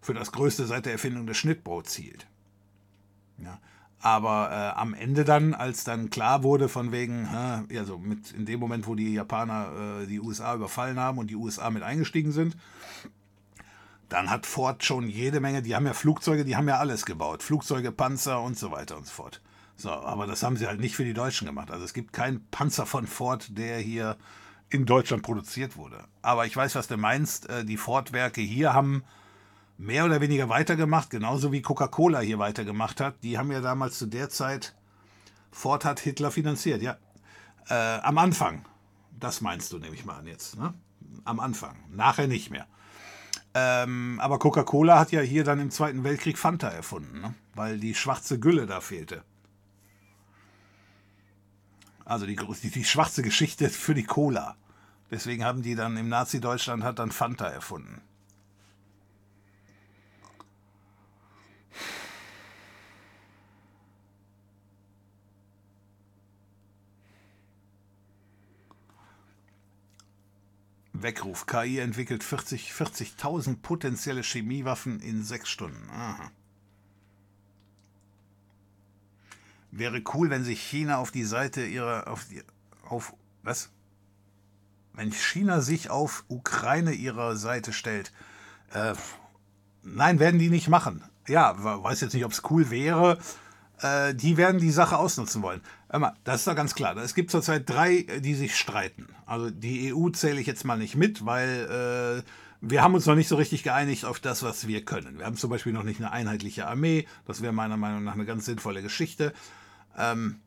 [0.00, 2.26] für das Größte seit der Erfindung des Schnittbrots hielt.
[3.38, 3.58] Ja.
[4.02, 8.46] Aber äh, am Ende dann, als dann klar wurde von wegen, äh, also mit in
[8.46, 12.32] dem Moment, wo die Japaner äh, die USA überfallen haben und die USA mit eingestiegen
[12.32, 12.56] sind,
[14.10, 17.42] dann hat Ford schon jede Menge, die haben ja Flugzeuge, die haben ja alles gebaut.
[17.42, 19.40] Flugzeuge, Panzer und so weiter und so fort.
[19.76, 21.70] So, aber das haben sie halt nicht für die Deutschen gemacht.
[21.70, 24.16] Also es gibt keinen Panzer von Ford, der hier
[24.68, 26.04] in Deutschland produziert wurde.
[26.22, 27.48] Aber ich weiß, was du meinst.
[27.48, 29.04] Äh, die Ford-Werke hier haben
[29.78, 33.22] mehr oder weniger weitergemacht, genauso wie Coca-Cola hier weitergemacht hat.
[33.22, 34.74] Die haben ja damals zu der Zeit,
[35.50, 36.98] Ford hat Hitler finanziert, ja.
[37.68, 38.64] Äh, am Anfang.
[39.18, 40.58] Das meinst du, nehme ich mal an jetzt.
[40.58, 40.74] Ne?
[41.24, 41.76] Am Anfang.
[41.90, 42.66] Nachher nicht mehr.
[43.52, 47.34] Ähm, aber Coca-Cola hat ja hier dann im Zweiten Weltkrieg Fanta erfunden, ne?
[47.54, 49.24] weil die schwarze Gülle da fehlte.
[52.04, 54.56] Also die, die, die schwarze Geschichte für die Cola.
[55.10, 58.00] Deswegen haben die dann im Nazi-Deutschland hat dann Fanta erfunden.
[71.02, 71.46] Weckruf.
[71.46, 75.88] KI entwickelt 40 40.000 potenzielle Chemiewaffen in sechs Stunden.
[75.90, 76.30] Aha.
[79.70, 82.42] Wäre cool, wenn sich China auf die Seite ihrer auf die
[82.88, 83.70] auf was?
[84.92, 88.12] Wenn China sich auf Ukraine ihrer Seite stellt.
[88.72, 88.94] Äh,
[89.82, 91.04] nein, werden die nicht machen.
[91.28, 93.18] Ja, weiß jetzt nicht, ob es cool wäre.
[93.78, 95.62] Äh, die werden die Sache ausnutzen wollen.
[96.24, 96.96] Das ist doch ganz klar.
[96.98, 99.08] Es gibt zurzeit drei, die sich streiten.
[99.26, 103.16] Also die EU zähle ich jetzt mal nicht mit, weil äh, wir haben uns noch
[103.16, 105.18] nicht so richtig geeinigt auf das, was wir können.
[105.18, 107.06] Wir haben zum Beispiel noch nicht eine einheitliche Armee.
[107.26, 109.32] Das wäre meiner Meinung nach eine ganz sinnvolle Geschichte.
[109.98, 110.40] Ähm,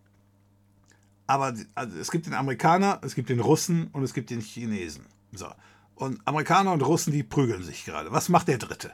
[1.28, 5.06] aber also es gibt den Amerikaner, es gibt den Russen und es gibt den Chinesen.
[5.34, 5.48] So.
[5.96, 8.12] Und Amerikaner und Russen, die prügeln sich gerade.
[8.12, 8.92] Was macht der Dritte?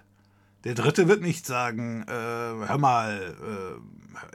[0.63, 3.35] Der Dritte wird nicht sagen, äh, hör mal,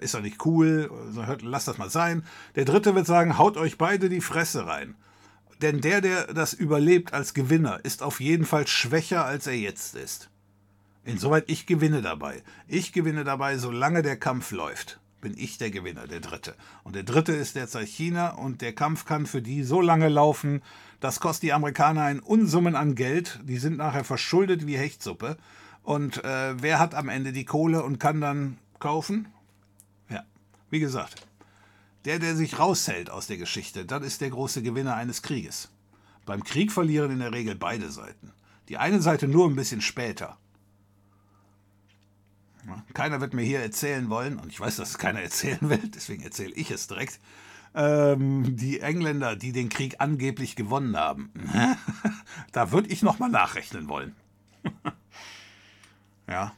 [0.01, 2.25] äh, ist doch nicht cool, hört, lass das mal sein.
[2.55, 4.95] Der Dritte wird sagen, haut euch beide die Fresse rein.
[5.61, 9.95] Denn der, der das überlebt als Gewinner, ist auf jeden Fall schwächer, als er jetzt
[9.95, 10.31] ist.
[11.05, 12.43] Insoweit ich gewinne dabei.
[12.67, 15.01] Ich gewinne dabei, solange der Kampf läuft.
[15.21, 16.55] Bin ich der Gewinner, der Dritte.
[16.83, 20.63] Und der Dritte ist derzeit China und der Kampf kann für die so lange laufen,
[21.01, 23.41] das kostet die Amerikaner ein Unsummen an Geld.
[23.45, 25.37] Die sind nachher verschuldet wie Hechtsuppe.
[25.85, 29.29] Und äh, wer hat am Ende die Kohle und kann dann kaufen?
[30.09, 30.25] Ja,
[30.71, 31.27] wie gesagt,
[32.07, 35.69] der, der sich raushält aus der Geschichte, das ist der große Gewinner eines Krieges.
[36.25, 38.33] Beim Krieg verlieren in der Regel beide Seiten.
[38.71, 40.39] Die eine Seite nur ein bisschen später.
[42.95, 46.23] Keiner wird mir hier erzählen wollen, und ich weiß, dass es keiner erzählen will, deswegen
[46.23, 47.21] erzähle ich es direkt.
[47.75, 51.31] Ähm, die Engländer, die den Krieg angeblich gewonnen haben,
[52.53, 54.17] da würde ich nochmal nachrechnen wollen.
[56.29, 56.53] Ja.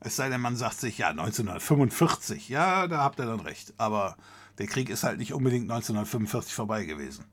[0.00, 3.72] Es sei denn, man sagt sich, ja, 1945, ja, da habt ihr dann recht.
[3.78, 4.16] Aber
[4.58, 7.24] der Krieg ist halt nicht unbedingt 1945 vorbei gewesen.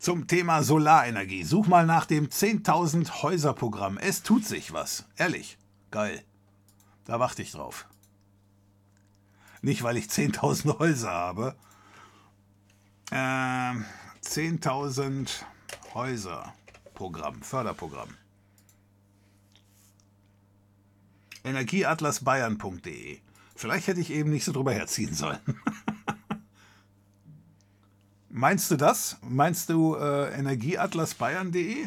[0.00, 1.44] Zum Thema Solarenergie.
[1.44, 3.98] Such mal nach dem 10.000 Häuser Programm.
[3.98, 5.04] Es tut sich was.
[5.16, 5.58] Ehrlich.
[5.90, 6.22] Geil.
[7.04, 7.86] Da warte ich drauf.
[9.62, 11.54] Nicht, weil ich 10.000 Häuser habe.
[13.12, 13.84] Ähm,
[14.24, 15.28] 10.000
[15.92, 16.54] Häuser.
[17.00, 18.10] Programm, Förderprogramm.
[21.44, 23.20] Energieatlasbayern.de.
[23.56, 25.38] Vielleicht hätte ich eben nicht so drüber herziehen sollen.
[28.28, 29.16] Meinst du das?
[29.22, 31.86] Meinst du äh, Energieatlasbayern.de?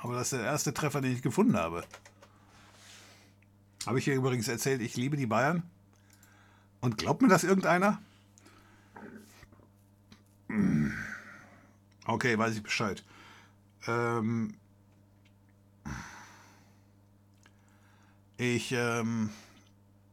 [0.00, 1.84] Aber das ist der erste Treffer, den ich gefunden habe.
[3.84, 5.62] Habe ich hier übrigens erzählt, ich liebe die Bayern?
[6.80, 8.00] Und glaubt mir das irgendeiner?
[12.06, 13.04] Okay, weiß ich Bescheid.
[13.86, 14.54] Ähm,
[18.36, 19.30] ich ähm,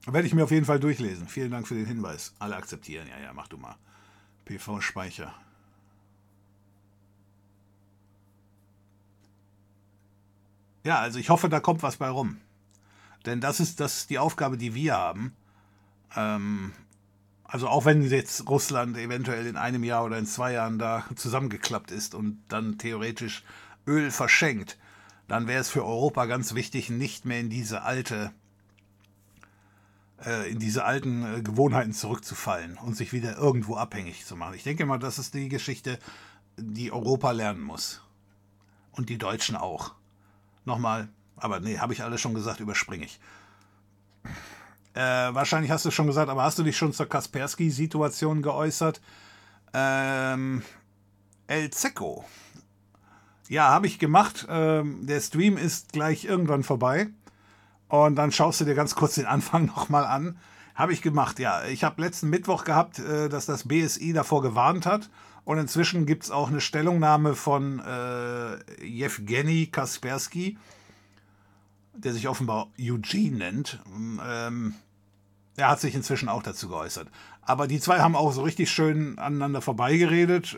[0.05, 1.27] werde ich mir auf jeden Fall durchlesen.
[1.27, 2.33] Vielen Dank für den Hinweis.
[2.39, 3.07] Alle akzeptieren.
[3.07, 3.75] Ja, ja, mach du mal.
[4.45, 5.33] PV-Speicher.
[10.83, 12.37] Ja, also ich hoffe, da kommt was bei rum.
[13.25, 15.33] Denn das ist, das ist die Aufgabe, die wir haben.
[16.15, 16.73] Ähm,
[17.43, 21.91] also auch wenn jetzt Russland eventuell in einem Jahr oder in zwei Jahren da zusammengeklappt
[21.91, 23.43] ist und dann theoretisch
[23.87, 24.77] Öl verschenkt,
[25.27, 28.31] dann wäre es für Europa ganz wichtig, nicht mehr in diese alte
[30.25, 34.55] äh, in diese alten äh, Gewohnheiten zurückzufallen und sich wieder irgendwo abhängig zu machen.
[34.55, 35.99] Ich denke mal, das ist die Geschichte,
[36.57, 38.01] die Europa lernen muss.
[38.91, 39.95] Und die Deutschen auch.
[40.65, 43.19] Nochmal, aber nee, habe ich alles schon gesagt, überspringe ich.
[44.93, 49.01] Äh, wahrscheinlich hast du schon gesagt, aber hast du dich schon zur Kaspersky-Situation geäußert?
[49.73, 50.61] Ähm,
[51.47, 52.23] El Zecco.
[53.49, 54.47] Ja, habe ich gemacht.
[54.49, 57.07] Ähm, der Stream ist gleich irgendwann vorbei.
[57.87, 60.37] Und dann schaust du dir ganz kurz den Anfang nochmal an.
[60.75, 61.63] Habe ich gemacht, ja.
[61.65, 65.09] Ich habe letzten Mittwoch gehabt, äh, dass das BSI davor gewarnt hat.
[65.45, 70.57] Und inzwischen gibt es auch eine Stellungnahme von äh, Jewgeni Kaspersky,
[71.93, 73.79] der sich offenbar Eugene nennt.
[74.25, 74.73] Ähm,
[75.55, 77.09] er hat sich inzwischen auch dazu geäußert.
[77.45, 80.57] Aber die zwei haben auch so richtig schön aneinander vorbeigeredet, äh,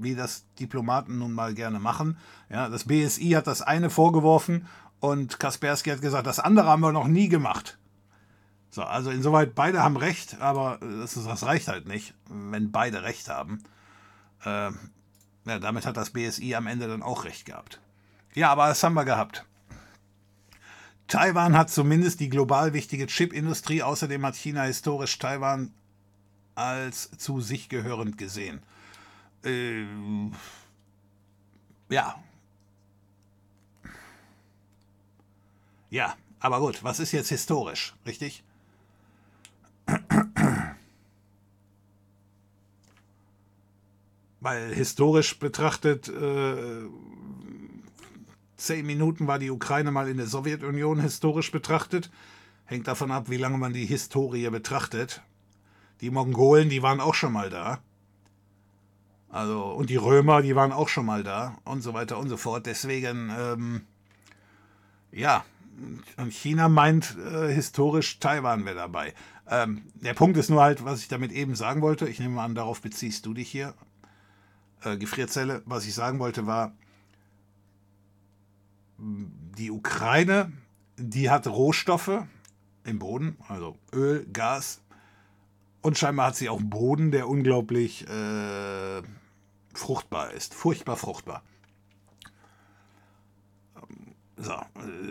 [0.00, 2.18] wie das Diplomaten nun mal gerne machen.
[2.48, 4.66] Ja, das BSI hat das eine vorgeworfen
[5.00, 7.78] und Kaspersky hat gesagt, das andere haben wir noch nie gemacht.
[8.70, 13.28] So, also insoweit, beide haben recht, aber das, das reicht halt nicht, wenn beide recht
[13.28, 13.64] haben.
[14.44, 14.70] Äh,
[15.46, 17.80] ja, damit hat das BSI am Ende dann auch recht gehabt.
[18.34, 19.44] Ja, aber das haben wir gehabt.
[21.08, 25.74] Taiwan hat zumindest die global wichtige Chipindustrie, außerdem hat China historisch Taiwan
[26.60, 28.60] als zu sich gehörend gesehen.
[29.44, 29.84] Äh,
[31.88, 32.22] ja.
[35.88, 38.44] Ja, aber gut, was ist jetzt historisch, richtig?
[44.40, 46.86] Weil historisch betrachtet, äh,
[48.56, 52.10] zehn Minuten war die Ukraine mal in der Sowjetunion historisch betrachtet.
[52.66, 55.22] Hängt davon ab, wie lange man die Historie betrachtet.
[56.00, 57.80] Die Mongolen, die waren auch schon mal da.
[59.28, 62.36] Also, und die Römer, die waren auch schon mal da und so weiter und so
[62.36, 62.66] fort.
[62.66, 63.82] Deswegen, ähm,
[65.12, 65.44] ja,
[66.16, 69.14] und China meint äh, historisch, Taiwan wäre dabei.
[69.48, 72.08] Ähm, der Punkt ist nur halt, was ich damit eben sagen wollte.
[72.08, 73.74] Ich nehme an, darauf beziehst du dich hier.
[74.82, 76.72] Äh, Gefrierzelle, was ich sagen wollte, war,
[78.98, 80.52] die Ukraine,
[80.96, 82.24] die hat Rohstoffe
[82.84, 84.82] im Boden, also Öl, Gas,
[85.82, 89.02] und scheinbar hat sie auch einen Boden, der unglaublich äh,
[89.74, 90.54] fruchtbar ist.
[90.54, 91.42] Furchtbar fruchtbar.
[94.36, 94.54] So,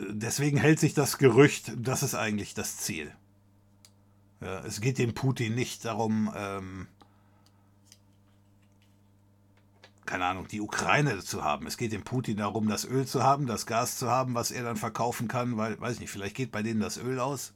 [0.09, 3.13] deswegen hält sich das Gerücht, das ist eigentlich das Ziel.
[4.41, 6.87] Ja, es geht dem Putin nicht darum, ähm,
[10.05, 11.67] keine Ahnung, die Ukraine zu haben.
[11.67, 14.63] Es geht dem Putin darum, das Öl zu haben, das Gas zu haben, was er
[14.63, 17.53] dann verkaufen kann, weil, weiß nicht, vielleicht geht bei denen das Öl aus.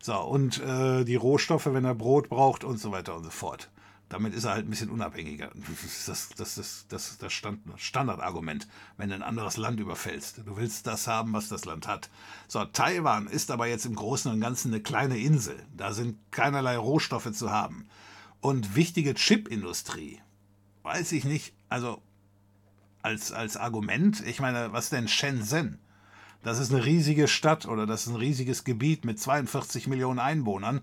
[0.00, 3.70] So, und äh, die Rohstoffe, wenn er Brot braucht und so weiter und so fort.
[4.08, 5.50] Damit ist er halt ein bisschen unabhängiger.
[5.54, 7.32] Das ist das, das, das, das, das
[7.76, 10.38] Standardargument, wenn du ein anderes Land überfällst.
[10.46, 12.08] Du willst das haben, was das Land hat.
[12.46, 15.56] So, Taiwan ist aber jetzt im Großen und Ganzen eine kleine Insel.
[15.76, 17.88] Da sind keinerlei Rohstoffe zu haben.
[18.40, 20.20] Und wichtige Chipindustrie,
[20.84, 22.00] weiß ich nicht, also
[23.02, 25.80] als, als Argument, ich meine, was denn Shenzhen?
[26.46, 30.80] Das ist eine riesige Stadt oder das ist ein riesiges Gebiet mit 42 Millionen Einwohnern.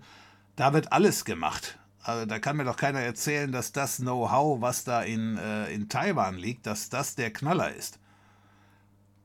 [0.56, 1.78] Da wird alles gemacht.
[2.02, 5.88] Also da kann mir doch keiner erzählen, dass das Know-how, was da in, äh, in
[5.88, 7.98] Taiwan liegt, dass das der Knaller ist.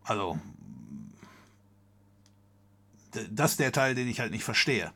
[0.06, 0.40] Also,
[3.30, 4.94] das ist der Teil, den ich halt nicht verstehe.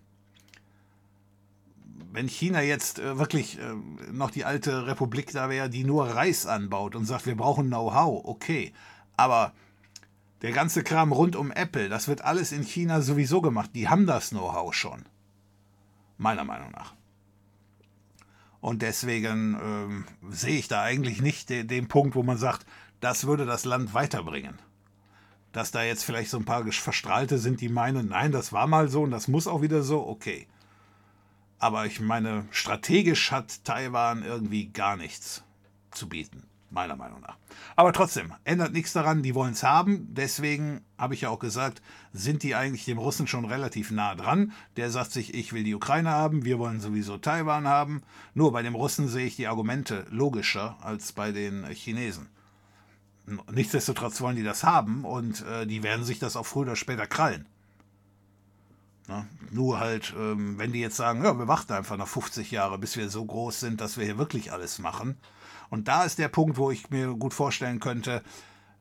[2.13, 3.73] Wenn China jetzt äh, wirklich äh,
[4.13, 8.23] noch die alte Republik da wäre, die nur Reis anbaut und sagt, wir brauchen Know-how,
[8.23, 8.71] okay.
[9.17, 9.51] Aber
[10.43, 13.71] der ganze Kram rund um Apple, das wird alles in China sowieso gemacht.
[13.73, 15.05] Die haben das Know-how schon.
[16.17, 16.93] Meiner Meinung nach.
[18.59, 22.65] Und deswegen ähm, sehe ich da eigentlich nicht de den Punkt, wo man sagt,
[22.99, 24.59] das würde das Land weiterbringen.
[25.53, 28.89] Dass da jetzt vielleicht so ein paar Verstrahlte sind, die meinen, nein, das war mal
[28.89, 30.47] so und das muss auch wieder so, okay.
[31.57, 35.43] Aber ich meine, strategisch hat Taiwan irgendwie gar nichts
[35.91, 37.37] zu bieten meiner Meinung nach.
[37.75, 40.13] Aber trotzdem, ändert nichts daran, die wollen es haben.
[40.13, 44.51] Deswegen habe ich ja auch gesagt, sind die eigentlich dem Russen schon relativ nah dran.
[44.75, 48.01] Der sagt sich, ich will die Ukraine haben, wir wollen sowieso Taiwan haben.
[48.33, 52.29] Nur bei dem Russen sehe ich die Argumente logischer als bei den Chinesen.
[53.51, 57.07] Nichtsdestotrotz wollen die das haben und äh, die werden sich das auch früher oder später
[57.07, 57.47] krallen.
[59.07, 62.77] Na, nur halt, ähm, wenn die jetzt sagen, ja, wir warten einfach noch 50 Jahre,
[62.77, 65.17] bis wir so groß sind, dass wir hier wirklich alles machen,
[65.73, 68.21] und da ist der Punkt, wo ich mir gut vorstellen könnte,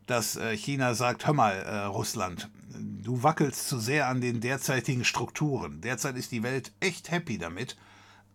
[0.05, 5.07] dass äh, China sagt, hör mal, äh, Russland, du wackelst zu sehr an den derzeitigen
[5.07, 5.81] Strukturen.
[5.81, 7.79] Derzeit ist die Welt echt happy damit,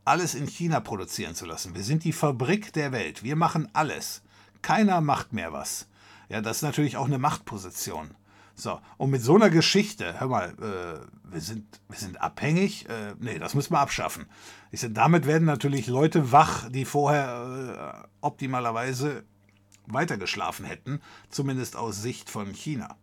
[0.06, 1.76] alles in China produzieren zu lassen.
[1.76, 3.22] Wir sind die Fabrik der Welt.
[3.22, 4.24] Wir machen alles.
[4.64, 5.86] Keiner macht mehr was.
[6.28, 8.10] Ja, das ist natürlich auch eine Machtposition.
[8.56, 13.14] So, und mit so einer Geschichte, hör mal, äh, wir, sind, wir sind abhängig, äh,
[13.20, 14.26] nee, das müssen wir abschaffen.
[14.72, 19.24] Ich sage, damit werden natürlich Leute wach, die vorher äh, optimalerweise
[19.86, 22.98] weitergeschlafen hätten, zumindest aus Sicht von China.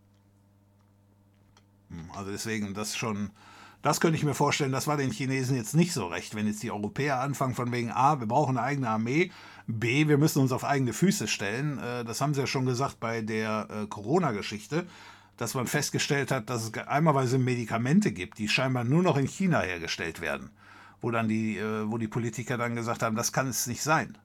[1.89, 3.31] Hm, also deswegen, das schon,
[3.81, 6.61] das könnte ich mir vorstellen, das war den Chinesen jetzt nicht so recht, wenn jetzt
[6.61, 9.31] die Europäer anfangen von wegen A, wir brauchen eine eigene Armee,
[9.67, 11.79] B, wir müssen uns auf eigene Füße stellen.
[11.79, 14.85] Äh, das haben sie ja schon gesagt bei der äh, Corona-Geschichte
[15.37, 19.61] dass man festgestellt hat, dass es einmalweise Medikamente gibt, die scheinbar nur noch in China
[19.61, 20.49] hergestellt werden,
[21.05, 24.17] wo dann die, äh, wo die Politiker dann gesagt haben, das kann es nicht sein.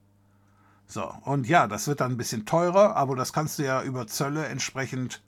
[0.87, 4.07] So, und ja, das wird dann ein bisschen teurer, aber das kannst du ja über
[4.07, 5.23] Zölle entsprechend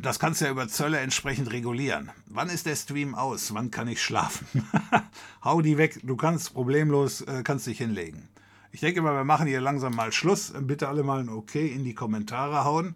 [0.00, 2.10] das kannst du ja über Zölle entsprechend regulieren.
[2.26, 3.52] Wann ist der Stream aus?
[3.52, 4.66] Wann kann ich schlafen?
[5.44, 8.26] Hau die weg, du kannst problemlos, äh, kannst dich hinlegen.
[8.72, 10.54] Ich denke mal, wir machen hier langsam mal Schluss.
[10.58, 12.94] Bitte alle mal ein Okay in die Kommentare hauen.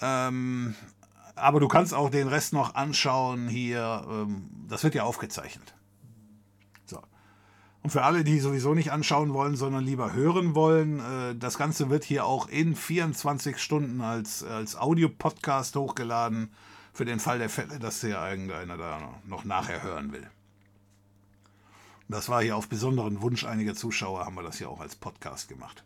[0.00, 0.74] Ähm,
[1.34, 4.06] aber du kannst auch den Rest noch anschauen hier.
[4.08, 5.74] Ähm, das wird ja aufgezeichnet.
[6.86, 7.00] So.
[7.82, 11.90] Und für alle, die sowieso nicht anschauen wollen, sondern lieber hören wollen, äh, das Ganze
[11.90, 16.52] wird hier auch in 24 Stunden als, als Audio-Podcast hochgeladen.
[16.92, 20.30] Für den Fall der Fälle, dass hier irgendeiner da noch nachher hören will.
[22.08, 25.48] Das war hier auf besonderen Wunsch einiger Zuschauer, haben wir das hier auch als Podcast
[25.48, 25.84] gemacht.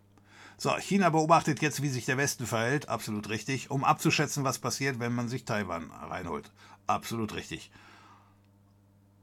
[0.61, 2.89] So, China beobachtet jetzt, wie sich der Westen verhält.
[2.89, 3.71] Absolut richtig.
[3.71, 6.51] Um abzuschätzen, was passiert, wenn man sich Taiwan reinholt.
[6.89, 7.71] Absolut richtig.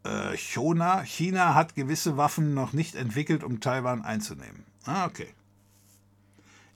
[0.06, 4.64] Äh, China, China hat gewisse Waffen noch nicht entwickelt, um Taiwan einzunehmen.
[4.86, 5.28] Ah, okay.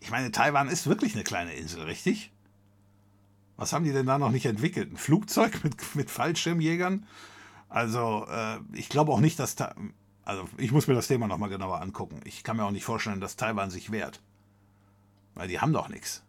[0.01, 2.29] Ich meine, Taiwan ist wirklich eine kleine Insel, richtig?
[3.55, 4.91] Was haben die denn da noch nicht entwickelt?
[4.91, 7.05] Ein Flugzeug mit, mit Fallschirmjägern?
[7.69, 9.55] Also, äh, ich glaube auch nicht, dass.
[9.55, 9.73] Ta
[10.25, 12.19] also, ich muss mir das Thema nochmal genauer angucken.
[12.23, 14.21] Ich kann mir auch nicht vorstellen, dass Taiwan sich wehrt.
[15.40, 16.22] Weil die haben doch nichts.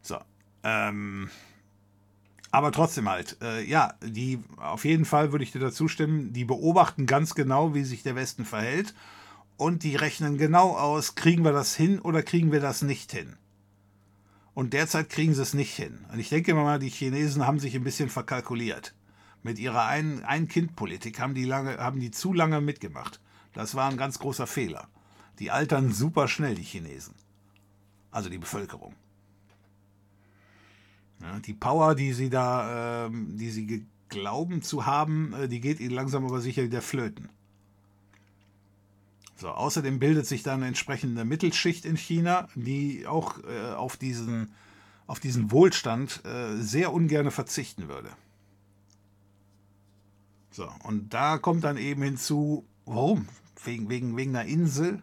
[0.00, 0.16] So.
[0.64, 1.28] Ähm,
[2.50, 6.46] aber trotzdem halt, äh, ja, die, auf jeden Fall würde ich dir dazu stimmen, die
[6.46, 8.94] beobachten ganz genau, wie sich der Westen verhält
[9.58, 13.36] und die rechnen genau aus, kriegen wir das hin oder kriegen wir das nicht hin.
[14.54, 16.06] Und derzeit kriegen sie es nicht hin.
[16.10, 18.94] Und ich denke mal, die Chinesen haben sich ein bisschen verkalkuliert.
[19.42, 23.20] Mit ihrer Ein-Kind-Politik haben haben die zu lange mitgemacht.
[23.52, 24.88] Das war ein ganz großer Fehler.
[25.42, 27.16] Die altern super schnell, die Chinesen.
[28.12, 28.94] Also die Bevölkerung.
[31.20, 35.80] Ja, die Power, die sie da, äh, die sie glauben zu haben, äh, die geht
[35.80, 37.28] ihnen langsam aber sicher wieder flöten.
[39.34, 44.52] So, außerdem bildet sich dann eine entsprechende Mittelschicht in China, die auch äh, auf, diesen,
[45.08, 48.10] auf diesen Wohlstand äh, sehr ungern verzichten würde.
[50.52, 53.26] So, und da kommt dann eben hinzu, warum?
[53.64, 55.02] Wegen, wegen, wegen einer Insel,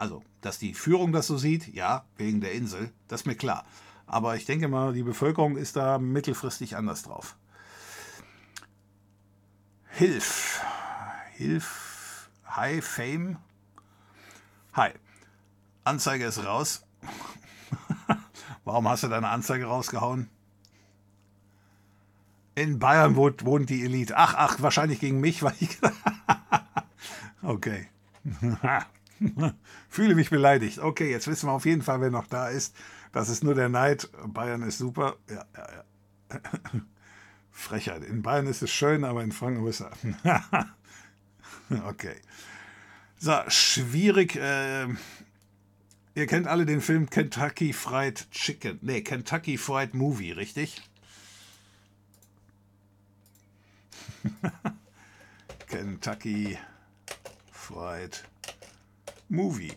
[0.00, 3.66] also, dass die Führung das so sieht, ja, wegen der Insel, das ist mir klar.
[4.06, 7.36] Aber ich denke mal, die Bevölkerung ist da mittelfristig anders drauf.
[9.90, 10.64] Hilf.
[11.32, 12.30] Hilf.
[12.46, 13.36] Hi, Fame.
[14.72, 14.92] Hi.
[15.84, 16.86] Anzeige ist raus.
[18.64, 20.30] Warum hast du deine Anzeige rausgehauen?
[22.54, 24.16] In Bayern wohnt, wohnt die Elite.
[24.16, 25.78] Ach, ach, wahrscheinlich gegen mich, weil ich.
[27.42, 27.86] okay.
[29.88, 30.78] Fühle mich beleidigt.
[30.78, 32.74] Okay, jetzt wissen wir auf jeden Fall, wer noch da ist.
[33.12, 34.08] Das ist nur der Neid.
[34.26, 35.16] Bayern ist super.
[35.28, 36.40] Ja, ja, ja.
[37.50, 38.04] Frechheit.
[38.04, 39.88] In Bayern ist es schön, aber in Franken ist es.
[41.84, 42.16] okay.
[43.18, 44.36] So, schwierig.
[44.36, 44.86] Äh,
[46.14, 48.78] ihr kennt alle den Film Kentucky Fried Chicken.
[48.80, 50.80] Nee, Kentucky Fried Movie, richtig?
[55.66, 56.58] Kentucky
[57.52, 58.24] Fried
[59.30, 59.72] Movie.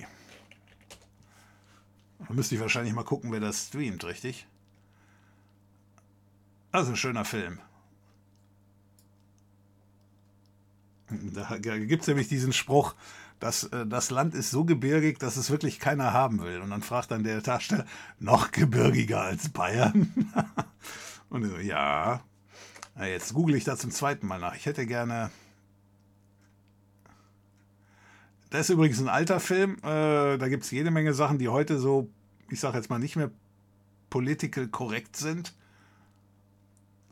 [2.28, 4.48] Da müsste ich wahrscheinlich mal gucken, wer das streamt, richtig?
[6.72, 7.60] Ein schöner Film.
[11.10, 12.96] Da gibt es nämlich diesen Spruch,
[13.40, 16.62] dass äh, das Land ist so gebirgig, dass es wirklich keiner haben will.
[16.62, 17.86] Und dann fragt dann der Darsteller,
[18.20, 20.32] noch gebirgiger als Bayern?
[21.30, 22.24] Und so, ja.
[22.96, 24.56] Na, jetzt google ich da zum zweiten Mal nach.
[24.56, 25.30] Ich hätte gerne
[28.54, 29.78] Das ist übrigens ein alter Film.
[29.80, 32.12] Äh, da gibt es jede Menge Sachen, die heute so,
[32.52, 33.32] ich sage jetzt mal, nicht mehr
[34.12, 35.56] political korrekt sind.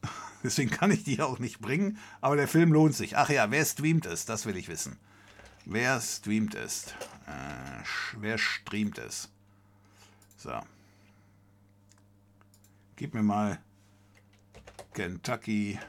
[0.44, 1.98] Deswegen kann ich die auch nicht bringen.
[2.22, 3.18] Aber der Film lohnt sich.
[3.18, 4.28] Ach ja, wer streamt es?
[4.28, 5.00] Das will ich wissen.
[5.66, 6.94] Wer streamt es?
[7.26, 7.86] Äh,
[8.20, 9.32] wer streamt es?
[10.38, 10.52] So.
[12.98, 13.58] Gib mir mal
[14.94, 15.80] Kentucky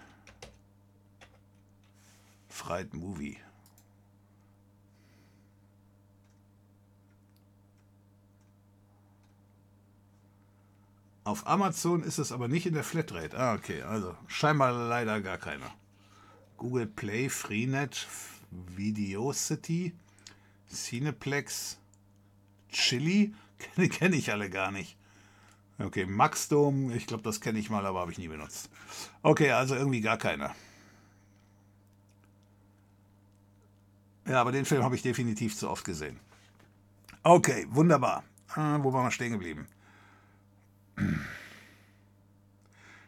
[2.49, 3.37] Fried Movie.
[11.25, 13.39] Auf Amazon ist es aber nicht in der Flatrate.
[13.39, 15.71] Ah, okay, also scheinbar leider gar keiner.
[16.57, 18.09] Google Play, Freenet,
[18.51, 19.93] Videocity,
[20.69, 21.79] Cineplex,
[22.71, 24.97] Chili, kenne kenn ich alle gar nicht.
[25.79, 28.69] Okay, Maxdome, ich glaube, das kenne ich mal, aber habe ich nie benutzt.
[29.23, 30.55] Okay, also irgendwie gar keiner.
[34.27, 36.19] Ja, aber den Film habe ich definitiv zu oft gesehen.
[37.23, 38.23] Okay, wunderbar.
[38.55, 39.67] Ah, wo waren wir stehen geblieben?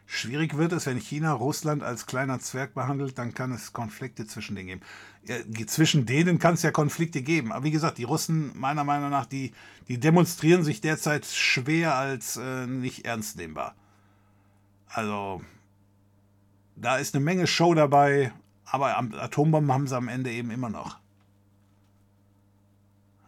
[0.07, 4.55] Schwierig wird es, wenn China Russland als kleiner Zwerg behandelt, dann kann es Konflikte zwischen
[4.55, 4.81] denen geben.
[5.25, 7.51] Ja, zwischen denen kann es ja Konflikte geben.
[7.51, 9.51] Aber wie gesagt, die Russen, meiner Meinung nach, die,
[9.87, 13.75] die demonstrieren sich derzeit schwer als äh, nicht ernst nehmbar.
[14.87, 15.41] Also,
[16.75, 18.31] da ist eine Menge Show dabei,
[18.65, 20.99] aber Atombomben haben sie am Ende eben immer noch.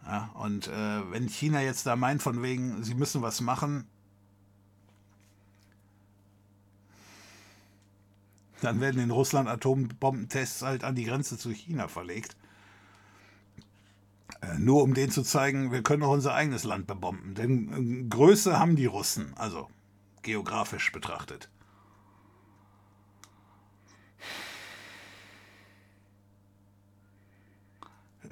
[0.06, 3.86] Ja, und äh, wenn China jetzt da meint, von wegen, sie müssen was machen,
[8.60, 12.36] Dann werden in Russland Atombombentests halt an die Grenze zu China verlegt.
[14.40, 17.34] Äh, nur um denen zu zeigen, wir können auch unser eigenes Land bebomben.
[17.34, 19.68] Denn äh, Größe haben die Russen, also
[20.22, 21.48] geografisch betrachtet.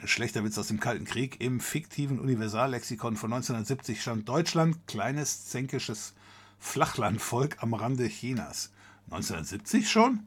[0.04, 1.40] Schlechter Witz aus dem Kalten Krieg.
[1.40, 6.14] Im fiktiven Universallexikon von 1970 stand Deutschland, kleines zänkisches
[6.58, 8.70] Flachlandvolk am Rande Chinas.
[9.10, 10.26] 1970 schon?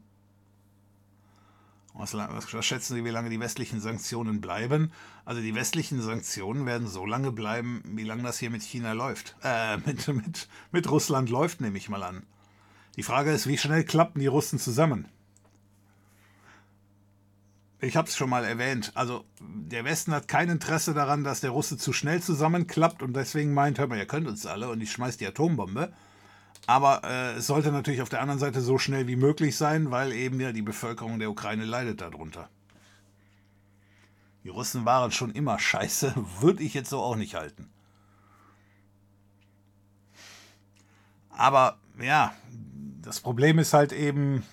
[1.92, 4.92] Was, was, schätzen Sie, wie lange die westlichen Sanktionen bleiben?
[5.24, 9.36] Also die westlichen Sanktionen werden so lange bleiben, wie lange das hier mit China läuft.
[9.42, 12.24] Äh, mit, mit, mit Russland läuft, nehme ich mal an.
[12.96, 15.08] Die Frage ist, wie schnell klappen die Russen zusammen?
[17.82, 18.92] Ich habe es schon mal erwähnt.
[18.94, 23.54] Also der Westen hat kein Interesse daran, dass der Russe zu schnell zusammenklappt und deswegen
[23.54, 25.92] meint, hör mal, ihr könnt uns alle und ich schmeiß die Atombombe.
[26.66, 30.12] Aber äh, es sollte natürlich auf der anderen Seite so schnell wie möglich sein, weil
[30.12, 32.48] eben ja die Bevölkerung der Ukraine leidet darunter.
[34.44, 37.68] Die Russen waren schon immer scheiße, würde ich jetzt so auch nicht halten.
[41.30, 42.34] Aber ja,
[43.02, 44.44] das Problem ist halt eben,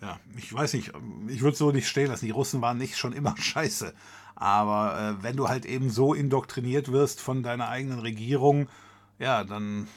[0.00, 0.92] ja, ich weiß nicht,
[1.28, 2.26] ich würde so nicht stehen lassen.
[2.26, 3.94] Die Russen waren nicht schon immer scheiße.
[4.34, 8.68] Aber äh, wenn du halt eben so indoktriniert wirst von deiner eigenen Regierung,
[9.18, 9.88] ja, dann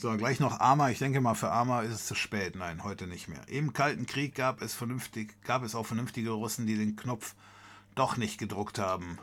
[0.00, 0.88] So, gleich noch Arma.
[0.88, 2.56] Ich denke mal, für Arma ist es zu spät.
[2.56, 3.46] Nein, heute nicht mehr.
[3.48, 7.34] Im Kalten Krieg gab es, vernünftig, gab es auch vernünftige Russen, die den Knopf
[7.96, 9.18] doch nicht gedruckt haben.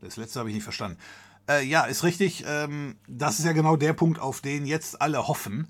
[0.00, 0.96] Das letzte habe ich nicht verstanden.
[1.46, 2.42] Äh, ja, ist richtig.
[2.46, 5.68] Ähm, das ist ja genau der Punkt, auf den jetzt alle hoffen,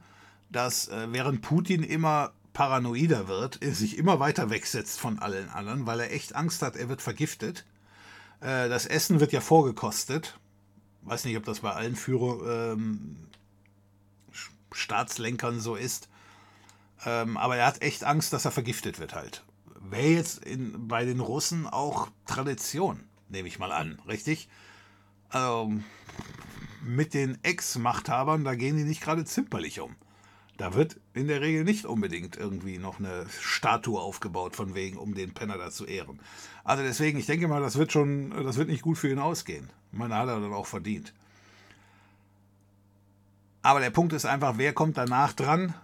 [0.48, 5.84] dass äh, während Putin immer paranoider wird, er sich immer weiter wegsetzt von allen anderen,
[5.84, 7.66] weil er echt Angst hat, er wird vergiftet.
[8.38, 10.38] Äh, das Essen wird ja vorgekostet
[11.06, 13.16] weiß nicht, ob das bei allen Führer, ähm,
[14.72, 16.08] Staatslenkern so ist.
[17.04, 19.44] Ähm, aber er hat echt Angst, dass er vergiftet wird halt.
[19.80, 24.48] Wäre jetzt in, bei den Russen auch Tradition, nehme ich mal an, richtig?
[25.28, 25.72] Also
[26.82, 29.96] mit den Ex-Machthabern, da gehen die nicht gerade zimperlich um.
[30.56, 35.14] Da wird in der Regel nicht unbedingt irgendwie noch eine Statue aufgebaut, von wegen, um
[35.14, 36.18] den Penner da zu ehren.
[36.66, 39.70] Also deswegen, ich denke mal, das wird schon, das wird nicht gut für ihn ausgehen.
[39.92, 41.14] Man hat er dann auch verdient.
[43.62, 45.74] Aber der Punkt ist einfach, wer kommt danach dran?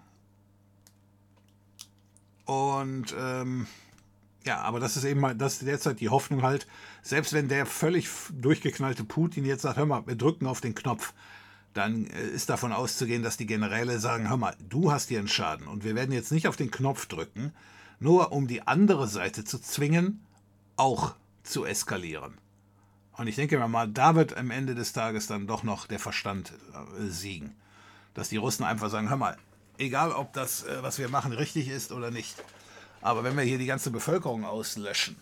[2.46, 3.68] Und ähm,
[4.44, 6.66] ja, aber das ist eben mal, das ist derzeit die Hoffnung halt,
[7.00, 11.12] selbst wenn der völlig durchgeknallte Putin jetzt sagt, hör mal, wir drücken auf den Knopf,
[11.74, 15.28] dann äh, ist davon auszugehen, dass die Generäle sagen, hör mal, du hast hier einen
[15.28, 17.52] Schaden und wir werden jetzt nicht auf den Knopf drücken,
[18.00, 20.24] nur um die andere Seite zu zwingen,
[20.76, 22.38] auch zu eskalieren.
[23.16, 26.52] Und ich denke mal, da wird am Ende des Tages dann doch noch der Verstand
[26.72, 27.54] äh, siegen.
[28.14, 29.36] Dass die Russen einfach sagen, hör mal,
[29.78, 32.42] egal ob das, äh, was wir machen, richtig ist oder nicht,
[33.00, 35.16] aber wenn wir hier die ganze Bevölkerung auslöschen,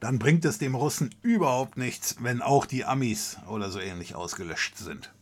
[0.00, 4.76] dann bringt es dem Russen überhaupt nichts, wenn auch die Amis oder so ähnlich ausgelöscht
[4.76, 5.12] sind.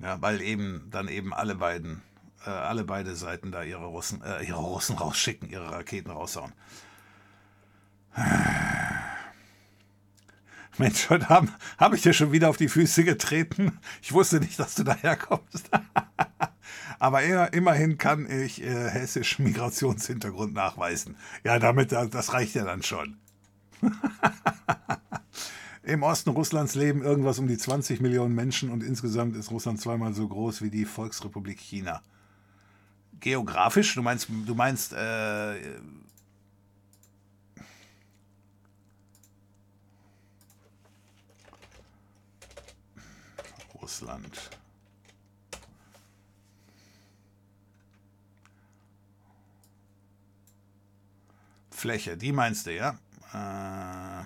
[0.00, 2.02] Ja, weil eben dann eben alle beiden,
[2.44, 6.52] äh, alle beide Seiten da ihre Russen, äh, ihre Russen rausschicken, ihre Raketen raushauen.
[10.78, 13.78] Mensch, heute Abend habe ich dir schon wieder auf die Füße getreten.
[14.02, 15.70] Ich wusste nicht, dass du daherkommst.
[16.98, 21.16] Aber immerhin kann ich äh, hessischen Migrationshintergrund nachweisen.
[21.42, 23.18] Ja, damit, das reicht ja dann schon.
[25.82, 30.14] Im Osten Russlands leben irgendwas um die 20 Millionen Menschen und insgesamt ist Russland zweimal
[30.14, 32.00] so groß wie die Volksrepublik China.
[33.20, 33.94] Geografisch?
[33.94, 35.56] Du meinst, du meinst äh,
[43.84, 44.50] Russland.
[51.70, 52.98] Fläche, die meinst du, ja?
[53.34, 54.24] Äh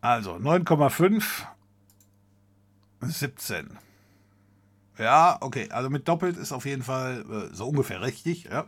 [0.00, 1.46] also 9,5,
[3.02, 3.78] 17.
[4.98, 8.66] Ja, okay, also mit doppelt ist auf jeden Fall äh, so ungefähr richtig, ja.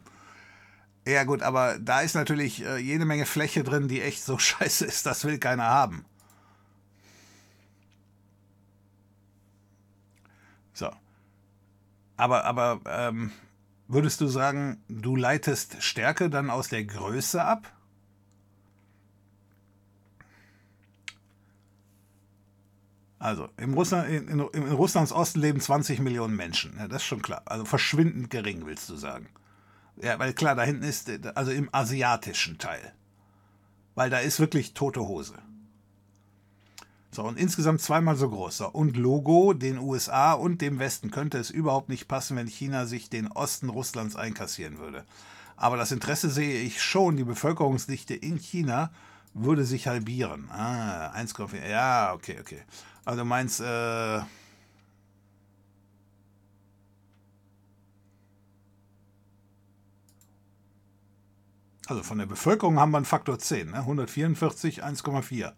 [1.10, 4.84] Ja gut, aber da ist natürlich äh, jede Menge Fläche drin, die echt so scheiße
[4.86, 6.04] ist, das will keiner haben.
[10.72, 10.90] So.
[12.16, 13.32] Aber, aber ähm,
[13.88, 17.72] würdest du sagen, du leitest Stärke dann aus der Größe ab?
[23.18, 26.74] Also, im Russland, in, in, in, Russlands Osten leben 20 Millionen Menschen.
[26.78, 27.42] Ja, das ist schon klar.
[27.46, 29.28] Also verschwindend gering, willst du sagen.
[30.02, 32.92] Ja, weil klar, da hinten ist, also im asiatischen Teil.
[33.94, 35.34] Weil da ist wirklich tote Hose.
[37.12, 38.58] So, und insgesamt zweimal so groß.
[38.58, 42.86] So, und Logo den USA und dem Westen könnte es überhaupt nicht passen, wenn China
[42.86, 45.04] sich den Osten Russlands einkassieren würde.
[45.56, 47.16] Aber das Interesse sehe ich schon.
[47.16, 48.90] Die Bevölkerungsdichte in China
[49.34, 50.48] würde sich halbieren.
[50.50, 51.68] Ah, 1,4.
[51.68, 52.62] Ja, okay, okay.
[53.04, 54.20] Also du meinst, äh,
[61.90, 63.78] Also von der Bevölkerung haben wir einen Faktor 10, ne?
[63.78, 65.52] 144, 1,4.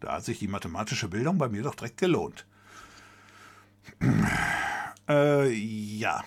[0.00, 2.46] Da hat sich die mathematische Bildung bei mir doch direkt gelohnt.
[5.08, 6.24] Äh, ja.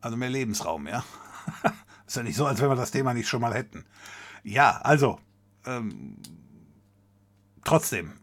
[0.00, 1.04] Also mehr Lebensraum, ja.
[2.06, 3.84] Ist ja nicht so, als wenn wir das Thema nicht schon mal hätten.
[4.42, 5.20] Ja, also,
[5.66, 6.16] ähm,
[7.64, 8.14] trotzdem,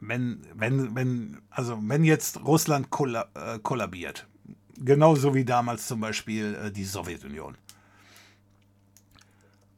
[0.00, 4.28] wenn, wenn, wenn, also wenn jetzt Russland kolla äh, kollabiert,
[4.76, 7.56] genauso wie damals zum Beispiel äh, die Sowjetunion,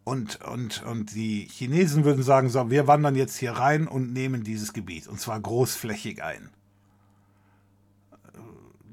[0.04, 4.42] und, und, und die Chinesen würden sagen, so, wir wandern jetzt hier rein und nehmen
[4.42, 6.50] dieses Gebiet, und zwar großflächig ein.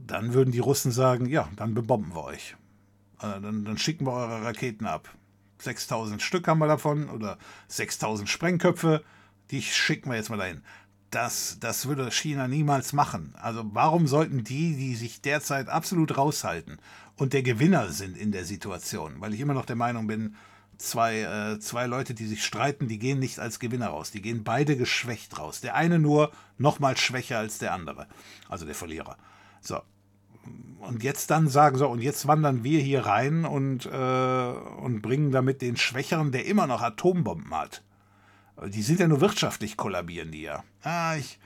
[0.05, 2.55] Dann würden die Russen sagen, ja, dann bebomben wir euch.
[3.19, 5.09] Äh, dann, dann schicken wir eure Raketen ab.
[5.59, 7.37] 6000 Stück haben wir davon oder
[7.67, 9.03] 6000 Sprengköpfe,
[9.51, 10.61] die schicken wir jetzt mal dahin.
[11.09, 13.33] Das, das würde China niemals machen.
[13.41, 16.79] Also warum sollten die, die sich derzeit absolut raushalten
[17.15, 20.35] und der Gewinner sind in der Situation, weil ich immer noch der Meinung bin,
[20.77, 24.11] zwei, äh, zwei Leute, die sich streiten, die gehen nicht als Gewinner raus.
[24.11, 25.61] Die gehen beide geschwächt raus.
[25.61, 28.07] Der eine nur noch mal schwächer als der andere.
[28.49, 29.17] Also der Verlierer.
[29.61, 29.81] So.
[30.79, 35.31] Und jetzt dann sagen so, und jetzt wandern wir hier rein und, äh, und bringen
[35.31, 37.83] damit den Schwächeren, der immer noch Atombomben hat.
[38.67, 40.63] Die sind ja nur wirtschaftlich kollabieren die ja.
[40.81, 41.39] Ah, ich,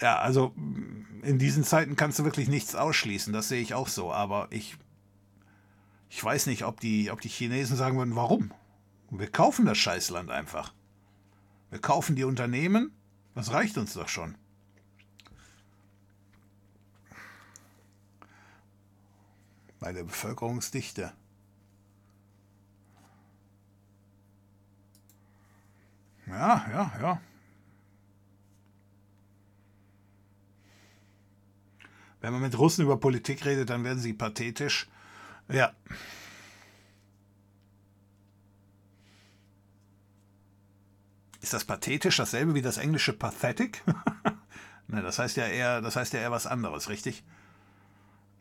[0.00, 0.54] ja, also
[1.22, 4.76] in diesen Zeiten kannst du wirklich nichts ausschließen, das sehe ich auch so, aber ich
[6.14, 8.52] ich weiß nicht, ob die, ob die Chinesen sagen würden, warum?
[9.10, 10.74] Wir kaufen das Scheißland einfach.
[11.70, 12.92] Wir kaufen die Unternehmen,
[13.34, 14.36] das reicht uns doch schon.
[19.80, 21.14] Bei der Bevölkerungsdichte.
[26.26, 27.20] Ja, ja, ja.
[32.20, 34.90] Wenn man mit Russen über Politik redet, dann werden sie pathetisch.
[35.52, 35.72] Ja.
[41.40, 43.82] Ist das pathetisch dasselbe wie das englische pathetic?
[44.86, 47.24] ne, das heißt ja eher, das heißt ja eher was anderes, richtig?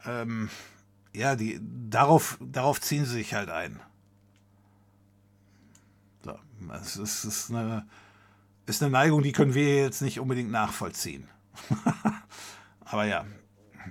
[0.05, 0.49] Ähm,
[1.13, 1.59] ja, die,
[1.89, 3.79] darauf, darauf ziehen sie sich halt ein.
[6.23, 6.39] So,
[6.73, 7.87] es ist, ist, eine,
[8.67, 11.27] ist eine Neigung, die können wir jetzt nicht unbedingt nachvollziehen.
[12.85, 13.25] Aber ja,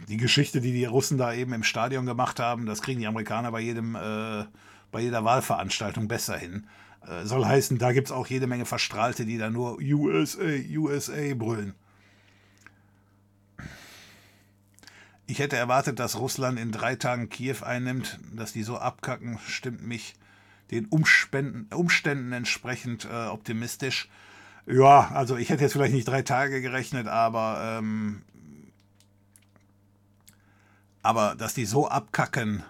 [0.08, 3.52] die Geschichte, die die Russen da eben im Stadion gemacht haben, das kriegen die Amerikaner
[3.52, 4.44] bei jedem, äh,
[4.90, 6.66] bei jeder Wahlveranstaltung besser hin.
[7.06, 10.42] Äh, soll heißen, da gibt es auch jede Menge Verstrahlte, die da nur USA,
[10.76, 11.74] USA brüllen.
[15.26, 19.86] Ich hätte erwartet, dass Russland in drei Tagen Kiew einnimmt, dass die so abkacken, stimmt
[19.86, 20.14] mich
[20.72, 24.08] den Umständen, entsprechend äh, optimistisch.
[24.66, 28.22] Ja, also ich hätte jetzt vielleicht nicht drei Tage gerechnet, aber ähm,
[31.02, 32.62] aber dass die so abkacken,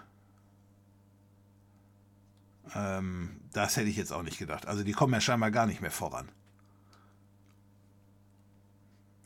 [2.75, 4.67] ähm, das hätte ich jetzt auch nicht gedacht.
[4.67, 6.29] Also die kommen ja scheinbar gar nicht mehr voran.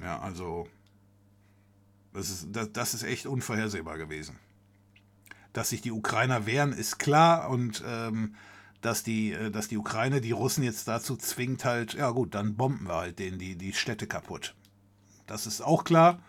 [0.01, 0.67] Ja, also
[2.13, 4.39] das ist, das, das ist echt unvorhersehbar gewesen.
[5.53, 8.35] Dass sich die Ukrainer wehren, ist klar und ähm,
[8.81, 12.55] dass, die, äh, dass die Ukraine die Russen jetzt dazu zwingt, halt, ja gut, dann
[12.55, 14.55] bomben wir halt denen die, die Städte kaputt.
[15.27, 16.19] Das ist auch klar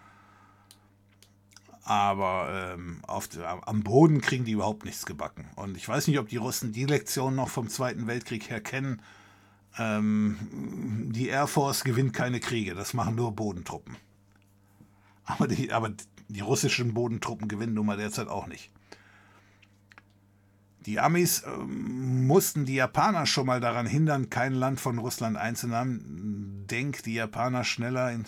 [1.86, 5.46] aber ähm, auf, am Boden kriegen die überhaupt nichts gebacken.
[5.54, 9.00] Und ich weiß nicht, ob die Russen die Lektion noch vom Zweiten Weltkrieg her kennen.
[9.78, 10.36] Ähm,
[11.12, 13.96] die Air Force gewinnt keine Kriege, das machen nur Bodentruppen.
[15.24, 15.92] Aber die, aber
[16.26, 18.72] die russischen Bodentruppen gewinnen nun mal derzeit auch nicht.
[20.86, 26.66] Die Amis ähm, mussten die Japaner schon mal daran hindern, kein Land von Russland einzunehmen.
[26.68, 28.24] Denk die Japaner schneller in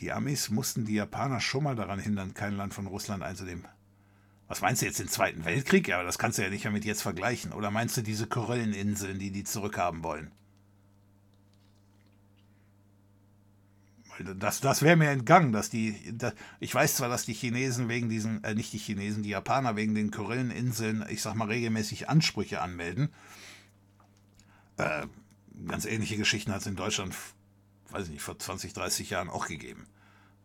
[0.00, 3.66] Die Amis mussten die Japaner schon mal daran hindern, kein Land von Russland einzunehmen.
[4.48, 5.86] Was meinst du jetzt, den Zweiten Weltkrieg?
[5.86, 7.52] Ja, aber das kannst du ja nicht damit jetzt vergleichen.
[7.52, 10.32] Oder meinst du diese Korelleninseln, die die zurückhaben wollen?
[14.36, 15.96] Das, das wäre mir entgangen, dass die.
[16.12, 19.76] Das, ich weiß zwar, dass die Chinesen wegen diesen, äh, nicht die Chinesen, die Japaner
[19.76, 23.10] wegen den Korelleninseln, ich sag mal, regelmäßig Ansprüche anmelden.
[24.76, 25.06] Äh,
[25.66, 27.14] ganz ähnliche Geschichten hat es in Deutschland
[27.92, 29.86] weiß ich nicht, vor 20, 30 Jahren auch gegeben.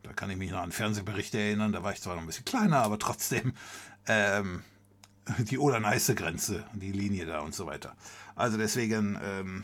[0.03, 2.45] Da kann ich mich noch an Fernsehberichte erinnern, da war ich zwar noch ein bisschen
[2.45, 3.53] kleiner, aber trotzdem
[4.07, 4.63] ähm,
[5.39, 7.95] die Oder-Neiße-Grenze, die Linie da und so weiter.
[8.35, 9.63] Also deswegen, ähm,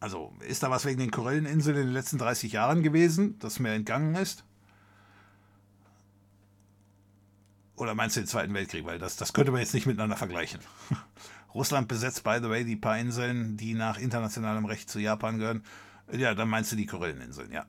[0.00, 3.72] also ist da was wegen den Korelleninseln in den letzten 30 Jahren gewesen, das mir
[3.72, 4.44] entgangen ist?
[7.76, 8.84] Oder meinst du den Zweiten Weltkrieg?
[8.84, 10.60] Weil das, das könnte man jetzt nicht miteinander vergleichen.
[11.54, 15.62] Russland besetzt, by the way, die paar Inseln, die nach internationalem Recht zu Japan gehören.
[16.12, 17.66] Ja, dann meinst du die Korelleninseln, ja.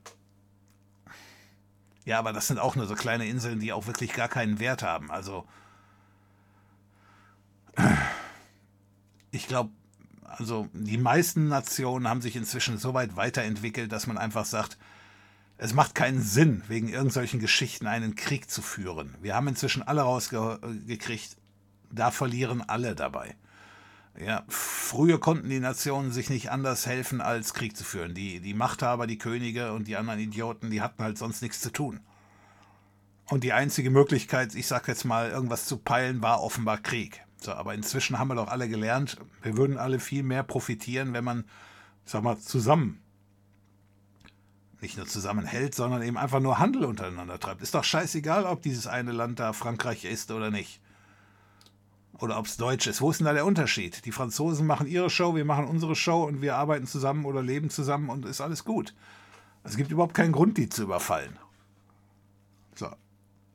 [2.04, 4.82] Ja, aber das sind auch nur so kleine Inseln, die auch wirklich gar keinen Wert
[4.82, 5.10] haben.
[5.10, 5.46] Also,
[9.30, 9.70] ich glaube,
[10.24, 14.78] also die meisten Nationen haben sich inzwischen so weit weiterentwickelt, dass man einfach sagt,
[15.58, 19.14] es macht keinen Sinn, wegen irgendwelchen Geschichten einen Krieg zu führen.
[19.20, 21.36] Wir haben inzwischen alle rausgekriegt,
[21.92, 23.36] da verlieren alle dabei.
[24.18, 28.14] Ja, früher konnten die Nationen sich nicht anders helfen, als Krieg zu führen.
[28.14, 31.70] Die, die Machthaber, die Könige und die anderen Idioten, die hatten halt sonst nichts zu
[31.70, 32.00] tun.
[33.28, 37.22] Und die einzige Möglichkeit, ich sag jetzt mal, irgendwas zu peilen, war offenbar Krieg.
[37.40, 41.24] So, aber inzwischen haben wir doch alle gelernt, wir würden alle viel mehr profitieren, wenn
[41.24, 41.44] man,
[42.04, 43.00] sag mal, zusammen
[44.82, 47.62] nicht nur zusammenhält, sondern eben einfach nur Handel untereinander treibt.
[47.62, 50.80] Ist doch scheißegal, ob dieses eine Land da Frankreich ist oder nicht.
[52.18, 53.00] Oder ob es Deutsch ist.
[53.00, 54.04] Wo ist denn da der Unterschied?
[54.04, 57.70] Die Franzosen machen ihre Show, wir machen unsere Show und wir arbeiten zusammen oder leben
[57.70, 58.94] zusammen und ist alles gut.
[59.64, 61.38] Es gibt überhaupt keinen Grund, die zu überfallen.
[62.74, 62.88] So.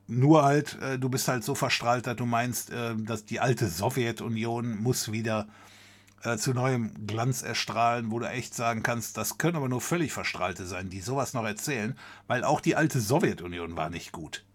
[0.08, 3.68] Nur halt, äh, du bist halt so verstrahlt, dass du meinst, äh, dass die alte
[3.68, 5.48] Sowjetunion muss wieder
[6.22, 10.12] äh, zu neuem Glanz erstrahlen, wo du echt sagen kannst, das können aber nur völlig
[10.12, 14.45] Verstrahlte sein, die sowas noch erzählen, weil auch die alte Sowjetunion war nicht gut.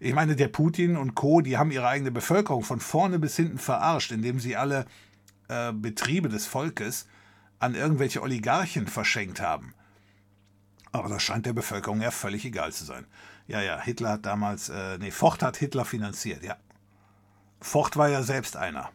[0.00, 3.58] Ich meine, der Putin und Co., die haben ihre eigene Bevölkerung von vorne bis hinten
[3.58, 4.86] verarscht, indem sie alle
[5.48, 7.06] äh, Betriebe des Volkes
[7.58, 9.74] an irgendwelche Oligarchen verschenkt haben.
[10.92, 13.06] Aber das scheint der Bevölkerung ja völlig egal zu sein.
[13.46, 16.56] Ja, ja, Hitler hat damals, äh, nee, Ford hat Hitler finanziert, ja.
[17.60, 18.90] Ford war ja selbst einer.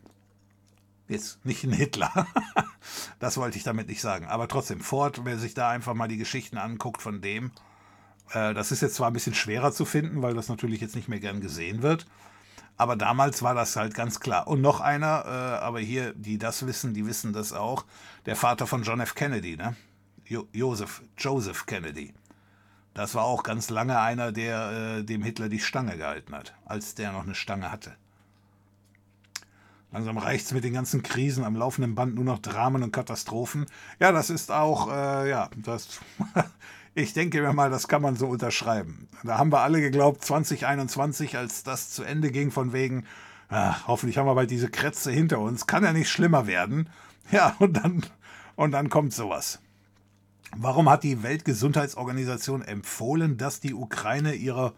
[1.08, 2.28] Jetzt nicht ein Hitler.
[3.20, 4.28] das wollte ich damit nicht sagen.
[4.28, 7.52] Aber trotzdem, Ford, wer sich da einfach mal die Geschichten anguckt von dem,
[8.34, 11.20] das ist jetzt zwar ein bisschen schwerer zu finden, weil das natürlich jetzt nicht mehr
[11.20, 12.06] gern gesehen wird.
[12.78, 14.48] Aber damals war das halt ganz klar.
[14.48, 17.86] Und noch einer, äh, aber hier, die das wissen, die wissen das auch,
[18.26, 19.16] der Vater von John F.
[19.16, 19.76] Kennedy, ne?
[20.26, 22.14] Jo Joseph, Joseph Kennedy.
[22.94, 26.96] Das war auch ganz lange einer, der äh, dem Hitler die Stange gehalten hat, als
[26.96, 27.96] der noch eine Stange hatte.
[29.92, 33.66] Langsam reicht es mit den ganzen Krisen am laufenden Band nur noch Dramen und Katastrophen.
[34.00, 36.00] Ja, das ist auch, äh, ja, das.
[36.96, 39.08] ich denke mir mal, das kann man so unterschreiben.
[39.24, 43.06] Da haben wir alle geglaubt, 2021, als das zu Ende ging, von wegen,
[43.48, 46.90] ach, hoffentlich haben wir bald diese Krätze hinter uns, kann ja nicht schlimmer werden.
[47.32, 48.06] Ja, und dann,
[48.56, 49.60] und dann kommt sowas.
[50.56, 54.74] Warum hat die Weltgesundheitsorganisation empfohlen, dass die Ukraine ihre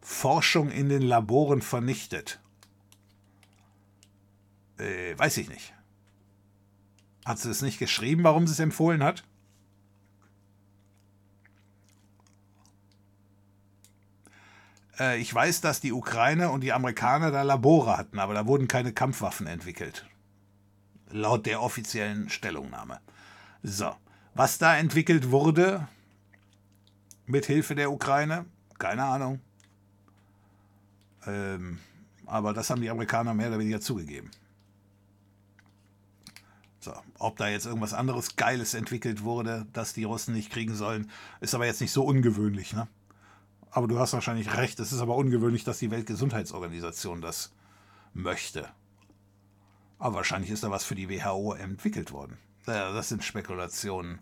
[0.00, 2.40] Forschung in den Laboren vernichtet?
[4.78, 5.74] Äh, weiß ich nicht.
[7.24, 9.22] Hat sie es nicht geschrieben, warum sie es empfohlen hat?
[15.02, 18.68] Äh, ich weiß, dass die Ukraine und die Amerikaner da Labore hatten, aber da wurden
[18.68, 20.06] keine Kampfwaffen entwickelt.
[21.10, 23.00] Laut der offiziellen Stellungnahme.
[23.62, 23.94] So,
[24.34, 25.88] was da entwickelt wurde
[27.26, 28.46] mit Hilfe der Ukraine,
[28.78, 29.40] keine Ahnung.
[31.26, 31.78] Ähm,
[32.26, 34.30] aber das haben die Amerikaner mehr oder weniger zugegeben.
[36.80, 41.10] So, ob da jetzt irgendwas anderes Geiles entwickelt wurde, das die Russen nicht kriegen sollen,
[41.40, 42.88] ist aber jetzt nicht so ungewöhnlich, ne?
[43.72, 47.54] Aber du hast wahrscheinlich recht, es ist aber ungewöhnlich, dass die Weltgesundheitsorganisation das
[48.12, 48.68] möchte.
[49.98, 52.36] Aber wahrscheinlich ist da was für die WHO entwickelt worden.
[52.66, 54.20] Das sind Spekulationen.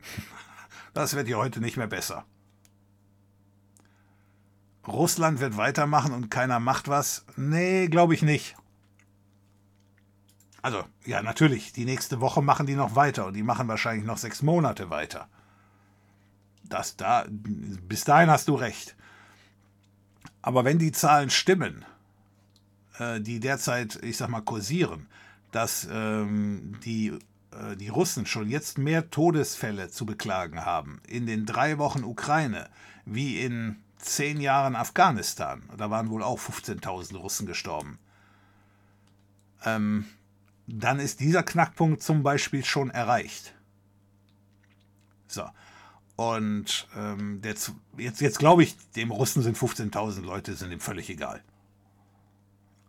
[0.94, 2.24] Das wird ja heute nicht mehr besser.
[4.88, 7.26] Russland wird weitermachen und keiner macht was?
[7.36, 8.56] Nee, glaube ich nicht.
[10.62, 14.16] Also, ja, natürlich, die nächste Woche machen die noch weiter und die machen wahrscheinlich noch
[14.16, 15.28] sechs Monate weiter.
[16.68, 18.96] Das da, bis dahin hast du recht.
[20.42, 21.84] Aber wenn die Zahlen stimmen,
[22.98, 25.06] äh, die derzeit, ich sag mal, kursieren,
[25.50, 27.18] dass ähm, die,
[27.50, 32.68] äh, die Russen schon jetzt mehr Todesfälle zu beklagen haben in den drei Wochen Ukraine
[33.04, 37.98] wie in zehn Jahren Afghanistan, da waren wohl auch 15.000 Russen gestorben.
[39.64, 40.06] Ähm,
[40.66, 43.54] dann ist dieser Knackpunkt zum Beispiel schon erreicht.
[45.28, 45.48] So.
[46.16, 47.54] Und ähm, der,
[47.98, 51.42] jetzt, jetzt glaube ich, dem Russen sind 15.000 Leute, sind ihm völlig egal.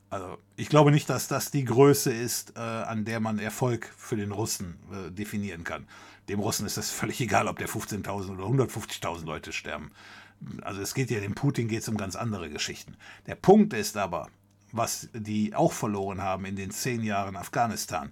[0.10, 4.16] Also ich glaube nicht, dass das die Größe ist, äh, an der man Erfolg für
[4.16, 5.86] den Russen äh, definieren kann.
[6.30, 9.92] Dem Russen ist es völlig egal, ob der 15.000 oder 150.000 Leute sterben.
[10.62, 12.96] Also es geht ja, dem Putin geht es um ganz andere Geschichten.
[13.26, 14.30] Der Punkt ist aber,
[14.72, 18.12] was die auch verloren haben in den zehn Jahren Afghanistan,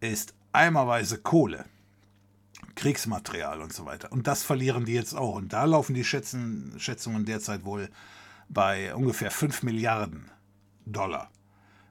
[0.00, 1.64] ist eimerweise Kohle,
[2.74, 4.12] Kriegsmaterial und so weiter.
[4.12, 5.36] Und das verlieren die jetzt auch.
[5.36, 7.88] Und da laufen die Schätzen, Schätzungen derzeit wohl
[8.48, 10.30] bei ungefähr 5 Milliarden
[10.86, 11.30] Dollar.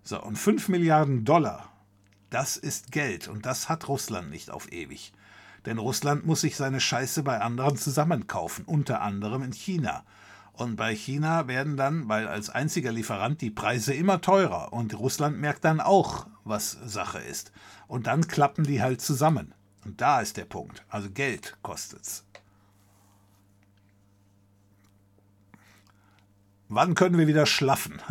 [0.03, 1.69] So, und 5 Milliarden Dollar,
[2.29, 5.13] das ist Geld und das hat Russland nicht auf ewig.
[5.65, 10.03] Denn Russland muss sich seine Scheiße bei anderen zusammenkaufen, unter anderem in China.
[10.51, 15.39] Und bei China werden dann, weil als einziger Lieferant die Preise immer teurer und Russland
[15.39, 17.51] merkt dann auch, was Sache ist.
[17.87, 19.55] Und dann klappen die halt zusammen.
[19.85, 20.83] Und da ist der Punkt.
[20.89, 22.25] Also Geld kostet's.
[26.69, 28.01] Wann können wir wieder schlafen?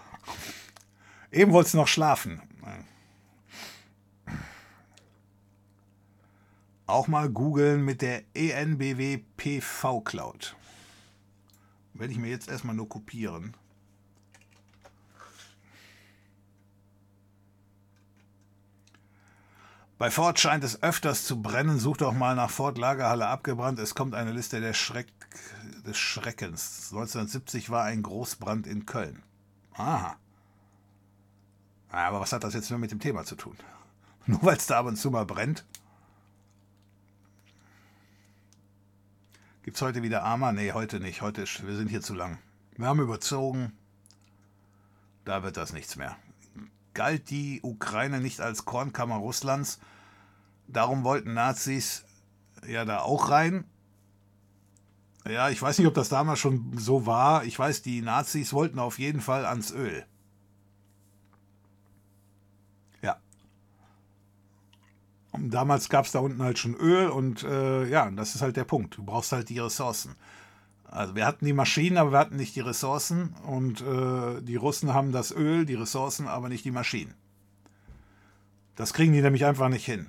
[1.30, 2.40] Eben wolltest du noch schlafen.
[6.86, 10.54] Auch mal googeln mit der ENBW PV Cloud.
[11.94, 13.56] Werde ich mir jetzt erstmal nur kopieren.
[20.04, 21.78] Bei Ford scheint es öfters zu brennen.
[21.78, 23.78] Such doch mal nach Ford Lagerhalle abgebrannt.
[23.78, 25.06] Es kommt eine Liste der Schreck,
[25.86, 26.90] des Schreckens.
[26.92, 29.22] 1970 war ein Großbrand in Köln.
[29.72, 30.16] Aha.
[31.88, 33.56] Aber was hat das jetzt nur mit dem Thema zu tun?
[34.26, 35.64] Nur weil es da ab und zu mal brennt?
[39.62, 40.52] Gibt es heute wieder Armer?
[40.52, 41.22] Nee, heute nicht.
[41.22, 42.36] Heute ist, wir sind hier zu lang.
[42.76, 43.72] Wir haben überzogen.
[45.24, 46.14] Da wird das nichts mehr.
[46.92, 49.80] Galt die Ukraine nicht als Kornkammer Russlands?
[50.68, 52.04] Darum wollten Nazis
[52.66, 53.64] ja da auch rein.
[55.26, 57.44] Ja, ich weiß nicht, ob das damals schon so war.
[57.44, 60.04] Ich weiß, die Nazis wollten auf jeden Fall ans Öl.
[65.34, 68.56] Und damals gab es da unten halt schon Öl und äh, ja, das ist halt
[68.56, 68.96] der Punkt.
[68.96, 70.14] Du brauchst halt die Ressourcen.
[70.84, 74.94] Also wir hatten die Maschinen, aber wir hatten nicht die Ressourcen und äh, die Russen
[74.94, 77.14] haben das Öl, die Ressourcen, aber nicht die Maschinen.
[78.76, 80.08] Das kriegen die nämlich einfach nicht hin.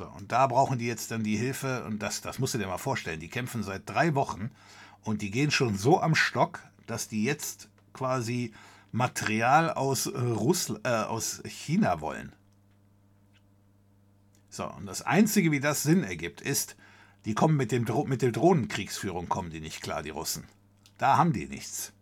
[0.00, 2.66] So, und da brauchen die jetzt dann die Hilfe und das, das musst du dir
[2.66, 3.20] mal vorstellen.
[3.20, 4.50] Die kämpfen seit drei Wochen
[5.02, 8.54] und die gehen schon so am Stock, dass die jetzt quasi
[8.92, 12.32] Material aus, äh, Russl äh, aus China wollen.
[14.48, 16.76] So, und das Einzige, wie das Sinn ergibt, ist,
[17.26, 20.44] die kommen mit, dem Dro mit der Drohnenkriegsführung kommen die nicht klar, die Russen.
[20.96, 21.92] Da haben die nichts.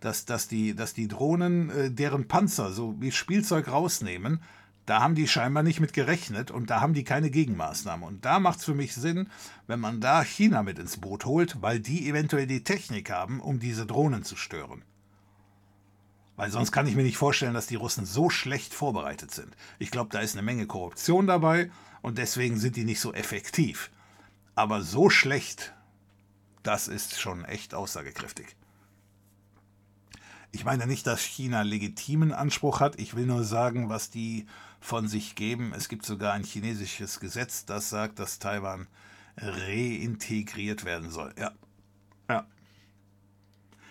[0.00, 4.42] Dass, dass, die, dass die Drohnen äh, deren Panzer so wie Spielzeug rausnehmen,
[4.86, 8.06] da haben die scheinbar nicht mit gerechnet und da haben die keine Gegenmaßnahme.
[8.06, 9.28] Und da macht es für mich Sinn,
[9.66, 13.58] wenn man da China mit ins Boot holt, weil die eventuell die Technik haben, um
[13.58, 14.84] diese Drohnen zu stören.
[16.36, 19.56] Weil sonst kann ich mir nicht vorstellen, dass die Russen so schlecht vorbereitet sind.
[19.78, 21.70] Ich glaube, da ist eine Menge Korruption dabei
[22.02, 23.90] und deswegen sind die nicht so effektiv.
[24.54, 25.72] Aber so schlecht,
[26.62, 28.46] das ist schon echt aussagekräftig.
[30.52, 32.98] Ich meine nicht, dass China legitimen Anspruch hat.
[32.98, 34.46] Ich will nur sagen, was die
[34.86, 35.72] von sich geben.
[35.76, 38.86] Es gibt sogar ein chinesisches Gesetz, das sagt, dass Taiwan
[39.36, 41.34] reintegriert werden soll.
[41.36, 41.50] Ja.
[42.28, 42.46] Ja.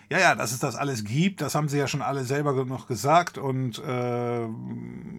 [0.10, 2.88] Ja, ja, dass es das alles gibt, das haben sie ja schon alle selber noch
[2.88, 3.38] gesagt.
[3.38, 4.48] Und äh,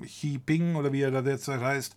[0.07, 1.95] Xi Ping oder wie er da derzeit heißt,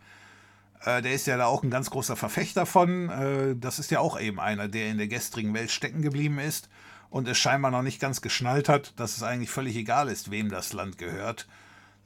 [0.83, 3.09] äh, der ist ja da auch ein ganz großer Verfechter von.
[3.09, 6.67] Äh, das ist ja auch eben einer, der in der gestrigen Welt stecken geblieben ist
[7.09, 10.49] und es scheinbar noch nicht ganz geschnallt hat, dass es eigentlich völlig egal ist, wem
[10.49, 11.47] das Land gehört.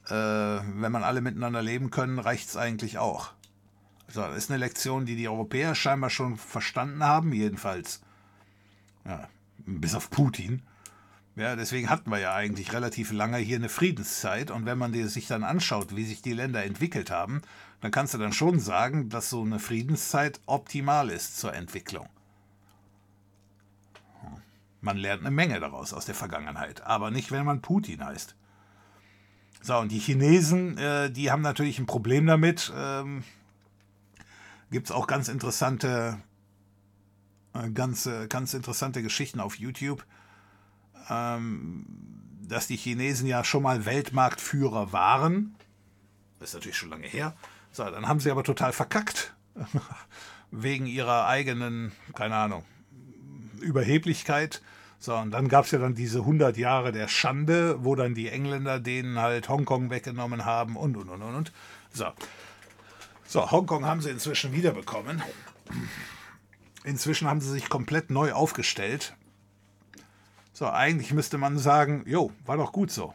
[0.08, 3.32] Äh, wenn man alle miteinander leben können, reicht es eigentlich auch.
[4.08, 8.00] So, das ist eine Lektion, die die Europäer scheinbar schon verstanden haben, jedenfalls.
[9.04, 10.62] Ja, bis auf Putin.
[11.36, 14.50] Ja, deswegen hatten wir ja eigentlich relativ lange hier eine Friedenszeit.
[14.50, 17.42] Und wenn man sich dann anschaut, wie sich die Länder entwickelt haben,
[17.80, 22.08] dann kannst du dann schon sagen, dass so eine Friedenszeit optimal ist zur Entwicklung.
[24.80, 28.36] Man lernt eine Menge daraus aus der Vergangenheit, aber nicht, wenn man Putin heißt.
[29.64, 32.70] So, und die Chinesen, äh, die haben natürlich ein Problem damit.
[32.76, 33.24] Ähm,
[34.70, 36.18] Gibt es auch ganz interessante,
[37.54, 40.04] äh, ganz, äh, ganz interessante Geschichten auf YouTube
[41.10, 41.84] ähm,
[42.46, 45.54] dass die Chinesen ja schon mal Weltmarktführer waren.
[46.38, 47.34] Das ist natürlich schon lange her.
[47.72, 49.34] So, dann haben sie aber total verkackt.
[50.50, 52.64] Wegen ihrer eigenen, keine Ahnung,
[53.60, 54.62] Überheblichkeit.
[55.04, 58.30] So, und dann gab es ja dann diese 100 Jahre der Schande, wo dann die
[58.30, 61.34] Engländer denen halt Hongkong weggenommen haben und, und, und, und.
[61.34, 61.52] und.
[61.92, 62.06] So.
[63.26, 65.22] so, Hongkong haben sie inzwischen wiederbekommen.
[66.84, 69.14] Inzwischen haben sie sich komplett neu aufgestellt.
[70.54, 73.12] So, eigentlich müsste man sagen, jo, war doch gut so.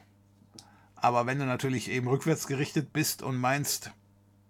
[0.95, 3.89] Aber wenn du natürlich eben rückwärts gerichtet bist und meinst,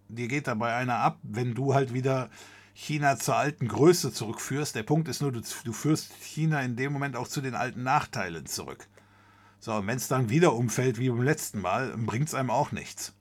[0.10, 2.30] dir geht dabei einer ab, wenn du halt wieder
[2.82, 4.74] China zur alten Größe zurückführst.
[4.74, 7.84] Der Punkt ist nur, du, du führst China in dem Moment auch zu den alten
[7.84, 8.88] Nachteilen zurück.
[9.60, 12.72] So, und wenn es dann wieder umfällt wie beim letzten Mal, bringt es einem auch
[12.72, 13.14] nichts.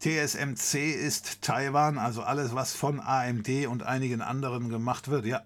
[0.00, 5.26] TSMC ist Taiwan, also alles, was von AMD und einigen anderen gemacht wird.
[5.26, 5.42] Ja,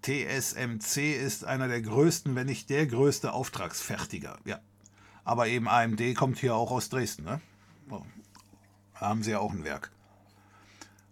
[0.00, 4.38] TSMC ist einer der größten, wenn nicht der größte Auftragsfertiger.
[4.46, 4.58] Ja,
[5.22, 7.24] aber eben AMD kommt hier auch aus Dresden.
[7.24, 7.42] Ne?
[7.90, 8.02] Da
[9.08, 9.90] haben sie ja auch ein Werk.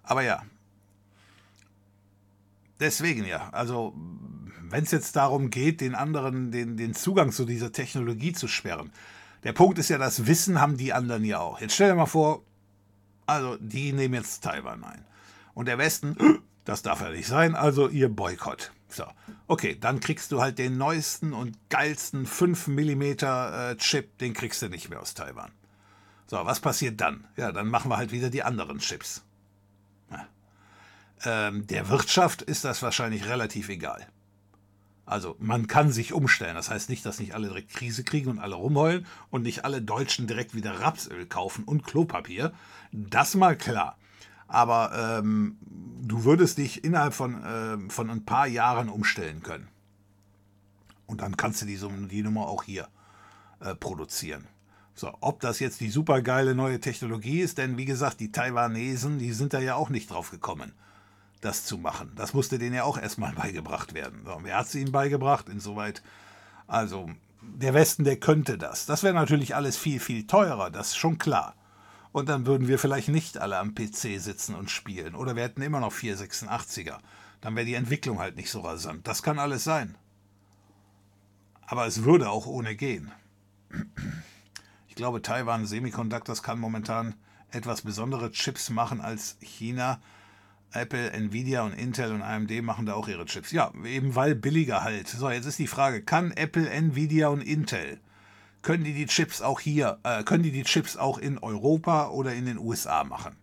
[0.02, 0.43] Aber ja,
[2.78, 3.94] deswegen ja, also
[4.62, 8.93] wenn es jetzt darum geht, den anderen den, den Zugang zu dieser Technologie zu sperren,
[9.44, 11.60] der Punkt ist ja, das Wissen haben die anderen ja auch.
[11.60, 12.43] Jetzt stell dir mal vor,
[13.27, 15.05] also die nehmen jetzt Taiwan ein.
[15.55, 16.17] Und der Westen,
[16.65, 18.73] das darf ja nicht sein, also ihr Boykott.
[18.89, 19.05] So,
[19.47, 24.62] okay, dann kriegst du halt den neuesten und geilsten 5 mm äh, Chip, den kriegst
[24.62, 25.52] du nicht mehr aus Taiwan.
[26.31, 27.26] So, was passiert dann?
[27.36, 29.25] Ja, dann machen wir halt wieder die anderen Chips.
[30.12, 30.28] Ja.
[31.25, 34.07] Ähm, der Wirtschaft ist das wahrscheinlich relativ egal.
[35.07, 36.55] Also man kann sich umstellen.
[36.55, 39.83] Das heißt nicht, dass nicht alle direkt Krise kriegen und alle rumheulen und nicht alle
[39.83, 42.52] Deutschen direkt wieder Rapsöl kaufen und Klopapier.
[42.92, 43.99] Das mal klar.
[44.47, 45.59] Aber ähm,
[46.00, 49.67] du würdest dich innerhalb von, äh, von ein paar Jahren umstellen können.
[51.07, 52.86] Und dann kannst du die, die Nummer auch hier
[53.59, 54.47] äh, produzieren.
[55.01, 59.33] So, ob das jetzt die supergeile neue Technologie ist, denn wie gesagt, die Taiwanesen, die
[59.33, 60.73] sind da ja auch nicht drauf gekommen
[61.41, 62.12] das zu machen.
[62.17, 64.23] Das musste denen ja auch erstmal beigebracht werden.
[64.27, 65.49] So, wer hat es ihnen beigebracht?
[65.49, 66.03] Insoweit,
[66.67, 68.85] also der Westen, der könnte das.
[68.85, 71.55] Das wäre natürlich alles viel, viel teurer, das ist schon klar.
[72.12, 75.15] Und dann würden wir vielleicht nicht alle am PC sitzen und spielen.
[75.15, 76.99] Oder wir hätten immer noch 486er.
[77.41, 79.07] Dann wäre die Entwicklung halt nicht so rasant.
[79.07, 79.95] Das kann alles sein.
[81.62, 83.12] Aber es würde auch ohne gehen.
[85.01, 87.15] Ich glaube, Taiwan Semiconductors kann momentan
[87.53, 89.99] etwas besondere Chips machen als China
[90.73, 93.51] Apple, Nvidia und Intel und AMD machen da auch ihre Chips.
[93.51, 95.09] Ja, eben weil billiger halt.
[95.09, 97.99] So, jetzt ist die Frage, kann Apple, Nvidia und Intel,
[98.61, 102.35] können die die Chips auch hier, äh, können die die Chips auch in Europa oder
[102.35, 103.37] in den USA machen?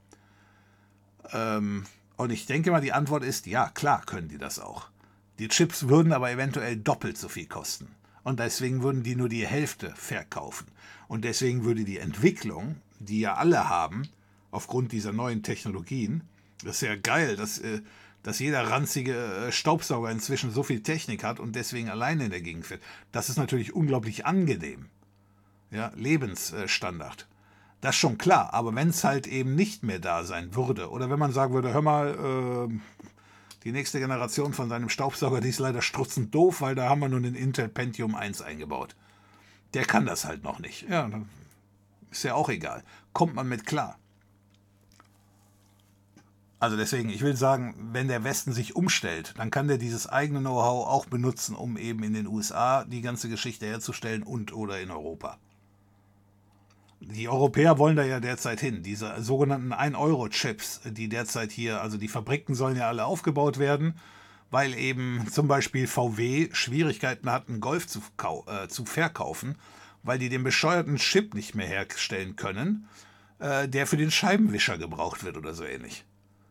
[1.31, 1.87] Ähm,
[2.17, 4.91] und ich denke mal, die Antwort ist, ja, klar können die das auch.
[5.39, 7.95] Die Chips würden aber eventuell doppelt so viel kosten.
[8.21, 10.67] Und deswegen würden die nur die Hälfte verkaufen.
[11.07, 14.07] Und deswegen würde die Entwicklung, die ja alle haben,
[14.51, 16.23] aufgrund dieser neuen Technologien,
[16.63, 17.81] das ist ja geil, dass, äh,
[18.23, 22.41] dass jeder ranzige äh, Staubsauger inzwischen so viel Technik hat und deswegen alleine in der
[22.41, 22.81] Gegend fährt.
[23.11, 24.87] Das ist natürlich unglaublich angenehm.
[25.69, 27.27] Ja, Lebensstandard.
[27.81, 31.09] Das ist schon klar, aber wenn es halt eben nicht mehr da sein würde, oder
[31.09, 32.79] wenn man sagen würde, hör mal, äh,
[33.63, 37.09] die nächste Generation von seinem Staubsauger, die ist leider strutzend doof, weil da haben wir
[37.09, 38.95] nun den Intel Pentium 1 eingebaut.
[39.73, 40.87] Der kann das halt noch nicht.
[40.89, 41.09] Ja,
[42.11, 42.83] ist ja auch egal.
[43.13, 43.97] Kommt man mit klar.
[46.59, 50.39] Also deswegen, ich will sagen, wenn der Westen sich umstellt, dann kann der dieses eigene
[50.39, 54.89] Know-how auch benutzen, um eben in den USA die ganze Geschichte herzustellen und oder in
[54.89, 55.37] Europa.
[56.99, 58.81] Die Europäer wollen da ja derzeit hin.
[58.81, 63.93] Diese sogenannten 1-Euro-Chips, die derzeit hier, also die Fabriken sollen ja alle aufgebaut werden,
[64.51, 68.01] weil eben zum Beispiel VW Schwierigkeiten hat, einen Golf zu,
[68.47, 69.55] äh, zu verkaufen,
[70.03, 72.87] weil die den bescheuerten Chip nicht mehr herstellen können,
[73.39, 76.05] äh, der für den Scheibenwischer gebraucht wird oder so ähnlich.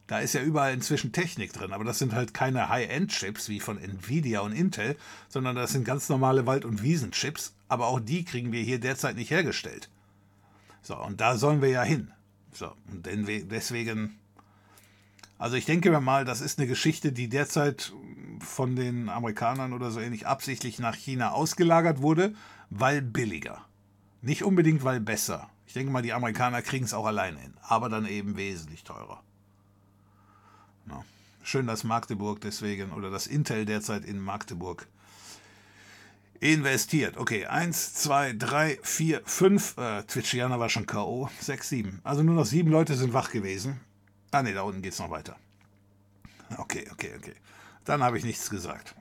[0.07, 3.78] Da ist ja überall inzwischen Technik drin, aber das sind halt keine High-End-Chips wie von
[3.78, 4.97] Nvidia und Intel,
[5.28, 9.16] sondern das sind ganz normale Wald- und Wiesenchips, aber auch die kriegen wir hier derzeit
[9.16, 9.89] nicht hergestellt.
[10.83, 12.12] So, und da sollen wir ja hin.
[12.52, 13.07] So, und
[13.50, 14.16] deswegen,
[15.39, 17.92] also ich denke mir mal, das ist eine Geschichte, die derzeit
[18.40, 22.34] von den Amerikanern oder so ähnlich absichtlich nach China ausgelagert wurde,
[22.70, 23.65] weil billiger.
[24.23, 25.50] Nicht unbedingt, weil besser.
[25.66, 29.23] Ich denke mal, die Amerikaner kriegen es auch alleine hin, aber dann eben wesentlich teurer.
[30.89, 31.05] Ja.
[31.42, 34.89] Schön, dass Magdeburg deswegen oder das Intel derzeit in Magdeburg
[36.40, 37.16] investiert.
[37.16, 39.76] Okay, 1, 2, 3, 4, 5.
[39.78, 41.31] Äh, Twitchiana war schon K.O.
[41.40, 42.00] 6, 7.
[42.05, 43.81] Also nur noch sieben Leute sind wach gewesen.
[44.36, 45.34] Ah ne, da unten geht es noch weiter.
[46.58, 47.32] Okay, okay, okay.
[47.86, 48.94] Dann habe ich nichts gesagt.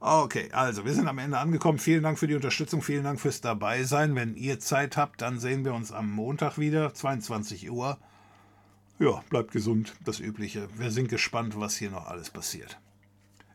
[0.00, 1.78] Okay, also wir sind am Ende angekommen.
[1.78, 4.14] Vielen Dank für die Unterstützung, vielen Dank fürs Dabeisein.
[4.14, 7.98] Wenn ihr Zeit habt, dann sehen wir uns am Montag wieder, 22 Uhr.
[8.98, 10.70] Ja, bleibt gesund, das Übliche.
[10.78, 12.80] Wir sind gespannt, was hier noch alles passiert.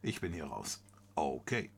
[0.04, 0.84] Ich bin hier raus.
[1.16, 1.72] Okay.